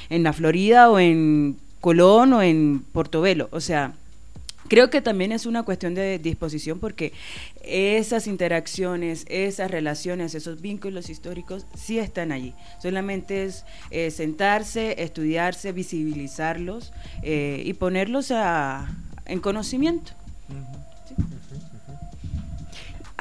en 0.09 0.23
la 0.23 0.33
Florida 0.33 0.89
o 0.89 0.99
en 0.99 1.57
Colón 1.81 2.33
o 2.33 2.41
en 2.41 2.83
Portobelo. 2.91 3.47
O 3.51 3.59
sea, 3.59 3.93
Creo 4.67 4.89
que 4.89 5.01
también 5.01 5.31
es 5.31 5.45
una 5.45 5.63
cuestión 5.63 5.93
de 5.93 6.17
disposición 6.17 6.79
porque 6.79 7.13
esas 7.63 8.25
interacciones, 8.25 9.25
esas 9.29 9.69
relaciones, 9.69 10.33
esos 10.33 10.61
vínculos 10.61 11.09
históricos 11.09 11.67
sí 11.75 11.99
están 11.99 12.31
allí. 12.31 12.53
Solamente 12.81 13.45
es 13.45 13.63
eh, 13.91 14.09
sentarse, 14.09 15.03
estudiarse, 15.03 15.71
visibilizarlos 15.71 16.93
eh, 17.21 17.61
y 17.63 17.73
ponerlos 17.73 18.31
a, 18.31 18.87
en 19.25 19.39
conocimiento. 19.39 20.13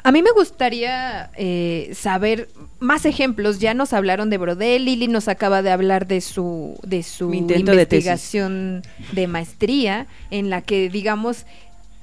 A 0.07 0.13
mí 0.13 0.23
me 0.23 0.33
gustaría 0.33 1.31
eh, 1.35 1.91
saber 1.95 2.51
más 2.79 3.07
ejemplos. 3.07 3.59
Ya 3.59 3.73
nos 3.73 3.95
hablaron 3.95 4.29
de 4.29 4.37
Brodel, 4.37 4.85
Lili 4.85 5.09
nos 5.09 5.29
acaba 5.29 5.63
de 5.63 5.71
hablar 5.71 6.07
de 6.07 6.21
su 6.21 6.79
de 6.83 7.03
su 7.03 7.33
investigación 7.33 8.83
de, 9.13 9.27
maestría, 9.27 10.07
en 10.31 10.51
la 10.51 10.61
que 10.61 10.91
digamos, 10.91 11.47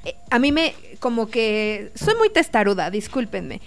eh, 0.04 0.16
a 0.32 0.40
mí 0.40 0.52
me 0.52 0.74
como 1.00 1.30
que 1.30 1.92
soy 1.94 2.16
muy 2.16 2.32
testaruda, 2.32 2.90
discúlpenme 2.90 3.62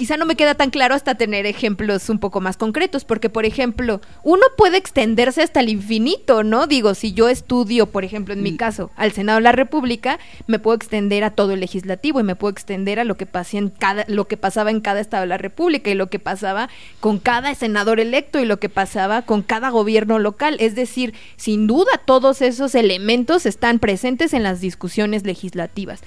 quizá 0.00 0.16
no 0.16 0.24
me 0.24 0.34
queda 0.34 0.54
tan 0.54 0.70
claro 0.70 0.94
hasta 0.94 1.16
tener 1.16 1.44
ejemplos 1.44 2.08
un 2.08 2.18
poco 2.18 2.40
más 2.40 2.56
concretos, 2.56 3.04
porque 3.04 3.28
por 3.28 3.44
ejemplo, 3.44 4.00
uno 4.22 4.46
puede 4.56 4.78
extenderse 4.78 5.42
hasta 5.42 5.60
el 5.60 5.68
infinito, 5.68 6.42
¿no? 6.42 6.66
Digo, 6.66 6.94
si 6.94 7.12
yo 7.12 7.28
estudio, 7.28 7.84
por 7.84 8.02
ejemplo, 8.02 8.32
en 8.32 8.42
mi 8.42 8.52
mm. 8.52 8.56
caso, 8.56 8.90
al 8.96 9.12
Senado 9.12 9.36
de 9.36 9.42
la 9.42 9.52
República, 9.52 10.18
me 10.46 10.58
puedo 10.58 10.74
extender 10.74 11.22
a 11.22 11.32
todo 11.32 11.52
el 11.52 11.60
legislativo 11.60 12.18
y 12.18 12.22
me 12.22 12.34
puedo 12.34 12.50
extender 12.50 12.98
a 12.98 13.04
lo 13.04 13.18
que 13.18 13.28
en 13.52 13.68
cada 13.68 14.06
lo 14.08 14.26
que 14.26 14.38
pasaba 14.38 14.70
en 14.70 14.80
cada 14.80 15.00
estado 15.00 15.20
de 15.20 15.26
la 15.26 15.36
República 15.36 15.90
y 15.90 15.94
lo 15.94 16.08
que 16.08 16.18
pasaba 16.18 16.70
con 17.00 17.18
cada 17.18 17.54
senador 17.54 18.00
electo 18.00 18.40
y 18.40 18.46
lo 18.46 18.58
que 18.58 18.70
pasaba 18.70 19.20
con 19.20 19.42
cada 19.42 19.68
gobierno 19.68 20.18
local, 20.18 20.56
es 20.60 20.74
decir, 20.74 21.12
sin 21.36 21.66
duda 21.66 21.90
todos 22.06 22.40
esos 22.40 22.74
elementos 22.74 23.44
están 23.44 23.78
presentes 23.78 24.32
en 24.32 24.44
las 24.44 24.62
discusiones 24.62 25.26
legislativas 25.26 26.00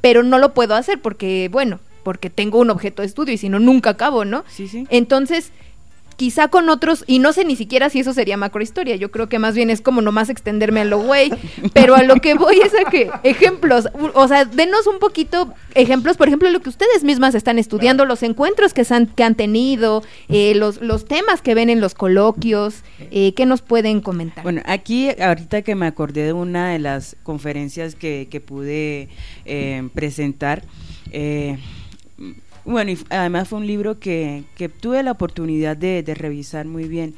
pero 0.00 0.22
no 0.22 0.38
lo 0.38 0.54
puedo 0.54 0.74
hacer 0.76 1.02
porque, 1.02 1.50
bueno, 1.52 1.78
porque 2.02 2.30
tengo 2.30 2.58
un 2.58 2.70
objeto 2.70 3.02
de 3.02 3.06
estudio 3.06 3.34
y 3.34 3.38
si 3.38 3.48
no, 3.48 3.58
nunca 3.58 3.90
acabo, 3.90 4.24
¿no? 4.24 4.44
Sí, 4.48 4.68
sí. 4.68 4.86
Entonces, 4.90 5.52
quizá 6.20 6.48
con 6.48 6.68
otros, 6.68 7.02
y 7.06 7.18
no 7.18 7.32
sé 7.32 7.46
ni 7.46 7.56
siquiera 7.56 7.88
si 7.88 8.00
eso 8.00 8.12
sería 8.12 8.36
macrohistoria, 8.36 8.94
yo 8.96 9.10
creo 9.10 9.30
que 9.30 9.38
más 9.38 9.54
bien 9.54 9.70
es 9.70 9.80
como 9.80 10.02
nomás 10.02 10.28
extenderme 10.28 10.80
a 10.80 10.84
lo 10.84 10.98
güey, 10.98 11.30
pero 11.72 11.94
a 11.94 12.02
lo 12.02 12.16
que 12.16 12.34
voy 12.34 12.60
es 12.62 12.74
a 12.74 12.90
que 12.90 13.10
ejemplos, 13.22 13.88
o 14.12 14.28
sea, 14.28 14.44
denos 14.44 14.86
un 14.86 14.98
poquito 14.98 15.54
ejemplos, 15.74 16.18
por 16.18 16.28
ejemplo, 16.28 16.50
lo 16.50 16.60
que 16.60 16.68
ustedes 16.68 17.04
mismas 17.04 17.34
están 17.34 17.58
estudiando, 17.58 18.04
los 18.04 18.22
encuentros 18.22 18.74
que, 18.74 18.84
han, 18.90 19.06
que 19.06 19.24
han 19.24 19.34
tenido, 19.34 20.02
eh, 20.28 20.54
los, 20.56 20.82
los 20.82 21.06
temas 21.06 21.40
que 21.40 21.54
ven 21.54 21.70
en 21.70 21.80
los 21.80 21.94
coloquios, 21.94 22.82
eh, 23.10 23.32
¿qué 23.32 23.46
nos 23.46 23.62
pueden 23.62 24.02
comentar? 24.02 24.44
Bueno, 24.44 24.60
aquí 24.66 25.08
ahorita 25.18 25.62
que 25.62 25.74
me 25.74 25.86
acordé 25.86 26.24
de 26.24 26.34
una 26.34 26.68
de 26.68 26.80
las 26.80 27.16
conferencias 27.22 27.94
que, 27.94 28.28
que 28.30 28.42
pude 28.42 29.08
eh, 29.46 29.88
presentar, 29.94 30.64
eh, 31.12 31.56
bueno, 32.64 32.90
y 32.90 32.98
además 33.08 33.48
fue 33.48 33.58
un 33.58 33.66
libro 33.66 33.98
que, 33.98 34.44
que 34.56 34.68
tuve 34.68 35.02
la 35.02 35.12
oportunidad 35.12 35.76
de, 35.76 36.02
revisar 36.14 36.66
muy 36.66 36.84
bien. 36.84 37.14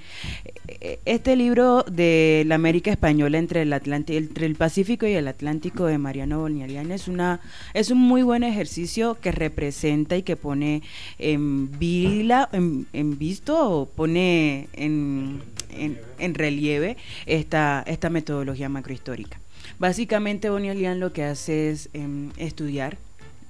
E, 0.69 1.01
este 1.05 1.35
libro 1.35 1.83
de 1.91 2.45
la 2.47 2.55
América 2.55 2.93
Española 2.93 3.39
entre 3.39 3.63
el 3.63 3.73
Atlántico, 3.73 4.41
el 4.41 4.55
Pacífico 4.55 5.07
y 5.07 5.15
el 5.15 5.27
Atlántico 5.27 5.87
de 5.87 5.99
Mariano 5.99 6.41
Bolniarian 6.41 6.93
es 6.93 7.09
una 7.09 7.41
es 7.75 7.91
un 7.91 7.99
muy 7.99 8.23
buen 8.23 8.45
ejercicio 8.45 9.19
que 9.21 9.33
representa 9.33 10.17
y 10.17 10.23
que 10.23 10.37
pone 10.37 10.83
en 11.19 11.77
vila, 11.79 12.49
en, 12.53 12.87
en 12.93 13.19
visto, 13.19 13.91
pone 13.97 14.69
en, 14.75 15.43
en, 15.73 16.35
relieve 16.35 16.97
esta, 17.27 17.83
esta 17.87 18.11
metodología 18.11 18.69
macrohistórica. 18.69 19.41
Básicamente 19.79 20.51
Bonialian 20.51 21.01
lo 21.01 21.13
que 21.13 21.25
hace 21.25 21.71
es 21.71 21.89
em, 21.93 22.31
estudiar 22.37 22.99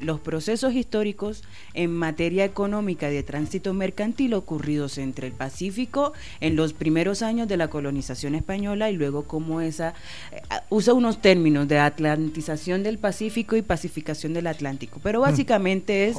los 0.03 0.21
procesos 0.21 0.75
históricos 0.75 1.43
en 1.75 1.93
materia 1.93 2.45
económica 2.45 3.11
y 3.11 3.15
de 3.15 3.23
tránsito 3.23 3.73
mercantil 3.75 4.35
ocurridos 4.35 4.99
entre 4.99 5.29
el 5.29 5.33
Pacífico 5.33 6.13
en 6.41 6.57
los 6.57 6.73
primeros 6.73 7.23
años 7.23 7.49
de 7.49 7.57
la 7.57 7.69
colonización 7.69 8.35
española 8.35 8.91
y 8.91 8.97
luego 8.97 9.25
cómo 9.25 9.61
esa 9.61 9.95
eh, 10.33 10.41
usa 10.71 10.95
unos 10.95 11.21
términos 11.21 11.69
de 11.69 11.79
atlantización 11.79 12.83
del 12.83 12.99
Pacífico 12.99 13.57
y 13.57 13.63
pacificación 13.63 14.35
del 14.35 14.47
Atlántico, 14.47 15.01
pero 15.03 15.21
mm. 15.21 15.23
básicamente 15.23 16.09
es 16.09 16.19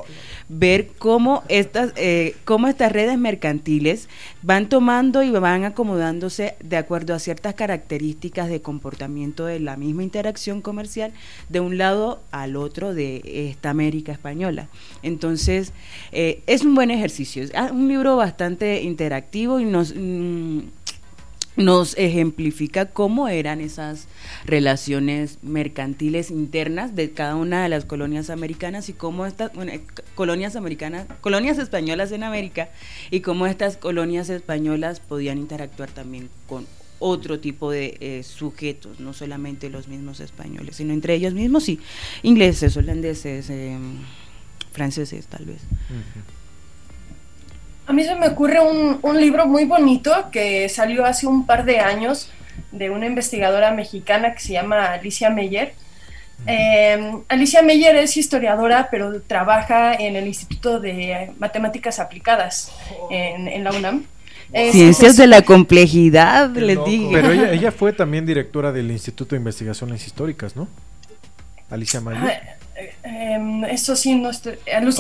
ver 0.50 0.88
cómo 0.98 1.44
estas 1.50 1.94
eh, 1.96 2.36
cómo 2.46 2.68
estas 2.68 2.92
redes 2.92 3.18
mercantiles 3.18 4.08
van 4.42 4.70
tomando 4.70 5.24
y 5.24 5.30
van 5.30 5.66
acomodándose 5.66 6.56
de 6.64 6.78
acuerdo 6.78 7.14
a 7.14 7.20
ciertas 7.20 7.54
características 7.54 8.50
de 8.50 8.62
comportamiento 8.62 9.46
de 9.46 9.60
la 9.60 9.78
misma 9.78 10.04
interacción 10.04 10.62
comercial 10.62 11.12
de 11.50 11.60
un 11.60 11.78
lado 11.78 12.22
al 12.32 12.56
otro 12.56 12.94
de 12.94 13.22
esta 13.50 13.73
América 13.74 14.12
Española. 14.12 14.70
Entonces, 15.02 15.74
eh, 16.12 16.42
es 16.48 16.64
un 16.64 16.76
buen 16.76 16.92
ejercicio. 16.92 17.44
Es 17.44 17.52
un 17.72 17.88
libro 17.88 18.16
bastante 18.16 18.82
interactivo 18.82 19.60
y 19.60 19.66
nos... 19.66 19.94
Mm, 19.96 20.62
nos 21.56 21.96
ejemplifica 21.98 22.88
cómo 22.88 23.28
eran 23.28 23.62
esas 23.62 24.08
relaciones 24.46 25.38
mercantiles 25.44 26.32
internas 26.32 26.96
de 26.96 27.12
cada 27.12 27.36
una 27.36 27.62
de 27.62 27.70
las 27.70 27.86
colonias 27.86 28.32
americanas 28.32 28.90
y 28.90 28.94
cómo 28.94 29.26
estas 29.26 29.52
colonias 30.16 30.56
americanas, 30.56 31.06
colonias 31.22 31.60
españolas 31.60 32.12
en 32.12 32.24
América 32.24 32.70
y 33.12 33.20
cómo 33.20 33.46
estas 33.46 33.78
colonias 33.78 34.30
españolas 34.30 35.00
podían 35.00 35.38
interactuar 35.38 35.92
también 35.92 36.30
con 36.48 36.66
otro 37.04 37.40
tipo 37.40 37.70
de 37.70 37.98
eh, 38.00 38.24
sujetos, 38.24 39.02
no 39.02 39.12
solamente 39.12 39.70
los 39.70 39.90
mismos 39.90 40.22
españoles, 40.22 40.78
sino 40.78 40.94
entre 40.94 41.16
ellos 41.16 41.34
mismos 41.34 41.68
y 41.68 41.80
ingleses, 42.24 42.78
holandeses, 42.78 43.50
eh, 43.50 43.78
franceses 44.72 45.28
tal 45.28 45.46
vez. 45.46 45.62
A 47.86 47.92
mí 47.92 48.06
se 48.06 48.16
me 48.16 48.28
ocurre 48.30 48.62
un, 48.62 49.00
un, 49.02 49.20
libro 49.20 49.46
muy 49.46 49.66
bonito 49.66 50.30
que 50.32 50.70
salió 50.70 51.06
hace 51.06 51.28
un 51.28 51.46
par 51.46 51.66
de 51.66 51.80
años 51.80 52.32
de 52.72 52.90
una 52.90 53.06
investigadora 53.06 53.72
mexicana 53.72 54.34
que 54.34 54.40
se 54.40 54.54
llama 54.54 54.94
Alicia 54.94 55.30
Meyer. 55.30 55.74
Eh, 56.48 57.18
Alicia 57.28 57.62
Meyer 57.62 57.98
es 57.98 58.16
historiadora, 58.16 58.88
pero 58.90 59.22
trabaja 59.22 59.94
en 59.94 60.16
el 60.16 60.26
Instituto 60.28 60.80
de 60.80 61.34
Matemáticas 61.38 62.00
Aplicadas 62.00 62.72
en, 63.10 63.50
en 63.50 63.64
la 63.66 63.72
UNAM. 63.72 64.06
Ciencias 64.72 65.18
de 65.18 65.28
la 65.28 65.42
complejidad, 65.42 66.50
les 66.52 66.84
digo. 66.86 67.12
Pero 67.12 67.32
ella, 67.32 67.72
fue 67.72 67.92
también 67.92 68.26
directora 68.26 68.72
del 68.72 68.92
Instituto 68.92 69.32
de 69.36 69.38
Investigaciones 69.38 70.06
Históricas, 70.06 70.56
¿no? 70.56 70.68
Alicia 71.70 72.02
Mayer. 72.02 72.42
Em, 73.04 73.64
eso 73.66 73.96
sí, 73.96 74.16
no 74.16 74.30
estoy. 74.30 74.56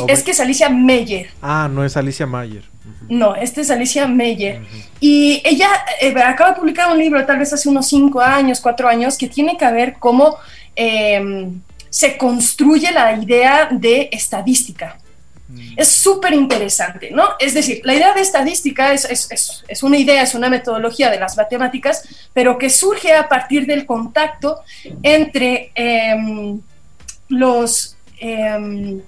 es 0.07 0.23
que 0.23 0.31
es 0.31 0.39
Alicia 0.39 0.69
Meyer. 0.69 1.29
Ah, 1.41 1.69
no 1.71 1.83
es 1.83 1.97
Alicia 1.97 2.25
Mayer. 2.25 2.63
No, 3.09 3.35
este 3.35 3.61
es 3.61 3.69
Alicia 3.69 4.07
Meyer. 4.07 4.61
Y 4.99 5.41
ella 5.45 5.69
eh, 6.01 6.13
acaba 6.21 6.51
de 6.51 6.59
publicar 6.59 6.91
un 6.91 6.97
libro, 6.97 7.23
tal 7.25 7.39
vez 7.39 7.53
hace 7.53 7.69
unos 7.69 7.87
cinco 7.87 8.21
años, 8.21 8.59
cuatro 8.59 8.87
años, 8.87 9.17
que 9.17 9.27
tiene 9.27 9.57
que 9.57 9.71
ver 9.71 9.95
cómo 9.99 10.37
em, 10.75 11.61
se 11.89 12.17
construye 12.17 12.91
la 12.91 13.15
idea 13.15 13.69
de 13.71 14.09
estadística. 14.11 14.97
Es 15.75 15.89
súper 15.89 16.33
interesante, 16.33 17.11
¿no? 17.11 17.29
Es 17.39 17.53
decir, 17.53 17.81
la 17.83 17.93
idea 17.93 18.13
de 18.13 18.21
estadística 18.21 18.93
es, 18.93 19.05
es, 19.05 19.63
es, 19.67 19.83
una 19.83 19.97
idea, 19.97 20.21
es 20.21 20.35
una 20.35 20.49
metodología 20.49 21.09
de 21.09 21.19
las 21.19 21.35
matemáticas, 21.35 22.03
pero 22.33 22.57
que 22.57 22.69
surge 22.69 23.13
a 23.13 23.27
partir 23.27 23.65
del 23.65 23.85
contacto 23.85 24.61
entre 25.01 25.71
em, 25.75 26.61
los, 27.29 27.97
em, 28.19 29.01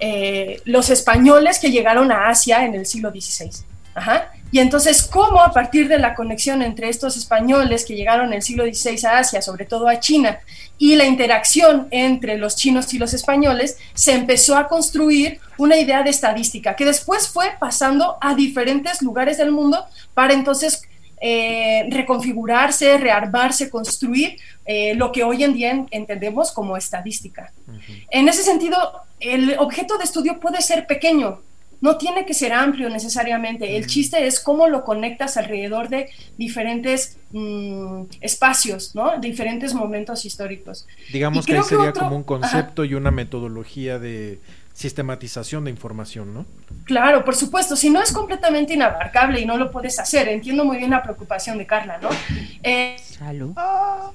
eh, 0.00 0.60
los 0.64 0.90
españoles 0.90 1.58
que 1.58 1.70
llegaron 1.70 2.10
a 2.10 2.28
Asia 2.28 2.64
en 2.64 2.74
el 2.74 2.86
siglo 2.86 3.10
XVI. 3.10 3.50
Ajá. 3.94 4.33
Y 4.54 4.60
entonces, 4.60 5.02
¿cómo 5.02 5.42
a 5.42 5.52
partir 5.52 5.88
de 5.88 5.98
la 5.98 6.14
conexión 6.14 6.62
entre 6.62 6.88
estos 6.88 7.16
españoles 7.16 7.84
que 7.84 7.96
llegaron 7.96 8.28
en 8.28 8.34
el 8.34 8.42
siglo 8.42 8.62
XVI 8.62 9.04
a 9.04 9.18
Asia, 9.18 9.42
sobre 9.42 9.64
todo 9.64 9.88
a 9.88 9.98
China, 9.98 10.38
y 10.78 10.94
la 10.94 11.06
interacción 11.06 11.88
entre 11.90 12.38
los 12.38 12.54
chinos 12.54 12.94
y 12.94 13.00
los 13.00 13.14
españoles, 13.14 13.78
se 13.94 14.12
empezó 14.12 14.56
a 14.56 14.68
construir 14.68 15.40
una 15.58 15.76
idea 15.76 16.04
de 16.04 16.10
estadística 16.10 16.76
que 16.76 16.84
después 16.84 17.26
fue 17.26 17.46
pasando 17.58 18.16
a 18.20 18.36
diferentes 18.36 19.02
lugares 19.02 19.38
del 19.38 19.50
mundo 19.50 19.86
para 20.14 20.34
entonces 20.34 20.82
eh, 21.20 21.88
reconfigurarse, 21.90 22.96
rearmarse, 22.96 23.68
construir 23.68 24.36
eh, 24.66 24.94
lo 24.94 25.10
que 25.10 25.24
hoy 25.24 25.42
en 25.42 25.54
día 25.54 25.84
entendemos 25.90 26.52
como 26.52 26.76
estadística. 26.76 27.52
En 28.08 28.28
ese 28.28 28.44
sentido, 28.44 28.76
el 29.18 29.56
objeto 29.58 29.98
de 29.98 30.04
estudio 30.04 30.38
puede 30.38 30.62
ser 30.62 30.86
pequeño, 30.86 31.40
no 31.84 31.98
tiene 31.98 32.24
que 32.24 32.32
ser 32.32 32.54
amplio 32.54 32.88
necesariamente. 32.88 33.76
El 33.76 33.86
chiste 33.86 34.26
es 34.26 34.40
cómo 34.40 34.68
lo 34.68 34.84
conectas 34.84 35.36
alrededor 35.36 35.90
de 35.90 36.08
diferentes 36.38 37.18
mm, 37.30 38.04
espacios, 38.22 38.94
¿no? 38.94 39.18
Diferentes 39.18 39.74
momentos 39.74 40.24
históricos. 40.24 40.86
Digamos 41.12 41.44
que 41.44 41.58
ahí 41.58 41.62
sería 41.62 41.92
como 41.92 42.16
un 42.16 42.22
concepto 42.22 42.86
y 42.86 42.94
una 42.94 43.10
metodología 43.10 43.98
de 43.98 44.40
sistematización 44.72 45.64
de 45.64 45.72
información, 45.72 46.32
¿no? 46.32 46.46
Claro, 46.84 47.22
por 47.22 47.36
supuesto. 47.36 47.76
Si 47.76 47.90
no 47.90 48.00
es 48.00 48.12
completamente 48.12 48.72
inabarcable 48.72 49.42
y 49.42 49.44
no 49.44 49.58
lo 49.58 49.70
puedes 49.70 49.98
hacer, 49.98 50.28
entiendo 50.28 50.64
muy 50.64 50.78
bien 50.78 50.88
la 50.88 51.02
preocupación 51.02 51.58
de 51.58 51.66
Carla, 51.66 51.98
¿no? 51.98 52.08
Eh, 52.62 52.96
Salud. 52.98 53.52
Ah, 53.56 54.10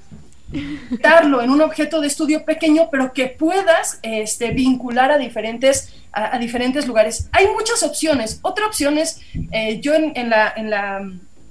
darlo 1.01 1.41
en 1.41 1.49
un 1.49 1.61
objeto 1.61 2.01
de 2.01 2.07
estudio 2.07 2.43
pequeño, 2.43 2.89
pero 2.91 3.13
que 3.13 3.27
puedas 3.27 3.99
este, 4.01 4.51
vincular 4.51 5.11
a 5.11 5.17
diferentes, 5.17 5.93
a, 6.11 6.37
diferentes 6.37 6.87
lugares. 6.87 7.29
Hay 7.31 7.47
muchas 7.47 7.83
opciones. 7.83 8.39
Otra 8.41 8.65
opción 8.65 8.97
es, 8.97 9.21
eh, 9.51 9.79
yo 9.79 9.93
en, 9.93 10.29
la, 10.29 10.53
en, 10.55 10.69
la, 10.69 10.99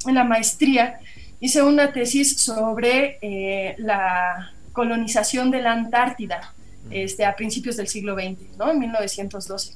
en, 0.07 0.15
la, 0.15 0.25
maestría 0.25 1.01
hice 1.41 1.63
una 1.63 1.93
tesis 1.93 2.41
sobre 2.41 3.19
eh, 3.23 3.77
la 3.79 4.53
colonización 4.73 5.51
de 5.51 5.63
la 5.63 5.73
Antártida 5.73 6.55
este, 6.91 7.25
a 7.25 7.37
principios 7.37 7.77
del 7.77 7.89
siglo 7.89 8.15
XX, 8.15 8.57
¿no? 8.59 8.71
en 8.71 8.79
1912. 8.79 9.75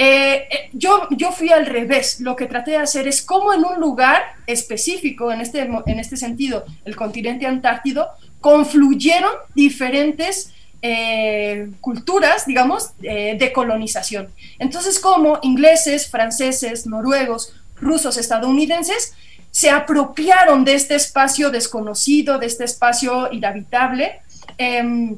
Eh, 0.00 0.46
yo, 0.72 1.08
yo 1.10 1.32
fui 1.32 1.50
al 1.50 1.66
revés. 1.66 2.20
Lo 2.20 2.36
que 2.36 2.46
traté 2.46 2.70
de 2.72 2.76
hacer 2.76 3.08
es 3.08 3.20
cómo 3.20 3.52
en 3.52 3.64
un 3.64 3.80
lugar 3.80 4.22
específico, 4.46 5.32
en 5.32 5.40
este, 5.40 5.62
en 5.62 5.98
este 5.98 6.16
sentido, 6.16 6.64
el 6.84 6.94
continente 6.94 7.46
antártido, 7.46 8.08
confluyeron 8.40 9.30
diferentes 9.54 10.52
eh, 10.80 11.70
culturas, 11.80 12.46
digamos, 12.46 12.90
de 12.98 13.52
colonización. 13.52 14.28
Entonces, 14.58 14.98
como 14.98 15.38
ingleses, 15.42 16.08
franceses, 16.08 16.86
noruegos, 16.86 17.52
rusos, 17.80 18.16
estadounidenses, 18.16 19.14
se 19.50 19.70
apropiaron 19.70 20.64
de 20.64 20.74
este 20.74 20.94
espacio 20.94 21.50
desconocido, 21.50 22.38
de 22.38 22.46
este 22.46 22.64
espacio 22.64 23.32
inhabitable. 23.32 24.20
Em, 24.56 25.16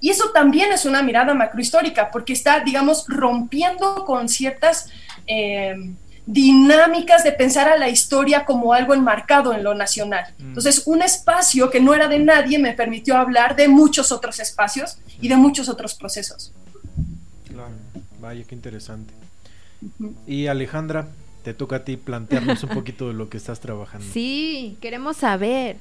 y 0.00 0.10
eso 0.10 0.30
también 0.30 0.72
es 0.72 0.84
una 0.84 1.02
mirada 1.02 1.34
macrohistórica, 1.34 2.10
porque 2.10 2.32
está, 2.32 2.60
digamos, 2.60 3.04
rompiendo 3.08 4.04
con 4.04 4.28
ciertas 4.28 4.90
em, 5.26 5.96
dinámicas 6.28 7.24
de 7.24 7.32
pensar 7.32 7.68
a 7.68 7.78
la 7.78 7.88
historia 7.88 8.44
como 8.44 8.74
algo 8.74 8.92
enmarcado 8.92 9.54
en 9.54 9.64
lo 9.64 9.74
nacional. 9.74 10.26
Mm. 10.38 10.48
Entonces, 10.48 10.82
un 10.84 11.00
espacio 11.00 11.70
que 11.70 11.80
no 11.80 11.94
era 11.94 12.06
de 12.06 12.18
nadie 12.18 12.58
me 12.58 12.74
permitió 12.74 13.16
hablar 13.16 13.56
de 13.56 13.66
muchos 13.66 14.12
otros 14.12 14.38
espacios 14.38 14.98
y 15.22 15.28
de 15.28 15.36
muchos 15.36 15.70
otros 15.70 15.94
procesos. 15.94 16.52
Claro, 17.48 17.72
vaya, 18.20 18.44
qué 18.46 18.54
interesante. 18.54 19.14
Y 20.26 20.48
Alejandra, 20.48 21.08
te 21.44 21.54
toca 21.54 21.76
a 21.76 21.84
ti 21.84 21.96
plantearnos 21.96 22.62
un 22.62 22.70
poquito 22.70 23.08
de 23.08 23.14
lo 23.14 23.30
que 23.30 23.38
estás 23.38 23.60
trabajando. 23.60 24.06
Sí, 24.12 24.76
queremos 24.82 25.16
saber. 25.16 25.76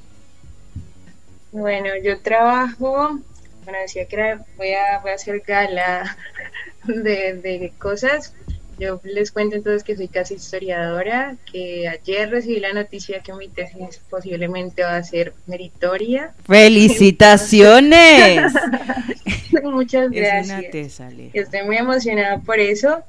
Bueno, 1.51 1.89
yo 2.01 2.21
trabajo, 2.21 3.19
bueno, 3.65 3.79
decía 3.81 4.07
que 4.07 4.37
voy, 4.55 4.71
a, 4.71 4.99
voy 5.01 5.11
a 5.11 5.15
hacer 5.15 5.43
gala 5.45 6.15
de, 6.85 7.33
de 7.33 7.73
cosas. 7.77 8.33
Yo 8.79 9.01
les 9.03 9.31
cuento 9.31 9.55
entonces 9.55 9.83
que 9.83 9.95
soy 9.95 10.07
casi 10.07 10.35
historiadora, 10.35 11.35
que 11.51 11.87
ayer 11.87 12.29
recibí 12.29 12.59
la 12.59 12.73
noticia 12.73 13.21
que 13.21 13.33
mi 13.33 13.47
tesis 13.47 13.99
posiblemente 14.09 14.83
va 14.83 14.97
a 14.97 15.03
ser 15.03 15.33
meritoria. 15.47 16.33
¡Felicitaciones! 16.45 18.53
Muchas 19.63 20.11
gracias. 20.11 21.01
Estoy 21.33 21.63
muy 21.63 21.77
emocionada 21.77 22.39
por 22.39 22.59
eso. 22.59 23.03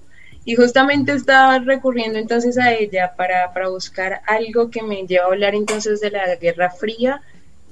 Y 0.47 0.55
justamente 0.55 1.12
estaba 1.12 1.59
recurriendo 1.59 2.19
entonces 2.19 2.57
a 2.57 2.73
ella 2.73 3.12
para, 3.15 3.53
para 3.53 3.69
buscar 3.69 4.23
algo 4.27 4.70
que 4.70 4.82
me 4.82 5.07
lleva 5.07 5.24
a 5.24 5.28
hablar 5.28 5.55
entonces 5.55 6.01
de 6.01 6.11
la 6.11 6.35
Guerra 6.36 6.70
Fría. 6.70 7.20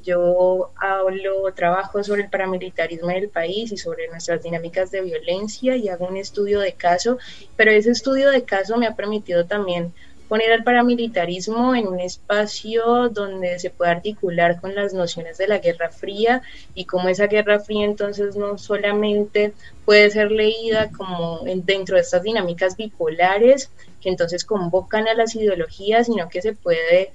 Yo 0.06 0.70
hablo, 0.76 1.52
trabajo 1.52 2.04
sobre 2.04 2.22
el 2.22 2.30
paramilitarismo 2.30 3.08
del 3.08 3.28
país 3.28 3.72
y 3.72 3.76
sobre 3.76 4.06
nuestras 4.06 4.40
dinámicas 4.40 4.92
de 4.92 5.00
violencia 5.02 5.76
y 5.76 5.88
hago 5.88 6.06
un 6.06 6.16
estudio 6.16 6.60
de 6.60 6.74
caso, 6.74 7.18
pero 7.56 7.72
ese 7.72 7.90
estudio 7.90 8.30
de 8.30 8.44
caso 8.44 8.76
me 8.76 8.86
ha 8.86 8.94
permitido 8.94 9.46
también 9.46 9.92
poner 10.28 10.52
al 10.52 10.62
paramilitarismo 10.62 11.74
en 11.74 11.88
un 11.88 11.98
espacio 11.98 13.08
donde 13.08 13.58
se 13.58 13.70
pueda 13.70 13.92
articular 13.92 14.60
con 14.60 14.76
las 14.76 14.94
nociones 14.94 15.38
de 15.38 15.48
la 15.48 15.58
Guerra 15.58 15.90
Fría 15.90 16.40
y 16.74 16.84
cómo 16.84 17.08
esa 17.08 17.26
Guerra 17.26 17.58
Fría 17.58 17.84
entonces 17.84 18.36
no 18.36 18.58
solamente 18.58 19.54
puede 19.84 20.10
ser 20.10 20.30
leída 20.30 20.90
como 20.96 21.40
dentro 21.44 21.96
de 21.96 22.02
estas 22.02 22.22
dinámicas 22.22 22.76
bipolares 22.76 23.72
que 24.00 24.08
entonces 24.08 24.44
convocan 24.44 25.08
a 25.08 25.14
las 25.14 25.34
ideologías, 25.34 26.06
sino 26.06 26.28
que 26.28 26.42
se 26.42 26.52
puede 26.52 27.12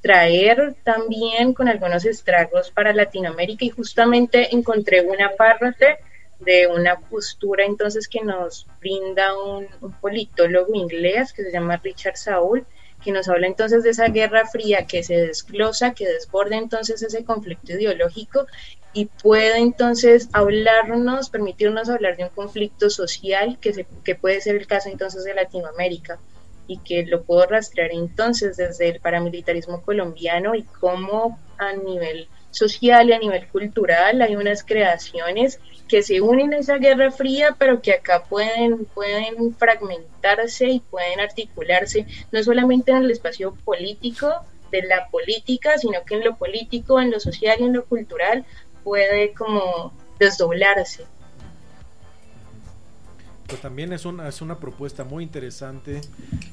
traer 0.00 0.74
también 0.82 1.52
con 1.52 1.68
algunos 1.68 2.04
estragos 2.04 2.70
para 2.70 2.92
Latinoamérica 2.92 3.64
y 3.64 3.70
justamente 3.70 4.54
encontré 4.54 5.02
una 5.02 5.30
parte 5.36 5.98
de 6.40 6.66
una 6.66 6.98
postura 6.98 7.64
entonces 7.64 8.08
que 8.08 8.22
nos 8.22 8.66
brinda 8.80 9.38
un, 9.38 9.68
politólogo 10.00 10.74
inglés 10.74 11.32
que 11.32 11.44
se 11.44 11.52
llama 11.52 11.76
Richard 11.76 12.16
Saul, 12.16 12.66
que 13.04 13.12
nos 13.12 13.28
habla 13.28 13.46
entonces 13.46 13.82
de 13.82 13.90
esa 13.90 14.08
guerra 14.08 14.46
fría 14.46 14.86
que 14.86 15.02
se 15.02 15.16
desglosa, 15.16 15.92
que 15.92 16.08
desborda 16.08 16.56
entonces 16.56 17.02
ese 17.02 17.24
conflicto 17.24 17.72
ideológico 17.72 18.46
y 18.92 19.06
puede 19.06 19.58
entonces 19.58 20.28
hablarnos, 20.32 21.30
permitirnos 21.30 21.90
hablar 21.90 22.16
de 22.16 22.24
un 22.24 22.30
conflicto 22.30 22.88
social 22.88 23.58
que, 23.60 23.72
se, 23.74 23.86
que 24.02 24.14
puede 24.14 24.40
ser 24.40 24.56
el 24.56 24.66
caso 24.66 24.88
entonces 24.88 25.24
de 25.24 25.34
Latinoamérica 25.34 26.18
y 26.70 26.78
que 26.78 27.04
lo 27.04 27.24
puedo 27.24 27.46
rastrear 27.46 27.90
entonces 27.90 28.56
desde 28.56 28.88
el 28.90 29.00
paramilitarismo 29.00 29.82
colombiano 29.82 30.54
y 30.54 30.62
cómo 30.62 31.40
a 31.58 31.72
nivel 31.72 32.28
social 32.52 33.08
y 33.08 33.12
a 33.12 33.18
nivel 33.18 33.48
cultural 33.48 34.22
hay 34.22 34.36
unas 34.36 34.62
creaciones 34.62 35.58
que 35.88 36.04
se 36.04 36.20
unen 36.20 36.54
a 36.54 36.58
esa 36.58 36.78
guerra 36.78 37.10
fría, 37.10 37.56
pero 37.58 37.82
que 37.82 37.92
acá 37.92 38.22
pueden, 38.22 38.84
pueden 38.84 39.52
fragmentarse 39.56 40.68
y 40.68 40.78
pueden 40.78 41.18
articularse, 41.18 42.06
no 42.30 42.40
solamente 42.44 42.92
en 42.92 42.98
el 42.98 43.10
espacio 43.10 43.56
político 43.64 44.28
de 44.70 44.82
la 44.82 45.08
política, 45.08 45.76
sino 45.76 46.04
que 46.04 46.14
en 46.14 46.24
lo 46.24 46.36
político, 46.36 47.00
en 47.00 47.10
lo 47.10 47.18
social 47.18 47.56
y 47.58 47.64
en 47.64 47.72
lo 47.72 47.84
cultural 47.84 48.44
puede 48.84 49.34
como 49.34 49.92
desdoblarse. 50.20 51.04
También 53.56 53.92
es 53.92 54.04
una, 54.04 54.28
es 54.28 54.40
una 54.40 54.58
propuesta 54.58 55.04
muy 55.04 55.24
interesante. 55.24 56.00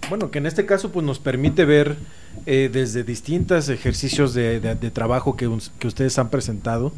Bueno, 0.10 0.32
que 0.32 0.40
en 0.40 0.45
este 0.45 0.65
caso 0.65 0.91
pues 0.91 1.06
nos 1.06 1.19
permite 1.19 1.65
ver 1.65 1.98
eh, 2.45 2.69
desde 2.72 3.03
distintos 3.03 3.69
ejercicios 3.69 4.34
de, 4.34 4.60
trabajo 4.94 5.36
que, 5.36 5.49
que 5.80 5.88
ustedes 5.88 6.18
han 6.18 6.30
presentado, 6.30 6.94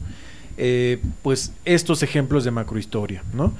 eh, 0.57 1.01
pues 1.21 1.53
estos 1.65 2.03
ejemplos 2.03 2.43
de 2.43 2.51
macrohistoria, 2.51 3.23
¿no? 3.33 3.53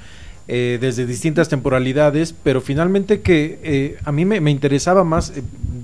Eh, 0.52 0.78
desde 0.80 1.06
distintas 1.06 1.48
temporalidades, 1.48 2.34
pero 2.42 2.60
finalmente 2.60 3.20
que 3.20 3.98
a 4.04 4.10
mí 4.10 4.24
me, 4.24 4.50
interesaba 4.50 5.04
más, 5.04 5.32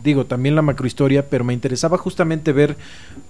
digo, 0.02 0.26
también 0.26 0.56
la 0.56 0.62
macrohistoria, 0.62 1.28
pero 1.28 1.44
me 1.44 1.54
interesaba 1.54 1.98
justamente 1.98 2.52
ver 2.52 2.76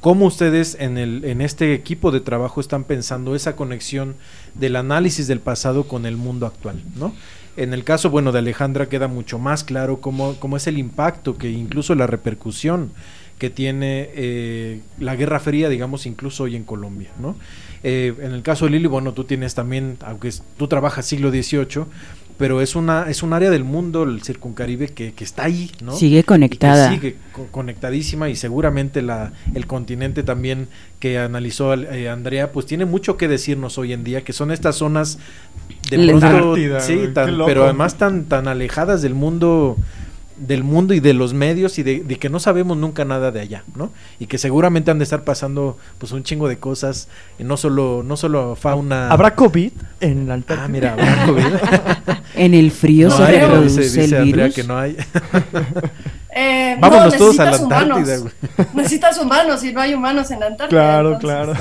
cómo 0.01 0.27
ustedes 0.27 0.79
en, 0.81 0.97
el, 0.97 1.25
en 1.27 1.43
este 1.43 1.75
equipo 1.75 2.11
de 2.11 2.21
trabajo 2.21 2.61
están 2.61 2.85
pensando 2.85 3.35
esa 3.35 3.55
conexión 3.55 4.15
del 4.59 4.77
análisis 4.77 5.27
del 5.27 5.41
pasado 5.41 5.89
con 5.89 6.07
el 6.07 6.17
mundo 6.17 6.47
actual, 6.47 6.83
¿no? 6.97 7.15
En 7.57 7.73
el 7.73 7.85
caso, 7.85 8.11
bueno, 8.11 8.33
de 8.33 8.41
Alejandra 8.41 8.89
queda 8.89 9.09
mucho 9.09 9.39
más 9.39 9.65
claro 9.65 10.01
cómo, 10.01 10.37
cómo 10.39 10.57
es 10.59 10.67
el 10.67 10.77
impacto, 10.77 11.39
que 11.39 11.51
incluso 11.51 11.95
la 11.95 12.07
repercusión 12.07 12.91
que 13.39 13.51
tiene 13.51 14.81
la 14.99 15.17
Guerra 15.17 15.41
Fría, 15.41 15.69
digamos, 15.69 16.07
incluso 16.07 16.45
hoy 16.45 16.57
en 16.57 16.65
Colombia, 16.65 17.11
¿no? 17.21 17.37
Eh, 17.83 18.15
en 18.21 18.33
el 18.33 18.43
caso 18.43 18.65
de 18.65 18.73
Lili, 18.73 18.89
bueno, 18.89 19.13
tú 19.13 19.25
tienes 19.25 19.55
también, 19.55 19.99
aunque 20.05 20.33
tú 20.57 20.69
trabajas 20.69 21.07
siglo 21.07 21.31
XVIII, 21.31 21.85
pero 22.39 22.61
es 22.61 22.77
una 22.77 23.11
es 23.11 23.23
un 23.23 23.33
área 23.33 23.51
del 23.51 23.65
mundo, 23.65 24.03
el 24.03 24.23
circuncaribe, 24.23 24.89
que, 24.89 25.13
que 25.13 25.25
está 25.25 25.45
ahí, 25.45 25.71
¿no? 25.83 25.97
Sigue 25.97 26.25
conectada. 26.25 26.91
sigue 26.91 27.17
conectadísima 27.51 28.29
y 28.29 28.37
seguramente 28.37 29.03
la, 29.03 29.33
el 29.55 29.67
continente 29.67 30.23
también 30.23 30.69
que 31.01 31.19
analizó 31.19 31.75
eh, 31.75 32.09
Andrea, 32.09 32.53
pues 32.53 32.67
tiene 32.67 32.85
mucho 32.85 33.17
que 33.17 33.29
decirnos 33.29 33.79
hoy 33.79 33.93
en 33.93 34.05
día, 34.05 34.23
que 34.23 34.33
son 34.33 34.51
estas 34.51 34.77
zonas 34.77 35.19
de 35.91 35.99
pronto, 36.07 36.57
sí, 36.81 37.11
pero 37.15 37.65
además 37.65 37.97
tan, 37.97 38.25
tan 38.25 38.49
alejadas 38.49 39.03
del 39.03 39.15
mundo 39.15 39.77
del 40.39 40.65
mundo 40.65 40.95
y 40.95 41.01
de 41.01 41.15
los 41.15 41.35
medios 41.35 41.79
y 41.79 41.83
de, 41.83 42.03
que 42.19 42.29
no 42.29 42.41
sabemos 42.41 42.77
nunca 42.77 43.05
nada 43.05 43.31
de 43.31 43.41
allá, 43.41 43.65
¿no? 43.75 43.91
Y 44.19 44.27
que 44.27 44.39
seguramente 44.39 44.91
han 44.91 44.99
de 44.99 45.05
estar 45.05 45.25
pasando 45.25 45.77
pues 45.99 46.13
un 46.13 46.23
chingo 46.23 46.49
de 46.49 46.59
cosas, 46.59 47.09
y 47.39 47.45
no 47.45 47.57
solo 47.57 48.03
no 48.05 48.17
solo 48.17 48.57
fauna. 48.57 49.09
¿Habrá 49.11 49.35
COVID 49.35 49.73
en 50.01 50.29
la 50.29 50.35
Antártida? 50.35 50.65
Ah, 50.65 50.69
mira, 50.69 50.93
habrá 50.93 51.27
COVID. 51.27 52.17
en 52.35 52.55
el 52.55 52.71
frío 52.71 53.11
se 53.11 53.27
reproduce 53.27 54.05
el 54.05 54.25
virus. 54.25 54.55
que 54.55 54.65
no 54.65 54.79
hay. 54.79 54.97
Eh, 56.39 56.77
Vámonos 56.79 57.17
todos 57.17 57.41
a 57.41 57.47
la 57.47 57.57
Antártida. 57.57 58.19
Necesitas 58.75 59.17
humanos 59.17 59.65
y 59.65 59.73
no 59.73 59.81
hay 59.81 59.95
humanos 59.95 60.31
en 60.31 60.41
la 60.41 60.49
Antártida. 60.49 60.79
Claro, 60.79 61.19
claro. 61.19 61.55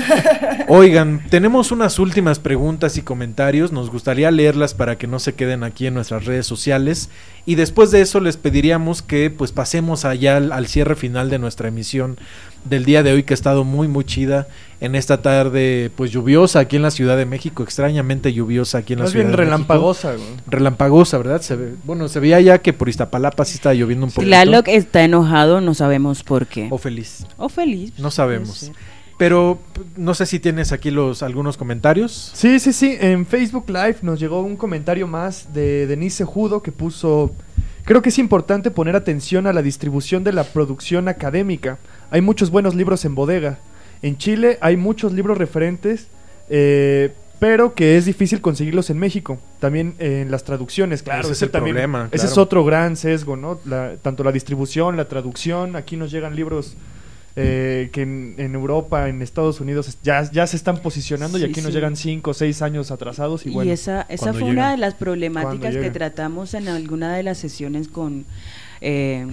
Oigan, 0.68 1.22
tenemos 1.28 1.70
unas 1.70 1.98
últimas 1.98 2.38
preguntas 2.38 2.96
y 2.96 3.02
comentarios. 3.02 3.72
Nos 3.72 3.90
gustaría 3.90 4.30
leerlas 4.30 4.72
para 4.72 4.96
que 4.96 5.06
no 5.06 5.18
se 5.18 5.34
queden 5.34 5.64
aquí 5.64 5.86
en 5.86 5.92
nuestras 5.92 6.24
redes 6.24 6.46
sociales. 6.46 7.10
Y 7.44 7.56
después 7.56 7.90
de 7.90 8.00
eso 8.00 8.20
les 8.20 8.38
pediríamos 8.38 9.02
que 9.02 9.28
pues 9.28 9.52
pasemos 9.52 10.06
allá 10.06 10.38
al 10.38 10.66
cierre 10.66 10.96
final 10.96 11.28
de 11.28 11.38
nuestra 11.38 11.68
emisión 11.68 12.16
del 12.68 12.84
día 12.84 13.02
de 13.02 13.12
hoy 13.12 13.22
que 13.22 13.32
ha 13.32 13.36
estado 13.36 13.64
muy 13.64 13.88
muy 13.88 14.04
chida 14.04 14.46
en 14.80 14.94
esta 14.94 15.22
tarde 15.22 15.90
pues 15.96 16.10
lluviosa 16.10 16.60
aquí 16.60 16.76
en 16.76 16.82
la 16.82 16.90
Ciudad 16.90 17.16
de 17.16 17.26
México, 17.26 17.62
extrañamente 17.62 18.32
lluviosa 18.32 18.78
aquí 18.78 18.92
en 18.92 19.00
la 19.00 19.06
Ciudad 19.06 19.24
bien 19.24 19.30
de 19.30 19.36
relampagosa, 19.36 20.12
México. 20.12 20.42
Relampagosa, 20.46 21.18
¿verdad? 21.18 21.40
Se 21.40 21.56
ve, 21.56 21.74
bueno, 21.84 22.08
se 22.08 22.20
veía 22.20 22.40
ya 22.40 22.58
que 22.58 22.72
por 22.72 22.88
Iztapalapa 22.88 23.44
sí 23.44 23.54
está 23.54 23.72
lloviendo 23.72 24.06
un 24.06 24.12
poco. 24.12 24.26
Tlaloc 24.26 24.68
está 24.68 25.02
enojado, 25.02 25.60
no 25.60 25.74
sabemos 25.74 26.22
por 26.22 26.46
qué. 26.46 26.68
O 26.70 26.78
feliz. 26.78 27.26
O 27.38 27.48
feliz. 27.48 27.92
No 27.98 28.10
sabemos. 28.10 28.70
Pero 29.18 29.58
no 29.96 30.12
sé 30.12 30.26
si 30.26 30.38
tienes 30.38 30.72
aquí 30.72 30.90
los 30.90 31.22
algunos 31.22 31.56
comentarios. 31.56 32.32
Sí, 32.34 32.60
sí, 32.60 32.74
sí. 32.74 32.98
En 33.00 33.24
Facebook 33.24 33.64
Live 33.68 33.96
nos 34.02 34.20
llegó 34.20 34.42
un 34.42 34.56
comentario 34.56 35.06
más 35.06 35.54
de 35.54 35.86
Denise 35.86 36.24
Judo 36.24 36.62
que 36.62 36.70
puso 36.70 37.32
Creo 37.86 38.02
que 38.02 38.08
es 38.08 38.18
importante 38.18 38.72
poner 38.72 38.96
atención 38.96 39.46
a 39.46 39.52
la 39.52 39.62
distribución 39.62 40.24
de 40.24 40.32
la 40.32 40.42
producción 40.42 41.06
académica. 41.06 41.78
Hay 42.10 42.20
muchos 42.20 42.50
buenos 42.50 42.74
libros 42.74 43.04
en 43.04 43.14
bodega. 43.14 43.58
En 44.02 44.16
Chile 44.18 44.58
hay 44.60 44.76
muchos 44.76 45.12
libros 45.12 45.38
referentes, 45.38 46.06
eh, 46.48 47.12
pero 47.38 47.74
que 47.74 47.96
es 47.96 48.04
difícil 48.06 48.40
conseguirlos 48.40 48.88
en 48.90 48.98
México. 48.98 49.38
También 49.60 49.94
eh, 49.98 50.20
en 50.22 50.30
las 50.30 50.44
traducciones, 50.44 51.02
claro. 51.02 51.22
Ese 51.22 51.32
es 51.32 51.42
el 51.42 51.50
también- 51.50 51.74
problema, 51.74 52.06
Ese 52.12 52.16
claro. 52.26 52.32
es 52.32 52.38
otro 52.38 52.64
gran 52.64 52.96
sesgo, 52.96 53.36
¿no? 53.36 53.58
La- 53.64 53.96
tanto 54.00 54.22
la 54.24 54.32
distribución, 54.32 54.96
la 54.96 55.06
traducción. 55.08 55.76
Aquí 55.76 55.96
nos 55.96 56.10
llegan 56.10 56.34
libros 56.36 56.74
eh, 57.38 57.90
que 57.92 58.00
en, 58.00 58.34
en 58.38 58.54
Europa, 58.54 59.10
en 59.10 59.20
Estados 59.20 59.60
Unidos, 59.60 59.98
ya, 60.02 60.22
ya 60.30 60.46
se 60.46 60.56
están 60.56 60.78
posicionando 60.78 61.36
y 61.36 61.42
Sí, 61.42 61.50
aquí 61.50 61.60
nos 61.60 61.74
llegan 61.74 61.94
cinco 61.94 62.30
o 62.30 62.34
seis 62.34 62.62
años 62.62 62.90
atrasados. 62.90 63.44
Y, 63.44 63.50
Y, 63.50 63.52
bueno, 63.52 63.70
esa, 63.70 64.06
esa 64.08 64.32
fue 64.32 64.40
llegan. 64.40 64.56
una 64.56 64.70
de 64.70 64.76
las 64.78 64.94
problemáticas 64.94 65.76
que 65.76 65.90
tratamos 65.90 66.54
en 66.54 66.68
alguna 66.68 67.14
de 67.14 67.22
las 67.22 67.36
sesiones 67.36 67.88
con, 67.88 68.24
eh, 68.80 69.26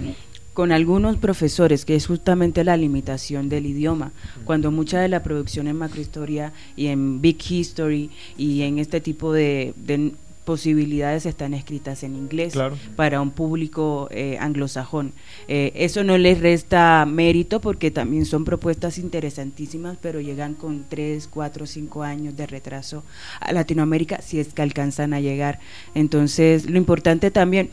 con 0.54 0.72
algunos 0.72 1.16
profesores, 1.16 1.84
que 1.84 1.96
es 1.96 2.06
justamente 2.06 2.64
la 2.64 2.76
limitación 2.76 3.48
del 3.48 3.66
idioma. 3.66 4.12
Cuando 4.44 4.70
mucha 4.70 5.00
de 5.00 5.08
la 5.08 5.22
producción 5.22 5.66
en 5.66 5.76
macrohistoria 5.76 6.52
y 6.76 6.86
en 6.86 7.20
Big 7.20 7.38
History 7.46 8.08
y 8.38 8.62
en 8.62 8.78
este 8.78 9.00
tipo 9.00 9.32
de, 9.32 9.74
de 9.76 10.12
posibilidades 10.44 11.24
están 11.26 11.54
escritas 11.54 12.02
en 12.02 12.14
inglés 12.16 12.52
Claro. 12.52 12.76
para 12.96 13.20
un 13.20 13.30
público 13.30 14.08
eh, 14.10 14.36
anglosajón. 14.38 15.12
Eh, 15.48 15.72
eso 15.74 16.04
no 16.04 16.18
les 16.18 16.38
resta 16.40 17.06
mérito 17.06 17.60
porque 17.60 17.90
también 17.90 18.26
son 18.26 18.44
propuestas 18.44 18.98
interesantísimas, 18.98 19.96
pero 20.00 20.20
llegan 20.20 20.52
con 20.54 20.84
3, 20.88 21.26
4, 21.28 21.66
5 21.66 22.02
años 22.02 22.36
de 22.36 22.46
retraso 22.46 23.02
a 23.40 23.52
Latinoamérica 23.52 24.20
si 24.20 24.38
es 24.38 24.52
que 24.52 24.62
alcanzan 24.62 25.14
a 25.14 25.20
llegar. 25.20 25.60
Entonces, 25.94 26.68
lo 26.68 26.76
importante 26.76 27.30
también, 27.30 27.70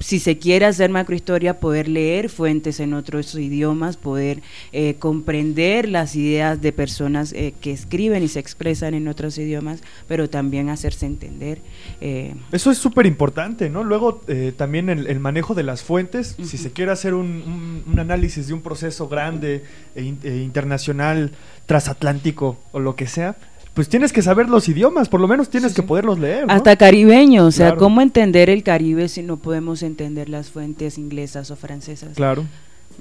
si 0.00 0.18
se 0.20 0.38
quiere 0.38 0.66
hacer 0.66 0.90
macrohistoria, 0.90 1.58
poder 1.60 1.88
leer 1.88 2.28
fuentes 2.28 2.80
en 2.80 2.92
otros 2.94 3.34
idiomas, 3.34 3.96
poder 3.96 4.42
eh, 4.72 4.94
comprender 4.98 5.88
las 5.88 6.14
ideas 6.16 6.60
de 6.60 6.72
personas 6.72 7.32
eh, 7.32 7.54
que 7.60 7.72
escriben 7.72 8.22
y 8.22 8.28
se 8.28 8.38
expresan 8.38 8.94
en 8.94 9.08
otros 9.08 9.38
idiomas, 9.38 9.80
pero 10.06 10.28
también 10.28 10.68
hacerse 10.68 11.06
entender. 11.06 11.60
eh, 12.00 12.34
Eso 12.52 12.70
es 12.70 12.78
súper 12.78 13.06
importante, 13.06 13.70
¿no? 13.70 13.84
Luego 13.84 14.20
también 14.56 14.88
el, 14.90 15.06
el 15.06 15.18
manejo 15.20 15.54
de 15.54 15.62
las 15.62 15.82
fuentes, 15.82 16.36
si 16.42 16.58
se 16.58 16.70
quiere 16.72 16.92
hacer 16.92 17.14
un, 17.14 17.26
un- 17.26 17.82
un 17.92 17.98
análisis 17.98 18.48
de 18.48 18.54
un 18.54 18.60
proceso 18.62 19.08
grande, 19.08 19.62
e 19.94 20.02
in- 20.02 20.18
e 20.22 20.36
internacional, 20.38 21.32
transatlántico 21.66 22.58
o 22.72 22.80
lo 22.80 22.96
que 22.96 23.06
sea, 23.06 23.36
pues 23.76 23.88
tienes 23.88 24.12
que 24.12 24.22
saber 24.22 24.48
los 24.48 24.68
idiomas, 24.68 25.08
por 25.08 25.20
lo 25.20 25.28
menos 25.28 25.48
tienes 25.50 25.72
que 25.74 25.82
poderlos 25.82 26.18
leer. 26.18 26.46
¿no? 26.46 26.52
Hasta 26.52 26.74
caribeño, 26.76 27.44
o 27.46 27.50
sea, 27.52 27.66
Claro. 27.68 27.78
¿cómo 27.80 28.00
entender 28.00 28.50
el 28.50 28.62
Caribe 28.64 29.08
si 29.08 29.22
no 29.22 29.36
podemos 29.36 29.82
entender 29.84 30.28
las 30.28 30.50
fuentes 30.50 30.96
inglesas 30.98 31.50
o 31.50 31.56
francesas? 31.56 32.16
Claro, 32.16 32.44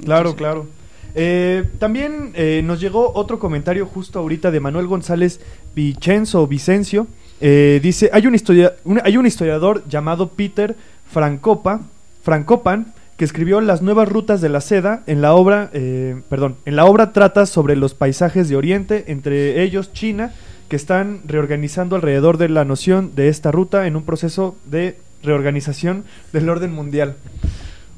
claro, 0.04 0.30
Entonces, 0.30 0.36
claro. 0.38 0.68
Eh, 1.16 1.64
también 1.80 2.32
eh, 2.36 2.62
nos 2.66 2.82
llegó 2.82 3.14
otro 3.16 3.40
comentario 3.40 3.86
justo 3.86 4.20
ahorita 4.20 4.52
de 4.52 4.60
Manuel 4.60 4.86
González 4.88 5.40
Vicenzo 5.74 6.46
Vicencio. 6.46 7.08
Eh, 7.40 7.80
dice, 7.82 8.10
hay 8.12 8.28
un, 8.28 8.36
historia- 8.36 8.74
un- 8.84 9.00
hay 9.04 9.16
un 9.16 9.26
historiador 9.26 9.84
llamado 9.88 10.28
Peter 10.30 10.76
Francopa, 11.10 11.82
Frankopan 12.22 12.94
que 13.18 13.24
escribió 13.24 13.62
Las 13.62 13.82
nuevas 13.82 14.10
rutas 14.10 14.42
de 14.42 14.50
la 14.50 14.60
seda 14.60 15.04
en 15.08 15.22
la 15.22 15.34
obra, 15.36 15.70
eh, 15.72 16.22
perdón, 16.28 16.58
en 16.66 16.76
la 16.76 16.84
obra 16.84 17.14
trata 17.14 17.46
sobre 17.46 17.78
los 17.78 17.94
paisajes 17.94 18.50
de 18.50 18.58
Oriente, 18.58 19.06
entre 19.08 19.64
ellos 19.64 19.94
China, 19.94 20.34
que 20.68 20.76
están 20.76 21.22
reorganizando 21.26 21.96
alrededor 21.96 22.38
de 22.38 22.50
la 22.50 22.66
noción 22.66 23.14
de 23.16 23.30
esta 23.30 23.52
ruta 23.52 23.88
en 23.88 23.96
un 23.96 24.04
proceso 24.04 24.56
de 24.66 24.98
reorganización 25.24 26.04
del 26.34 26.50
orden 26.50 26.74
mundial. 26.74 27.16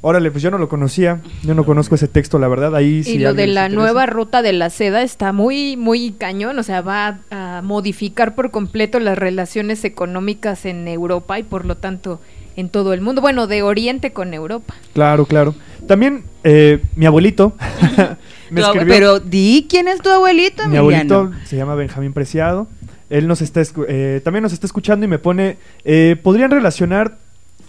Órale, 0.01 0.29
pues 0.29 0.43
yo 0.43 0.51
no 0.51 0.59
lo 0.59 0.69
conocía, 0.69 1.21
yo 1.43 1.55
no 1.55 1.65
conozco 1.65 1.95
ese 1.95 2.07
texto, 2.07 2.37
la 2.37 2.47
verdad, 2.47 2.75
ahí 2.75 3.03
sí 3.03 3.15
y 3.15 3.17
lo 3.17 3.33
de 3.33 3.47
la 3.47 3.67
nueva 3.67 4.05
ruta 4.05 4.41
de 4.41 4.53
la 4.53 4.69
seda 4.69 5.01
está 5.01 5.33
muy, 5.33 5.75
muy 5.75 6.11
cañón, 6.11 6.59
o 6.59 6.63
sea, 6.63 6.81
va 6.81 7.19
a, 7.31 7.57
a 7.57 7.61
modificar 7.63 8.35
por 8.35 8.51
completo 8.51 8.99
las 8.99 9.17
relaciones 9.17 9.83
económicas 9.83 10.65
en 10.65 10.87
Europa 10.87 11.39
y 11.39 11.43
por 11.43 11.65
lo 11.65 11.77
tanto 11.77 12.21
en 12.57 12.69
todo 12.69 12.93
el 12.93 13.01
mundo, 13.01 13.21
bueno, 13.21 13.47
de 13.47 13.61
Oriente 13.61 14.11
con 14.11 14.33
Europa. 14.33 14.73
Claro, 14.93 15.25
claro. 15.25 15.55
También 15.87 16.23
eh, 16.43 16.81
mi 16.95 17.05
abuelito 17.05 17.53
me 18.49 18.61
escribió... 18.61 18.93
Pero 18.93 19.19
di 19.19 19.67
quién 19.69 19.87
es 19.87 20.01
tu 20.01 20.09
abuelito, 20.09 20.67
Mi 20.67 20.77
Emiliano? 20.77 21.15
abuelito 21.15 21.45
se 21.45 21.55
llama 21.55 21.75
Benjamín 21.75 22.13
Preciado. 22.13 22.67
Él 23.09 23.27
nos 23.27 23.41
está 23.41 23.61
escu- 23.61 23.85
eh, 23.87 24.21
también 24.23 24.43
nos 24.43 24.53
está 24.53 24.65
escuchando 24.65 25.05
y 25.05 25.09
me 25.09 25.19
pone, 25.19 25.57
eh, 25.85 26.17
¿podrían 26.21 26.51
relacionar, 26.51 27.17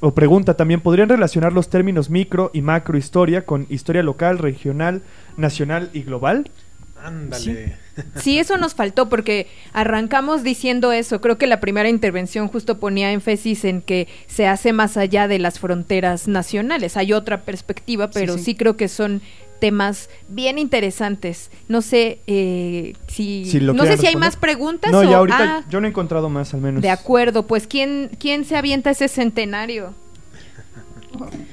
o 0.01 0.13
pregunta 0.13 0.55
también, 0.55 0.81
¿podrían 0.81 1.09
relacionar 1.09 1.53
los 1.53 1.69
términos 1.71 2.11
micro 2.11 2.51
y 2.53 2.63
macro 2.63 2.99
historia 2.99 3.45
con 3.47 3.67
historia 3.69 4.03
local, 4.03 4.39
regional, 4.39 5.03
nacional 5.37 5.91
y 5.93 6.03
global? 6.03 6.51
Ándale. 7.01 7.77
Sí, 8.17 8.41
eso 8.41 8.57
nos 8.59 8.75
faltó 8.75 9.09
porque 9.09 9.47
arrancamos 9.73 10.43
diciendo 10.43 10.91
eso. 10.91 11.21
Creo 11.21 11.39
que 11.39 11.47
la 11.47 11.61
primera 11.61 11.89
intervención 11.89 12.49
justo 12.49 12.79
ponía 12.79 13.13
énfasis 13.13 13.65
en 13.65 13.83
que 13.83 14.09
se 14.27 14.49
hace 14.49 14.73
más 14.73 14.97
allá 14.97 15.29
de 15.29 15.39
las 15.39 15.61
fronteras 15.61 16.27
nacionales. 16.27 16.97
Hay 16.97 17.13
otra 17.13 17.43
perspectiva, 17.43 18.11
pero 18.11 18.37
sí, 18.37 18.45
sí. 18.45 18.55
creo 18.57 18.77
que 18.77 18.89
son 18.89 19.23
temas 19.59 20.09
bien 20.29 20.59
interesantes. 20.59 21.51
No 21.69 21.83
sé 21.83 22.21
eh, 22.27 22.95
si, 23.09 23.45
Si 23.47 23.61
lo 23.61 23.73
no 23.75 23.85
sé 23.85 23.97
si 23.97 24.07
hay 24.07 24.17
más 24.17 24.37
preguntas 24.37 24.91
No, 24.91 24.99
o 25.01 25.03
ya 25.05 25.17
ahorita 25.19 25.59
ah, 25.59 25.65
yo 25.69 25.81
no 25.81 25.87
he 25.87 25.91
encontrado 25.91 26.29
más 26.29 26.55
al 26.55 26.61
menos. 26.61 26.83
de 26.83 26.91
acuerdo. 26.91 27.47
Pues 27.47 27.67
quién 27.67 28.11
quién 28.19 28.45
se 28.45 28.57
avienta 28.57 28.91
ese 28.91 29.09
centenario. 29.09 29.95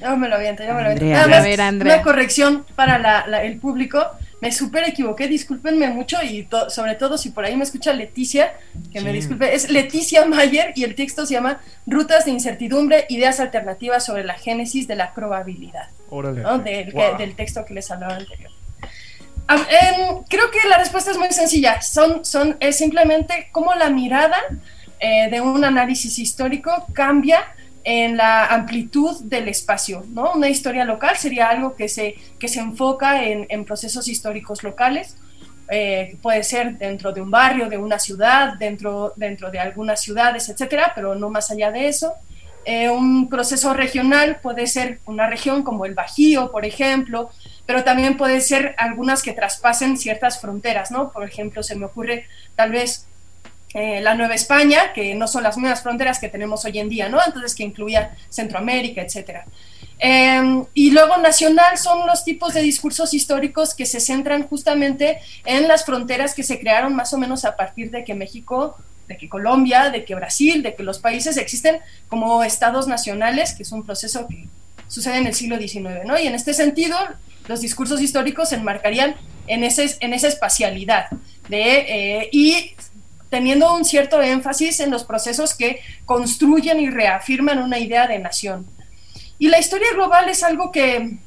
Yo 0.02 0.16
me 0.16 0.28
lo 0.28 0.36
aviento, 0.36 0.62
yo 0.64 0.74
me 0.74 0.82
lo 0.82 0.90
aviento. 0.90 1.04
Andrea. 1.04 1.16
Nada 1.16 1.28
más, 1.28 1.38
A 1.38 1.42
ver, 1.42 1.60
Andrea. 1.60 1.94
Una 1.94 2.02
corrección 2.02 2.64
para 2.76 2.98
la- 2.98 3.26
la- 3.26 3.42
el 3.44 3.58
público. 3.58 3.98
Me 4.40 4.52
súper 4.52 4.84
equivoqué, 4.88 5.28
discúlpenme 5.28 5.88
mucho 5.88 6.18
y 6.22 6.42
to- 6.44 6.68
sobre 6.68 6.94
todo 6.94 7.16
si 7.16 7.30
por 7.30 7.44
ahí 7.46 7.56
me 7.56 7.64
escucha 7.64 7.92
Leticia, 7.94 8.52
que 8.92 9.00
me 9.00 9.10
disculpe. 9.12 9.54
Es 9.54 9.70
Leticia 9.70 10.26
Mayer 10.26 10.72
y 10.76 10.84
el 10.84 10.94
texto 10.94 11.24
se 11.24 11.34
llama 11.34 11.60
Rutas 11.86 12.26
de 12.26 12.32
incertidumbre, 12.32 13.06
ideas 13.08 13.40
alternativas 13.40 14.04
sobre 14.04 14.24
la 14.24 14.34
génesis 14.34 14.86
de 14.86 14.96
la 14.96 15.14
probabilidad. 15.14 15.88
Órale. 16.10 16.42
¿no? 16.42 16.58
del, 16.58 16.92
que- 16.92 17.14
del 17.18 17.34
texto 17.34 17.64
que 17.64 17.72
les 17.74 17.90
hablaba 17.90 18.16
anterior. 18.16 18.50
Em, 19.48 20.24
creo 20.28 20.50
que 20.50 20.68
la 20.68 20.78
respuesta 20.78 21.10
es 21.12 21.18
muy 21.18 21.30
sencilla. 21.32 21.80
Son, 21.80 22.24
son, 22.24 22.56
es 22.60 22.76
simplemente 22.76 23.48
cómo 23.52 23.74
la 23.74 23.90
mirada 23.90 24.36
eh, 24.98 25.28
de 25.30 25.40
un 25.40 25.64
análisis 25.64 26.18
histórico 26.18 26.86
cambia 26.92 27.38
en 27.88 28.16
la 28.16 28.46
amplitud 28.46 29.22
del 29.22 29.46
espacio. 29.46 30.04
¿no? 30.08 30.32
Una 30.32 30.48
historia 30.48 30.84
local 30.84 31.16
sería 31.16 31.48
algo 31.48 31.76
que 31.76 31.88
se, 31.88 32.16
que 32.36 32.48
se 32.48 32.58
enfoca 32.58 33.22
en, 33.24 33.46
en 33.48 33.64
procesos 33.64 34.08
históricos 34.08 34.64
locales. 34.64 35.16
eh, 35.68 36.16
puede 36.20 36.42
ser 36.42 36.78
dentro 36.78 37.12
de 37.12 37.20
un 37.20 37.30
barrio, 37.30 37.68
de 37.68 37.78
una 37.78 37.98
ciudad, 37.98 38.54
dentro, 38.58 39.12
dentro 39.16 39.50
de 39.50 39.58
algunas 39.58 40.00
ciudades, 40.00 40.48
etcétera, 40.48 40.92
pero 40.94 41.14
no 41.14 41.30
más 41.30 41.50
allá 41.50 41.70
de 41.70 41.88
eso. 41.88 42.12
Eh, 42.64 42.90
un 42.90 43.28
proceso 43.28 43.72
regional 43.74 44.38
puede 44.42 44.66
ser 44.66 44.98
una 45.06 45.28
región 45.28 45.62
como 45.62 45.84
el 45.84 45.94
Bajío, 45.94 46.50
por 46.50 46.64
ejemplo, 46.64 47.30
pero 47.66 47.84
también 47.84 48.16
puede 48.16 48.40
ser 48.40 48.74
algunas 48.78 49.22
que 49.22 49.32
traspasen 49.32 49.96
ciertas 49.96 50.40
fronteras, 50.40 50.90
¿no? 50.90 51.12
Por 51.12 51.22
ejemplo, 51.24 51.62
se 51.62 51.76
me 51.76 51.86
ocurre 51.86 52.26
tal 52.56 52.72
vez 52.72 53.06
eh, 53.78 54.00
la 54.00 54.14
Nueva 54.14 54.34
España, 54.34 54.94
que 54.94 55.14
no 55.14 55.28
son 55.28 55.42
las 55.42 55.58
mismas 55.58 55.82
fronteras 55.82 56.18
que 56.18 56.30
tenemos 56.30 56.64
hoy 56.64 56.78
en 56.78 56.88
día, 56.88 57.10
¿no? 57.10 57.18
Entonces, 57.26 57.54
que 57.54 57.62
incluía 57.62 58.16
Centroamérica, 58.30 59.02
etcétera. 59.02 59.44
Eh, 59.98 60.62
y 60.72 60.92
luego 60.92 61.18
nacional 61.18 61.76
son 61.76 62.06
los 62.06 62.24
tipos 62.24 62.54
de 62.54 62.62
discursos 62.62 63.12
históricos 63.12 63.74
que 63.74 63.84
se 63.84 64.00
centran 64.00 64.48
justamente 64.48 65.18
en 65.44 65.68
las 65.68 65.84
fronteras 65.84 66.32
que 66.32 66.42
se 66.42 66.58
crearon 66.58 66.96
más 66.96 67.12
o 67.12 67.18
menos 67.18 67.44
a 67.44 67.54
partir 67.54 67.90
de 67.90 68.02
que 68.02 68.14
México, 68.14 68.78
de 69.08 69.18
que 69.18 69.28
Colombia, 69.28 69.90
de 69.90 70.06
que 70.06 70.14
Brasil, 70.14 70.62
de 70.62 70.74
que 70.74 70.82
los 70.82 70.98
países 70.98 71.36
existen 71.36 71.80
como 72.08 72.44
estados 72.44 72.88
nacionales, 72.88 73.52
que 73.52 73.62
es 73.62 73.72
un 73.72 73.84
proceso 73.84 74.26
que 74.26 74.46
sucede 74.88 75.18
en 75.18 75.26
el 75.26 75.34
siglo 75.34 75.58
XIX, 75.58 76.06
¿no? 76.06 76.18
Y 76.18 76.26
en 76.26 76.34
este 76.34 76.54
sentido, 76.54 76.96
los 77.46 77.60
discursos 77.60 78.00
históricos 78.00 78.48
se 78.48 78.54
enmarcarían 78.54 79.16
en, 79.46 79.64
ese, 79.64 79.98
en 80.00 80.14
esa 80.14 80.28
espacialidad 80.28 81.10
de, 81.50 81.84
eh, 81.88 82.28
y 82.32 82.74
teniendo 83.30 83.74
un 83.74 83.84
cierto 83.84 84.22
énfasis 84.22 84.80
en 84.80 84.90
los 84.90 85.04
procesos 85.04 85.54
que 85.54 85.80
construyen 86.04 86.80
y 86.80 86.90
reafirman 86.90 87.58
una 87.58 87.78
idea 87.78 88.06
de 88.06 88.18
nación. 88.18 88.66
Y 89.38 89.48
la 89.48 89.58
historia 89.58 89.88
global 89.92 90.28
es 90.28 90.42
algo 90.42 90.72
que, 90.72 91.18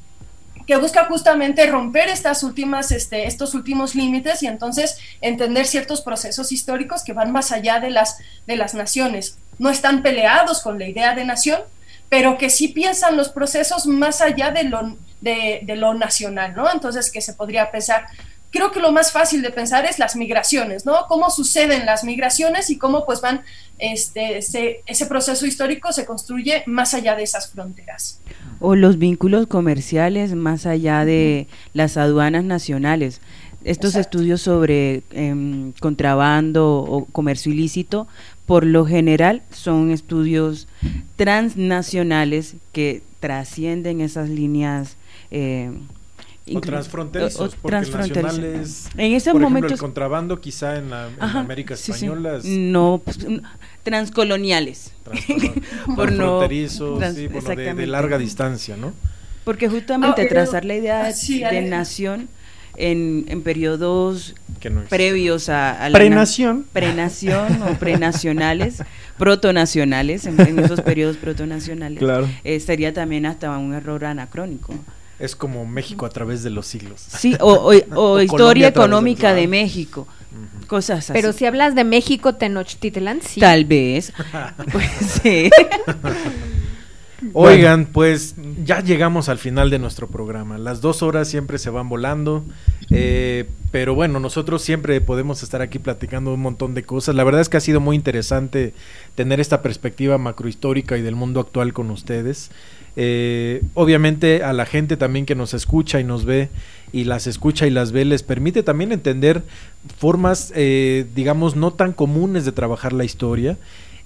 que 0.66 0.76
busca 0.76 1.04
justamente 1.06 1.66
romper 1.66 2.08
estas 2.08 2.42
últimas, 2.42 2.90
este, 2.92 3.26
estos 3.26 3.54
últimos 3.54 3.94
límites 3.94 4.42
y 4.42 4.46
entonces 4.46 4.98
entender 5.20 5.66
ciertos 5.66 6.00
procesos 6.00 6.52
históricos 6.52 7.02
que 7.02 7.12
van 7.12 7.32
más 7.32 7.52
allá 7.52 7.80
de 7.80 7.90
las, 7.90 8.18
de 8.46 8.56
las 8.56 8.74
naciones. 8.74 9.38
No 9.58 9.70
están 9.70 10.02
peleados 10.02 10.62
con 10.62 10.78
la 10.78 10.88
idea 10.88 11.14
de 11.14 11.24
nación, 11.24 11.60
pero 12.08 12.38
que 12.38 12.50
sí 12.50 12.68
piensan 12.68 13.16
los 13.16 13.28
procesos 13.30 13.86
más 13.86 14.20
allá 14.20 14.50
de 14.50 14.64
lo, 14.64 14.96
de, 15.20 15.62
lo 15.76 15.94
nacional, 15.94 16.54
¿no? 16.54 16.70
Entonces, 16.70 17.10
que 17.10 17.20
se 17.20 17.34
podría 17.34 17.70
pensar, 17.70 18.06
creo 18.50 18.72
que 18.72 18.80
lo 18.80 18.92
más 18.92 19.12
fácil 19.12 19.42
de 19.42 19.50
pensar 19.50 19.84
es 19.84 19.98
las 19.98 20.16
migraciones, 20.16 20.84
¿no? 20.84 21.06
Cómo 21.08 21.30
suceden 21.30 21.86
las 21.86 22.04
migraciones 22.04 22.70
y 22.70 22.78
cómo 22.78 23.06
pues 23.06 23.20
van, 23.20 23.42
este, 23.78 24.38
ese, 24.38 24.82
ese 24.86 25.06
proceso 25.06 25.46
histórico 25.46 25.92
se 25.92 26.04
construye 26.04 26.64
más 26.66 26.94
allá 26.94 27.14
de 27.14 27.22
esas 27.22 27.50
fronteras. 27.50 28.20
O 28.60 28.74
los 28.74 28.98
vínculos 28.98 29.46
comerciales 29.46 30.34
más 30.34 30.66
allá 30.66 31.04
de 31.04 31.46
las 31.72 31.96
aduanas 31.96 32.44
nacionales. 32.44 33.20
estos 33.62 33.94
estudios 33.94 34.40
sobre 34.40 35.02
em, 35.10 35.72
contrabando 35.80 36.78
o 36.78 37.04
comercio 37.04 37.52
ilícito, 37.52 38.08
por 38.46 38.64
lo 38.64 38.86
general 38.86 39.42
son 39.50 39.90
estudios 39.90 40.66
transnacionales 41.16 42.56
que 42.72 43.02
trascienden 43.20 44.00
esas 44.00 44.28
líneas. 44.28 44.96
Eh, 45.30 45.70
o 46.54 46.60
transfronterizos, 46.60 47.56
porque 47.56 47.76
nacionales, 47.76 48.88
en 48.96 49.12
ese 49.12 49.32
por 49.32 49.40
momento 49.40 49.72
el 49.72 49.78
contrabando 49.78 50.40
quizá 50.40 50.76
en, 50.76 50.90
la, 50.90 51.08
América 51.20 51.74
Española 51.74 52.38
no 52.44 53.02
pues, 53.04 53.18
transcoloniales. 53.82 54.92
Por 55.96 56.12
no 56.12 56.40
de, 56.40 57.86
larga 57.86 58.18
distancia 58.18 58.76
no 58.76 58.92
porque 59.44 59.68
justamente 59.68 60.22
ah, 60.22 60.28
trazar 60.28 60.64
la 60.64 60.76
idea 60.76 61.12
de 61.12 61.62
nación 61.62 62.28
en, 62.76 63.24
en 63.28 63.42
periodos 63.42 64.34
previos 64.88 65.48
a, 65.48 65.88
la 65.88 65.98
prenación. 65.98 66.66
prenación 66.72 67.62
o 67.62 67.74
prenacionales 67.78 68.82
protonacionales 69.18 70.26
en, 70.26 70.58
esos 70.58 70.80
periodos 70.82 71.16
protonacionales 71.16 71.98
claro. 71.98 72.28
Eh, 72.44 72.60
sería 72.60 72.92
también 72.92 73.26
hasta 73.26 73.56
un 73.58 73.74
error 73.74 74.04
anacrónico 74.04 74.74
es 75.20 75.36
como 75.36 75.66
México 75.66 76.06
a 76.06 76.10
través 76.10 76.42
de 76.42 76.50
los 76.50 76.66
siglos. 76.66 77.00
Sí 77.00 77.36
o, 77.40 77.72
o, 77.94 78.20
historia 78.20 78.68
económica 78.68 79.34
de, 79.34 79.46
México 79.46 80.08
cosas 80.66 80.98
así. 81.00 81.12
Pero 81.12 81.32
si 81.32 81.44
hablas 81.44 81.74
de 81.74 81.84
México 81.84 82.34
Tenochtitlan 82.36 83.20
sí. 83.22 83.40
Tal 83.40 83.64
vez. 83.64 84.12
Pues 84.72 84.88
sí 85.22 85.50
Oigan, 87.34 87.86
pues 87.86 88.34
ya 88.64 88.80
llegamos 88.80 89.28
al 89.28 89.38
final 89.38 89.70
de 89.70 89.78
nuestro 89.78 90.08
programa. 90.08 90.58
Las 90.58 90.80
dos 90.80 91.02
horas 91.02 91.28
siempre 91.28 91.58
se 91.58 91.70
van 91.70 91.88
volando, 91.88 92.44
eh, 92.90 93.46
pero 93.70 93.94
bueno, 93.94 94.20
nosotros 94.20 94.62
siempre 94.62 95.00
podemos 95.00 95.42
estar 95.42 95.60
aquí 95.60 95.78
platicando 95.78 96.32
un 96.32 96.40
montón 96.40 96.74
de 96.74 96.82
cosas. 96.82 97.14
La 97.14 97.24
verdad 97.24 97.42
es 97.42 97.48
que 97.48 97.58
ha 97.58 97.60
sido 97.60 97.80
muy 97.80 97.96
interesante 97.96 98.72
tener 99.14 99.40
esta 99.40 99.62
perspectiva 99.62 100.18
macrohistórica 100.18 100.96
y 100.96 101.02
del 101.02 101.14
mundo 101.14 101.40
actual 101.40 101.72
con 101.72 101.90
ustedes. 101.90 102.50
Eh, 102.96 103.62
obviamente 103.74 104.42
a 104.42 104.52
la 104.52 104.66
gente 104.66 104.96
también 104.96 105.24
que 105.24 105.36
nos 105.36 105.54
escucha 105.54 106.00
y 106.00 106.04
nos 106.04 106.24
ve 106.24 106.48
y 106.92 107.04
las 107.04 107.28
escucha 107.28 107.66
y 107.66 107.70
las 107.70 107.92
ve 107.92 108.04
les 108.04 108.24
permite 108.24 108.64
también 108.64 108.90
entender 108.90 109.44
formas, 109.96 110.52
eh, 110.56 111.06
digamos, 111.14 111.54
no 111.54 111.72
tan 111.72 111.92
comunes 111.92 112.44
de 112.44 112.52
trabajar 112.52 112.92
la 112.92 113.04
historia 113.04 113.56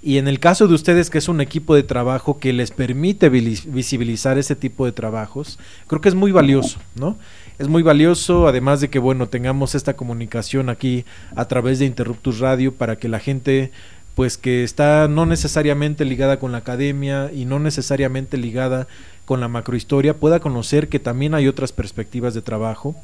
y 0.05 0.19
en 0.19 0.29
el 0.29 0.39
caso 0.39 0.69
de 0.69 0.75
ustedes, 0.75 1.09
que 1.09 1.17
es 1.17 1.29
un 1.29 1.41
equipo 1.41 1.75
de 1.75 1.83
trabajo 1.83 2.39
que 2.39 2.53
les 2.53 2.71
permite 2.71 3.31
visibilizar 3.31 4.37
ese 4.37 4.55
tipo 4.55 4.85
de 4.85 4.93
trabajos, 4.93 5.59
creo 5.87 6.03
que 6.03 6.11
es 6.11 6.15
muy 6.15 6.31
valioso, 6.31 6.79
¿no? 6.95 7.17
Es 7.59 7.69
muy 7.69 7.83
valioso, 7.83 8.47
además 8.47 8.83
de 8.83 8.91
que, 8.91 8.99
bueno, 8.99 9.31
tengamos 9.31 9.75
esta 9.75 9.97
comunicación 9.97 10.69
aquí 10.69 11.07
a 11.37 11.47
través 11.47 11.79
de 11.79 11.87
Interruptus 11.87 12.41
Radio 12.41 12.75
para 12.75 12.97
que 12.97 13.09
la 13.09 13.19
gente, 13.19 13.73
pues 14.15 14.37
que 14.37 14.63
está 14.63 15.09
no 15.09 15.25
necesariamente 15.25 16.05
ligada 16.05 16.39
con 16.39 16.53
la 16.53 16.59
academia 16.59 17.31
y 17.33 17.47
no 17.47 17.59
necesariamente 17.59 18.37
ligada 18.37 18.87
con 19.25 19.41
la 19.41 19.49
macrohistoria, 19.49 20.19
pueda 20.19 20.39
conocer 20.39 20.89
que 20.89 20.99
también 20.99 21.33
hay 21.33 21.49
otras 21.49 21.73
perspectivas 21.73 22.35
de 22.35 22.43
trabajo. 22.43 22.95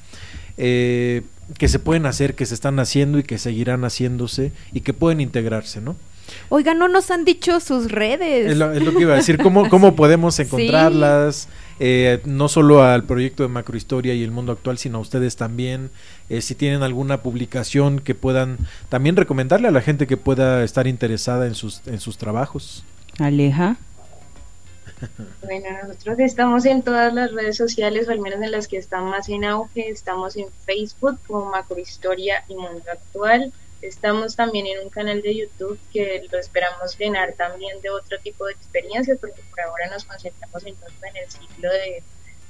Eh, 0.58 1.22
que 1.56 1.68
se 1.68 1.78
pueden 1.78 2.04
hacer, 2.04 2.34
que 2.34 2.44
se 2.46 2.54
están 2.54 2.78
haciendo 2.78 3.18
y 3.18 3.22
que 3.22 3.38
seguirán 3.38 3.84
haciéndose 3.84 4.52
y 4.72 4.82
que 4.82 4.92
pueden 4.92 5.20
integrarse, 5.22 5.80
¿no? 5.80 5.96
Oiga, 6.48 6.74
no 6.74 6.88
nos 6.88 7.10
han 7.10 7.24
dicho 7.24 7.60
sus 7.60 7.90
redes. 7.90 8.52
Es 8.52 8.56
lo, 8.56 8.72
que 8.72 9.02
iba 9.02 9.14
a 9.14 9.16
decir, 9.16 9.38
¿cómo, 9.38 9.68
cómo 9.68 9.96
podemos 9.96 10.38
encontrarlas? 10.38 11.48
Eh, 11.82 12.20
no 12.26 12.48
solo 12.48 12.82
al 12.82 13.04
proyecto 13.04 13.42
de 13.42 13.48
Macrohistoria 13.48 14.12
y 14.12 14.22
el 14.22 14.30
mundo 14.30 14.52
actual, 14.52 14.76
sino 14.76 14.98
a 14.98 15.00
ustedes 15.00 15.36
también. 15.36 15.90
Eh, 16.28 16.42
si 16.42 16.54
tienen 16.54 16.82
alguna 16.82 17.22
publicación 17.22 18.00
que 18.00 18.14
puedan 18.14 18.58
también 18.90 19.16
recomendarle 19.16 19.68
a 19.68 19.70
la 19.70 19.80
gente 19.80 20.06
que 20.06 20.18
pueda 20.18 20.62
estar 20.62 20.86
interesada 20.86 21.46
en 21.46 21.54
sus, 21.54 21.80
en 21.86 21.98
sus 22.00 22.18
trabajos. 22.18 22.84
Aleja. 23.18 23.76
Bueno, 25.42 25.68
nosotros 25.82 26.18
estamos 26.18 26.66
en 26.66 26.82
todas 26.82 27.12
las 27.14 27.32
redes 27.32 27.56
sociales, 27.56 28.08
o 28.08 28.10
al 28.10 28.20
menos 28.20 28.42
en 28.42 28.50
las 28.50 28.68
que 28.68 28.76
están 28.76 29.04
más 29.04 29.28
en 29.30 29.44
auge. 29.44 29.88
Estamos 29.88 30.36
en 30.36 30.46
Facebook 30.66 31.18
como 31.26 31.50
Macrohistoria 31.50 32.44
y 32.48 32.54
Mundo 32.54 32.82
Actual. 32.92 33.52
Estamos 33.82 34.36
también 34.36 34.66
en 34.66 34.80
un 34.80 34.90
canal 34.90 35.22
de 35.22 35.34
YouTube 35.34 35.78
que 35.92 36.26
lo 36.30 36.38
esperamos 36.38 36.98
llenar 36.98 37.32
también 37.32 37.80
de 37.80 37.90
otro 37.90 38.18
tipo 38.18 38.46
de 38.46 38.52
experiencias, 38.52 39.18
porque 39.20 39.42
por 39.50 39.60
ahora 39.60 39.88
nos 39.90 40.04
concentramos 40.04 40.64
entonces 40.66 40.98
en 41.02 41.16
el 41.16 41.30
ciclo 41.30 41.72
de, 41.72 42.02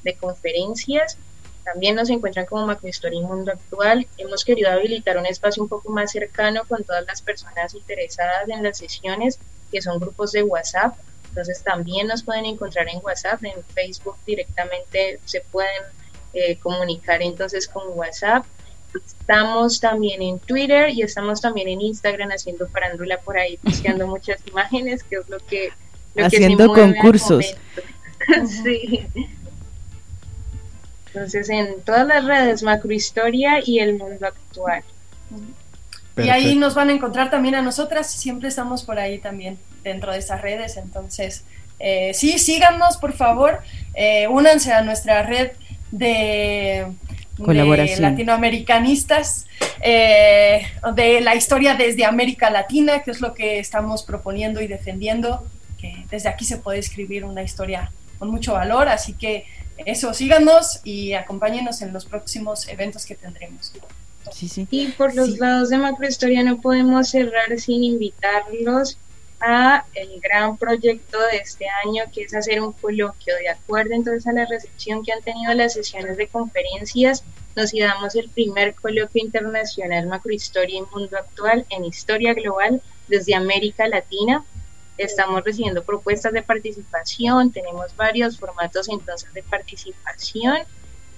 de 0.02 0.14
conferencias. 0.16 1.18
También 1.64 1.94
nos 1.94 2.10
encuentran 2.10 2.46
como 2.46 2.66
Macrohistoria 2.66 3.20
y 3.20 3.22
Mundo 3.22 3.52
Actual. 3.52 4.06
Hemos 4.18 4.44
querido 4.44 4.70
habilitar 4.70 5.18
un 5.18 5.26
espacio 5.26 5.62
un 5.62 5.68
poco 5.68 5.90
más 5.90 6.10
cercano 6.10 6.62
con 6.66 6.82
todas 6.82 7.04
las 7.06 7.22
personas 7.22 7.74
interesadas 7.74 8.48
en 8.48 8.62
las 8.62 8.78
sesiones, 8.78 9.38
que 9.70 9.82
son 9.82 10.00
grupos 10.00 10.32
de 10.32 10.42
WhatsApp. 10.42 10.96
Entonces 11.28 11.62
también 11.62 12.08
nos 12.08 12.24
pueden 12.24 12.44
encontrar 12.44 12.88
en 12.88 13.00
WhatsApp, 13.04 13.44
en 13.44 13.62
Facebook 13.72 14.16
directamente 14.26 15.20
se 15.24 15.42
pueden 15.42 15.82
eh, 16.32 16.58
comunicar 16.58 17.22
entonces 17.22 17.68
con 17.68 17.84
WhatsApp. 17.96 18.44
Estamos 18.94 19.80
también 19.80 20.22
en 20.22 20.38
Twitter 20.38 20.90
y 20.90 21.02
estamos 21.02 21.40
también 21.40 21.68
en 21.68 21.80
Instagram 21.80 22.30
haciendo 22.30 22.66
parándula 22.68 23.18
por 23.20 23.38
ahí, 23.38 23.56
posteando 23.62 24.06
muchas 24.06 24.40
imágenes, 24.46 25.02
que 25.04 25.16
es 25.16 25.28
lo 25.28 25.38
que... 25.38 25.70
haciendo 26.16 26.68
concursos. 26.72 27.54
sí. 28.62 29.06
Entonces, 31.06 31.48
en 31.48 31.80
todas 31.82 32.06
las 32.06 32.24
redes, 32.24 32.62
macrohistoria 32.62 33.60
y 33.64 33.80
el 33.80 33.98
mundo 33.98 34.26
actual. 34.26 34.84
Y 36.16 36.28
ahí 36.28 36.56
nos 36.56 36.74
van 36.74 36.90
a 36.90 36.92
encontrar 36.92 37.30
también 37.30 37.54
a 37.54 37.62
nosotras, 37.62 38.10
siempre 38.10 38.48
estamos 38.48 38.82
por 38.82 38.98
ahí 38.98 39.18
también 39.18 39.58
dentro 39.82 40.12
de 40.12 40.18
esas 40.18 40.42
redes, 40.42 40.76
entonces 40.76 41.44
eh, 41.78 42.12
sí, 42.12 42.38
síganos 42.38 42.98
por 42.98 43.14
favor, 43.14 43.60
eh, 43.94 44.28
únanse 44.28 44.72
a 44.72 44.82
nuestra 44.82 45.22
red 45.22 45.52
de 45.90 46.92
Colaboración. 47.44 48.02
latinoamericanistas, 48.02 49.46
eh, 49.82 50.66
de 50.94 51.20
la 51.20 51.34
historia 51.34 51.74
desde 51.74 52.04
América 52.04 52.50
Latina, 52.50 53.02
que 53.02 53.10
es 53.10 53.20
lo 53.20 53.34
que 53.34 53.58
estamos 53.58 54.02
proponiendo 54.02 54.60
y 54.60 54.66
defendiendo, 54.66 55.46
que 55.80 56.04
desde 56.10 56.28
aquí 56.28 56.44
se 56.44 56.58
puede 56.58 56.78
escribir 56.78 57.24
una 57.24 57.42
historia 57.42 57.90
con 58.18 58.30
mucho 58.30 58.52
valor, 58.52 58.88
así 58.88 59.14
que 59.14 59.46
eso, 59.86 60.12
síganos 60.12 60.80
y 60.84 61.14
acompáñenos 61.14 61.80
en 61.82 61.92
los 61.92 62.04
próximos 62.04 62.68
eventos 62.68 63.06
que 63.06 63.14
tendremos. 63.14 63.72
Sí, 64.32 64.48
sí. 64.48 64.66
Y 64.70 64.88
por 64.88 65.14
los 65.14 65.38
lados 65.38 65.70
de 65.70 65.78
Macrohistoria 65.78 66.42
no 66.42 66.60
podemos 66.60 67.08
cerrar 67.08 67.58
sin 67.58 67.82
invitarlos 67.82 68.98
a 69.40 69.84
el 69.94 70.20
gran 70.20 70.56
proyecto 70.56 71.18
de 71.18 71.38
este 71.38 71.66
año, 71.84 72.04
que 72.12 72.22
es 72.22 72.34
hacer 72.34 72.60
un 72.60 72.72
coloquio. 72.72 73.34
De 73.36 73.48
acuerdo 73.48 73.94
entonces 73.94 74.26
a 74.26 74.32
la 74.32 74.46
recepción 74.46 75.02
que 75.04 75.12
han 75.12 75.22
tenido 75.22 75.52
las 75.54 75.74
sesiones 75.74 76.16
de 76.16 76.28
conferencias, 76.28 77.24
nos 77.56 77.72
damos 77.72 78.14
el 78.14 78.28
primer 78.28 78.74
coloquio 78.74 79.22
internacional 79.24 80.06
Macrohistoria 80.06 80.78
y 80.78 80.94
Mundo 80.94 81.16
Actual 81.16 81.66
en 81.70 81.84
Historia 81.84 82.34
Global 82.34 82.82
desde 83.08 83.34
América 83.34 83.88
Latina. 83.88 84.44
Estamos 84.98 85.42
recibiendo 85.42 85.82
propuestas 85.82 86.32
de 86.32 86.42
participación, 86.42 87.50
tenemos 87.50 87.96
varios 87.96 88.38
formatos 88.38 88.88
entonces 88.88 89.32
de 89.32 89.42
participación 89.42 90.58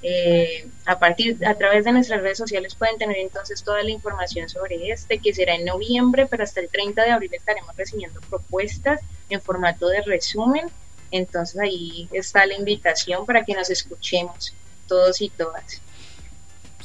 eh, 0.02 0.66
a 0.84 0.98
partir 0.98 1.44
a 1.46 1.54
través 1.54 1.84
de 1.84 1.92
nuestras 1.92 2.22
redes 2.22 2.38
sociales 2.38 2.74
pueden 2.74 2.98
tener 2.98 3.18
entonces 3.18 3.62
toda 3.62 3.82
la 3.82 3.90
información 3.90 4.48
sobre 4.48 4.90
este 4.90 5.18
que 5.18 5.32
será 5.32 5.54
en 5.54 5.64
noviembre 5.64 6.26
pero 6.28 6.42
hasta 6.42 6.60
el 6.60 6.68
30 6.68 7.04
de 7.04 7.10
abril 7.10 7.32
estaremos 7.32 7.76
recibiendo 7.76 8.20
propuestas 8.28 9.00
en 9.30 9.40
formato 9.40 9.88
de 9.88 10.02
resumen 10.02 10.66
entonces 11.10 11.58
ahí 11.60 12.08
está 12.12 12.46
la 12.46 12.54
invitación 12.54 13.24
para 13.26 13.44
que 13.44 13.54
nos 13.54 13.70
escuchemos 13.70 14.54
todos 14.88 15.20
y 15.20 15.28
todas 15.28 15.80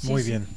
muy 0.04 0.22
bien 0.22 0.48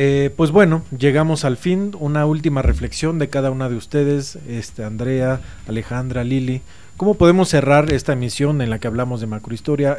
eh, 0.00 0.30
pues 0.36 0.52
bueno, 0.52 0.84
llegamos 0.96 1.44
al 1.44 1.56
fin. 1.56 1.90
Una 1.98 2.24
última 2.24 2.62
reflexión 2.62 3.18
de 3.18 3.28
cada 3.28 3.50
una 3.50 3.68
de 3.68 3.74
ustedes, 3.74 4.38
este 4.46 4.84
Andrea, 4.84 5.40
Alejandra, 5.66 6.22
Lili. 6.22 6.62
¿Cómo 6.98 7.14
podemos 7.14 7.48
cerrar 7.48 7.92
esta 7.92 8.14
emisión 8.14 8.60
en 8.60 8.70
la 8.70 8.80
que 8.80 8.88
hablamos 8.88 9.20
de 9.20 9.28
macrohistoria? 9.28 9.98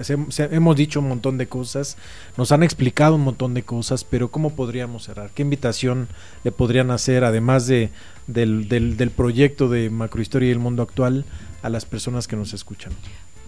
hemos 0.51 0.75
dicho 0.75 0.99
un 0.99 1.07
montón 1.07 1.37
de 1.37 1.47
cosas, 1.47 1.95
nos 2.35 2.51
han 2.51 2.61
explicado 2.61 3.15
un 3.15 3.21
montón 3.21 3.53
de 3.53 3.63
cosas, 3.63 4.03
pero 4.03 4.31
¿cómo 4.31 4.49
podríamos 4.49 5.05
cerrar? 5.05 5.29
¿Qué 5.33 5.41
invitación 5.41 6.09
le 6.43 6.51
podrían 6.51 6.91
hacer, 6.91 7.23
además 7.23 7.67
de, 7.67 7.89
del, 8.27 8.67
del, 8.67 8.97
del 8.97 9.11
proyecto 9.11 9.69
de 9.69 9.89
macrohistoria 9.89 10.49
y 10.49 10.51
el 10.51 10.59
mundo 10.59 10.83
actual, 10.83 11.23
a 11.61 11.69
las 11.69 11.85
personas 11.85 12.27
que 12.27 12.35
nos 12.35 12.53
escuchan? 12.53 12.91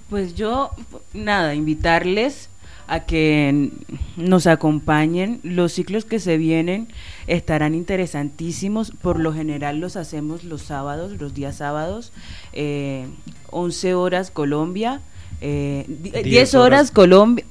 Pues 0.10 0.34
yo, 0.34 0.72
nada, 1.14 1.54
invitarles 1.54 2.48
a 2.88 3.02
que 3.02 3.72
nos 4.18 4.48
acompañen. 4.48 5.40
Los 5.44 5.74
ciclos 5.74 6.06
que 6.06 6.20
se 6.20 6.38
vienen 6.38 6.88
estarán 7.28 7.76
interesantísimos. 7.76 8.92
Por 8.92 9.20
lo 9.20 9.34
general 9.34 9.80
los 9.80 9.96
hacemos 9.96 10.44
los 10.44 10.62
sábados, 10.62 11.20
los 11.20 11.34
días 11.34 11.58
sábados. 11.58 12.12
Eh, 12.54 13.08
11 13.52 13.94
horas 13.94 14.32
Colombia, 14.32 15.02
eh, 15.42 15.86
10, 16.24 16.56
horas, 16.56 16.92
Colombia. 16.92 17.46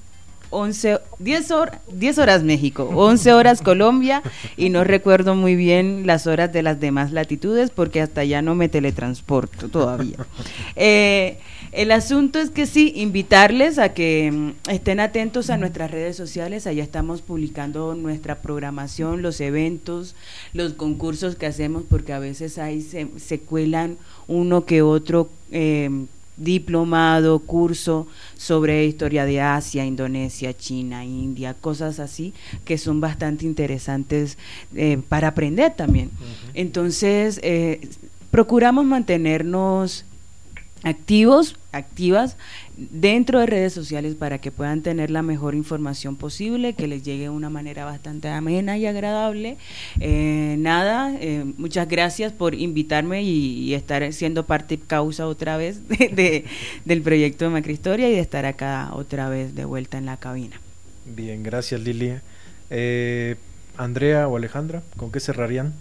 11, 0.53 0.99
10, 1.21 1.51
horas, 1.53 1.81
10 1.93 2.19
horas 2.19 2.43
México, 2.43 2.91
11 2.93 3.33
horas 3.33 3.63
Colombia 3.63 4.21
y 4.57 4.71
no 4.71 4.83
recuerdo 4.83 5.37
muy 5.37 5.55
bien 5.55 6.09
las 6.09 6.27
horas 6.27 6.53
de 6.53 6.65
las 6.65 6.81
demás 6.81 7.13
latitudes 7.13 7.71
porque 7.71 8.01
hasta 8.01 8.23
allá 8.23 8.43
no 8.43 8.57
me 8.57 8.69
teletransporto 8.69 9.69
todavía. 9.69 10.17
Eh, 10.77 11.39
el 11.73 11.93
asunto 11.93 12.39
es 12.39 12.51
que 12.51 12.67
sí, 12.67 12.93
invitarles 12.97 13.79
a 13.79 13.95
que 13.95 14.31
mm, 14.33 14.71
estén 14.71 15.01
atentos 15.01 15.51
a 15.51 15.57
nuestras 15.57 15.91
redes 15.91 16.17
sociales, 16.17 16.67
allá 16.67 16.83
estamos 16.83 17.23
publicando 17.23 17.95
nuestra 17.95 18.43
programación, 18.43 19.23
los 19.23 19.41
eventos, 19.41 20.15
los 20.53 20.75
concursos 20.75 21.37
que 21.37 21.47
hacemos, 21.47 21.85
porque 21.89 22.13
a 22.13 22.19
veces 22.19 22.59
ahí 22.59 22.83
se, 22.83 23.09
se 23.17 23.41
cuelan 23.41 23.99
uno 24.27 24.65
que 24.65 24.83
otro 24.83 25.31
eh, 25.53 26.07
diplomado, 26.41 27.39
curso 27.41 28.07
sobre 28.37 28.87
historia 28.87 29.25
de 29.27 29.41
Asia, 29.41 29.85
Indonesia, 29.85 30.57
China, 30.57 31.05
India, 31.05 31.55
cosas 31.55 32.01
así 32.01 32.33
que 32.65 32.79
son 32.79 33.01
bastante 33.01 33.45
interesantes 33.45 34.39
eh, 34.75 34.99
para 35.09 35.29
aprender 35.29 35.75
también. 35.77 36.11
Entonces, 36.55 37.39
eh, 37.43 37.89
procuramos 38.31 38.87
mantenernos 38.87 40.07
activos, 40.83 41.57
activas 41.73 42.37
dentro 42.77 43.41
de 43.41 43.47
redes 43.47 43.73
sociales 43.73 44.15
para 44.15 44.39
que 44.39 44.51
puedan 44.51 44.83
tener 44.83 45.11
la 45.11 45.23
mejor 45.23 45.55
información 45.55 46.17
posible, 46.17 46.75
que 46.75 46.87
les 46.87 47.03
llegue 47.03 47.25
de 47.25 47.29
una 47.31 47.51
manera 47.51 47.85
bastante 47.85 48.29
amena 48.29 48.79
y 48.79 48.87
agradable. 48.87 49.57
Eh, 50.01 50.57
nada, 50.59 51.15
eh, 51.21 51.45
muchas 51.57 51.89
gracias 51.89 52.33
por 52.33 52.55
invitarme 52.55 53.23
y, 53.23 53.75
estar 53.75 54.13
siendo 54.13 54.47
parte 54.47 54.79
causa 54.79 55.27
otra 55.27 55.57
vez 55.57 55.87
de, 55.89 56.45
del 56.85 57.03
proyecto 57.03 57.45
de 57.45 57.51
Macristoria 57.51 58.09
y 58.09 58.13
de 58.13 58.21
estar 58.21 58.45
acá 58.45 58.91
otra 58.93 59.29
vez 59.29 59.55
de 59.55 59.65
vuelta 59.65 59.99
en 59.99 60.07
la 60.07 60.17
cabina. 60.17 60.61
Bien, 61.07 61.43
gracias 61.43 61.81
Lilia. 61.81 62.23
Eh, 62.69 63.37
Andrea 63.77 64.29
o 64.29 64.37
Alejandra, 64.37 64.83
¿con 64.97 65.11
qué 65.11 65.21
cerrarían? 65.21 65.73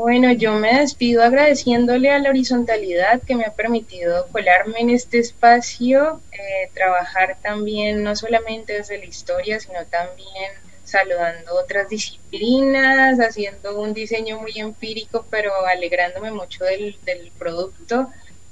Bueno, 0.00 0.30
yo 0.30 0.52
me 0.52 0.78
despido 0.78 1.24
agradeciéndole 1.24 2.12
a 2.12 2.20
la 2.20 2.30
horizontalidad 2.30 3.20
que 3.20 3.34
me 3.34 3.44
ha 3.44 3.52
permitido 3.54 4.28
colarme 4.28 4.78
en 4.78 4.90
este 4.90 5.18
espacio, 5.18 6.20
eh, 6.30 6.70
trabajar 6.72 7.36
también 7.42 8.04
no 8.04 8.14
solamente 8.14 8.74
desde 8.74 8.98
la 8.98 9.06
historia, 9.06 9.58
sino 9.58 9.84
también 9.86 10.52
saludando 10.84 11.52
otras 11.56 11.88
disciplinas, 11.88 13.18
haciendo 13.18 13.80
un 13.80 13.92
diseño 13.92 14.38
muy 14.40 14.52
empírico, 14.54 15.26
pero 15.30 15.50
alegrándome 15.66 16.30
mucho 16.30 16.64
del, 16.64 16.96
producto, 17.36 18.08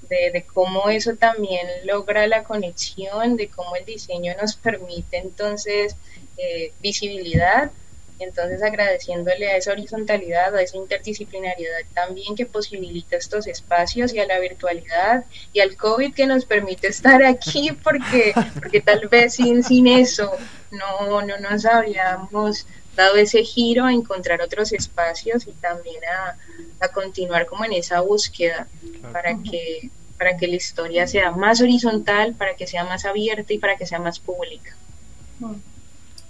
de, 0.08 0.44
cómo 0.52 0.88
eso 0.90 1.14
también 1.14 1.64
logra 1.84 2.26
la 2.26 2.42
conexión, 2.42 3.36
de 3.36 3.46
cómo 3.50 3.76
el 3.76 3.84
diseño 3.84 4.34
nos 4.42 4.56
permite 4.56 5.18
entonces 5.18 5.94
eh, 6.38 6.72
visibilidad 6.82 7.70
entonces, 8.18 8.62
agradeciéndole 8.62 9.50
a 9.50 9.56
esa 9.56 9.72
horizontalidad, 9.72 10.54
a 10.54 10.62
esa 10.62 10.76
interdisciplinariedad 10.76 11.80
también 11.92 12.34
que 12.34 12.46
posibilita 12.46 13.16
estos 13.16 13.46
espacios 13.46 14.14
y 14.14 14.20
a 14.20 14.26
la 14.26 14.38
virtualidad 14.38 15.24
y 15.52 15.60
al 15.60 15.76
COVID 15.76 16.14
que 16.14 16.26
nos 16.26 16.46
permite 16.46 16.88
estar 16.88 17.22
aquí, 17.22 17.72
porque, 17.84 18.32
porque 18.54 18.80
tal 18.80 19.08
vez 19.08 19.34
sin, 19.34 19.62
sin 19.62 19.86
eso 19.86 20.32
no, 20.70 21.22
no 21.22 21.38
nos 21.38 21.66
habríamos 21.66 22.66
dado 22.96 23.16
ese 23.16 23.44
giro 23.44 23.84
a 23.84 23.92
encontrar 23.92 24.40
otros 24.40 24.72
espacios 24.72 25.46
y 25.46 25.52
también 25.52 26.00
a, 26.04 26.36
continuar 26.94 27.46
como 27.46 27.64
en 27.64 27.72
esa 27.72 28.00
búsqueda 28.00 28.68
para 29.12 29.36
que, 29.42 29.90
para 30.16 30.36
que 30.36 30.46
la 30.46 30.54
historia 30.54 31.06
sea 31.06 31.32
más 31.32 31.60
horizontal, 31.60 32.34
para 32.34 32.54
que 32.54 32.66
sea 32.66 32.84
más 32.84 33.04
abierta 33.04 33.52
y 33.52 33.58
para 33.58 33.76
que 33.76 33.86
sea 33.86 33.98
más 33.98 34.18
pública. 34.20 34.74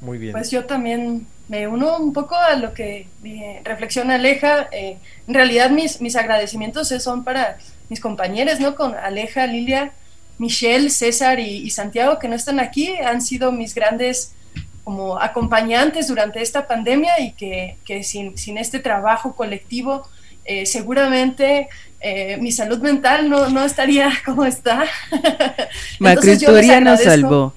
Muy 0.01 0.18
bien. 0.18 0.32
Pues 0.32 0.51
yo 0.51 0.64
también 0.64 1.27
me 1.48 1.68
uno 1.68 1.97
un 1.98 2.12
poco 2.12 2.35
a 2.35 2.55
lo 2.56 2.74
que 2.74 3.06
reflexiona 3.64 4.16
Aleja. 4.16 4.68
Eh, 4.73 4.98
en 5.27 5.35
realidad 5.35 5.70
mis, 5.70 6.01
mis 6.01 6.16
agradecimientos 6.16 6.89
son 6.89 7.24
para 7.24 7.59
mis 7.89 8.01
compañeros, 8.01 8.60
¿no? 8.60 8.74
Con 8.74 8.94
Aleja, 8.94 9.47
Lilia, 9.47 9.93
Michelle, 10.39 10.90
César 10.90 11.40
y, 11.40 11.70
Santiago, 11.70 12.18
que 12.18 12.28
no 12.28 12.35
están 12.35 12.60
aquí, 12.60 12.94
han 12.97 13.20
sido 13.23 13.52
mis 13.52 13.74
grandes 13.74 14.32
como 14.85 15.18
acompañantes 15.18 16.09
durante 16.09 16.43
esta 16.43 16.66
pandemia 16.66 17.18
y 17.20 17.32
que, 17.32 17.77
que 17.85 18.05
sin, 18.05 18.36
sin, 18.39 18.56
este 18.56 18.78
trabajo 18.78 19.35
colectivo 19.35 20.09
eh, 20.44 20.64
seguramente 20.64 21.68
eh, 22.01 22.36
mi 22.36 22.52
salud 22.52 22.78
mental 22.78 23.28
no, 23.28 23.48
no, 23.48 23.64
estaría 23.64 24.12
como 24.24 24.44
está. 24.44 24.85
Macrohistoria 25.98 26.81
nos 26.81 27.02
salvó. 27.02 27.55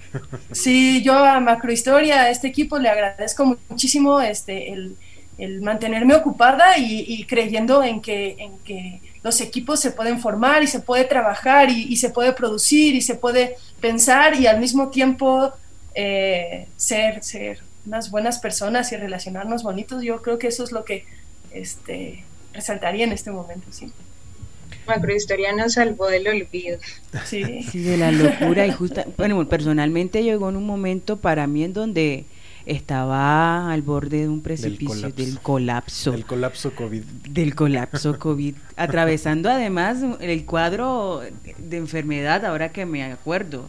Sí, 0.51 1.01
yo 1.03 1.13
a 1.13 1.39
Macrohistoria, 1.39 2.21
a 2.21 2.29
este 2.29 2.47
equipo, 2.47 2.79
le 2.79 2.89
agradezco 2.89 3.57
muchísimo 3.69 4.21
este, 4.21 4.71
el, 4.71 4.95
el 5.37 5.61
mantenerme 5.61 6.15
ocupada 6.15 6.77
y, 6.77 7.23
creyendo 7.25 7.83
en 7.83 8.01
que, 8.01 8.35
en 8.39 8.57
que 8.59 9.01
los 9.23 9.41
equipos 9.41 9.79
se 9.79 9.91
pueden 9.91 10.19
formar 10.19 10.63
y 10.63 10.67
se 10.67 10.79
puede 10.79 11.05
trabajar 11.05 11.69
y, 11.69 11.95
se 11.97 12.09
puede 12.09 12.33
producir 12.33 12.95
y 12.95 13.01
se 13.01 13.15
puede 13.15 13.55
pensar 13.79 14.35
y 14.35 14.47
al 14.47 14.59
mismo 14.59 14.89
tiempo 14.89 15.51
eh, 15.95 16.67
ser, 16.77 17.23
ser 17.23 17.59
unas 17.85 18.11
buenas 18.11 18.39
personas 18.39 18.91
y 18.91 18.97
relacionarnos 18.97 19.63
bonitos. 19.63 20.03
Yo 20.03 20.21
creo 20.21 20.37
que 20.37 20.47
eso 20.47 20.63
es 20.63 20.71
lo 20.71 20.83
que 20.83 21.05
este, 21.51 22.23
resaltaría 22.53 23.05
en 23.05 23.13
este 23.13 23.31
momento, 23.31 23.67
sí. 23.71 23.91
Macrohistoria 24.89 25.53
nos 25.53 25.73
salvó 25.73 26.07
del 26.07 26.27
olvido. 26.27 26.77
Sí. 27.25 27.63
sí, 27.63 27.79
de 27.79 27.97
la 27.97 28.11
locura 28.11 28.67
y 28.67 28.71
justa. 28.71 29.05
Bueno, 29.17 29.47
personalmente 29.47 30.23
llegó 30.23 30.49
en 30.49 30.57
un 30.57 30.65
momento 30.65 31.17
para 31.17 31.47
mí 31.47 31.63
en 31.63 31.73
donde 31.73 32.25
estaba 32.65 33.71
al 33.71 33.81
borde 33.81 34.19
de 34.19 34.27
un 34.27 34.41
precipicio 34.41 35.09
del 35.09 35.39
colapso. 35.39 36.11
Del 36.11 36.25
colapso, 36.25 36.71
COVID. 36.75 37.03
Del 37.29 37.55
colapso 37.55 38.19
COVID. 38.19 38.55
atravesando 38.75 39.49
además 39.49 39.97
el 40.19 40.45
cuadro 40.45 41.21
de 41.57 41.77
enfermedad, 41.77 42.45
ahora 42.45 42.69
que 42.69 42.85
me 42.85 43.03
acuerdo. 43.03 43.67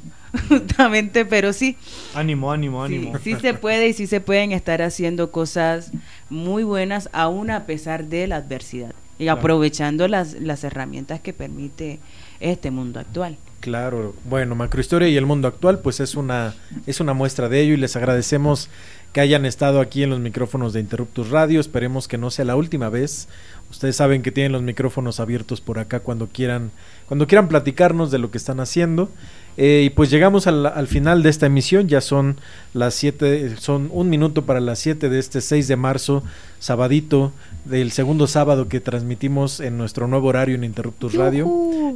Justamente, 0.48 1.24
pero 1.24 1.52
sí. 1.52 1.76
Ánimo, 2.14 2.52
ánimo, 2.52 2.84
ánimo. 2.84 3.18
Sí, 3.18 3.34
sí 3.34 3.40
se 3.40 3.54
puede 3.54 3.88
y 3.88 3.92
sí 3.94 4.06
se 4.06 4.20
pueden 4.20 4.52
estar 4.52 4.82
haciendo 4.82 5.30
cosas 5.30 5.92
muy 6.28 6.62
buenas 6.62 7.08
aún 7.12 7.50
a 7.50 7.66
pesar 7.66 8.04
de 8.04 8.26
la 8.26 8.36
adversidad 8.36 8.94
y 9.20 9.28
aprovechando 9.28 10.08
las, 10.08 10.32
las 10.40 10.64
herramientas 10.64 11.20
que 11.20 11.32
permite 11.34 12.00
este 12.40 12.70
mundo 12.70 12.98
actual. 12.98 13.36
Claro, 13.60 14.14
bueno, 14.24 14.54
Macrohistoria 14.54 15.08
y 15.08 15.16
el 15.18 15.26
mundo 15.26 15.46
actual, 15.46 15.80
pues 15.80 16.00
es 16.00 16.14
una, 16.14 16.54
es 16.86 17.00
una 17.00 17.12
muestra 17.12 17.50
de 17.50 17.60
ello 17.60 17.74
y 17.74 17.76
les 17.76 17.94
agradecemos 17.96 18.70
que 19.12 19.20
hayan 19.20 19.44
estado 19.44 19.80
aquí 19.80 20.02
en 20.02 20.10
los 20.10 20.20
micrófonos 20.20 20.72
de 20.72 20.80
Interruptus 20.80 21.28
Radio. 21.28 21.60
Esperemos 21.60 22.08
que 22.08 22.16
no 22.16 22.30
sea 22.30 22.46
la 22.46 22.56
última 22.56 22.88
vez. 22.88 23.28
Ustedes 23.70 23.96
saben 23.96 24.22
que 24.22 24.32
tienen 24.32 24.52
los 24.52 24.62
micrófonos 24.62 25.20
abiertos 25.20 25.60
por 25.60 25.78
acá 25.78 26.00
cuando 26.00 26.28
quieran, 26.28 26.70
cuando 27.06 27.26
quieran 27.26 27.48
platicarnos 27.48 28.10
de 28.10 28.18
lo 28.18 28.30
que 28.30 28.38
están 28.38 28.58
haciendo. 28.58 29.10
Eh, 29.56 29.82
y 29.86 29.90
pues 29.90 30.10
llegamos 30.10 30.46
al, 30.46 30.64
al, 30.66 30.86
final 30.86 31.22
de 31.22 31.30
esta 31.30 31.46
emisión, 31.46 31.88
ya 31.88 32.00
son 32.00 32.36
las 32.72 32.94
7, 32.94 33.56
son 33.58 33.90
un 33.92 34.08
minuto 34.08 34.46
para 34.46 34.60
las 34.60 34.78
7 34.78 35.08
de 35.08 35.18
este 35.18 35.40
6 35.40 35.68
de 35.68 35.76
marzo, 35.76 36.22
sabadito, 36.60 37.32
del 37.64 37.92
segundo 37.92 38.26
sábado 38.26 38.68
que 38.68 38.80
transmitimos 38.80 39.60
en 39.60 39.76
nuestro 39.76 40.06
nuevo 40.06 40.28
horario 40.28 40.54
en 40.54 40.64
Interruptus 40.64 41.14
Radio. 41.14 41.46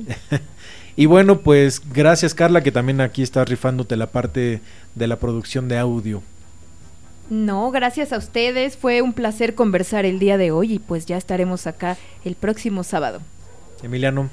y 0.96 1.06
bueno, 1.06 1.40
pues 1.40 1.80
gracias 1.92 2.34
Carla, 2.34 2.62
que 2.62 2.72
también 2.72 3.00
aquí 3.00 3.22
estás 3.22 3.48
rifándote 3.48 3.96
la 3.96 4.08
parte 4.08 4.60
de 4.94 5.06
la 5.06 5.18
producción 5.18 5.68
de 5.68 5.78
audio. 5.78 6.22
No, 7.30 7.70
gracias 7.70 8.12
a 8.12 8.18
ustedes. 8.18 8.76
Fue 8.76 9.00
un 9.00 9.14
placer 9.14 9.54
conversar 9.54 10.04
el 10.04 10.18
día 10.18 10.36
de 10.36 10.50
hoy 10.50 10.74
y 10.74 10.78
pues 10.78 11.06
ya 11.06 11.16
estaremos 11.16 11.66
acá 11.66 11.96
el 12.24 12.34
próximo 12.34 12.84
sábado. 12.84 13.20
Emiliano. 13.82 14.28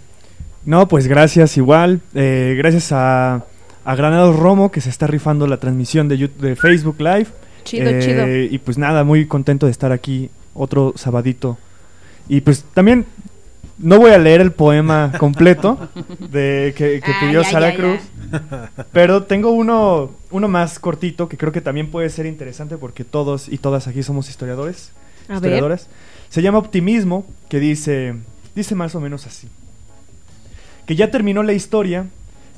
No, 0.66 0.88
pues 0.88 1.08
gracias 1.08 1.58
igual. 1.58 2.02
Eh, 2.14 2.56
gracias 2.58 2.92
a, 2.92 3.46
a 3.84 3.96
Granados 3.96 4.38
Romo 4.38 4.72
que 4.72 4.82
se 4.82 4.90
está 4.90 5.08
rifando 5.08 5.48
la 5.48 5.58
transmisión 5.58 6.08
de, 6.08 6.30
de 6.40 6.56
Facebook 6.56 6.98
Live. 7.00 7.28
Chido, 7.64 7.90
eh, 7.90 8.00
chido. 8.02 8.28
Y 8.28 8.58
pues 8.60 8.78
nada, 8.78 9.04
muy 9.04 9.26
contento 9.26 9.66
de 9.66 9.72
estar 9.72 9.92
aquí 9.92 10.30
otro 10.54 10.94
sabadito. 10.96 11.58
Y 12.28 12.42
pues 12.42 12.64
también 12.74 13.06
no 13.78 13.98
voy 14.00 14.12
a 14.12 14.18
leer 14.18 14.42
el 14.42 14.52
poema 14.52 15.12
completo 15.18 15.90
de 16.20 16.74
que, 16.78 17.02
pidió 17.20 17.44
Sara 17.44 17.76
Cruz, 17.76 18.00
pero 18.92 19.24
tengo 19.24 19.52
uno, 19.52 20.12
uno 20.30 20.48
más 20.48 20.80
cortito 20.80 21.28
que 21.28 21.38
creo 21.38 21.52
que 21.52 21.62
también 21.62 21.90
puede 21.90 22.10
ser 22.10 22.26
interesante 22.26 22.78
porque 22.78 23.04
todos 23.04 23.50
y 23.50 23.58
todas 23.58 23.88
aquí 23.88 24.04
somos 24.04 24.30
historiadores, 24.30 24.92
historiadoras. 25.30 25.88
Se 26.30 26.42
llama 26.42 26.60
Optimismo, 26.60 27.26
que 27.50 27.60
dice, 27.60 28.16
dice 28.56 28.76
más 28.76 28.96
o 28.96 29.02
menos 29.02 29.26
así. 29.28 29.50
Que 30.92 30.98
ya 30.98 31.10
terminó 31.10 31.42
la 31.42 31.54
historia, 31.54 32.08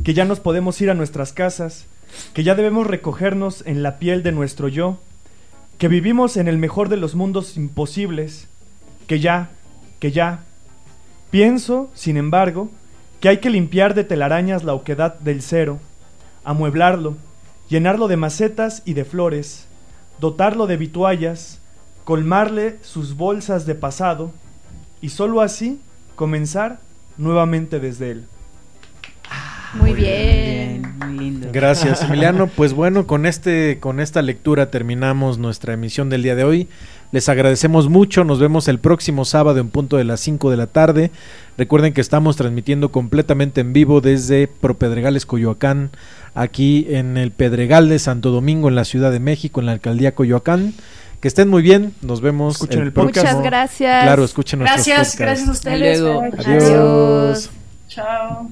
que 0.04 0.16
ya 0.16 0.26
nos 0.26 0.40
podemos 0.40 0.82
ir 0.82 0.90
a 0.90 0.96
nuestras 0.96 1.34
casas, 1.34 1.86
que 2.34 2.44
ya 2.44 2.56
debemos 2.56 2.88
recogernos 2.88 3.62
en 3.68 3.84
la 3.84 4.00
piel 4.00 4.24
de 4.24 4.32
nuestro 4.32 4.68
yo, 4.68 4.98
que 5.78 5.88
vivimos 5.88 6.36
en 6.36 6.48
el 6.48 6.58
mejor 6.58 6.90
de 6.90 6.98
los 6.98 7.14
mundos 7.14 7.58
imposibles, 7.58 8.48
que 9.06 9.20
ya, 9.20 9.52
que 10.00 10.12
ya. 10.12 10.46
Pienso, 11.30 11.92
sin 11.94 12.18
embargo, 12.18 12.72
que 13.20 13.30
hay 13.30 13.38
que 13.38 13.52
limpiar 13.52 13.94
de 13.94 14.04
telarañas 14.04 14.64
la 14.64 14.74
oquedad 14.74 15.14
del 15.20 15.44
cero, 15.44 15.78
amueblarlo, 16.44 17.16
llenarlo 17.70 18.08
de 18.08 18.18
macetas 18.18 18.82
y 18.84 18.96
de 18.96 19.06
flores, 19.06 19.68
dotarlo 20.20 20.66
de 20.66 20.78
vituallas, 20.78 21.60
colmarle 22.04 22.80
sus 22.82 23.16
bolsas 23.16 23.68
de 23.68 23.76
pasado 23.76 24.32
y 25.02 25.10
sólo 25.10 25.40
así 25.40 25.80
comenzar 26.16 26.80
nuevamente 27.18 27.80
desde 27.80 28.12
él. 28.12 28.26
Muy 29.74 29.94
bien. 29.94 30.96
Muy 31.00 31.18
lindo. 31.18 31.48
Gracias, 31.52 32.04
Emiliano. 32.08 32.48
Pues 32.48 32.74
bueno, 32.74 33.08
con 33.08 33.26
este, 33.26 33.80
con 33.80 34.00
esta 34.00 34.22
lectura 34.22 34.70
terminamos 34.70 35.40
nuestra 35.40 35.74
emisión 35.74 36.10
del 36.10 36.24
día 36.24 36.36
de 36.36 36.44
hoy. 36.44 36.68
Les 37.12 37.30
agradecemos 37.30 37.90
mucho. 37.90 38.24
Nos 38.24 38.40
vemos 38.40 38.68
el 38.68 38.80
próximo 38.80 39.26
sábado 39.26 39.60
en 39.60 39.70
punto 39.70 39.98
de 39.98 40.04
las 40.04 40.20
5 40.20 40.52
de 40.52 40.58
la 40.58 40.68
tarde. 40.68 41.12
Recuerden 41.58 41.94
que 41.94 42.02
estamos 42.02 42.36
transmitiendo 42.36 42.92
completamente 42.92 43.62
en 43.62 43.74
vivo 43.74 44.02
desde 44.02 44.48
Propedregales, 44.48 45.26
Coyoacán, 45.26 45.92
aquí 46.34 46.88
en 46.90 47.18
el 47.18 47.32
Pedregal 47.32 47.90
de 47.90 48.00
Santo 48.00 48.32
Domingo, 48.32 48.68
en 48.68 48.76
la 48.76 48.86
Ciudad 48.86 49.12
de 49.12 49.20
México, 49.20 49.60
en 49.60 49.68
la 49.68 49.74
alcaldía 49.74 50.16
Coyoacán. 50.16 50.74
Que 51.24 51.30
estén 51.30 51.48
muy 51.48 51.62
bien. 51.62 51.96
Nos 52.02 52.20
vemos 52.20 52.56
Escuchen 52.56 52.82
el 52.82 52.92
podcast. 52.92 53.26
Muchas 53.28 53.42
gracias. 53.42 54.04
Claro, 54.04 54.26
escuchen 54.26 54.60
nuestros 54.60 54.86
Gracias, 54.86 55.18
gracias 55.18 55.48
a 55.48 55.52
ustedes. 55.54 56.00
luego. 56.02 56.22
Adiós. 56.22 56.44
Adiós. 56.46 57.50
Chao. 57.88 58.50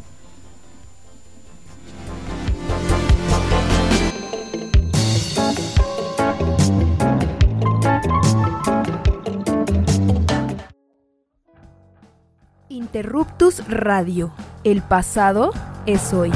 Interruptus 12.69 13.67
Radio. 13.67 14.31
El 14.63 14.81
pasado 14.81 15.51
es 15.85 16.13
hoy. 16.13 16.31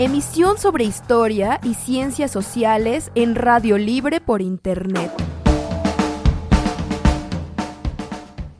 Emisión 0.00 0.58
sobre 0.58 0.84
historia 0.84 1.58
y 1.64 1.74
ciencias 1.74 2.30
sociales 2.30 3.10
en 3.16 3.34
radio 3.34 3.78
libre 3.78 4.20
por 4.20 4.40
internet. 4.40 5.10